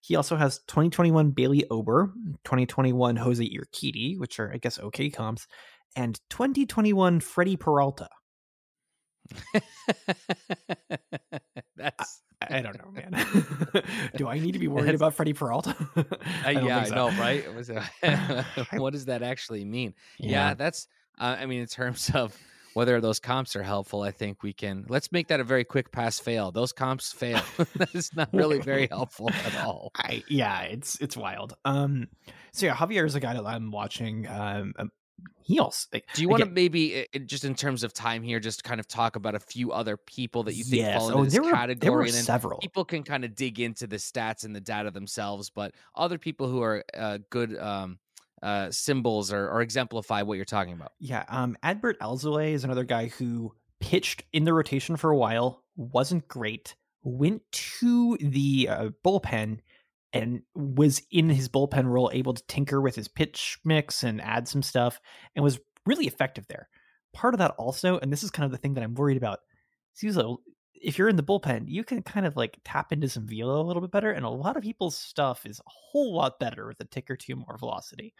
He 0.00 0.16
also 0.16 0.36
has 0.36 0.58
2021 0.68 1.30
Bailey 1.30 1.64
Ober, 1.70 2.12
2021 2.44 3.16
Jose 3.16 3.42
Urquidy, 3.44 4.18
which 4.18 4.38
are 4.38 4.52
I 4.52 4.58
guess 4.58 4.78
okay 4.78 5.08
comps, 5.10 5.46
and 5.96 6.20
2021 6.30 7.20
Freddie 7.20 7.56
Peralta. 7.56 8.08
That's 11.76 12.22
I 12.50 12.60
don't 12.62 12.78
know, 12.78 12.90
man. 12.90 13.84
Do 14.16 14.28
I 14.28 14.38
need 14.38 14.52
to 14.52 14.58
be 14.58 14.68
worried 14.68 14.94
about 14.94 15.14
Freddie 15.14 15.32
Peralta? 15.32 15.74
I 16.44 16.52
yeah, 16.52 16.78
I 16.78 16.88
know, 16.88 17.08
right? 17.10 17.44
what 18.72 18.92
does 18.92 19.06
that 19.06 19.22
actually 19.22 19.64
mean? 19.64 19.94
Yeah, 20.18 20.30
yeah 20.30 20.54
that's. 20.54 20.88
Uh, 21.18 21.36
I 21.38 21.46
mean, 21.46 21.60
in 21.60 21.66
terms 21.66 22.10
of 22.14 22.36
whether 22.74 23.00
those 23.00 23.20
comps 23.20 23.54
are 23.54 23.62
helpful, 23.62 24.02
I 24.02 24.10
think 24.10 24.42
we 24.42 24.52
can 24.52 24.84
let's 24.88 25.12
make 25.12 25.28
that 25.28 25.40
a 25.40 25.44
very 25.44 25.64
quick 25.64 25.92
pass 25.92 26.18
fail. 26.18 26.50
Those 26.50 26.72
comps 26.72 27.12
fail. 27.12 27.40
that 27.76 27.94
is 27.94 28.14
not 28.14 28.28
really 28.32 28.60
very 28.60 28.88
helpful 28.88 29.30
at 29.30 29.64
all. 29.64 29.92
I 29.96 30.24
yeah, 30.28 30.62
it's 30.62 31.00
it's 31.00 31.16
wild. 31.16 31.54
Um, 31.64 32.08
so 32.52 32.66
yeah, 32.66 32.74
Javier 32.74 33.06
is 33.06 33.14
a 33.14 33.20
guy 33.20 33.34
that 33.34 33.46
I'm 33.46 33.70
watching. 33.70 34.26
Um, 34.28 34.74
he 35.42 35.58
also. 35.58 35.88
Like, 35.92 36.06
Do 36.14 36.22
you 36.22 36.28
want 36.28 36.42
to 36.42 36.48
maybe 36.48 37.06
just 37.26 37.44
in 37.44 37.54
terms 37.54 37.84
of 37.84 37.92
time 37.92 38.22
here, 38.22 38.40
just 38.40 38.64
kind 38.64 38.80
of 38.80 38.88
talk 38.88 39.16
about 39.16 39.34
a 39.34 39.40
few 39.40 39.72
other 39.72 39.96
people 39.96 40.42
that 40.44 40.54
you 40.54 40.64
think 40.64 40.82
yes. 40.82 40.98
fall 40.98 41.08
into 41.08 41.20
oh, 41.20 41.24
this 41.24 41.38
were, 41.38 41.50
category? 41.50 41.78
There 41.78 41.92
were 41.92 42.02
and 42.02 42.12
then 42.12 42.22
several. 42.24 42.58
people 42.58 42.84
can 42.84 43.02
kind 43.02 43.24
of 43.24 43.34
dig 43.34 43.60
into 43.60 43.86
the 43.86 43.96
stats 43.96 44.44
and 44.44 44.56
the 44.56 44.60
data 44.60 44.90
themselves, 44.90 45.50
but 45.50 45.74
other 45.94 46.18
people 46.18 46.48
who 46.48 46.62
are 46.62 46.84
uh, 46.96 47.18
good. 47.30 47.56
Um, 47.58 47.98
uh, 48.42 48.70
symbols 48.70 49.32
or, 49.32 49.48
or 49.48 49.62
exemplify 49.62 50.20
what 50.20 50.34
you're 50.34 50.44
talking 50.44 50.74
about. 50.74 50.92
Yeah, 50.98 51.24
um, 51.28 51.56
Adbert 51.62 51.96
Alzolay 52.02 52.52
is 52.52 52.62
another 52.62 52.84
guy 52.84 53.06
who 53.06 53.54
pitched 53.80 54.22
in 54.34 54.44
the 54.44 54.52
rotation 54.52 54.96
for 54.96 55.10
a 55.10 55.16
while, 55.16 55.62
wasn't 55.76 56.28
great, 56.28 56.74
went 57.02 57.40
to 57.52 58.18
the 58.20 58.68
uh, 58.70 58.88
bullpen 59.02 59.60
and 60.14 60.42
was 60.54 61.02
in 61.10 61.28
his 61.28 61.48
bullpen 61.48 61.86
role 61.86 62.10
able 62.14 62.32
to 62.32 62.46
tinker 62.46 62.80
with 62.80 62.94
his 62.94 63.08
pitch 63.08 63.58
mix 63.64 64.04
and 64.04 64.22
add 64.22 64.46
some 64.46 64.62
stuff 64.62 65.00
and 65.34 65.42
was 65.42 65.58
really 65.84 66.06
effective 66.06 66.46
there. 66.46 66.68
Part 67.12 67.34
of 67.34 67.38
that 67.38 67.54
also, 67.58 67.98
and 67.98 68.12
this 68.12 68.22
is 68.22 68.30
kind 68.30 68.46
of 68.46 68.52
the 68.52 68.58
thing 68.58 68.74
that 68.74 68.84
I'm 68.84 68.94
worried 68.94 69.16
about, 69.16 69.40
Suzo, 70.00 70.38
if 70.72 70.98
you're 70.98 71.08
in 71.08 71.16
the 71.16 71.22
bullpen, 71.22 71.64
you 71.66 71.82
can 71.82 72.02
kind 72.02 72.26
of 72.26 72.36
like 72.36 72.58
tap 72.64 72.92
into 72.92 73.08
some 73.08 73.26
velo 73.26 73.60
a 73.60 73.66
little 73.66 73.82
bit 73.82 73.90
better, 73.90 74.12
and 74.12 74.24
a 74.24 74.30
lot 74.30 74.56
of 74.56 74.62
people's 74.62 74.96
stuff 74.96 75.46
is 75.46 75.58
a 75.58 75.62
whole 75.66 76.14
lot 76.14 76.38
better 76.38 76.66
with 76.66 76.80
a 76.80 76.84
tick 76.84 77.10
or 77.10 77.16
two 77.16 77.36
more 77.36 77.56
velocity. 77.58 78.14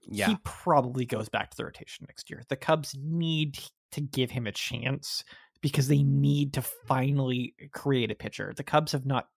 Yeah. 0.00 0.26
He 0.26 0.36
probably 0.44 1.04
goes 1.04 1.28
back 1.28 1.50
to 1.50 1.56
the 1.56 1.64
rotation 1.64 2.06
next 2.08 2.30
year. 2.30 2.42
The 2.48 2.56
Cubs 2.56 2.96
need 3.00 3.60
to 3.92 4.00
give 4.00 4.30
him 4.30 4.46
a 4.46 4.52
chance 4.52 5.22
because 5.60 5.86
they 5.86 6.02
need 6.02 6.54
to 6.54 6.62
finally 6.62 7.54
create 7.72 8.10
a 8.10 8.16
pitcher. 8.16 8.52
The 8.56 8.64
Cubs 8.64 8.92
have 8.92 9.06
not 9.06 9.28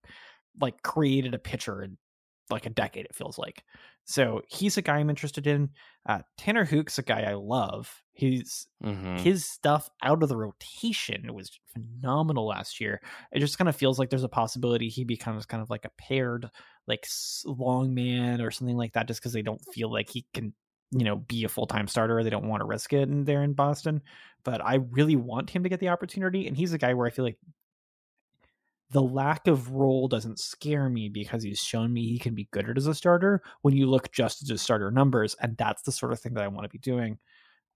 like 0.60 0.82
created 0.84 1.34
a 1.34 1.40
pitcher 1.40 1.84
in 1.84 1.98
like 2.50 2.66
a 2.66 2.70
decade, 2.70 3.06
it 3.06 3.16
feels 3.16 3.38
like. 3.38 3.64
So 4.04 4.42
he's 4.50 4.78
a 4.78 4.82
guy 4.84 4.98
I'm 5.00 5.10
interested 5.10 5.48
in. 5.48 5.72
Uh, 6.08 6.20
Tanner 6.38 6.64
Houck's 6.64 7.00
a 7.00 7.04
guy 7.04 7.24
I 7.24 7.34
love. 7.34 8.04
He's 8.14 8.68
Mhm. 8.84 9.20
his 9.20 9.46
stuff 9.50 9.90
out 10.04 10.22
of 10.22 10.30
the 10.30 10.38
rotation 10.38 11.34
was 11.34 11.60
phenomenal 11.74 12.46
last 12.48 12.80
year. 12.80 13.02
It 13.32 13.40
just 13.40 13.58
kind 13.58 13.68
of 13.70 13.76
feels 13.76 13.98
like 13.98 14.10
there's 14.10 14.24
a 14.24 14.30
possibility 14.30 14.90
he 14.90 15.04
becomes 15.04 15.46
kind 15.46 15.64
of 15.64 15.70
like 15.70 15.86
a 15.86 15.92
paired 15.98 16.50
like 16.88 17.08
long 17.46 17.94
man 17.94 18.42
or 18.42 18.52
something 18.52 18.78
like 18.78 18.94
that, 18.94 19.08
just 19.08 19.20
because 19.22 19.34
they 19.34 19.42
don't 19.42 19.62
feel 19.74 19.92
like 19.92 20.10
he 20.10 20.28
can, 20.34 20.54
you 20.92 21.04
know, 21.04 21.16
be 21.16 21.44
a 21.46 21.50
full 21.50 21.66
time 21.66 21.88
starter. 21.88 22.24
They 22.24 22.30
don't 22.30 22.48
want 22.48 22.62
to 22.62 22.66
risk 22.66 22.94
it 22.94 23.10
in 23.10 23.24
there 23.26 23.44
in 23.44 23.54
Boston. 23.54 24.02
But 24.44 24.64
I 24.64 24.76
really 24.76 25.16
want 25.16 25.50
him 25.50 25.64
to 25.64 25.70
get 25.70 25.80
the 25.80 25.90
opportunity, 25.90 26.48
and 26.48 26.56
he's 26.56 26.74
a 26.74 26.78
guy 26.78 26.94
where 26.94 27.08
I 27.08 27.10
feel 27.10 27.26
like 27.26 27.40
the 28.96 29.02
lack 29.02 29.48
of 29.48 29.72
role 29.72 30.08
doesn't 30.08 30.40
scare 30.40 30.88
me 30.88 31.10
because 31.10 31.44
he's 31.44 31.60
shown 31.60 31.92
me 31.92 32.08
he 32.08 32.18
can 32.18 32.34
be 32.34 32.48
good 32.52 32.70
at 32.70 32.78
as 32.78 32.88
a 32.88 32.96
starter 32.96 33.42
when 33.62 33.76
you 33.76 33.88
look 33.88 34.10
just 34.14 34.42
at 34.42 34.48
his 34.48 34.62
starter 34.62 34.90
numbers, 34.90 35.36
and 35.42 35.58
that's 35.58 35.82
the 35.82 35.92
sort 35.92 36.14
of 36.14 36.20
thing 36.22 36.34
that 36.34 36.46
I 36.46 36.48
want 36.48 36.64
to 36.64 36.70
be 36.70 36.78
doing. 36.78 37.18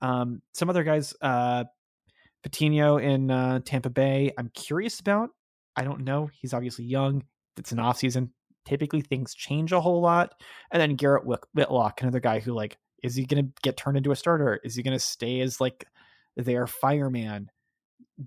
Um, 0.01 0.41
some 0.53 0.69
other 0.69 0.85
guys, 0.85 1.13
uh, 1.21 1.65
Patino 2.41 2.99
in 2.99 3.29
uh, 3.29 3.59
Tampa 3.65 3.89
Bay, 3.89 4.31
I'm 4.37 4.49
curious 4.53 5.01
about. 5.01 5.31
I 5.75 5.83
don't 5.83 6.05
know. 6.05 6.29
He's 6.39 6.53
obviously 6.53 6.85
young. 6.85 7.25
It's 7.57 7.73
an 7.73 7.79
off 7.79 7.97
season. 7.97 8.31
Typically, 8.63 9.01
things 9.01 9.35
change 9.35 9.73
a 9.73 9.81
whole 9.81 9.99
lot. 9.99 10.31
And 10.71 10.81
then 10.81 10.95
Garrett 10.95 11.25
Whit- 11.25 11.43
Whitlock, 11.53 12.01
another 12.01 12.21
guy 12.21 12.39
who 12.39 12.53
like, 12.53 12.77
is 13.03 13.13
he 13.13 13.25
going 13.25 13.43
to 13.43 13.51
get 13.61 13.75
turned 13.75 13.97
into 13.97 14.11
a 14.11 14.15
starter? 14.15 14.61
Is 14.63 14.73
he 14.73 14.83
going 14.83 14.95
to 14.95 15.03
stay 15.03 15.41
as 15.41 15.59
like 15.59 15.85
their 16.37 16.65
fireman? 16.65 17.49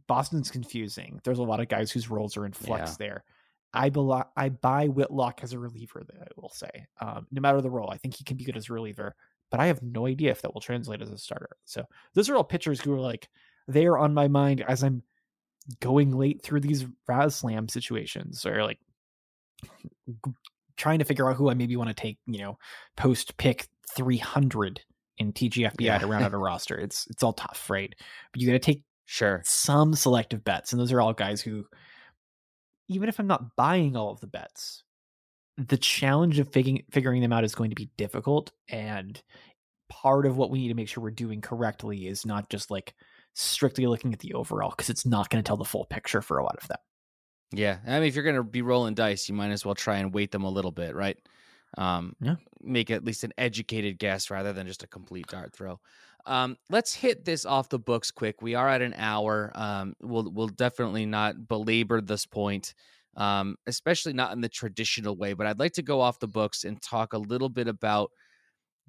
Boston's 0.07 0.51
confusing. 0.51 1.20
There's 1.24 1.38
a 1.38 1.43
lot 1.43 1.61
of 1.61 1.68
guys 1.68 1.90
whose 1.90 2.09
roles 2.11 2.36
are 2.36 2.47
in 2.47 2.53
flux 2.53 2.93
Yeah. 2.93 2.97
there. 2.99 3.24
I 3.74 3.90
belo- 3.90 4.28
I 4.36 4.51
buy 4.51 4.88
Whitlock 4.88 5.40
as 5.43 5.53
a 5.53 5.59
reliever. 5.59 6.05
I 6.20 6.26
will 6.36 6.51
say, 6.51 6.86
um, 7.01 7.26
no 7.30 7.40
matter 7.40 7.61
the 7.61 7.70
role, 7.70 7.90
I 7.90 7.97
think 7.99 8.14
he 8.16 8.24
can 8.24 8.36
be 8.36 8.45
good 8.45 8.57
as 8.57 8.68
a 8.68 8.72
reliever. 8.72 9.14
But 9.51 9.61
I 9.61 9.66
have 9.66 9.82
no 9.82 10.07
idea 10.07 10.30
if 10.30 10.43
that 10.43 10.53
will 10.55 10.61
translate 10.61 11.03
as 11.03 11.11
a 11.11 11.18
starter. 11.18 11.57
So 11.64 11.84
those 12.14 12.28
are 12.30 12.36
all 12.36 12.45
pitchers 12.45 12.80
who 12.80 12.93
are 12.95 13.01
like 13.01 13.28
they 13.68 13.86
are 13.86 13.99
on 13.99 14.12
my 14.14 14.28
mind 14.28 14.62
as 14.62 14.82
I'm 14.82 15.03
going 15.80 16.11
late 16.16 16.43
through 16.43 16.61
these 16.61 16.84
RazzSlam 17.09 17.70
situations, 17.70 18.45
or 18.47 18.62
like 18.64 18.78
trying 20.76 20.99
to 20.99 21.05
figure 21.05 21.28
out 21.30 21.36
who 21.36 21.51
I 21.51 21.55
maybe 21.55 21.76
want 21.76 21.88
to 21.88 21.95
take. 21.95 22.18
You 22.26 22.38
know, 22.38 22.59
post 22.97 23.36
pick 23.36 23.68
300 23.97 24.80
in 25.18 25.32
TGFBI 25.32 25.74
Yeah. 25.80 25.99
to 25.99 26.07
round 26.07 26.24
out 26.24 26.34
a 26.34 26.38
roster. 26.38 26.76
It's 26.78 27.07
it's 27.09 27.22
all 27.22 27.32
tough, 27.34 27.68
right? 27.70 27.95
But 28.32 28.40
you 28.40 28.47
got 28.47 28.55
to 28.55 28.59
take 28.59 28.84
Sure. 29.05 29.43
some 29.45 29.95
selective 29.95 30.45
bets, 30.45 30.73
and 30.73 30.81
those 30.81 30.93
are 30.93 31.01
all 31.01 31.13
guys 31.13 31.41
who, 31.41 31.67
even 32.89 33.09
if 33.09 33.19
I'm 33.19 33.27
not 33.27 33.57
buying 33.57 33.97
all 33.97 34.11
of 34.11 34.21
the 34.21 34.27
bets, 34.27 34.85
the 35.59 35.77
challenge 35.77 36.39
of 36.39 36.53
figuring 36.53 36.85
figuring 36.91 37.21
them 37.21 37.33
out 37.33 37.45
is 37.45 37.55
going 37.55 37.71
to 37.71 37.77
be 37.77 37.91
difficult. 37.97 38.53
And 38.69 39.21
part 39.89 40.27
of 40.27 40.37
what 40.37 40.51
we 40.51 40.61
need 40.61 40.69
to 40.69 40.75
make 40.75 40.89
sure 40.89 41.03
we're 41.03 41.11
doing 41.11 41.41
correctly 41.41 42.07
is 42.07 42.25
not 42.25 42.49
just 42.49 42.71
like 42.71 42.95
strictly 43.35 43.87
looking 43.87 44.13
at 44.13 44.21
the 44.21 44.35
overall, 44.35 44.71
because 44.71 44.91
it's 44.91 45.07
not 45.07 45.29
going 45.31 45.43
to 45.43 45.47
tell 45.47 45.57
the 45.59 45.65
full 45.65 45.85
picture 45.85 46.23
for 46.23 46.39
a 46.39 46.45
lot 46.45 46.57
of 46.61 46.69
them. 46.69 46.79
Yeah. 47.53 47.79
I 47.87 48.01
mean, 48.01 48.09
if 48.09 48.15
you're 48.15 48.25
going 48.25 48.37
to 48.37 48.43
be 48.43 48.63
rolling 48.63 48.95
dice, 48.95 49.29
you 49.29 49.35
might 49.35 49.51
as 49.51 49.65
well 49.65 49.75
try 49.75 49.99
and 49.99 50.15
weight 50.15 50.33
them 50.33 50.45
a 50.45 50.51
little 50.51 50.73
bit, 50.73 50.95
right? 50.95 51.19
Um, 51.77 52.17
Yeah. 52.21 52.37
Make 52.63 52.91
at 52.91 53.05
least 53.05 53.25
an 53.25 53.33
educated 53.37 53.99
guess 53.99 54.31
rather 54.31 54.53
than 54.53 54.67
just 54.67 54.83
a 54.83 54.87
complete 54.87 55.27
dart 55.27 55.53
throw. 55.55 55.81
Um, 56.27 56.57
let's 56.70 56.95
hit 56.95 57.25
this 57.25 57.45
off 57.45 57.68
the 57.68 57.79
books 57.79 58.11
quick. 58.11 58.43
We 58.43 58.55
are 58.55 58.68
at 58.68 58.83
an 58.83 58.95
hour. 58.97 59.51
Um, 59.55 59.95
we'll 60.01 60.31
we'll 60.31 60.49
definitely 60.49 61.07
not 61.07 61.49
belabor 61.49 62.01
this 62.01 62.27
point, 62.27 62.75
um, 63.16 63.57
especially 63.66 64.12
not 64.12 64.33
in 64.33 64.41
the 64.41 64.49
traditional 64.49 65.16
way. 65.16 65.33
But 65.33 65.47
I'd 65.47 65.59
like 65.59 65.73
to 65.75 65.83
go 65.83 66.01
off 66.01 66.20
the 66.20 66.29
books 66.29 66.64
and 66.64 66.81
talk 66.81 67.12
a 67.12 67.18
little 67.18 67.49
bit 67.49 67.68
about 67.68 68.11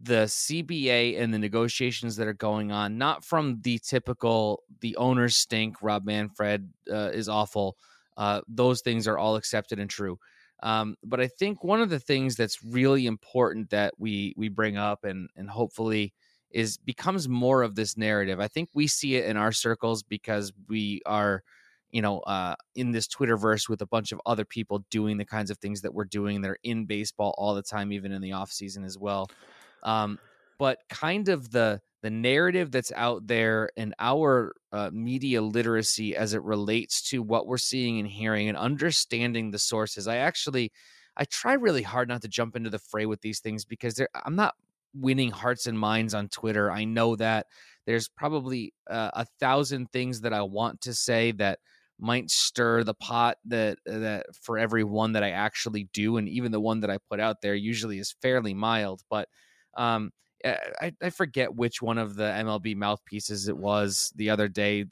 the 0.02 0.26
CBA 0.26 1.20
and 1.20 1.34
the 1.34 1.40
negotiations 1.40 2.18
that 2.18 2.28
are 2.28 2.34
going 2.34 2.72
on, 2.72 2.98
not 2.98 3.24
from 3.24 3.60
the 3.62 3.80
typical 3.80 4.64
the 4.82 4.96
owners 4.98 5.36
stink, 5.36 5.82
Rob 5.82 6.06
Manfred 6.06 6.70
uh, 6.92 7.10
is 7.14 7.30
awful. 7.30 7.78
Uh, 8.18 8.42
those 8.48 8.82
things 8.82 9.08
are 9.08 9.18
all 9.18 9.36
accepted 9.36 9.80
and 9.80 9.90
true. 9.90 10.20
Um, 10.62 10.96
but 11.04 11.20
I 11.20 11.28
think 11.28 11.64
one 11.64 11.82
of 11.82 11.90
the 11.90 12.00
things 12.00 12.36
that's 12.36 12.64
really 12.64 13.06
important 13.06 13.72
that 13.72 13.94
we 13.98 14.34
we 14.38 14.50
bring 14.50 14.78
up 14.78 15.04
and 15.04 15.30
and 15.36 15.50
hopefully 15.50 16.14
is 16.54 16.78
becomes 16.78 17.28
more 17.28 17.64
of 17.64 17.76
this 17.76 17.98
narrative. 17.98 18.40
I 18.40 18.48
think 18.48 18.70
we 18.74 18.88
see 18.88 19.16
it 19.16 19.26
in 19.26 19.38
our 19.38 19.52
circles 19.52 20.04
because 20.04 20.54
we 20.70 21.02
are, 21.06 21.44
you 21.92 22.02
know, 22.02 22.20
uh, 22.22 22.56
in 22.76 22.92
this 22.92 23.08
Twitterverse 23.08 23.68
with 23.68 23.82
a 23.82 23.88
bunch 23.88 24.12
of 24.12 24.22
other 24.26 24.46
people 24.46 24.86
doing 24.90 25.18
the 25.18 25.26
kinds 25.26 25.52
of 25.52 25.58
things 25.58 25.82
that 25.82 25.94
we're 25.94 26.06
doing. 26.06 26.42
that 26.42 26.52
are 26.52 26.60
in 26.64 26.86
baseball 26.86 27.34
all 27.38 27.56
the 27.56 27.64
time, 27.64 27.92
even 27.92 28.12
in 28.12 28.22
the 28.22 28.34
off 28.34 28.52
season 28.52 28.84
as 28.84 28.98
well. 28.98 29.28
Um, 29.84 30.20
but 30.60 30.80
kind 30.90 31.30
of 31.30 31.52
the 31.52 31.82
the 32.04 32.10
narrative 32.10 32.70
that's 32.70 32.92
out 32.98 33.26
there 33.28 33.70
and 33.78 33.96
our 33.98 34.54
uh, 34.74 34.90
media 34.92 35.42
literacy 35.42 36.18
as 36.18 36.34
it 36.34 36.44
relates 36.44 37.02
to 37.10 37.22
what 37.22 37.48
we're 37.48 37.58
seeing 37.58 37.98
and 37.98 38.08
hearing 38.08 38.50
and 38.50 38.58
understanding 38.58 39.52
the 39.52 39.60
sources. 39.60 40.06
I 40.06 40.18
actually 40.18 40.72
I 41.16 41.26
try 41.26 41.54
really 41.54 41.82
hard 41.82 42.10
not 42.10 42.22
to 42.24 42.28
jump 42.28 42.56
into 42.56 42.70
the 42.70 42.80
fray 42.80 43.06
with 43.06 43.22
these 43.22 43.40
things 43.40 43.66
because 43.66 44.02
I'm 44.26 44.36
not 44.36 44.56
winning 44.94 45.32
hearts 45.32 45.68
and 45.68 45.78
minds 45.78 46.14
on 46.14 46.30
Twitter. 46.30 46.72
I 46.72 46.86
know 46.86 47.16
that 47.16 47.48
there's 47.86 48.08
probably 48.08 48.74
uh, 48.90 49.12
a 49.14 49.26
thousand 49.40 49.92
things 49.92 50.22
that 50.22 50.34
I 50.34 50.44
want 50.44 50.82
to 50.82 50.94
say 50.94 51.32
that 51.34 51.60
might 52.00 52.30
stir 52.30 52.84
the 52.84 52.94
pot 52.94 53.38
that 53.46 53.78
that 53.86 54.26
for 54.42 54.58
every 54.58 54.84
one 54.84 55.14
that 55.14 55.24
I 55.24 55.30
actually 55.30 55.88
do 55.94 56.18
and 56.18 56.28
even 56.28 56.52
the 56.52 56.60
one 56.60 56.82
that 56.82 56.90
I 56.90 56.98
put 57.10 57.20
out 57.20 57.42
there 57.42 57.56
usually 57.56 58.00
is 58.00 58.16
fairly 58.22 58.54
mild 58.54 59.02
but 59.10 59.30
um 59.78 60.12
I, 60.44 60.92
I 61.02 61.10
forget 61.12 61.56
which 61.56 61.82
one 61.82 61.98
of 61.98 62.16
the 62.16 62.24
MLB 62.24 62.76
mouthpieces 62.76 63.48
it 63.48 63.56
was 63.56 64.12
the 64.18 64.32
other 64.32 64.50
day 64.50 64.86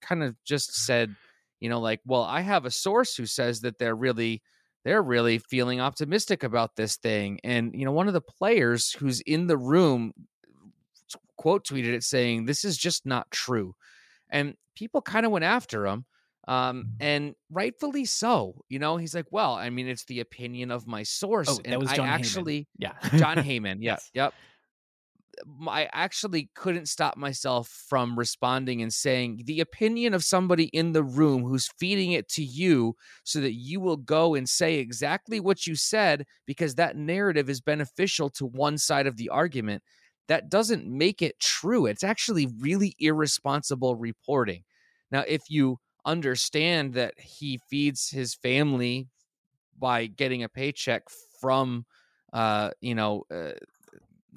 kind 0.00 0.22
of 0.22 0.36
just 0.44 0.74
said 0.74 1.14
you 1.60 1.68
know 1.68 1.80
like 1.80 2.00
well 2.06 2.22
I 2.22 2.40
have 2.40 2.64
a 2.64 2.70
source 2.70 3.16
who 3.16 3.26
says 3.26 3.60
that 3.60 3.78
they're 3.78 3.96
really 3.96 4.40
they're 4.84 5.02
really 5.02 5.38
feeling 5.38 5.80
optimistic 5.80 6.42
about 6.42 6.76
this 6.76 6.96
thing 6.96 7.40
and 7.44 7.74
you 7.74 7.84
know 7.84 7.92
one 7.92 8.06
of 8.08 8.14
the 8.14 8.20
players 8.20 8.92
who's 8.92 9.20
in 9.22 9.46
the 9.46 9.56
room 9.56 10.12
quote 11.36 11.66
tweeted 11.66 11.92
it 11.92 12.02
saying 12.02 12.44
this 12.44 12.64
is 12.64 12.76
just 12.76 13.04
not 13.06 13.30
true 13.30 13.74
and 14.30 14.54
people 14.74 15.02
kind 15.02 15.26
of 15.26 15.32
went 15.32 15.44
after 15.44 15.86
him 15.86 16.04
um 16.48 16.84
and 17.00 17.34
rightfully 17.50 18.04
so 18.04 18.54
you 18.68 18.78
know 18.78 18.96
he's 18.96 19.14
like 19.14 19.26
well 19.30 19.54
i 19.54 19.70
mean 19.70 19.88
it's 19.88 20.04
the 20.04 20.20
opinion 20.20 20.70
of 20.70 20.86
my 20.86 21.02
source 21.02 21.48
Oh, 21.48 21.60
and 21.64 21.72
that 21.72 21.80
was 21.80 21.90
i 21.90 21.96
Jon 21.96 22.06
Heyman. 22.06 22.12
actually 22.12 22.68
Yeah, 22.78 22.92
jon 23.16 23.36
heyman 23.48 23.76
yeah 23.80 23.92
Yes. 23.92 24.10
yep 24.14 24.34
I 25.68 25.88
actually 25.92 26.50
couldn't 26.54 26.88
stop 26.88 27.16
myself 27.16 27.68
from 27.88 28.18
responding 28.18 28.82
and 28.82 28.92
saying 28.92 29.42
the 29.46 29.60
opinion 29.60 30.14
of 30.14 30.24
somebody 30.24 30.64
in 30.66 30.92
the 30.92 31.02
room 31.02 31.42
who's 31.44 31.68
feeding 31.78 32.12
it 32.12 32.28
to 32.30 32.42
you 32.44 32.94
so 33.24 33.40
that 33.40 33.54
you 33.54 33.80
will 33.80 33.96
go 33.96 34.34
and 34.34 34.48
say 34.48 34.76
exactly 34.76 35.40
what 35.40 35.66
you 35.66 35.76
said 35.76 36.24
because 36.46 36.74
that 36.76 36.96
narrative 36.96 37.48
is 37.50 37.60
beneficial 37.60 38.30
to 38.30 38.46
one 38.46 38.78
side 38.78 39.06
of 39.06 39.16
the 39.16 39.28
argument. 39.28 39.82
that 40.28 40.48
doesn't 40.48 40.86
make 40.86 41.20
it 41.20 41.38
true. 41.38 41.86
It's 41.86 42.02
actually 42.04 42.48
really 42.60 42.94
irresponsible 42.98 43.94
reporting. 43.96 44.64
Now, 45.10 45.22
if 45.28 45.42
you 45.50 45.78
understand 46.06 46.94
that 46.94 47.14
he 47.18 47.58
feeds 47.68 48.10
his 48.10 48.34
family 48.34 49.08
by 49.78 50.06
getting 50.06 50.42
a 50.42 50.48
paycheck 50.48 51.02
from, 51.40 51.84
uh, 52.32 52.70
you 52.80 52.94
know, 52.94 53.24
uh, 53.30 53.52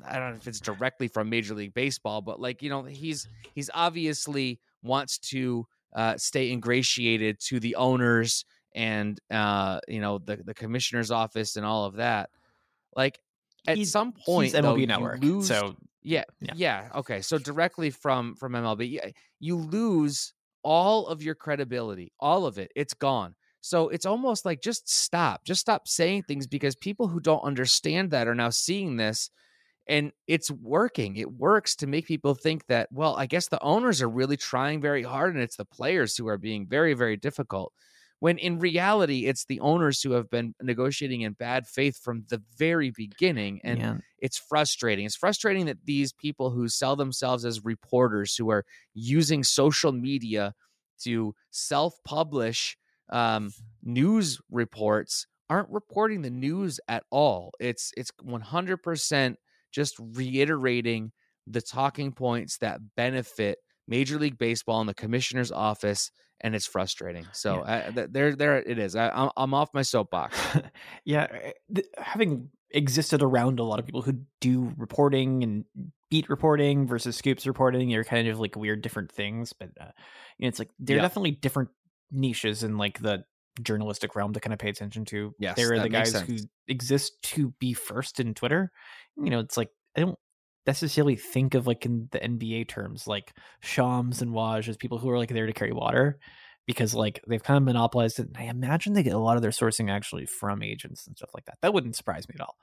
I 0.06 0.20
don't 0.20 0.32
know 0.32 0.38
if 0.38 0.48
it's 0.48 0.60
directly 0.60 1.08
from 1.08 1.30
Major 1.30 1.54
League 1.54 1.74
Baseball, 1.74 2.22
but 2.22 2.40
like 2.40 2.62
you 2.62 2.70
know, 2.70 2.84
he's 2.84 3.28
he's 3.56 3.70
obviously 3.74 4.60
wants 4.84 5.18
to 5.20 5.66
uh, 5.96 6.18
stay 6.18 6.52
ingratiated 6.52 7.40
to 7.48 7.60
the 7.60 7.76
owners 7.76 8.46
and 8.76 9.20
uh, 9.32 9.80
you 9.88 10.02
know 10.02 10.18
the 10.20 10.38
the 10.38 10.54
commissioner's 10.54 11.12
office 11.12 11.56
and 11.56 11.66
all 11.66 11.86
of 11.86 11.96
that. 11.96 12.30
Like 12.96 13.20
at 13.68 13.78
He's- 13.78 13.92
some 13.92 14.12
point, 14.14 14.46
He's 14.46 14.54
though, 14.54 14.76
MLB 14.76 14.80
you 14.82 14.88
Network, 14.88 15.22
lose- 15.22 15.48
so 15.48 15.76
yeah, 16.04 16.24
Yeah. 16.40 16.54
yeah, 16.56 16.90
Okay, 16.96 17.22
so 17.22 17.38
directly 17.38 17.90
from 17.90 18.36
from 18.36 18.54
MLB, 18.54 19.14
you 19.40 19.56
lose 19.58 20.34
all 20.64 21.08
of 21.08 21.22
your 21.24 21.36
credibility, 21.36 22.12
all 22.20 22.46
of 22.46 22.58
it. 22.58 22.72
It's 22.76 22.94
gone. 22.94 23.36
So 23.62 23.90
it's 23.90 24.06
almost 24.06 24.46
like 24.46 24.62
just 24.62 24.88
stop, 24.90 25.44
just 25.44 25.60
stop 25.62 25.88
saying 25.88 26.24
things 26.24 26.48
because 26.48 26.76
people 26.76 27.08
who 27.10 27.20
don't 27.20 27.42
understand 27.44 28.12
that 28.12 28.28
are 28.28 28.36
now 28.36 28.50
seeing 28.50 28.96
this 28.96 29.30
and 29.88 30.12
it's 30.28 30.52
working. 30.52 31.16
It 31.16 31.32
works 31.32 31.76
to 31.78 31.88
make 31.88 32.06
people 32.08 32.36
think 32.36 32.66
that, 32.68 32.90
well, 32.92 33.16
I 33.16 33.26
guess 33.26 33.48
the 33.48 33.62
owners 33.62 34.02
are 34.02 34.10
really 34.10 34.38
trying 34.38 34.82
very 34.82 35.04
hard 35.04 35.34
and 35.34 35.44
it's 35.44 35.58
the 35.58 35.66
players 35.66 36.18
who 36.18 36.28
are 36.28 36.38
being 36.38 36.68
very, 36.68 36.94
very 36.94 37.18
difficult. 37.18 37.74
When 38.20 38.40
in 38.40 38.60
reality, 38.60 39.28
it's 39.28 39.46
the 39.46 39.60
owners 39.60 40.02
who 40.02 40.14
have 40.14 40.30
been 40.30 40.56
negotiating 40.62 41.22
in 41.22 41.34
bad 41.34 41.68
faith 41.68 42.00
from 42.04 42.26
the 42.30 42.42
very 42.58 42.92
beginning. 42.92 43.62
And 43.64 43.80
yeah. 43.80 43.98
it's 44.20 44.38
frustrating. 44.38 45.06
It's 45.06 45.16
frustrating 45.16 45.68
that 45.68 45.86
these 45.86 46.14
people 46.14 46.50
who 46.50 46.68
sell 46.68 46.96
themselves 46.96 47.46
as 47.46 47.64
reporters, 47.64 48.36
who 48.36 48.50
are 48.50 48.66
using 48.96 49.44
social 49.44 49.92
media 49.92 50.54
to 51.04 51.36
self-publish 51.52 52.76
um, 53.10 53.52
news 53.84 54.42
reports, 54.50 55.28
aren't 55.50 55.70
reporting 55.70 56.24
the 56.24 56.32
news 56.32 56.80
at 56.88 57.04
all. 57.10 57.54
It's 57.60 57.94
it's 57.96 58.12
one 58.22 58.42
hundred 58.42 58.78
percent 58.78 59.38
just 59.72 59.96
reiterating 60.00 61.12
the 61.46 61.62
talking 61.62 62.12
points 62.12 62.58
that 62.60 62.80
benefit 62.96 63.58
Major 63.88 64.20
League 64.20 64.38
Baseball 64.38 64.80
and 64.82 64.90
the 64.90 64.94
commissioner's 64.94 65.52
office, 65.52 66.12
and 66.42 66.54
it's 66.56 66.68
frustrating. 66.68 67.26
So 67.32 67.62
uh, 67.62 67.92
th- 67.92 68.10
there, 68.12 68.36
there 68.36 68.58
it 68.58 68.78
is. 68.78 68.96
I, 68.96 69.10
I'm, 69.10 69.30
I'm 69.38 69.54
off 69.54 69.70
my 69.74 69.82
soapbox. 69.82 70.38
yeah, 71.06 71.28
eh, 71.76 71.82
having 71.98 72.50
existed 72.72 73.22
around 73.24 73.60
a 73.60 73.64
lot 73.64 73.80
of 73.80 73.86
people 73.86 74.02
who 74.02 74.20
do 74.42 74.74
reporting 74.78 75.42
and 75.44 75.64
beat 76.12 76.30
reporting 76.30 76.86
versus 76.86 77.16
scoops 77.16 77.48
reporting 77.48 77.94
are 77.96 78.04
kind 78.04 78.28
of 78.28 78.40
like 78.42 78.56
weird 78.58 78.82
different 78.82 79.12
things, 79.12 79.54
but 79.54 79.70
uh, 79.80 79.86
you 80.38 80.44
know, 80.44 80.50
it's 80.50 80.60
like 80.60 80.70
they're 80.80 80.98
Yeah. 80.98 81.02
definitely 81.02 81.32
different 81.32 81.70
niches 82.12 82.64
in 82.64 82.78
like 82.78 83.00
the 83.00 83.24
journalistic 83.64 84.16
realm 84.16 84.34
to 84.34 84.40
kind 84.40 84.54
of 84.54 84.60
pay 84.60 84.70
attention 84.70 85.06
to. 85.06 85.36
Yes, 85.40 85.56
there 85.56 85.72
are 85.74 85.78
that 85.78 85.84
the 85.84 85.90
guys 85.90 86.20
who 86.22 86.38
exist 86.68 87.22
to 87.24 87.52
be 87.60 87.74
first 87.74 88.20
in 88.20 88.34
Twitter. 88.34 88.72
You 89.24 89.32
know, 89.32 89.40
it's 89.40 89.58
like 89.58 89.70
I 89.96 90.02
don't 90.02 90.20
necessarily 90.66 91.16
think 91.16 91.54
of 91.56 91.66
like 91.68 91.86
in 91.86 92.10
the 92.12 92.24
NBA 92.24 92.66
terms 92.66 93.08
like 93.08 93.34
Shams 93.62 94.22
and 94.22 94.32
Woj 94.32 94.68
as 94.68 94.78
people 94.78 94.98
who 94.98 95.10
are 95.10 95.18
like 95.18 95.30
there 95.30 95.46
to 95.46 95.54
carry 95.54 95.72
water 95.72 96.20
because 96.66 96.94
like 96.94 97.22
they've 97.28 97.44
kind 97.44 97.58
of 97.58 97.64
monopolized 97.64 98.20
it. 98.20 98.28
And 98.28 98.38
I 98.38 98.44
imagine 98.44 98.94
they 98.94 99.04
get 99.04 99.14
a 99.14 99.20
lot 99.20 99.38
of 99.38 99.42
their 99.42 99.52
sourcing 99.52 99.90
actually 99.90 100.26
from 100.26 100.62
agents 100.62 101.08
and 101.08 101.16
stuff 101.16 101.32
like 101.34 101.46
that. 101.46 101.58
That 101.62 101.74
wouldn't 101.74 101.96
surprise 101.96 102.28
me 102.28 102.36
at 102.40 102.42
all. 102.42 102.58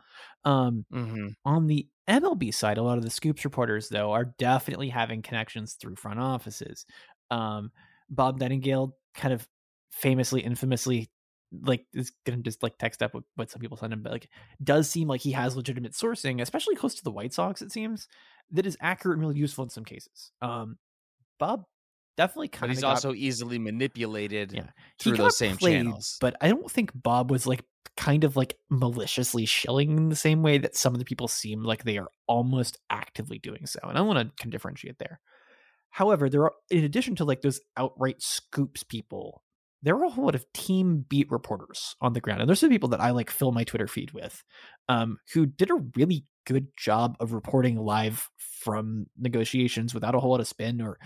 Um, 0.45 0.85
hmm 0.91 1.37
on 1.45 1.67
the 1.67 1.89
MLB 2.07 2.51
side, 2.51 2.79
a 2.79 2.83
lot 2.83 2.99
of 2.99 3.05
the 3.05 3.11
scoops 3.11 3.45
reporters 3.45 3.89
though 3.89 4.13
are 4.13 4.35
definitely 4.39 4.89
having 4.89 5.23
connections 5.23 5.75
through 5.75 5.97
front 5.97 6.21
offices. 6.21 6.87
Um, 7.31 7.71
Bob 8.11 8.39
Nightingale 8.39 8.97
kind 9.15 9.33
of 9.33 9.49
famously, 10.01 10.41
infamously, 10.41 11.11
like 11.63 11.87
is 11.93 12.13
gonna 12.27 12.43
just 12.43 12.63
like 12.63 12.79
text 12.79 13.03
up 13.03 13.15
what, 13.15 13.25
what 13.37 13.51
some 13.51 13.61
people 13.61 13.77
send 13.77 13.93
him, 13.93 14.03
but 14.03 14.13
like 14.13 14.29
does 14.63 14.89
seem 14.89 15.09
like 15.09 15.21
he 15.21 15.33
has 15.33 15.57
legitimate 15.57 15.93
sourcing, 15.93 16.41
especially 16.41 16.75
close 16.75 16.95
to 16.97 17.05
the 17.05 17.11
White 17.13 17.33
Sox. 17.33 17.63
It 17.63 17.73
seems 17.73 18.09
that 18.51 18.67
is 18.67 18.77
accurate 18.81 19.17
and 19.17 19.27
really 19.27 19.39
useful 19.39 19.65
in 19.65 19.71
some 19.71 19.85
cases. 19.85 20.33
Um, 20.43 20.79
Bob 21.39 21.65
definitely 22.17 22.49
kind 22.49 22.71
of 22.71 22.77
he's 22.77 22.85
also 22.85 23.13
easily 23.13 23.59
manipulated 23.59 24.53
Yeah. 24.53 24.71
through 24.99 25.17
those 25.17 25.33
got 25.33 25.35
same 25.35 25.57
played, 25.57 25.85
channels. 25.85 26.17
But 26.21 26.37
I 26.41 26.49
don't 26.49 26.71
think 26.71 26.91
Bob 26.95 27.31
was 27.31 27.47
like 27.47 27.65
kind 27.97 28.25
of 28.25 28.37
like 28.37 28.57
maliciously 28.71 29.47
shilling 29.47 29.97
in 29.97 30.09
the 30.09 30.17
same 30.17 30.43
way 30.43 30.59
that 30.59 30.77
some 30.77 30.95
of 30.95 30.99
the 30.99 31.05
people 31.05 31.29
seem 31.29 31.63
like 31.63 31.85
they 31.85 31.99
are 31.99 32.09
almost 32.27 32.79
actively 32.91 33.39
doing 33.39 33.67
so. 33.67 33.79
And 33.85 33.97
I 33.97 34.01
want 34.01 34.19
to 34.19 34.43
can 34.43 34.51
differentiate 34.51 34.99
there. 34.99 35.21
However, 35.91 36.29
there 36.29 36.43
are 36.43 36.53
in 36.71 36.83
addition 36.83 37.15
to 37.17 37.25
like 37.25 37.43
those 37.43 37.61
outright 37.77 38.21
scoops 38.21 38.83
people, 38.83 39.44
there 39.85 39.97
were 39.97 40.05
a 40.05 40.11
whole 40.11 40.25
lot 40.25 40.35
of 40.35 40.51
team 40.53 41.05
beat 41.09 41.31
reporters 41.31 41.95
on 42.01 42.13
the 42.13 42.21
ground. 42.21 42.41
And 42.41 42.49
there's 42.49 42.61
some 42.61 42.71
people 42.71 42.89
that 42.91 43.01
I 43.01 43.11
like 43.11 43.31
fill 43.31 43.53
my 43.53 43.65
Twitter 43.65 43.87
feed 43.87 44.13
with, 44.13 44.43
um, 44.89 45.19
who 45.33 45.47
did 45.47 45.71
a 45.71 45.83
really 45.95 46.25
good 46.47 46.69
job 46.77 47.17
of 47.21 47.33
reporting 47.33 47.77
live 47.77 48.29
from 48.39 49.07
negotiations 49.19 49.95
without 49.95 50.15
a 50.15 50.21
whole 50.21 50.31
lot 50.31 50.41
of 50.41 50.49
spin 50.49 50.81
or 50.81 50.99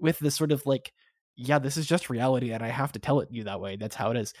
with 0.00 0.18
this 0.20 0.36
sort 0.36 0.52
of 0.52 0.64
like 0.66 0.92
yeah, 1.36 1.58
this 1.58 1.76
is 1.76 1.86
just 1.86 2.10
reality, 2.10 2.52
and 2.52 2.64
I 2.64 2.68
have 2.68 2.92
to 2.92 2.98
tell 2.98 3.20
it 3.20 3.28
you 3.30 3.44
that 3.44 3.60
way. 3.60 3.76
That's 3.76 3.94
how 3.94 4.10
it 4.10 4.16
is. 4.16 4.32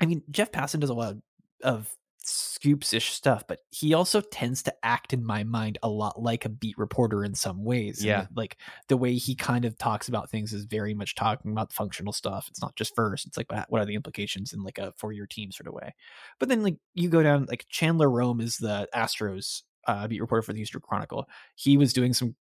I 0.00 0.06
mean, 0.06 0.22
Jeff 0.30 0.50
Passan 0.50 0.80
does 0.80 0.90
a 0.90 0.94
lot 0.94 1.14
of 1.62 1.96
scoops 2.24 2.92
ish 2.92 3.12
stuff, 3.12 3.44
but 3.48 3.60
he 3.70 3.94
also 3.94 4.20
tends 4.20 4.62
to 4.62 4.74
act 4.82 5.12
in 5.12 5.24
my 5.24 5.42
mind 5.44 5.78
a 5.82 5.88
lot 5.88 6.20
like 6.22 6.44
a 6.44 6.48
beat 6.48 6.76
reporter 6.78 7.24
in 7.24 7.34
some 7.34 7.64
ways. 7.64 8.04
Yeah. 8.04 8.22
the- 8.22 8.28
like 8.34 8.56
the 8.88 8.96
way 8.96 9.14
he 9.14 9.34
kind 9.34 9.64
of 9.64 9.76
talks 9.78 10.08
about 10.08 10.30
things 10.30 10.52
is 10.52 10.64
very 10.64 10.94
much 10.94 11.14
talking 11.14 11.52
about 11.52 11.72
functional 11.72 12.12
stuff. 12.12 12.46
It's 12.48 12.62
not 12.62 12.76
just 12.76 12.94
first. 12.94 13.26
It's 13.26 13.36
like 13.36 13.50
what 13.68 13.80
are 13.80 13.84
the 13.86 13.94
implications 13.94 14.52
in 14.52 14.62
like 14.62 14.78
a 14.78 14.92
for 14.96 15.12
your 15.12 15.26
team 15.26 15.50
sort 15.50 15.66
of 15.66 15.74
way. 15.74 15.94
But 16.38 16.48
then 16.48 16.62
like 16.62 16.76
you 16.94 17.08
go 17.08 17.22
down 17.22 17.46
like 17.48 17.66
Chandler 17.68 18.10
Rome 18.10 18.40
is 18.40 18.56
the 18.58 18.88
Astros 18.94 19.62
uh, 19.86 20.06
beat 20.06 20.20
reporter 20.20 20.42
for 20.42 20.52
the 20.52 20.58
Houston 20.58 20.80
Chronicle. 20.80 21.28
He 21.56 21.76
was 21.76 21.92
doing 21.92 22.12
some 22.12 22.36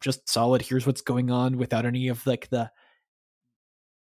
just 0.00 0.28
solid. 0.28 0.60
Here's 0.60 0.86
what's 0.86 1.00
going 1.00 1.30
on 1.30 1.56
without 1.56 1.86
any 1.86 2.08
of 2.08 2.26
like 2.26 2.48
the 2.50 2.70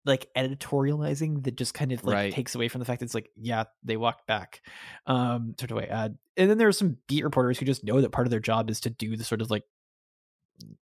like 0.05 0.27
editorializing 0.37 1.43
that 1.43 1.55
just 1.57 1.73
kind 1.73 1.91
of 1.91 2.03
like 2.03 2.13
Right. 2.13 2.33
takes 2.33 2.53
away 2.55 2.67
from 2.67 2.79
the 2.79 2.85
fact 2.85 2.99
that 2.99 3.05
it's 3.05 3.15
like 3.15 3.29
yeah 3.35 3.63
they 3.83 3.97
walked 3.97 4.27
back 4.27 4.61
um 5.07 5.55
sort 5.59 5.71
of 5.71 5.77
way 5.77 5.89
uh, 5.89 6.09
and 6.37 6.49
then 6.49 6.57
there 6.57 6.67
are 6.67 6.71
some 6.73 6.97
beat 7.07 7.23
reporters 7.23 7.57
who 7.57 7.65
just 7.65 7.83
know 7.83 7.99
that 8.01 8.11
part 8.11 8.27
of 8.27 8.31
their 8.31 8.39
job 8.39 8.69
is 8.69 8.79
to 8.81 8.89
do 8.89 9.17
the 9.17 9.23
sort 9.23 9.41
of 9.41 9.49
like 9.49 9.63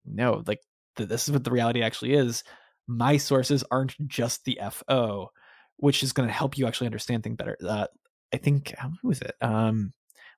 no 0.06 0.44
like 0.48 0.62
th- 0.98 1.10
this 1.10 1.28
is 1.28 1.32
what 1.32 1.44
the 1.44 1.52
reality 1.52 1.82
actually 1.82 2.14
is. 2.14 2.44
My 2.88 3.18
sources 3.18 3.64
aren't 3.70 3.96
just 4.08 4.46
the 4.46 4.60
fo 4.72 5.32
which 5.78 6.04
is 6.04 6.12
going 6.12 6.28
to 6.28 6.34
help 6.34 6.58
you 6.58 6.68
actually 6.68 6.88
understand 6.88 7.24
things 7.24 7.38
better. 7.38 7.58
Uh 7.66 7.88
i 8.34 8.38
think 8.38 8.74
um, 8.84 8.98
who 9.02 9.08
was 9.10 9.22
it? 9.22 9.36
Um 9.42 9.92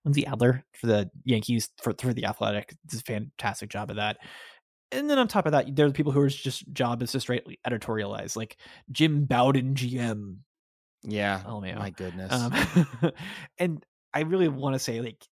lindsey 0.04 0.26
adler 0.26 0.64
for 0.74 0.88
the 0.88 1.12
yankees 1.26 1.70
for, 1.82 1.94
for 2.00 2.14
the 2.14 2.26
athletic 2.26 2.76
does 2.88 3.02
a 3.02 3.04
fantastic 3.04 3.70
job 3.70 3.90
of 3.92 3.98
that 3.98 4.18
and 4.92 5.10
then 5.10 5.18
on 5.20 5.28
top 5.28 5.46
of 5.46 5.54
that, 5.54 5.76
there 5.76 5.86
are 5.86 5.90
the 5.90 5.94
people 5.94 6.18
are 6.18 6.28
just 6.30 6.72
job 6.74 7.02
is 7.02 7.12
to 7.12 7.20
straight 7.20 7.46
editorialize, 7.68 8.36
like 8.36 8.58
Jim 8.92 9.26
Bowden, 9.26 9.76
GM. 9.76 10.38
yeah. 11.04 11.42
Oh 11.46 11.62
man, 11.62 11.78
My 11.78 11.90
goodness. 11.92 12.32
um, 12.32 13.12
and 13.58 13.86
I 14.14 14.22
really 14.22 14.48
want 14.48 14.76
to 14.76 14.80
say, 14.80 15.02
like, 15.02 15.26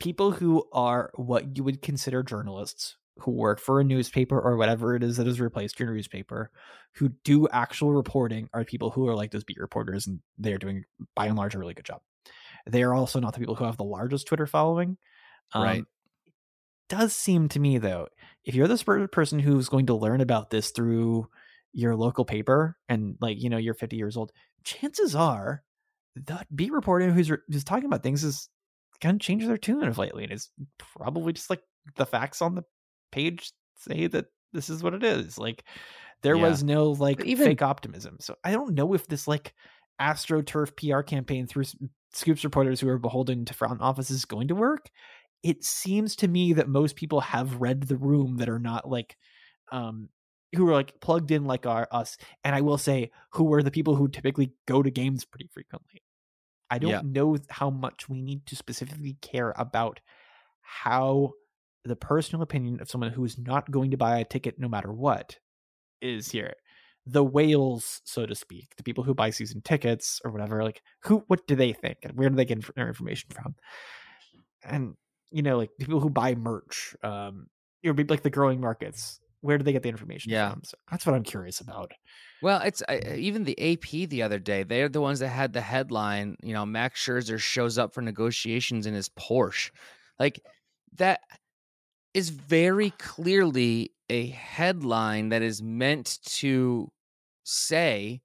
people 0.00 0.30
who 0.30 0.64
are 0.72 1.10
what 1.14 1.56
you 1.56 1.64
would 1.64 1.82
consider 1.82 2.22
journalists, 2.22 2.96
who 3.18 3.30
work 3.30 3.60
for 3.60 3.80
a 3.80 3.84
newspaper 3.84 4.40
or 4.40 4.56
whatever 4.56 4.94
it 4.96 5.02
is 5.02 5.16
that 5.16 5.26
has 5.26 5.40
replaced 5.40 5.78
your 5.78 5.92
newspaper, 5.92 6.50
who 6.96 7.10
do 7.24 7.48
actual 7.48 7.92
reporting, 7.92 8.48
are 8.52 8.64
people 8.64 8.90
who 8.90 9.08
are 9.08 9.14
like 9.14 9.30
those 9.30 9.44
beat 9.44 9.58
reporters, 9.58 10.06
and 10.06 10.20
they're 10.38 10.58
doing 10.58 10.84
by 11.14 11.26
and 11.26 11.36
large 11.36 11.54
a 11.54 11.58
really 11.58 11.74
good 11.74 11.84
job. 11.84 12.00
They 12.66 12.82
are 12.82 12.94
also 12.94 13.20
not 13.20 13.34
the 13.34 13.40
people 13.40 13.54
who 13.56 13.64
have 13.64 13.76
the 13.76 13.84
largest 13.84 14.26
Twitter 14.26 14.46
following. 14.46 14.96
Right. 15.54 15.84
Does 16.88 17.14
seem 17.14 17.48
to 17.50 17.60
me 17.60 17.78
though, 17.78 18.08
if 18.44 18.54
you're 18.54 18.68
this 18.68 18.82
per- 18.82 19.06
person 19.08 19.38
who's 19.38 19.68
going 19.68 19.86
to 19.86 19.94
learn 19.94 20.20
about 20.20 20.50
this 20.50 20.70
through 20.70 21.28
your 21.72 21.96
local 21.96 22.24
paper 22.24 22.76
and 22.88 23.16
like 23.20 23.40
you 23.42 23.48
know 23.50 23.56
you're 23.56 23.74
50 23.74 23.96
years 23.96 24.16
old, 24.16 24.32
chances 24.64 25.14
are 25.14 25.62
that 26.16 26.46
beat 26.54 26.72
reporter 26.72 27.10
who's 27.10 27.28
who's 27.48 27.64
talking 27.64 27.86
about 27.86 28.02
things 28.02 28.22
is 28.22 28.48
kind 29.00 29.14
of 29.16 29.20
changed 29.20 29.48
their 29.48 29.56
tune 29.58 29.82
of 29.84 29.98
lately, 29.98 30.24
and 30.24 30.32
it's 30.32 30.50
probably 30.78 31.32
just 31.32 31.50
like 31.50 31.62
the 31.96 32.06
facts 32.06 32.40
on 32.42 32.54
the 32.54 32.62
page 33.10 33.50
say 33.78 34.06
that 34.06 34.26
this 34.52 34.70
is 34.70 34.82
what 34.82 34.94
it 34.94 35.02
is. 35.02 35.38
Like 35.38 35.64
there 36.22 36.36
Yeah. 36.36 36.42
was 36.48 36.62
no 36.62 36.90
like 36.90 37.18
But 37.18 37.26
even- 37.26 37.46
fake 37.46 37.62
optimism. 37.62 38.18
So 38.20 38.36
I 38.44 38.52
don't 38.52 38.74
know 38.74 38.94
if 38.94 39.06
this 39.08 39.26
like 39.26 39.54
astroturf 40.00 40.76
PR 40.76 41.02
campaign 41.02 41.46
through 41.46 41.64
scoops 42.12 42.44
reporters 42.44 42.80
who 42.80 42.88
are 42.88 42.98
beholden 42.98 43.44
to 43.46 43.54
front 43.54 43.80
offices 43.80 44.18
is 44.18 44.24
going 44.24 44.48
to 44.48 44.54
work. 44.54 44.88
It 45.44 45.64
seems 45.64 46.16
to 46.18 46.28
me 46.28 46.54
that 46.54 46.68
most 46.68 46.96
people 46.96 47.20
have 47.20 47.60
read 47.62 47.84
the 47.84 47.98
room 47.98 48.38
that 48.38 48.50
are 48.50 48.60
not 48.60 48.90
like 48.90 49.16
um 49.72 50.10
who 50.56 50.68
are 50.68 50.72
like 50.72 51.00
plugged 51.00 51.30
in 51.32 51.44
like 51.44 51.66
our 51.66 51.88
us 51.92 52.16
and 52.44 52.54
i 52.54 52.60
will 52.62 52.78
say 52.78 53.10
who 53.32 53.52
are 53.54 53.62
the 53.62 53.70
people 53.72 53.96
who 53.96 54.08
typically 54.08 54.52
go 54.66 54.82
to 54.82 54.90
games 54.90 55.24
pretty 55.24 55.48
frequently 55.52 56.02
i 56.70 56.78
don't 56.78 56.90
Yeah. 56.90 57.02
know 57.02 57.36
how 57.50 57.70
much 57.70 58.08
we 58.08 58.22
need 58.22 58.46
to 58.46 58.56
specifically 58.56 59.16
care 59.22 59.54
about 59.58 60.00
how 60.62 61.32
the 61.84 61.96
personal 61.96 62.42
opinion 62.42 62.80
of 62.80 62.90
someone 62.90 63.10
who 63.12 63.24
is 63.24 63.38
not 63.38 63.70
going 63.70 63.90
to 63.90 63.98
buy 63.98 64.18
a 64.18 64.24
ticket 64.24 64.58
no 64.58 64.68
matter 64.68 64.92
what 64.92 65.38
is 66.00 66.30
here. 66.30 66.54
The 67.06 67.24
whales, 67.24 68.00
so 68.04 68.24
to 68.24 68.34
speak, 68.34 68.76
the 68.76 68.82
people 68.82 69.04
who 69.04 69.14
buy 69.14 69.30
season 69.30 69.60
tickets 69.60 70.20
or 70.24 70.30
whatever, 70.30 70.62
like 70.64 70.82
who, 71.02 71.18
what 71.26 71.46
do 71.46 71.54
they 71.54 71.72
think, 71.72 71.98
and 72.02 72.16
where 72.16 72.30
do 72.30 72.36
they 72.36 72.46
get 72.46 72.74
their 72.74 72.88
information 72.88 73.28
from? 73.30 73.56
And 74.62 74.96
you 75.34 75.42
know, 75.42 75.58
like 75.58 75.70
people 75.78 76.00
who 76.00 76.10
buy 76.10 76.34
merch, 76.34 76.96
um, 77.02 77.48
you 77.82 77.92
know, 77.92 78.04
like 78.08 78.22
the 78.22 78.30
growing 78.30 78.60
markets, 78.60 79.20
where 79.40 79.58
do 79.58 79.64
they 79.64 79.72
get 79.72 79.82
the 79.82 79.90
information 79.90 80.32
Yeah. 80.32 80.50
from? 80.50 80.62
So 80.64 80.76
that's 80.90 81.04
what 81.04 81.14
I'm 81.14 81.24
curious 81.24 81.60
about. 81.60 81.92
Well, 82.40 82.60
it's 82.62 82.82
uh, 82.88 83.00
even 83.16 83.44
the 83.44 83.58
AP 83.58 84.06
the 84.06 84.22
other 84.22 84.38
day. 84.38 84.62
They're 84.62 84.88
the 84.88 85.00
ones 85.00 85.20
that 85.20 85.28
had 85.28 85.52
the 85.52 85.60
headline. 85.60 86.36
You 86.42 86.52
know, 86.52 86.66
Max 86.66 87.04
Scherzer 87.04 87.38
shows 87.38 87.78
up 87.78 87.94
for 87.94 88.02
negotiations 88.02 88.86
in 88.86 88.94
his 88.94 89.08
Porsche. 89.08 89.70
Like 90.18 90.40
that 90.96 91.20
is 92.14 92.30
very 92.30 92.90
clearly 92.90 93.92
a 94.10 94.26
headline 94.28 95.30
that 95.30 95.42
is 95.42 95.62
meant 95.62 96.20
to 96.24 96.92
say, 97.44 98.22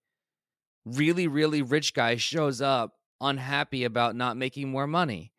really, 0.86 1.28
really 1.28 1.62
rich 1.62 1.94
guy 1.94 2.16
shows 2.18 2.62
up 2.62 2.96
unhappy 3.22 3.84
about 3.84 4.16
not 4.16 4.38
making 4.38 4.70
more 4.70 4.88
money, 4.88 5.34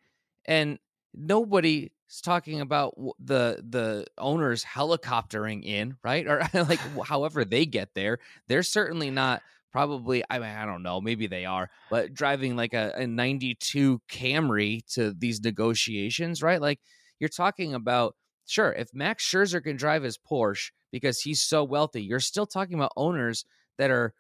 and 0.45 0.79
nobody 1.15 1.91
is 2.09 2.21
talking 2.21 2.61
about 2.61 2.95
the 3.19 3.63
the 3.69 4.07
owners 4.19 4.65
helicoptering 4.65 5.65
in, 5.65 5.97
right? 6.03 6.27
Or 6.27 6.43
like 6.55 6.81
however 7.05 7.45
they 7.45 7.67
get 7.67 7.95
there 7.95 8.19
they're 8.49 8.63
certainly 8.63 9.11
not 9.11 9.43
probably 9.73 10.23
i 10.31 10.39
mean 10.39 10.49
i 10.49 10.65
don't 10.65 10.83
know 10.83 11.01
maybe 11.01 11.27
they 11.27 11.45
are 11.45 11.71
but 11.91 12.13
driving 12.13 12.57
like 12.57 12.75
a, 12.75 12.93
a 12.97 13.07
92 13.07 14.01
camry 14.11 14.85
to 14.93 15.13
these 15.13 15.41
negotiations 15.41 16.43
right 16.43 16.61
like 16.61 16.81
you're 17.19 17.29
talking 17.29 17.75
about 17.75 18.17
sure 18.47 18.73
if 18.73 18.93
max 18.93 19.25
scherzer 19.25 19.63
can 19.63 19.77
drive 19.77 20.03
his 20.03 20.19
porsche 20.19 20.71
because 20.91 21.21
he's 21.21 21.41
so 21.41 21.63
wealthy 21.63 22.03
you're 22.03 22.21
still 22.21 22.47
talking 22.47 22.75
about 22.75 22.93
owners 22.97 23.45
that 23.79 23.91
are 23.91 24.13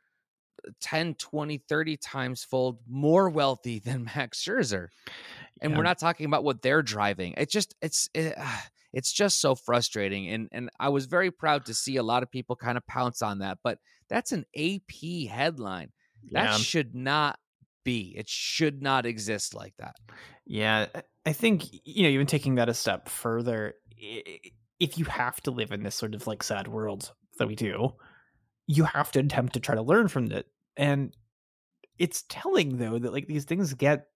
10 0.81 1.15
20 1.15 1.59
30 1.59 1.97
times 1.97 2.45
fold 2.45 2.79
more 2.89 3.29
wealthy 3.31 3.79
than 3.85 4.05
max 4.05 4.43
scherzer. 4.43 4.89
And 5.61 5.73
Yeah. 5.73 5.79
we're 5.79 5.85
not 5.85 5.99
talking 5.99 6.27
about 6.27 6.45
what 6.45 6.63
they're 6.63 6.83
driving. 6.83 7.35
It 7.37 7.51
just 7.51 7.75
it's 7.83 8.09
it, 8.15 8.35
it's 8.93 9.13
just 9.13 9.41
so 9.41 9.55
frustrating. 9.55 10.29
And 10.29 10.49
and 10.53 10.71
i 10.81 10.89
was 10.89 11.07
very 11.07 11.31
proud 11.31 11.67
to 11.67 11.75
see 11.75 11.97
a 11.97 12.03
lot 12.03 12.23
of 12.23 12.31
people 12.31 12.57
kind 12.57 12.77
of 12.79 12.87
pounce 12.87 13.23
on 13.23 13.39
that 13.41 13.59
but 13.63 13.79
that's 14.09 14.33
an 14.33 14.45
ap 14.57 14.91
headline. 15.29 15.93
That 16.33 16.45
Yeah. 16.45 16.57
should 16.57 16.95
not 16.95 17.39
be. 17.85 18.13
It 18.17 18.29
should 18.29 18.83
not 18.83 19.07
exist 19.07 19.55
like 19.55 19.75
that. 19.79 19.95
Yeah, 20.47 20.87
I- 21.25 21.33
think 21.33 21.65
you 21.85 22.03
know, 22.03 22.09
even 22.09 22.27
taking 22.27 22.57
that 22.57 22.69
a 22.69 22.75
step 22.75 23.09
further, 23.09 23.75
if 24.81 24.99
you 24.99 25.05
have 25.05 25.41
to 25.43 25.51
live 25.51 25.71
in 25.73 25.83
this 25.85 25.95
sort 25.95 26.15
of 26.15 26.27
like 26.27 26.43
sad 26.43 26.67
world 26.69 27.13
that 27.39 27.47
we 27.47 27.55
do, 27.55 27.95
you 28.71 28.85
have 28.85 29.11
to 29.11 29.19
attempt 29.19 29.55
to 29.55 29.61
try 29.61 29.75
to 29.75 29.83
learn 29.83 30.07
from 30.07 30.31
it. 30.31 30.47
And 30.77 31.13
it's 31.99 32.23
telling 32.29 32.79
though 32.79 33.01
that 33.01 33.13
like 33.13 33.27
these 33.27 33.45
things 33.45 33.75
get 33.75 34.07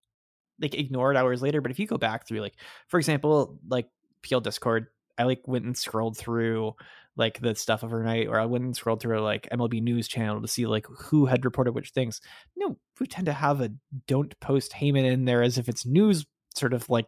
like 0.60 0.74
ignored 0.74 1.16
hours 1.16 1.42
later. 1.42 1.60
But 1.60 1.72
if 1.72 1.80
you 1.80 1.88
go 1.88 1.98
back 1.98 2.28
through, 2.28 2.40
like 2.40 2.54
for 2.86 2.98
example, 2.98 3.58
like 3.66 3.88
PL 4.22 4.40
Discord, 4.40 4.86
I 5.18 5.24
like 5.24 5.42
went 5.48 5.64
and 5.64 5.76
scrolled 5.76 6.16
through 6.16 6.76
like 7.16 7.40
the 7.40 7.56
stuff 7.56 7.82
overnight, 7.82 8.28
or 8.28 8.38
I 8.38 8.46
went 8.46 8.62
and 8.62 8.76
scrolled 8.76 9.00
through 9.00 9.22
like 9.22 9.48
MLB 9.50 9.82
News 9.82 10.06
channel 10.06 10.40
to 10.40 10.46
see 10.46 10.66
like 10.66 10.86
who 10.86 11.26
had 11.26 11.44
reported 11.44 11.72
which 11.72 11.90
things. 11.90 12.20
No, 12.56 12.76
we 13.00 13.08
tend 13.08 13.26
to 13.26 13.32
have 13.32 13.60
a 13.60 13.72
don't 14.06 14.38
post 14.38 14.72
Heyman 14.72 15.04
in 15.04 15.24
there 15.24 15.42
as 15.42 15.58
if 15.58 15.68
it's 15.68 15.84
news 15.84 16.26
sort 16.54 16.74
of 16.74 16.88
like 16.88 17.06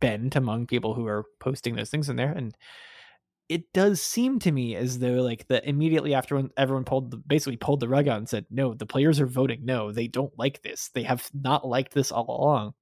bent 0.00 0.34
among 0.34 0.66
people 0.66 0.94
who 0.94 1.06
are 1.06 1.26
posting 1.38 1.76
those 1.76 1.90
things 1.90 2.08
in 2.08 2.16
there 2.16 2.32
and 2.32 2.56
it 3.48 3.72
does 3.72 4.02
seem 4.02 4.38
to 4.40 4.50
me 4.50 4.74
as 4.74 4.98
though 4.98 5.22
like 5.22 5.46
the 5.48 5.66
immediately 5.68 6.14
after 6.14 6.36
when 6.36 6.50
everyone 6.56 6.84
pulled 6.84 7.10
the, 7.10 7.16
basically 7.16 7.56
pulled 7.56 7.80
the 7.80 7.88
rug 7.88 8.08
out 8.08 8.18
and 8.18 8.28
said 8.28 8.44
no 8.50 8.74
the 8.74 8.86
players 8.86 9.20
are 9.20 9.26
voting 9.26 9.64
no 9.64 9.92
they 9.92 10.08
don't 10.08 10.36
like 10.38 10.62
this 10.62 10.90
they 10.94 11.02
have 11.02 11.28
not 11.32 11.66
liked 11.66 11.94
this 11.94 12.10
all 12.10 12.26
along 12.28 12.74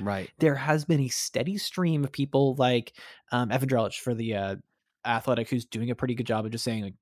right 0.00 0.30
there 0.38 0.54
has 0.54 0.84
been 0.84 1.00
a 1.00 1.08
steady 1.08 1.56
stream 1.56 2.04
of 2.04 2.12
people 2.12 2.54
like 2.56 2.92
um, 3.32 3.50
Evan 3.50 3.68
Drellich 3.68 3.98
for 3.98 4.14
the 4.14 4.34
uh, 4.34 4.56
Athletic, 5.04 5.48
who's 5.48 5.64
doing 5.64 5.90
a 5.90 5.94
pretty 5.94 6.14
good 6.14 6.26
job 6.26 6.44
of 6.44 6.52
just 6.52 6.64
saying 6.64 6.84
like 6.84 6.94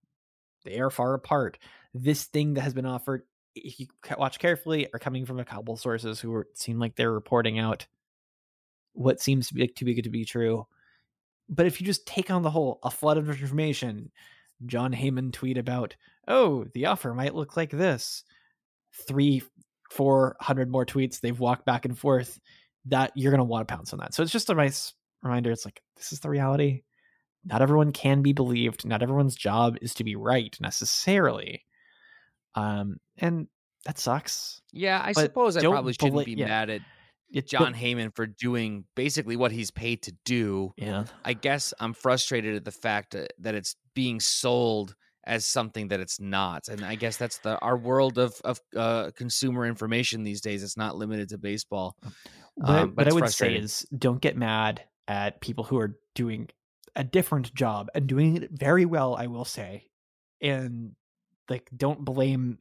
they 0.65 0.79
are 0.81 0.91
far 0.91 1.15
apart. 1.15 1.59
This 1.95 2.25
thing 2.25 2.55
that 2.55 2.63
has 2.63 2.75
been 2.75 2.87
offered, 2.87 3.23
if 3.55 3.81
you 3.81 3.87
watch 4.17 4.39
carefully, 4.39 4.89
are 4.93 4.99
coming 4.99 5.27
from 5.27 5.41
a 5.41 5.45
couple 5.45 5.77
sources 5.77 6.21
who 6.21 6.33
are, 6.35 6.47
seem 6.55 6.79
like 6.79 6.95
they're 6.95 7.13
reporting 7.13 7.59
out 7.59 7.87
what 8.93 9.21
seems 9.21 9.49
to 9.49 9.55
be 9.55 9.67
too 9.69 9.85
big 9.85 10.03
to 10.03 10.11
be 10.11 10.25
true. 10.25 10.67
But 11.49 11.67
if 11.67 11.81
you 11.81 11.87
just 11.87 12.07
take 12.07 12.31
on 12.31 12.43
the 12.43 12.51
whole, 12.51 12.79
a 12.83 12.91
flood 12.91 13.19
of 13.19 13.29
information, 13.31 14.11
Jon 14.67 14.93
Heyman 14.93 15.33
tweet 15.33 15.59
about, 15.59 15.95
oh, 16.29 16.65
the 16.75 16.87
offer 16.87 17.15
might 17.15 17.35
look 17.35 17.57
like 17.57 17.71
this. 17.71 18.25
Three, 19.07 19.43
four 19.91 20.37
hundred 20.41 20.71
more 20.71 20.87
tweets. 20.87 21.21
They've 21.21 21.39
walked 21.39 21.65
back 21.67 21.85
and 21.85 21.99
forth 21.99 22.41
that 22.87 23.13
you're 23.15 23.31
going 23.31 23.39
to 23.39 23.45
want 23.45 23.67
to 23.69 23.75
pounce 23.75 23.93
on 23.93 23.99
that. 24.01 24.15
So 24.15 24.23
it's 24.23 24.33
just 24.33 24.51
a 24.51 24.55
nice 24.55 24.93
reminder. 25.23 25.51
It's 25.51 25.65
like, 25.65 25.81
this 25.97 26.13
is 26.13 26.21
the 26.21 26.31
reality. 26.31 26.83
Not 27.45 27.63
everyone 27.63 27.93
can 27.93 28.23
be 28.23 28.33
believed. 28.33 28.85
Not 28.87 29.03
everyone's 29.03 29.37
job 29.37 29.77
is 29.81 29.95
to 29.95 30.05
be 30.05 30.17
right 30.17 30.57
necessarily. 30.61 31.65
Um, 32.55 32.97
and 33.19 33.47
that 33.85 33.99
sucks. 33.99 34.61
yeah 34.73 35.01
i 35.05 35.13
But 35.13 35.27
suppose 35.27 35.57
i 35.57 35.61
probably 35.61 35.93
shouldn't 35.93 36.15
bela- 36.15 36.25
be 36.25 36.33
yeah. 36.33 36.47
mad 36.47 36.71
at 36.71 36.81
It, 37.31 37.49
jon 37.49 37.73
but- 37.73 37.81
heyman 37.81 38.15
for 38.15 38.27
doing 38.27 38.85
basically 38.95 39.37
what 39.37 39.53
he's 39.53 39.71
paid 39.71 40.03
to 40.03 40.13
do 40.25 40.73
yeah. 40.77 41.05
I 41.25 41.33
guess 41.33 41.75
I'm 41.81 41.93
frustrated 41.93 42.55
at 42.55 42.65
the 42.65 42.71
fact 42.71 43.13
that, 43.13 43.33
that 43.41 43.55
it's 43.55 43.77
being 43.95 44.21
sold 44.21 44.95
as 45.25 45.45
something 45.45 45.89
that 45.89 45.99
it's 45.99 46.21
not, 46.21 46.69
and 46.69 46.85
I 46.85 46.95
guess 46.95 47.17
that's 47.17 47.39
the 47.39 47.59
our 47.59 47.77
world 47.77 48.17
of 48.17 48.41
of 48.45 48.61
uh, 48.77 49.11
consumer 49.17 49.67
information 49.67 50.23
these 50.23 50.41
days. 50.41 50.63
It's 50.63 50.77
not 50.77 50.97
limited 50.97 51.31
to 51.31 51.39
baseball. 51.39 51.97
What, 52.55 52.71
Um, 52.71 52.91
but 52.91 53.07
what 53.07 53.13
I 53.13 53.15
would 53.15 53.33
say 53.33 53.57
is 53.57 53.85
don't 53.97 54.21
get 54.21 54.37
mad 54.37 54.83
at 55.09 55.41
people 55.41 55.65
who 55.65 55.79
are 55.79 55.99
doing 56.15 56.49
a 56.95 57.05
different 57.05 57.53
job 57.55 57.89
and 57.95 58.07
doing 58.07 58.37
it 58.37 58.51
very 58.53 58.85
well, 58.87 59.17
I 59.17 59.27
will 59.27 59.45
say. 59.45 59.89
And 60.41 60.93
like 61.49 61.69
don't 61.77 62.05
blame 62.05 62.59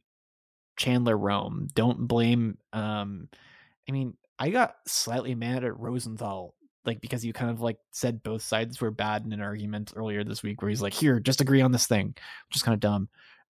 Chandler 0.76 1.16
Rome. 1.16 1.68
Don't 1.74 2.06
blame 2.08 2.58
um 2.72 3.28
I 3.88 3.92
mean, 3.92 4.14
I 4.38 4.50
got 4.50 4.76
slightly 4.86 5.34
mad 5.34 5.64
at 5.64 5.78
Rosenthal 5.78 6.54
like 6.84 7.00
because 7.00 7.24
you 7.24 7.32
kind 7.32 7.50
of 7.50 7.60
like 7.60 7.78
said 7.90 8.22
both 8.22 8.42
sides 8.42 8.80
were 8.80 8.90
bad 8.90 9.24
in 9.24 9.32
an 9.32 9.40
argument 9.40 9.92
earlier 9.96 10.22
this 10.24 10.42
week 10.42 10.62
where 10.62 10.68
he's 10.68 10.82
like, 10.82 10.94
"Here, 10.94 11.18
just 11.20 11.40
agree 11.40 11.60
on 11.60 11.72
this 11.72 11.86
thing," 11.86 12.08
which 12.48 12.56
is 12.56 12.62
kind 12.62 12.74
of 12.74 12.80
dumb. 12.80 13.08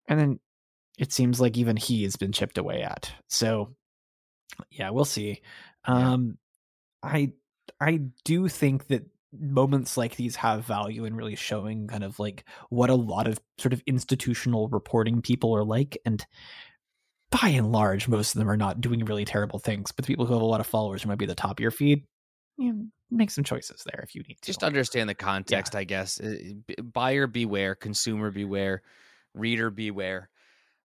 And 0.09 0.19
then 0.19 0.41
it 0.99 1.13
seems 1.13 1.41
like 1.41 1.57
even 1.59 1.77
he 1.77 2.05
has 2.05 2.17
been 2.17 2.33
chipped 2.33 2.59
away 2.59 2.83
at. 2.83 3.13
So 3.29 3.75
yeah, 4.71 4.91
we'll 4.91 5.05
see. 5.05 5.43
Um 5.85 6.39
I 7.03 7.33
I 7.81 8.01
do 8.25 8.49
think 8.49 8.89
that 8.89 9.05
moments 9.39 9.97
like 9.97 10.17
these 10.17 10.37
have 10.37 10.65
value 10.65 11.05
in 11.05 11.15
really 11.15 11.35
showing 11.37 11.89
kind 11.89 12.05
of 12.05 12.19
like 12.19 12.45
what 12.71 12.91
a 12.91 12.95
lot 12.95 13.27
of 13.27 13.39
sort 13.59 13.73
of 13.73 13.83
institutional 13.87 14.69
reporting 14.69 15.21
people 15.21 15.55
are 15.55 15.65
like 15.65 15.99
and 16.07 16.25
by 17.41 17.49
and 17.49 17.73
large 17.73 18.09
most 18.09 18.35
of 18.35 18.39
them 18.39 18.51
are 18.51 18.57
not 18.57 18.81
doing 18.81 19.05
really 19.05 19.25
terrible 19.25 19.59
things 19.59 19.93
but 19.93 20.05
the 20.05 20.13
people 20.13 20.27
who 20.27 20.33
have 20.33 20.43
a 20.43 20.47
lot 20.47 20.61
of 20.61 20.67
followers 20.67 21.03
who 21.03 21.09
might 21.09 21.19
be 21.19 21.27
the 21.27 21.35
top 21.35 21.59
of 21.59 21.61
your 21.61 21.71
feed 21.71 22.05
you 22.59 22.73
know, 22.73 22.87
make 23.11 23.31
some 23.31 23.45
choices 23.45 23.83
there 23.85 24.03
if 24.03 24.15
you 24.15 24.23
need 24.23 24.37
to 24.41 24.47
Just 24.47 24.65
understand 24.65 25.09
the 25.09 25.15
context, 25.15 25.75
I 25.75 25.85
guess. 25.85 26.21
Uh, 26.21 26.37
Buyer 26.83 27.27
beware, 27.27 27.75
consumer 27.75 28.31
beware, 28.31 28.83
reader 29.35 29.71
beware. 29.71 30.31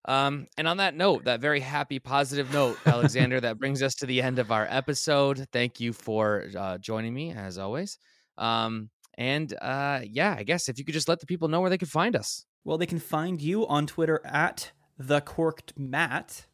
Um, 0.06 0.48
and 0.58 0.68
on 0.68 0.78
that 0.78 0.96
note, 0.96 1.26
that 1.26 1.42
very 1.42 1.60
happy, 1.60 2.00
positive 2.00 2.52
note, 2.52 2.78
Alexander, 2.86 3.40
that 3.40 3.60
brings 3.60 3.84
us 3.84 3.96
to 3.96 4.06
the 4.06 4.22
end 4.22 4.40
of 4.40 4.52
our 4.52 4.68
episode. 4.70 5.48
Thank 5.52 5.80
you 5.80 5.94
for 5.94 6.46
uh, 6.58 6.78
joining 6.80 7.14
me 7.14 7.32
as 7.34 7.58
always. 7.58 7.98
Um, 8.38 8.90
and 9.18 9.54
uh, 9.62 10.02
yeah, 10.04 10.36
I 10.38 10.44
guess 10.44 10.70
if 10.70 10.80
you 10.80 10.86
could 10.86 10.94
just 10.94 11.08
let 11.08 11.20
the 11.20 11.26
people 11.26 11.48
know 11.48 11.62
where 11.62 11.70
they 11.70 11.78
could 11.78 11.90
find 11.90 12.16
us. 12.16 12.46
Well, 12.64 12.78
they 12.78 12.86
can 12.86 13.00
find 13.00 13.42
you 13.42 13.68
on 13.68 13.88
Twitter 13.88 14.22
at 14.24 14.72
the 15.08 15.22
corked 15.22 15.78
Matt. 15.78 16.46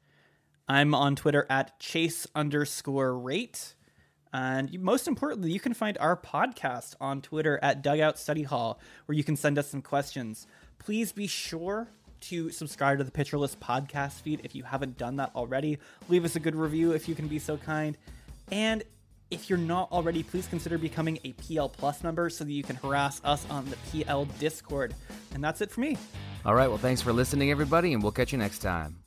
I'm 0.67 0.93
on 0.93 1.15
Twitter 1.15 1.45
at 1.49 1.79
chase 1.79 2.27
underscore 2.35 3.17
rate. 3.17 3.73
And 4.33 4.79
most 4.81 5.07
importantly, 5.07 5.51
you 5.51 5.59
can 5.59 5.73
find 5.73 5.97
our 5.99 6.17
podcast 6.17 6.95
on 6.99 7.21
Twitter 7.21 7.59
at 7.61 7.81
Dugout 7.81 8.17
Study 8.17 8.43
Hall, 8.43 8.79
where 9.05 9.17
you 9.17 9.23
can 9.23 9.35
send 9.35 9.57
us 9.57 9.69
some 9.69 9.81
questions. 9.81 10.47
Please 10.79 11.11
be 11.11 11.27
sure 11.27 11.87
to 12.19 12.49
subscribe 12.51 12.97
to 12.97 13.03
the 13.03 13.37
List 13.37 13.59
podcast 13.59 14.21
feed 14.21 14.41
if 14.43 14.55
you 14.55 14.63
haven't 14.63 14.97
done 14.97 15.15
that 15.17 15.31
already. 15.35 15.77
Leave 16.09 16.25
us 16.25 16.35
a 16.35 16.39
good 16.39 16.55
review 16.55 16.91
if 16.91 17.07
you 17.07 17.15
can 17.15 17.27
be 17.27 17.39
so 17.39 17.57
kind. 17.57 17.97
And 18.51 18.83
if 19.31 19.49
you're 19.49 19.59
not 19.59 19.91
already, 19.91 20.23
please 20.23 20.47
consider 20.47 20.77
becoming 20.77 21.19
a 21.23 21.33
PL 21.33 21.69
Plus 21.69 22.03
member 22.03 22.29
so 22.29 22.43
that 22.43 22.51
you 22.51 22.63
can 22.63 22.75
harass 22.77 23.21
us 23.23 23.45
on 23.49 23.65
the 23.69 23.77
PL 23.91 24.25
Discord. 24.39 24.93
And 25.33 25.43
that's 25.43 25.61
it 25.61 25.71
for 25.71 25.81
me. 25.81 25.97
All 26.45 26.55
right. 26.55 26.67
Well, 26.67 26.77
thanks 26.77 27.01
for 27.01 27.11
listening, 27.13 27.51
everybody, 27.51 27.93
and 27.93 28.01
we'll 28.01 28.11
catch 28.11 28.31
you 28.31 28.37
next 28.37 28.59
time. 28.59 29.06